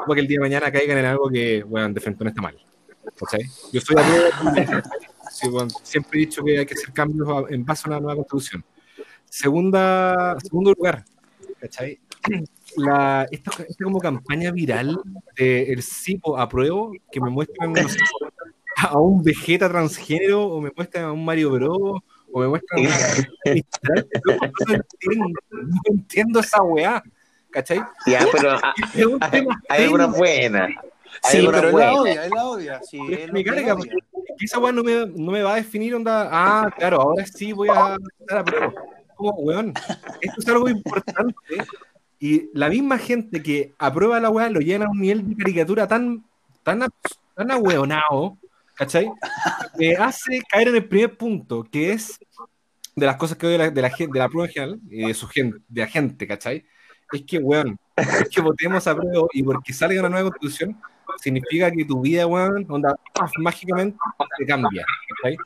puede 0.06 0.16
que 0.16 0.20
el 0.20 0.28
día 0.28 0.36
de 0.36 0.42
mañana 0.42 0.70
caigan 0.70 0.98
en 0.98 1.06
algo 1.06 1.30
que, 1.30 1.62
bueno, 1.62 1.88
de 1.88 2.00
frente 2.00 2.22
no 2.22 2.30
está 2.30 2.42
mal. 2.42 2.56
¿cachai? 3.16 3.42
Yo 3.72 3.80
soy 3.80 3.96
a 3.98 4.02
prueba, 4.02 5.68
siempre 5.82 6.18
he 6.18 6.26
dicho 6.26 6.44
que 6.44 6.58
hay 6.58 6.66
que 6.66 6.74
hacer 6.74 6.92
cambios 6.92 7.50
en 7.50 7.64
base 7.64 7.82
a 7.86 7.90
una 7.90 8.00
nueva 8.00 8.16
constitución. 8.16 8.64
Segunda, 9.34 10.36
segundo 10.40 10.72
lugar, 10.72 11.04
¿cachai? 11.58 11.98
La, 12.76 13.26
esta, 13.32 13.50
esta 13.68 13.82
como 13.84 13.98
campaña 13.98 14.52
viral 14.52 14.96
del 15.36 15.82
Cipo 15.82 16.38
apruebo 16.38 16.92
que 17.10 17.20
me 17.20 17.30
muestran 17.30 17.72
no 17.72 17.88
sé, 17.88 17.98
a 18.76 18.96
un 18.96 19.24
Vegeta 19.24 19.68
transgénero 19.68 20.44
o 20.44 20.60
me 20.60 20.70
muestran 20.76 21.06
a 21.06 21.12
un 21.12 21.24
Mario 21.24 21.50
Bros 21.50 22.00
o 22.32 22.40
me 22.40 22.46
muestran 22.46 22.86
a 22.86 22.92
Loco, 24.22 24.46
no 24.68 24.74
entiendo, 24.74 25.26
no 25.50 25.80
entiendo 25.86 26.38
esa 26.38 26.62
weá, 26.62 27.02
¿cachai? 27.50 27.82
Ya, 28.06 28.24
pero 28.30 28.54
Es 28.54 29.04
hay, 29.68 29.88
técnico. 29.88 30.08
buena. 30.16 30.68
Sí, 31.24 31.44
pero 31.44 31.66
él 31.66 31.72
buena. 31.72 31.86
la 31.92 32.00
odia, 32.00 32.24
él 32.24 32.30
la 32.30 32.46
odia. 32.46 32.82
Sí, 32.84 33.02
Me- 33.02 33.24
él 33.24 33.32
me 33.32 33.42
carga, 33.42 33.76
esa 34.38 34.60
weá 34.60 34.70
no 34.70 34.84
me, 34.84 35.06
no 35.06 35.32
me 35.32 35.42
va 35.42 35.54
a 35.54 35.56
definir 35.56 35.92
onda, 35.92 36.28
ah, 36.30 36.70
claro, 36.78 37.00
ahora 37.00 37.26
sí 37.26 37.52
voy 37.52 37.68
a 37.68 37.96
estar 38.20 38.38
a 38.38 38.44
prueba. 38.44 38.72
Como, 39.16 39.32
weón, 39.32 39.72
esto 40.20 40.40
es 40.40 40.48
algo 40.48 40.68
importante 40.68 41.34
y 42.18 42.48
la 42.54 42.68
misma 42.68 42.98
gente 42.98 43.42
que 43.42 43.74
aprueba 43.78 44.18
la 44.18 44.30
weá 44.30 44.48
lo 44.48 44.60
llena 44.60 44.86
a 44.86 44.90
un 44.90 45.00
nivel 45.00 45.28
de 45.28 45.36
caricatura 45.36 45.86
tan, 45.86 46.24
tan, 46.62 46.82
tan 47.34 47.50
ahueonado, 47.50 48.38
¿cachai? 48.74 49.10
Que 49.78 49.96
hace 49.96 50.40
caer 50.48 50.68
en 50.68 50.76
el 50.76 50.88
primer 50.88 51.16
punto, 51.16 51.64
que 51.64 51.92
es 51.92 52.18
de 52.96 53.06
las 53.06 53.16
cosas 53.16 53.36
que 53.36 53.46
odio 53.46 53.58
de 53.58 53.64
la, 53.64 53.70
de 53.70 53.82
la 53.82 53.88
de 53.90 54.18
la 54.18 54.28
prueba 54.28 54.46
en 54.46 54.52
general, 54.52 54.80
y 54.88 55.06
de 55.06 55.14
su 55.14 55.26
gente, 55.28 55.58
de 55.68 55.80
la 55.80 55.86
gente, 55.86 56.26
¿cachai? 56.26 56.64
Es 57.12 57.22
que, 57.26 57.38
weón, 57.38 57.78
es 57.96 58.28
que 58.28 58.40
votemos 58.40 58.86
a 58.86 58.96
prueba 58.96 59.26
y 59.32 59.42
porque 59.42 59.72
salga 59.72 60.00
una 60.00 60.08
nueva 60.08 60.30
constitución, 60.30 60.80
significa 61.20 61.70
que 61.70 61.84
tu 61.84 62.00
vida, 62.00 62.26
weón, 62.26 62.64
onda, 62.68 62.96
mágicamente 63.38 63.98
se 64.38 64.46
cambia, 64.46 64.86
¿cachai? 65.08 65.36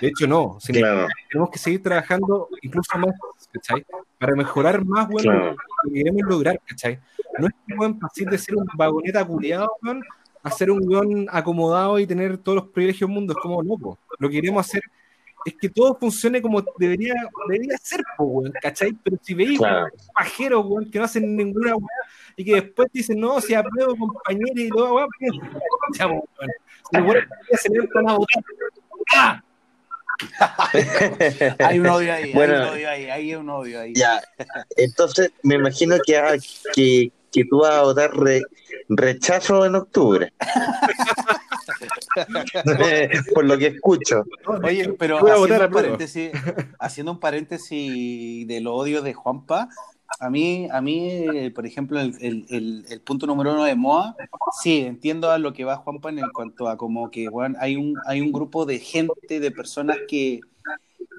De 0.00 0.08
hecho, 0.08 0.26
no, 0.26 0.58
Claro, 0.66 1.08
tenemos 1.30 1.50
que 1.50 1.58
seguir 1.58 1.82
trabajando 1.82 2.48
incluso 2.62 2.98
más, 2.98 3.14
¿cachai? 3.52 3.84
Para 4.18 4.34
mejorar 4.34 4.84
más, 4.84 5.08
weón, 5.08 5.22
Claro. 5.22 5.56
lo 5.84 5.90
que 5.90 5.98
queremos 5.98 6.22
lograr, 6.28 6.60
¿cachai? 6.66 6.98
No 7.38 7.46
es 7.46 7.54
que, 7.66 7.74
weón, 7.74 7.98
pasar 7.98 8.26
de 8.30 8.38
ser 8.38 8.56
un 8.56 8.66
vagoneta 8.74 9.24
culiado, 9.24 9.70
weón, 9.82 10.02
a 10.42 10.50
ser 10.50 10.70
un 10.70 10.80
weón 10.88 11.26
acomodado 11.30 11.98
y 11.98 12.06
tener 12.06 12.38
todos 12.38 12.56
los 12.56 12.68
privilegios 12.68 13.08
del 13.08 13.14
mundo, 13.14 13.32
es 13.32 13.38
como, 13.42 13.62
no, 13.62 13.76
po. 13.76 13.98
lo 14.18 14.28
que 14.28 14.36
queremos 14.36 14.66
hacer 14.66 14.82
es 15.44 15.54
que 15.60 15.68
todo 15.68 15.96
funcione 15.96 16.40
como 16.40 16.62
debería, 16.78 17.14
debería 17.48 17.76
ser, 17.78 18.02
po, 18.16 18.24
weón, 18.24 18.52
¿cachai? 18.60 18.92
Pero 19.02 19.16
si 19.22 19.34
veis 19.34 19.58
claro. 19.58 19.86
pajeros, 20.14 20.64
weón, 20.66 20.90
que 20.90 20.98
no 20.98 21.04
hacen 21.04 21.36
ninguna 21.36 21.74
y 22.36 22.44
que 22.44 22.54
después 22.54 22.88
dicen, 22.92 23.20
no, 23.20 23.40
si 23.40 23.54
apruebo 23.54 23.96
compañeros 23.96 24.56
y 24.56 24.68
toda 24.68 24.92
weá, 24.92 25.06
pues, 25.18 26.00
weón. 26.00 26.22
Se 27.54 27.68
a 27.68 28.12
votar, 28.12 28.44
¡ah! 29.14 29.42
Hay 31.58 31.78
un 31.78 31.86
odio 31.86 32.12
ahí, 32.12 32.32
Bueno. 32.32 32.54
hay 32.54 32.60
un 32.62 32.68
odio 32.74 32.88
ahí, 32.90 33.04
hay 33.10 33.34
un 33.34 33.50
odio 33.50 33.80
ahí. 33.80 33.92
Ya, 33.94 34.22
entonces 34.76 35.30
me 35.42 35.54
imagino 35.56 35.96
que, 36.04 36.16
ah, 36.18 36.34
que, 36.74 37.12
que 37.30 37.44
tú 37.44 37.60
vas 37.60 37.72
a 37.74 37.82
votar 37.82 38.14
re- 38.16 38.42
rechazo 38.88 39.64
en 39.66 39.74
octubre. 39.76 40.32
Por 43.34 43.44
lo 43.44 43.58
que 43.58 43.68
escucho. 43.68 44.24
Oye, 44.62 44.92
pero 44.98 45.18
haciendo 45.18 45.66
un, 45.66 45.72
paréntesis, 45.72 46.30
haciendo 46.78 47.12
un 47.12 47.20
paréntesis 47.20 48.46
del 48.46 48.66
odio 48.66 49.02
de 49.02 49.14
Juanpa, 49.14 49.68
a 50.20 50.30
mí, 50.30 50.68
a 50.70 50.80
mí 50.80 51.08
eh, 51.08 51.50
por 51.54 51.66
ejemplo, 51.66 52.00
el, 52.00 52.14
el- 52.20 52.84
el- 52.88 53.00
punto 53.00 53.26
número 53.26 53.52
uno 53.52 53.64
de 53.64 53.74
MOA, 53.74 54.14
sí, 54.62 54.80
entiendo 54.80 55.30
a 55.30 55.38
lo 55.38 55.52
que 55.52 55.64
va 55.64 55.76
Juanpa 55.76 56.10
en 56.10 56.20
cuanto 56.32 56.68
a 56.68 56.76
como 56.76 57.10
que 57.10 57.28
bueno, 57.28 57.56
hay, 57.60 57.76
un, 57.76 57.94
hay 58.06 58.20
un 58.20 58.32
grupo 58.32 58.64
de 58.66 58.78
gente, 58.78 59.40
de 59.40 59.50
personas 59.50 59.96
que, 60.08 60.40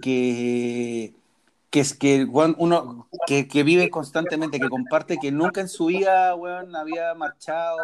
que, 0.01 1.13
que 1.69 1.79
es 1.79 1.93
que 1.93 2.23
weón, 2.25 2.55
uno 2.59 3.07
que, 3.27 3.47
que 3.47 3.63
vive 3.63 3.89
constantemente, 3.89 4.59
que 4.59 4.69
comparte, 4.69 5.17
que 5.17 5.31
nunca 5.31 5.61
en 5.61 5.69
su 5.69 5.87
vida 5.87 6.35
weón, 6.35 6.75
había 6.75 7.13
marchado 7.15 7.77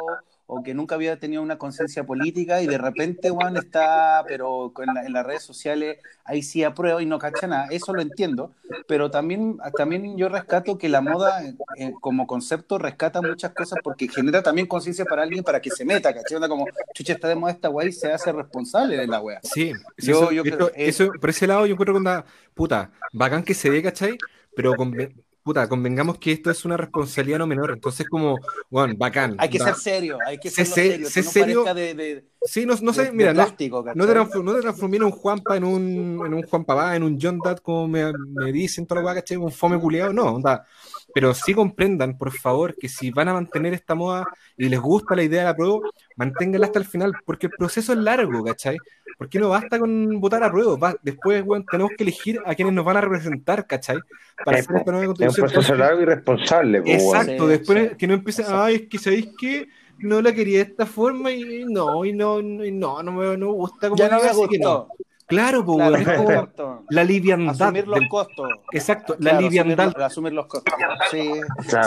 o 0.51 0.63
que 0.63 0.73
nunca 0.73 0.95
había 0.95 1.19
tenido 1.19 1.43
una 1.43 1.59
conciencia 1.59 2.07
política 2.07 2.59
y 2.63 2.65
de 2.65 2.79
repente, 2.79 3.29
Juan 3.29 3.55
está, 3.55 4.25
pero 4.27 4.73
en, 4.79 5.05
en, 5.05 5.13
las 5.13 5.23
redes 5.23 5.43
sociales 5.43 5.99
ahí 6.23 6.41
sí 6.41 6.63
aprueba 6.63 7.03
y 7.03 7.05
no 7.05 7.19
cacha 7.19 7.45
nada, 7.45 7.67
eso 7.69 7.93
lo 7.93 8.01
entiendo, 8.01 8.55
pero 8.87 9.11
también, 9.11 9.59
también 9.77 10.17
yo 10.17 10.27
rescato 10.27 10.79
que 10.79 10.89
la 10.89 11.01
moda 11.01 11.43
eh, 11.77 11.93
como 12.01 12.25
concepto 12.25 12.79
rescata 12.79 13.21
muchas 13.21 13.53
cosas 13.53 13.77
porque 13.83 14.07
genera 14.07 14.41
también 14.41 14.65
conciencia 14.65 15.05
para 15.05 15.21
alguien 15.21 15.43
para 15.43 15.61
que 15.61 15.69
se 15.69 15.85
meta, 15.85 16.11
¿cachai? 16.11 16.37
Onda 16.37 16.49
como, 16.49 16.65
chucha, 16.95 17.13
está 17.13 17.27
de 17.27 17.35
moda 17.35 17.51
esta 17.51 17.69
weá 17.69 17.87
y 17.87 17.91
se 17.91 18.11
hace 18.11 18.31
responsable 18.31 18.97
de 18.97 19.05
la 19.05 19.21
weá. 19.21 19.39
Sí, 19.43 19.71
yo, 19.99 20.13
eso, 20.13 20.31
yo 20.31 20.41
creo, 20.41 20.71
eso, 20.73 21.11
por 21.21 21.29
ese 21.29 21.45
lado 21.45 21.67
yo 21.67 21.73
encuentro 21.73 21.93
con 21.93 22.01
una 22.01 22.25
puta, 22.55 22.89
bacán 23.13 23.43
que 23.43 23.53
se 23.53 23.69
ve, 23.69 23.83
¿cachai? 23.83 24.17
Pero 24.55 24.73
con, 24.73 24.95
puta, 25.43 25.67
convengamos 25.67 26.17
que 26.17 26.31
esto 26.31 26.51
es 26.51 26.65
una 26.65 26.77
responsabilidad 26.77 27.39
no 27.39 27.47
menor, 27.47 27.71
entonces 27.71 28.07
como, 28.07 28.37
bueno, 28.69 28.93
bacán. 28.97 29.35
Hay 29.37 29.49
que 29.49 29.59
ser 29.59 29.75
serio, 29.75 30.17
hay 30.25 30.37
que 30.37 30.49
ser 30.49 30.65
serio. 30.65 31.09
Sé 31.09 31.23
serio. 31.23 31.63
De, 31.73 31.93
de, 31.93 32.25
sí, 32.43 32.65
no, 32.65 32.75
no 32.81 32.93
sé, 32.93 33.11
mira, 33.11 33.33
plástico, 33.33 33.83
no, 33.95 34.05
te 34.05 34.13
no 34.13 34.53
te 34.53 34.61
transformé 34.61 34.97
en 34.97 35.03
un 35.03 35.11
Juanpa, 35.11 35.57
en 35.57 35.63
un, 35.63 36.25
en 36.25 36.33
un 36.33 36.43
Juan 36.43 36.65
en 36.95 37.03
un 37.03 37.17
John 37.21 37.39
Dad, 37.43 37.57
como 37.59 37.87
me, 37.87 38.11
me 38.13 38.51
dicen 38.51 38.85
toda 38.85 39.01
la 39.01 39.15
¿cachai? 39.15 39.37
Un 39.37 39.51
fome 39.51 39.79
culiado, 39.79 40.13
no, 40.13 40.35
onda. 40.35 40.65
Pero 41.13 41.33
sí 41.33 41.53
comprendan, 41.53 42.17
por 42.17 42.31
favor, 42.31 42.75
que 42.75 42.87
si 42.87 43.11
van 43.11 43.27
a 43.27 43.33
mantener 43.33 43.73
esta 43.73 43.95
moda 43.95 44.25
y 44.57 44.69
les 44.69 44.79
gusta 44.79 45.15
la 45.15 45.23
idea 45.23 45.41
de 45.41 45.45
la 45.47 45.55
prueba, 45.55 45.79
manténganla 46.15 46.67
hasta 46.67 46.79
el 46.79 46.85
final, 46.85 47.13
porque 47.25 47.47
el 47.47 47.53
proceso 47.57 47.93
es 47.93 47.99
largo, 47.99 48.43
¿cachai? 48.43 48.77
¿Por 49.17 49.27
qué 49.27 49.39
no 49.39 49.49
basta 49.49 49.79
con 49.79 50.19
votar 50.19 50.43
a 50.43 50.51
prueba? 50.51 50.95
después, 51.01 51.43
bueno, 51.43 51.65
tenemos 51.69 51.91
que 51.97 52.03
elegir 52.03 52.39
a 52.45 52.55
quienes 52.55 52.73
nos 52.73 52.85
van 52.85 52.97
a 52.97 53.01
representar, 53.01 53.65
¿cachai? 53.67 53.97
Para 54.45 54.59
hacer 54.59 54.77
esta 54.77 54.91
nueva 54.91 55.07
constitución. 55.07 55.45
Es 55.45 55.51
un 55.51 55.55
proceso 55.55 55.75
largo 55.75 56.01
y 56.01 56.05
responsable. 56.05 56.81
Pues, 56.81 57.03
Exacto, 57.03 57.47
después 57.47 57.97
que 57.97 58.07
no 58.07 58.13
empiecen, 58.13 58.45
ay, 58.49 58.75
es 58.75 58.81
que 58.83 58.97
sabéis 58.97 59.29
que 59.37 59.67
no 59.97 60.21
la 60.21 60.33
quería 60.33 60.59
de 60.59 60.71
esta 60.71 60.85
forma 60.85 61.31
y 61.31 61.65
no, 61.65 62.05
y 62.05 62.13
no, 62.13 62.39
y 62.39 62.71
no, 62.71 63.03
no 63.03 63.11
me, 63.11 63.37
no 63.37 63.47
me 63.47 63.53
gusta. 63.53 63.89
Como 63.89 63.97
ya 63.97 64.09
no 64.09 64.23
me 64.23 64.33
gustó. 64.33 64.87
Claro, 65.29 65.63
pues, 65.63 65.77
claro, 65.77 65.95
es 65.95 66.53
como 66.55 66.83
la 66.89 67.03
liviandad. 67.03 67.61
Asumir 67.61 67.87
los 67.87 67.99
costos. 68.09 68.49
Exacto, 68.71 69.15
la 69.19 69.39
liviandad. 69.39 70.01
Asumir, 70.01 70.33
los 70.33 70.47
costos. 70.47 70.73
Sí, 71.11 71.31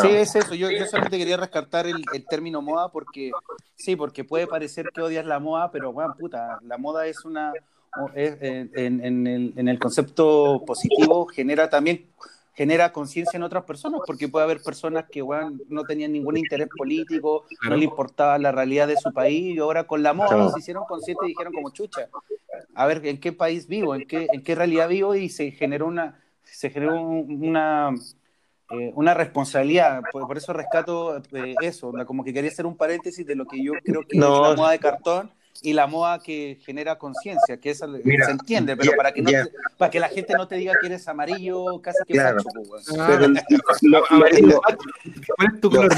sí 0.01 0.09
es 0.11 0.37
eso. 0.37 0.55
Yo, 0.55 0.71
yo, 0.71 0.87
solamente 0.87 1.19
quería 1.19 1.37
rescatar 1.37 1.89
el, 1.89 2.05
el, 2.15 2.25
término 2.27 2.63
moda 2.63 2.91
porque, 2.91 3.33
sí, 3.75 3.97
porque 3.97 4.23
puede 4.23 4.47
parecer 4.47 4.91
que 4.95 5.03
odias 5.03 5.27
la 5.27 5.41
moda, 5.41 5.73
pero, 5.73 5.93
bueno, 5.93 6.15
puta, 6.17 6.61
la 6.63 6.79
moda 6.79 7.05
es 7.07 7.25
una, 7.25 7.53
es, 8.15 8.37
en, 8.41 8.71
en, 9.05 9.27
el, 9.27 9.53
en 9.57 9.67
el 9.67 9.79
concepto 9.81 10.63
positivo, 10.65 11.27
genera 11.27 11.69
también 11.69 12.07
genera 12.55 12.93
conciencia 12.93 13.37
en 13.37 13.43
otras 13.43 13.65
personas, 13.65 14.03
porque 14.07 14.29
puede 14.29 14.45
haber 14.45 14.63
personas 14.63 15.07
que 15.11 15.23
bueno, 15.23 15.59
no 15.69 15.85
tenían 15.85 16.13
ningún 16.13 16.37
interés 16.37 16.69
político, 16.77 17.45
no 17.69 17.77
le 17.77 17.85
importaba 17.85 18.39
la 18.39 18.53
realidad 18.53 18.89
de 18.89 18.97
su 18.97 19.13
país, 19.13 19.57
y 19.57 19.59
ahora 19.59 19.85
con 19.85 20.03
la 20.03 20.13
moda 20.13 20.51
se 20.51 20.59
hicieron 20.59 20.85
conscientes 20.85 21.25
y 21.25 21.29
dijeron 21.29 21.53
como 21.53 21.71
chucha, 21.71 22.09
a 22.75 22.87
ver 22.87 23.05
en 23.07 23.19
qué 23.19 23.33
país 23.33 23.67
vivo, 23.67 23.95
en 23.95 24.07
qué, 24.07 24.27
en 24.31 24.43
qué 24.43 24.55
realidad 24.55 24.89
vivo, 24.89 25.15
y 25.15 25.31
se 25.31 25.51
generó 25.53 25.87
una, 25.87 26.21
se 26.43 26.69
generó 26.69 27.01
una, 27.01 27.91
eh, 28.71 28.93
una 28.95 29.15
responsabilidad, 29.15 30.03
por, 30.13 30.37
eso 30.37 30.53
rescato 30.53 31.17
eh, 31.33 31.55
eso, 31.63 31.93
como 32.07 32.23
que 32.23 32.35
quería 32.35 32.51
hacer 32.51 32.67
un 32.67 32.77
paréntesis 32.77 33.27
de 33.27 33.35
lo 33.35 33.47
que 33.47 33.63
yo 33.63 33.73
creo 33.83 34.03
que 34.03 34.17
es 34.17 34.21
la 34.21 34.29
moda 34.29 34.73
de 34.73 34.79
cartón, 34.79 35.31
y 35.61 35.73
la 35.73 35.87
moda 35.87 36.19
que 36.19 36.59
genera 36.65 36.99
conciencia, 36.99 37.59
que 37.59 37.71
eso 37.71 37.87
se 37.93 38.31
entiende, 38.31 38.77
pero 38.77 38.93
para 38.97 39.13
que 39.13 39.23
no 39.23 39.31
para 39.77 39.91
que 39.91 40.01
la 40.01 40.09
gente 40.09 40.35
no 40.35 40.49
te 40.49 40.57
diga 40.57 40.73
que 40.81 40.87
eres 40.87 41.07
amarillo, 41.09 41.81
casi 41.83 41.99
que 42.07 42.15
claro. 42.15 42.43
pues, 42.69 42.89
ah, 42.99 43.07
pero 43.09 43.29
lo, 43.83 44.05
lo, 44.41 44.61
tu 45.61 45.71
color? 45.71 45.93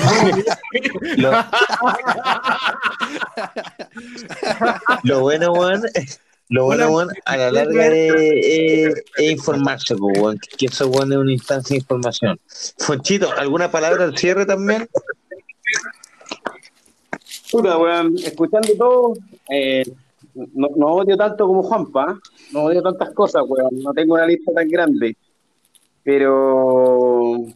lo, 5.02 5.20
bueno, 5.20 5.52
Juan, 5.54 5.82
lo 6.48 6.64
bueno, 6.64 6.88
Juan, 6.88 7.08
a 7.24 7.36
la 7.36 7.52
larga 7.52 7.86
es, 7.86 9.02
informarse, 9.18 9.96
pues, 9.96 10.38
que 10.58 10.66
eso 10.66 10.88
bueno, 10.88 11.14
es 11.14 11.20
una 11.20 11.32
instancia 11.32 11.74
de 11.74 11.80
información. 11.80 12.38
Fonchito, 12.78 13.32
¿alguna 13.32 13.70
palabra 13.70 14.04
al 14.04 14.16
cierre 14.16 14.44
también? 14.44 14.88
Puta, 17.54 17.78
weón, 17.78 18.16
escuchando 18.18 18.74
todo, 18.76 19.14
eh, 19.48 19.84
no, 20.34 20.70
no, 20.74 20.86
odio 20.88 21.16
tanto 21.16 21.46
como 21.46 21.62
Juanpa, 21.62 22.18
no 22.50 22.64
odio 22.64 22.82
tantas 22.82 23.14
cosas, 23.14 23.44
weón, 23.46 23.80
no 23.80 23.92
tengo 23.92 24.14
una 24.14 24.26
lista 24.26 24.52
tan 24.52 24.68
grande, 24.68 25.16
pero 26.02 27.46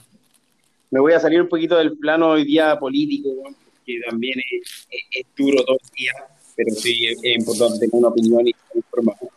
me 0.93 1.01
voy 1.01 1.15
a 1.15 1.19
salir 1.19 1.43
un 1.43 1.49
poquito 1.49 1.77
del 1.77 1.99
plano 1.99 2.29
hoy 2.29 2.45
día 2.45 2.79
político, 2.79 3.29
weón, 3.31 3.57
que 3.85 3.99
también 4.09 4.39
es, 4.39 5.27
duro 5.37 5.65
todo 5.65 5.79
el 5.83 5.91
día, 5.99 6.12
pero 6.55 6.70
sí 6.77 7.07
es, 7.09 7.19
importante 7.37 7.81
tener 7.81 7.95
una 7.95 8.09
opinión 8.11 8.47
y 8.47 8.55
información. 8.75 9.31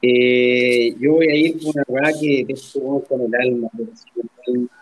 Eh, 0.00 0.96
yo 0.98 1.12
voy 1.12 1.28
a 1.28 1.36
ir 1.36 1.58
con 1.60 1.72
una 1.74 1.84
weá 1.86 2.12
que 2.18 2.46
tengo 2.72 3.04
con 3.04 3.20
el 3.20 3.34
alma, 3.34 3.68
con 3.74 3.90
el 4.46 4.54
alma 4.54 4.81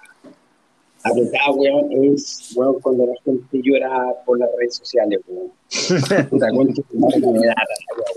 apretado, 1.05 1.55
weón, 1.55 1.89
es, 2.05 2.53
weón, 2.55 2.81
cuando 2.81 3.07
la 3.07 3.15
gente 3.25 3.61
llora 3.63 4.15
por 4.25 4.39
las 4.39 4.49
redes 4.59 4.77
sociales, 4.77 5.21
weón. 5.27 5.51
Puta 6.31 6.51
concha, 6.51 6.83
me 6.93 7.47
da, 7.47 7.55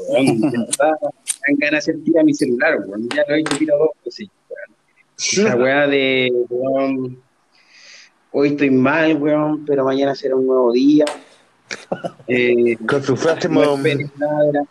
weón. 0.10 0.42
Dan 0.42 1.58
ganas 1.58 1.72
de 1.72 1.78
hacer 1.78 2.04
tira 2.04 2.24
mi 2.24 2.34
celular, 2.34 2.80
weón. 2.86 3.08
Ya 3.10 3.24
lo 3.28 3.36
he 3.36 3.40
hecho 3.40 3.58
tira 3.58 3.76
dos, 3.76 3.90
pues 4.04 4.16
sí, 4.16 4.30
weón. 4.50 5.46
La 5.46 5.56
weá 5.64 5.88
de, 5.88 6.32
weón, 6.50 7.22
hoy 8.32 8.50
estoy 8.50 8.70
mal, 8.70 9.18
weón, 9.18 9.66
pero 9.66 9.86
mañana 9.86 10.16
será 10.16 10.36
un 10.36 10.48
nuevo 10.48 10.72
día. 10.72 11.06
Eh, 12.28 12.78
Con 12.88 13.02
su 13.04 13.16
frase 13.16 13.50
no 13.50 13.76
esperes 13.76 14.12
nada, 14.18 14.64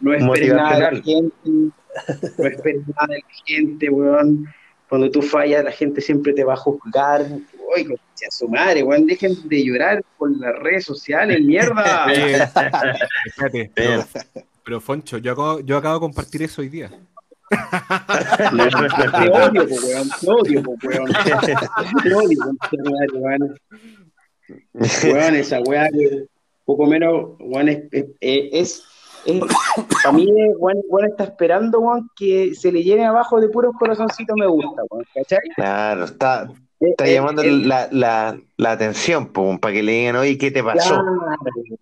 no 0.00 0.14
esperes 0.14 0.54
nada 0.54 0.74
de 0.74 0.80
la 0.80 1.02
gente, 1.02 1.32
no 1.44 2.46
esperes 2.46 2.82
nada 2.88 3.06
de 3.08 3.18
la 3.18 3.44
gente, 3.46 3.90
weón 3.90 4.48
cuando 4.92 5.10
tú 5.10 5.22
fallas, 5.22 5.64
la 5.64 5.72
gente 5.72 6.02
siempre 6.02 6.34
te 6.34 6.44
va 6.44 6.52
a 6.52 6.56
juzgar. 6.58 7.26
Uy, 7.74 7.94
a 7.94 8.30
su 8.30 8.46
madre, 8.46 8.82
weón, 8.82 9.06
dejen 9.06 9.32
de 9.48 9.64
llorar 9.64 10.04
por 10.18 10.36
las 10.36 10.54
redes 10.58 10.84
sociales, 10.84 11.40
mierda. 11.44 12.12
Espérate, 12.12 13.70
pero, 13.74 14.04
pero, 14.62 14.80
Foncho, 14.82 15.16
yo 15.16 15.32
acabo, 15.32 15.60
yo 15.60 15.78
acabo 15.78 15.94
de 15.94 16.00
compartir 16.00 16.42
eso 16.42 16.60
hoy 16.60 16.68
día. 16.68 16.90
te 17.48 19.30
odio, 19.30 19.66
po, 19.66 19.74
weón, 19.76 20.10
te 20.20 20.30
odio, 20.30 20.62
po, 20.62 20.76
weón. 20.82 21.10
Te 22.02 22.14
odio, 22.14 22.38
weón. 23.14 23.56
Weón, 25.04 25.34
esa 25.36 25.58
weá 25.60 25.88
que 25.88 26.26
poco 26.66 26.84
menos, 26.84 27.30
weón, 27.40 27.70
es, 27.70 27.84
es, 27.90 28.10
es 28.20 28.84
a 30.04 30.12
mí, 30.12 30.28
Juan, 30.58 30.76
está 31.08 31.24
esperando, 31.24 31.80
Juan, 31.80 32.08
que 32.16 32.54
se 32.54 32.72
le 32.72 32.82
llene 32.82 33.04
abajo 33.04 33.40
de 33.40 33.48
puros 33.48 33.74
corazoncitos 33.78 34.34
me 34.38 34.46
gusta, 34.46 34.82
Juan, 34.88 35.04
¿cachai? 35.14 35.38
Claro, 35.54 36.04
está, 36.04 36.50
eh, 36.80 36.90
está 36.90 37.06
eh, 37.06 37.14
llamando 37.14 37.42
la, 37.44 37.88
la, 37.92 38.38
la, 38.56 38.70
atención, 38.72 39.32
pues, 39.32 39.58
para 39.60 39.74
que 39.74 39.82
le 39.82 39.92
digan, 39.92 40.16
oye, 40.16 40.36
¿qué 40.36 40.50
te 40.50 40.62
pasó? 40.62 41.02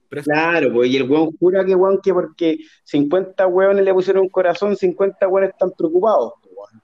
Claro, 0.08 0.22
claro 0.24 0.72
pues, 0.72 0.90
y 0.90 0.96
el 0.96 1.10
weón 1.10 1.30
jura 1.38 1.64
que, 1.64 1.74
Juan, 1.74 1.98
que 2.02 2.12
porque 2.12 2.58
50 2.84 3.46
weones 3.46 3.84
le 3.84 3.94
pusieron 3.94 4.22
un 4.22 4.28
corazón, 4.28 4.76
50 4.76 5.28
weones 5.28 5.50
están 5.50 5.70
preocupados, 5.76 6.34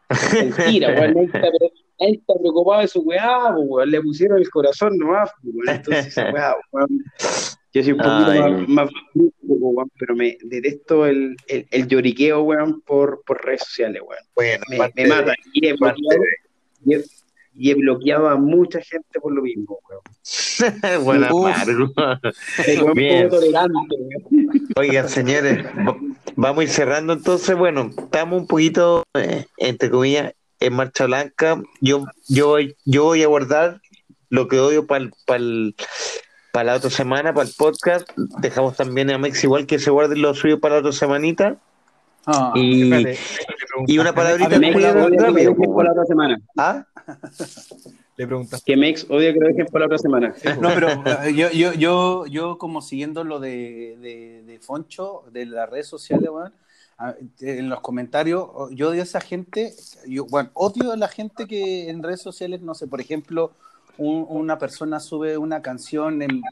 Mentira, 0.33 0.89
weón, 0.89 1.15
nadie 1.15 1.27
está, 1.27 1.49
está 1.99 2.35
preocupado 2.41 2.81
de 2.81 2.89
su 2.89 3.01
weá, 3.01 3.55
weón, 3.55 3.91
le 3.91 4.01
pusieron 4.01 4.39
el 4.39 4.49
corazón 4.49 4.97
nomás, 4.97 5.31
weón, 5.43 5.77
entonces 5.77 6.17
weá, 6.17 6.55
weón. 6.73 6.89
Yo 7.77 7.83
soy 7.83 7.93
un 7.93 7.99
poquito 7.99 8.65
más, 8.69 8.91
más 9.69 9.89
pero 9.99 10.17
me 10.17 10.39
detesto 10.43 11.05
el, 11.05 11.37
el, 11.47 11.67
el, 11.71 11.87
lloriqueo, 11.87 12.41
weón, 12.41 12.81
por, 12.81 13.23
por 13.27 13.45
redes 13.45 13.65
sociales, 13.65 14.01
weón. 14.03 14.23
Bueno, 14.35 14.65
me, 14.71 14.79
me 14.95 15.07
mata. 15.07 15.35
Y 15.53 15.67
he, 15.67 15.75
bloqueado, 15.75 16.23
y, 17.55 17.71
he, 17.71 17.75
bloqueado, 17.75 18.31
a 18.31 18.37
mucha 18.37 18.81
gente 18.81 19.21
por 19.21 19.35
lo 19.35 19.43
mismo, 19.43 19.79
weón. 19.91 21.05
Buena 21.05 21.29
Bien. 22.95 23.29
Oigan, 24.77 25.11
señores, 25.11 25.67
vamos 26.35 26.61
a 26.61 26.65
ir 26.65 26.71
cerrando 26.71 27.13
entonces. 27.13 27.55
Bueno, 27.59 27.91
estamos 27.99 28.41
un 28.41 28.47
poquito, 28.47 29.03
eh, 29.13 29.45
entre 29.59 29.91
comillas, 29.91 30.33
en 30.61 30.73
marcha 30.73 31.05
blanca. 31.05 31.61
Yo, 31.83 32.07
yo, 32.27 32.57
yo 32.87 33.05
voy 33.05 33.23
a 33.23 33.27
guardar 33.27 33.83
lo 34.31 34.49
que 34.49 34.61
odio 34.61 34.87
para 34.87 35.05
el 35.37 35.75
para 36.57 36.73
la 36.73 36.77
otra 36.79 36.89
semana, 36.89 37.35
para 37.35 37.47
el 37.47 37.55
podcast. 37.55 38.09
Dejamos 38.41 38.79
también 38.79 39.11
a 39.11 39.19
Mex 39.19 39.45
igual 39.45 39.67
que 39.67 39.79
se 39.79 39.91
guarde 39.91 40.17
lo 40.17 40.33
suyo 40.33 40.59
para 40.59 40.77
la 40.77 40.81
otra 40.81 40.93
semanita. 40.93 41.59
Ah, 42.25 42.55
y, 42.55 42.91
y, 43.87 43.99
una 43.99 44.15
palabrita 44.15 44.59
Mex, 44.59 44.83
rápido, 44.83 45.55
para 45.55 45.89
la 45.89 45.93
otra 45.93 46.07
semana. 46.07 46.41
¿Ah? 46.57 46.87
Le 48.17 48.27
preguntas. 48.27 48.63
Que 48.65 48.75
Mex 48.75 49.05
odia 49.11 49.35
que 49.35 49.39
lo 49.39 49.49
dejen 49.49 49.67
para 49.67 49.81
la 49.81 49.87
otra 49.87 49.99
semana. 49.99 50.35
No, 50.59 50.71
pero 50.73 50.89
eh, 51.25 51.35
yo, 51.35 51.51
yo, 51.51 51.75
yo, 51.75 52.25
yo 52.25 52.57
como 52.57 52.81
siguiendo 52.81 53.23
lo 53.23 53.39
de, 53.39 53.99
de, 54.01 54.43
de 54.47 54.59
Foncho, 54.59 55.25
de 55.31 55.45
las 55.45 55.69
redes 55.69 55.89
sociales, 55.89 56.31
bueno, 56.31 56.53
en 57.41 57.69
los 57.69 57.81
comentarios, 57.81 58.49
yo 58.71 58.89
odio 58.89 59.03
a 59.03 59.05
esa 59.05 59.21
gente, 59.21 59.75
yo, 60.07 60.25
bueno, 60.25 60.49
odio 60.55 60.93
a 60.93 60.97
la 60.97 61.09
gente 61.09 61.47
que 61.47 61.91
en 61.91 62.03
redes 62.03 62.23
sociales, 62.23 62.63
no 62.63 62.75
sé, 62.75 62.87
por 62.87 63.03
ejemplo, 63.03 63.53
una 63.99 64.59
persona 64.59 65.01
sube 65.01 65.39
una 65.39 65.63
canción 65.63 66.23
en, 66.23 66.43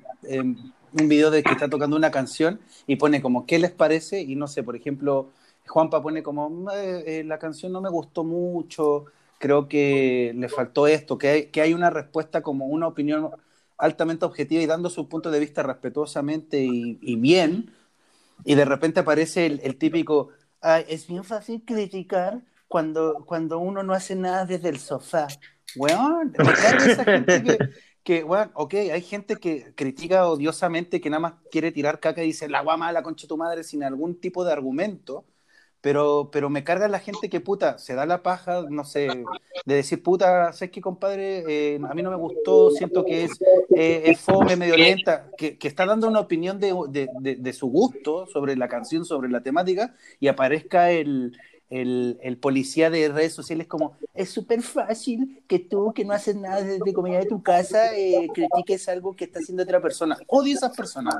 un 0.92 1.08
video 1.08 1.30
de 1.30 1.42
que 1.42 1.52
está 1.52 1.68
tocando 1.68 1.96
una 1.96 2.10
canción 2.10 2.60
y 2.86 2.96
pone 2.96 3.20
como, 3.20 3.46
¿qué 3.46 3.58
les 3.58 3.72
parece? 3.72 4.22
Y 4.22 4.36
no 4.36 4.46
sé, 4.46 4.62
por 4.62 4.76
ejemplo, 4.76 5.30
Juanpa 5.66 6.02
pone 6.02 6.22
como, 6.22 6.70
eh, 6.72 7.04
eh, 7.06 7.24
la 7.24 7.38
canción 7.38 7.72
no 7.72 7.80
me 7.80 7.90
gustó 7.90 8.22
mucho, 8.22 9.06
creo 9.38 9.68
que 9.68 10.32
le 10.36 10.48
faltó 10.48 10.86
esto, 10.86 11.18
que 11.18 11.28
hay, 11.28 11.46
que 11.46 11.60
hay 11.60 11.74
una 11.74 11.90
respuesta 11.90 12.42
como 12.42 12.66
una 12.66 12.86
opinión 12.86 13.30
altamente 13.76 14.24
objetiva 14.24 14.62
y 14.62 14.66
dando 14.66 14.88
su 14.88 15.08
punto 15.08 15.30
de 15.30 15.40
vista 15.40 15.62
respetuosamente 15.62 16.62
y, 16.62 17.16
bien, 17.16 17.72
y 18.44 18.54
de 18.54 18.64
repente 18.64 19.00
aparece 19.00 19.46
el, 19.46 19.76
típico, 19.76 20.30
es 20.88 21.06
bien 21.08 21.24
fácil 21.24 21.62
criticar 21.64 22.42
cuando, 22.68 23.24
cuando 23.26 23.58
uno 23.58 23.82
no 23.82 23.92
hace 23.92 24.16
nada 24.16 24.46
desde 24.46 24.68
el 24.68 24.78
sofá. 24.78 25.28
Weón, 25.76 26.32
esa 26.84 27.04
gente 27.04 27.42
que, 27.42 27.58
que, 28.02 28.22
bueno, 28.22 28.50
ok, 28.54 28.74
hay 28.74 29.02
gente 29.02 29.36
que 29.36 29.74
critica 29.74 30.28
odiosamente, 30.28 31.00
que 31.00 31.10
nada 31.10 31.20
más 31.20 31.34
quiere 31.50 31.72
tirar 31.72 32.00
caca 32.00 32.22
y 32.22 32.26
dice, 32.26 32.48
la 32.48 32.62
guama 32.62 32.92
la 32.92 33.02
concha 33.02 33.24
de 33.24 33.28
tu 33.28 33.36
madre 33.36 33.64
sin 33.64 33.82
algún 33.82 34.20
tipo 34.20 34.44
de 34.44 34.52
argumento, 34.52 35.24
pero, 35.84 36.30
pero 36.32 36.48
me 36.48 36.64
carga 36.64 36.88
la 36.88 36.98
gente 36.98 37.28
que, 37.28 37.40
puta, 37.40 37.76
se 37.76 37.94
da 37.94 38.06
la 38.06 38.22
paja, 38.22 38.64
no 38.70 38.84
sé, 38.84 39.08
de 39.66 39.74
decir, 39.74 40.02
puta, 40.02 40.50
¿sabes 40.54 40.70
qué, 40.70 40.80
compadre? 40.80 41.44
Eh, 41.46 41.80
a 41.86 41.92
mí 41.92 42.02
no 42.02 42.10
me 42.10 42.16
gustó, 42.16 42.70
siento 42.70 43.04
que 43.04 43.24
es, 43.24 43.32
eh, 43.76 44.04
es 44.06 44.18
fome, 44.18 44.56
medio 44.56 44.78
lenta, 44.78 45.28
que, 45.36 45.58
que, 45.58 45.68
está 45.68 45.84
dando 45.84 46.08
una 46.08 46.20
opinión 46.20 46.58
de, 46.58 46.74
de, 46.88 47.36
de 47.36 47.52
su 47.52 47.66
gusto 47.66 48.26
sobre 48.26 48.56
la 48.56 48.66
canción, 48.66 49.04
sobre 49.04 49.28
la 49.28 49.42
temática, 49.42 49.94
y 50.20 50.28
aparezca 50.28 50.90
el 50.90 51.36
el, 51.70 52.38
policía 52.40 52.90
de 52.90 53.08
redes 53.08 53.32
sociales 53.32 53.66
como, 53.66 53.96
es 54.12 54.30
súper 54.30 54.62
fácil 54.62 55.42
que 55.48 55.58
tú, 55.58 55.92
que 55.94 56.04
no 56.04 56.12
haces 56.12 56.36
nada 56.36 56.62
desde 56.62 56.92
comida 56.92 57.18
de 57.18 57.26
tu 57.26 57.42
casa, 57.42 57.96
eh, 57.96 58.28
critiques 58.34 58.88
algo 58.88 59.16
que 59.16 59.24
está 59.24 59.38
haciendo 59.38 59.62
otra 59.62 59.80
persona. 59.80 60.16
Odio 60.28 60.54
a 60.54 60.56
esas 60.56 60.76
personas. 60.76 61.16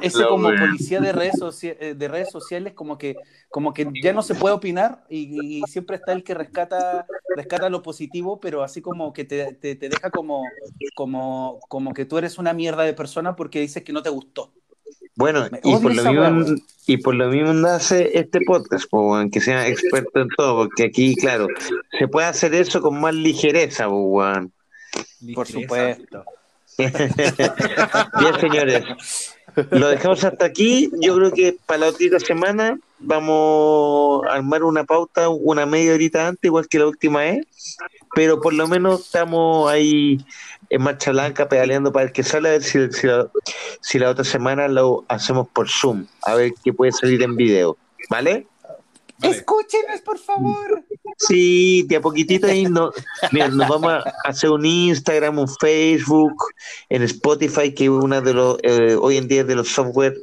Ese 0.00 0.24
como 0.26 0.48
policía 0.48 1.00
de 1.00 1.12
redes, 1.12 1.34
eh, 1.62 1.94
de 1.96 2.08
redes 2.08 2.30
sociales 2.30 2.74
como 2.74 2.98
que, 2.98 3.16
como 3.50 3.72
que 3.72 3.88
ya 4.02 4.12
no 4.12 4.22
se 4.22 4.34
puede 4.34 4.54
opinar 4.54 5.04
y, 5.08 5.62
siempre 5.68 5.96
está 5.96 6.12
el 6.12 6.24
que 6.24 6.34
rescata, 6.34 7.06
rescata 7.36 7.68
lo 7.68 7.82
positivo, 7.82 8.40
pero 8.40 8.62
así 8.62 8.80
como 8.80 9.12
que 9.12 9.24
te, 9.24 9.54
te, 9.54 9.74
te 9.74 9.88
deja 9.88 10.10
como, 10.10 10.44
como, 10.94 11.58
como 11.68 11.92
que 11.92 12.04
tú 12.04 12.18
eres 12.18 12.38
una 12.38 12.52
mierda 12.52 12.84
de 12.84 12.94
persona 12.94 13.36
porque 13.36 13.60
dices 13.60 13.82
que 13.82 13.92
no 13.92 14.02
te 14.02 14.10
gustó. 14.10 14.52
Bueno, 15.18 15.48
y 15.64 15.76
por, 15.78 15.96
lo 15.96 16.04
mismo, 16.04 16.62
y 16.86 16.96
por 16.98 17.14
lo 17.16 17.28
mismo 17.28 17.52
nace 17.52 18.16
este 18.16 18.40
podcast, 18.40 18.86
que 19.32 19.40
sea 19.40 19.66
experto 19.66 20.20
en 20.20 20.28
todo, 20.28 20.68
porque 20.68 20.84
aquí, 20.84 21.16
claro, 21.16 21.48
se 21.98 22.06
puede 22.06 22.28
hacer 22.28 22.54
eso 22.54 22.80
con 22.80 23.00
más 23.00 23.12
ligereza, 23.14 23.88
Juan. 23.88 24.52
Por 25.34 25.48
supuesto. 25.48 26.22
Bien, 26.78 28.40
señores. 28.40 28.84
Lo 29.72 29.88
dejamos 29.88 30.22
hasta 30.22 30.44
aquí. 30.44 30.88
Yo 31.00 31.16
creo 31.16 31.32
que 31.32 31.56
para 31.66 31.80
la 31.80 31.88
otra 31.88 32.20
semana 32.20 32.78
vamos 33.00 34.24
a 34.24 34.34
armar 34.34 34.62
una 34.62 34.84
pauta 34.84 35.30
una 35.30 35.66
media 35.66 35.94
horita 35.94 36.28
antes, 36.28 36.44
igual 36.44 36.68
que 36.68 36.78
la 36.78 36.86
última 36.86 37.22
vez. 37.22 37.44
Pero 38.14 38.40
por 38.40 38.54
lo 38.54 38.68
menos 38.68 39.00
estamos 39.00 39.68
ahí 39.68 40.20
en 40.70 40.82
marcha 40.82 41.10
blanca 41.10 41.48
pedaleando 41.48 41.92
para 41.92 42.06
el 42.06 42.12
que 42.12 42.22
sale, 42.22 42.48
a 42.48 42.52
ver 42.52 42.62
si, 42.62 42.78
si, 43.80 43.98
la, 43.98 44.10
otra 44.10 44.24
semana 44.24 44.68
lo 44.68 45.04
hacemos 45.08 45.48
por 45.48 45.68
Zoom, 45.68 46.06
a 46.22 46.34
ver 46.34 46.52
qué 46.62 46.72
puede 46.72 46.92
salir 46.92 47.22
en 47.22 47.36
video, 47.36 47.76
¿vale? 48.10 48.46
Escúchenos, 49.22 50.00
por 50.02 50.18
favor. 50.18 50.84
Sí, 51.16 51.84
de 51.88 51.96
a 51.96 52.00
poquitito 52.00 52.46
ahí 52.46 52.64
no, 52.64 52.92
mira, 53.32 53.48
nos 53.48 53.68
vamos 53.68 53.92
a 53.92 54.14
hacer 54.24 54.50
un 54.50 54.64
Instagram, 54.64 55.38
un 55.38 55.48
Facebook, 55.48 56.34
en 56.88 57.02
Spotify, 57.02 57.74
que 57.74 57.84
es 57.84 57.90
una 57.90 58.20
de 58.20 58.34
los, 58.34 58.58
eh, 58.62 58.96
hoy 59.00 59.16
en 59.16 59.26
día 59.26 59.42
de 59.42 59.56
los 59.56 59.68
software, 59.70 60.16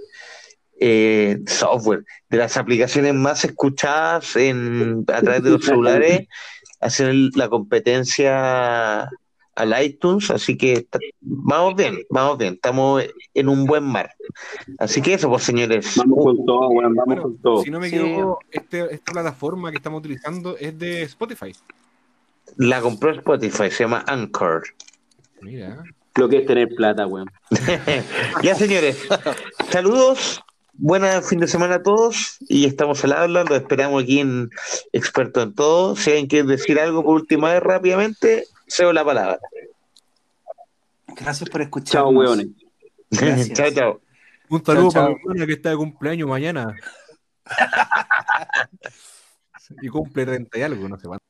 eh, 0.80 1.40
software, 1.48 2.06
de 2.30 2.38
las 2.38 2.56
aplicaciones 2.56 3.14
más 3.14 3.44
escuchadas 3.44 4.38
en, 4.38 5.04
a 5.14 5.22
través 5.22 5.44
de 5.44 5.50
los 5.50 5.66
celulares, 5.66 6.28
hacer 6.80 7.14
la 7.34 7.50
competencia 7.50 9.10
al 9.56 9.84
iTunes, 9.84 10.30
así 10.32 10.58
que 10.58 10.88
vamos 11.22 11.76
bien, 11.76 12.00
vamos 12.10 12.38
bien, 12.38 12.56
estamos 12.56 13.04
en 13.34 13.50
un 13.50 13.66
buen 13.66 13.84
mar. 13.84 14.12
Así 14.78 15.02
que 15.02 15.14
eso, 15.14 15.30
pues 15.30 15.44
señores. 15.44 15.96
Vamos 15.96 16.24
con 16.24 16.46
todo, 16.46 16.70
bueno, 16.70 16.94
vamos 16.96 17.22
con 17.22 17.38
todo. 17.38 17.64
Si 17.64 17.72
no 17.72 17.80
me 17.80 17.88
equivoco, 17.88 18.40
este, 18.52 18.94
esta 18.94 19.14
plataforma 19.14 19.72
que 19.72 19.78
estamos 19.78 20.00
utilizando 20.00 20.58
es 20.58 20.78
de 20.78 21.04
Spotify. 21.04 21.54
La 22.58 22.82
compró 22.82 23.12
Spotify, 23.12 23.72
se 23.72 23.84
llama 23.84 24.04
Anchor. 24.08 24.64
Mira. 25.42 25.84
Lo 26.16 26.30
que 26.30 26.38
es 26.38 26.46
tener 26.46 26.70
plata, 26.70 27.08
weón. 27.08 27.30
ya, 28.44 28.56
señores. 28.56 29.08
Saludos. 29.70 30.42
Buena 30.78 31.22
fin 31.22 31.40
de 31.40 31.48
semana 31.48 31.76
a 31.76 31.84
todos 31.84 32.38
y 32.50 32.66
estamos 32.66 33.02
al 33.06 33.14
habla, 33.14 33.46
lo 33.46 33.56
esperamos 33.56 34.04
aquí 34.04 34.20
en 34.20 34.50
Experto 34.92 35.42
en 35.42 35.56
Todo. 35.56 35.96
Si 35.96 36.10
alguien 36.10 36.28
quiere 36.28 36.48
decir 36.50 36.78
algo 36.82 37.02
por 37.02 37.16
última 37.16 37.54
vez 37.54 37.64
rápidamente, 37.64 38.46
cedo 38.68 38.94
la 38.94 39.06
palabra. 39.06 39.40
Gracias 41.08 41.50
por 41.50 41.62
escuchar. 41.62 42.04
Chao, 42.04 42.10
weones. 42.10 42.48
chao, 43.54 43.72
chao. 43.72 44.02
Un 44.50 44.64
saludo 44.64 44.92
para 44.92 45.10
mi 45.10 45.16
hermana 45.16 45.46
que 45.46 45.54
está 45.54 45.70
de 45.70 45.78
cumpleaños 45.78 46.30
mañana. 46.30 46.76
y 49.82 49.88
cumple 49.88 50.26
30 50.26 50.58
y 50.58 50.62
algo, 50.62 50.88
no 50.88 50.98
sé 50.98 51.08
cuánto. 51.08 51.25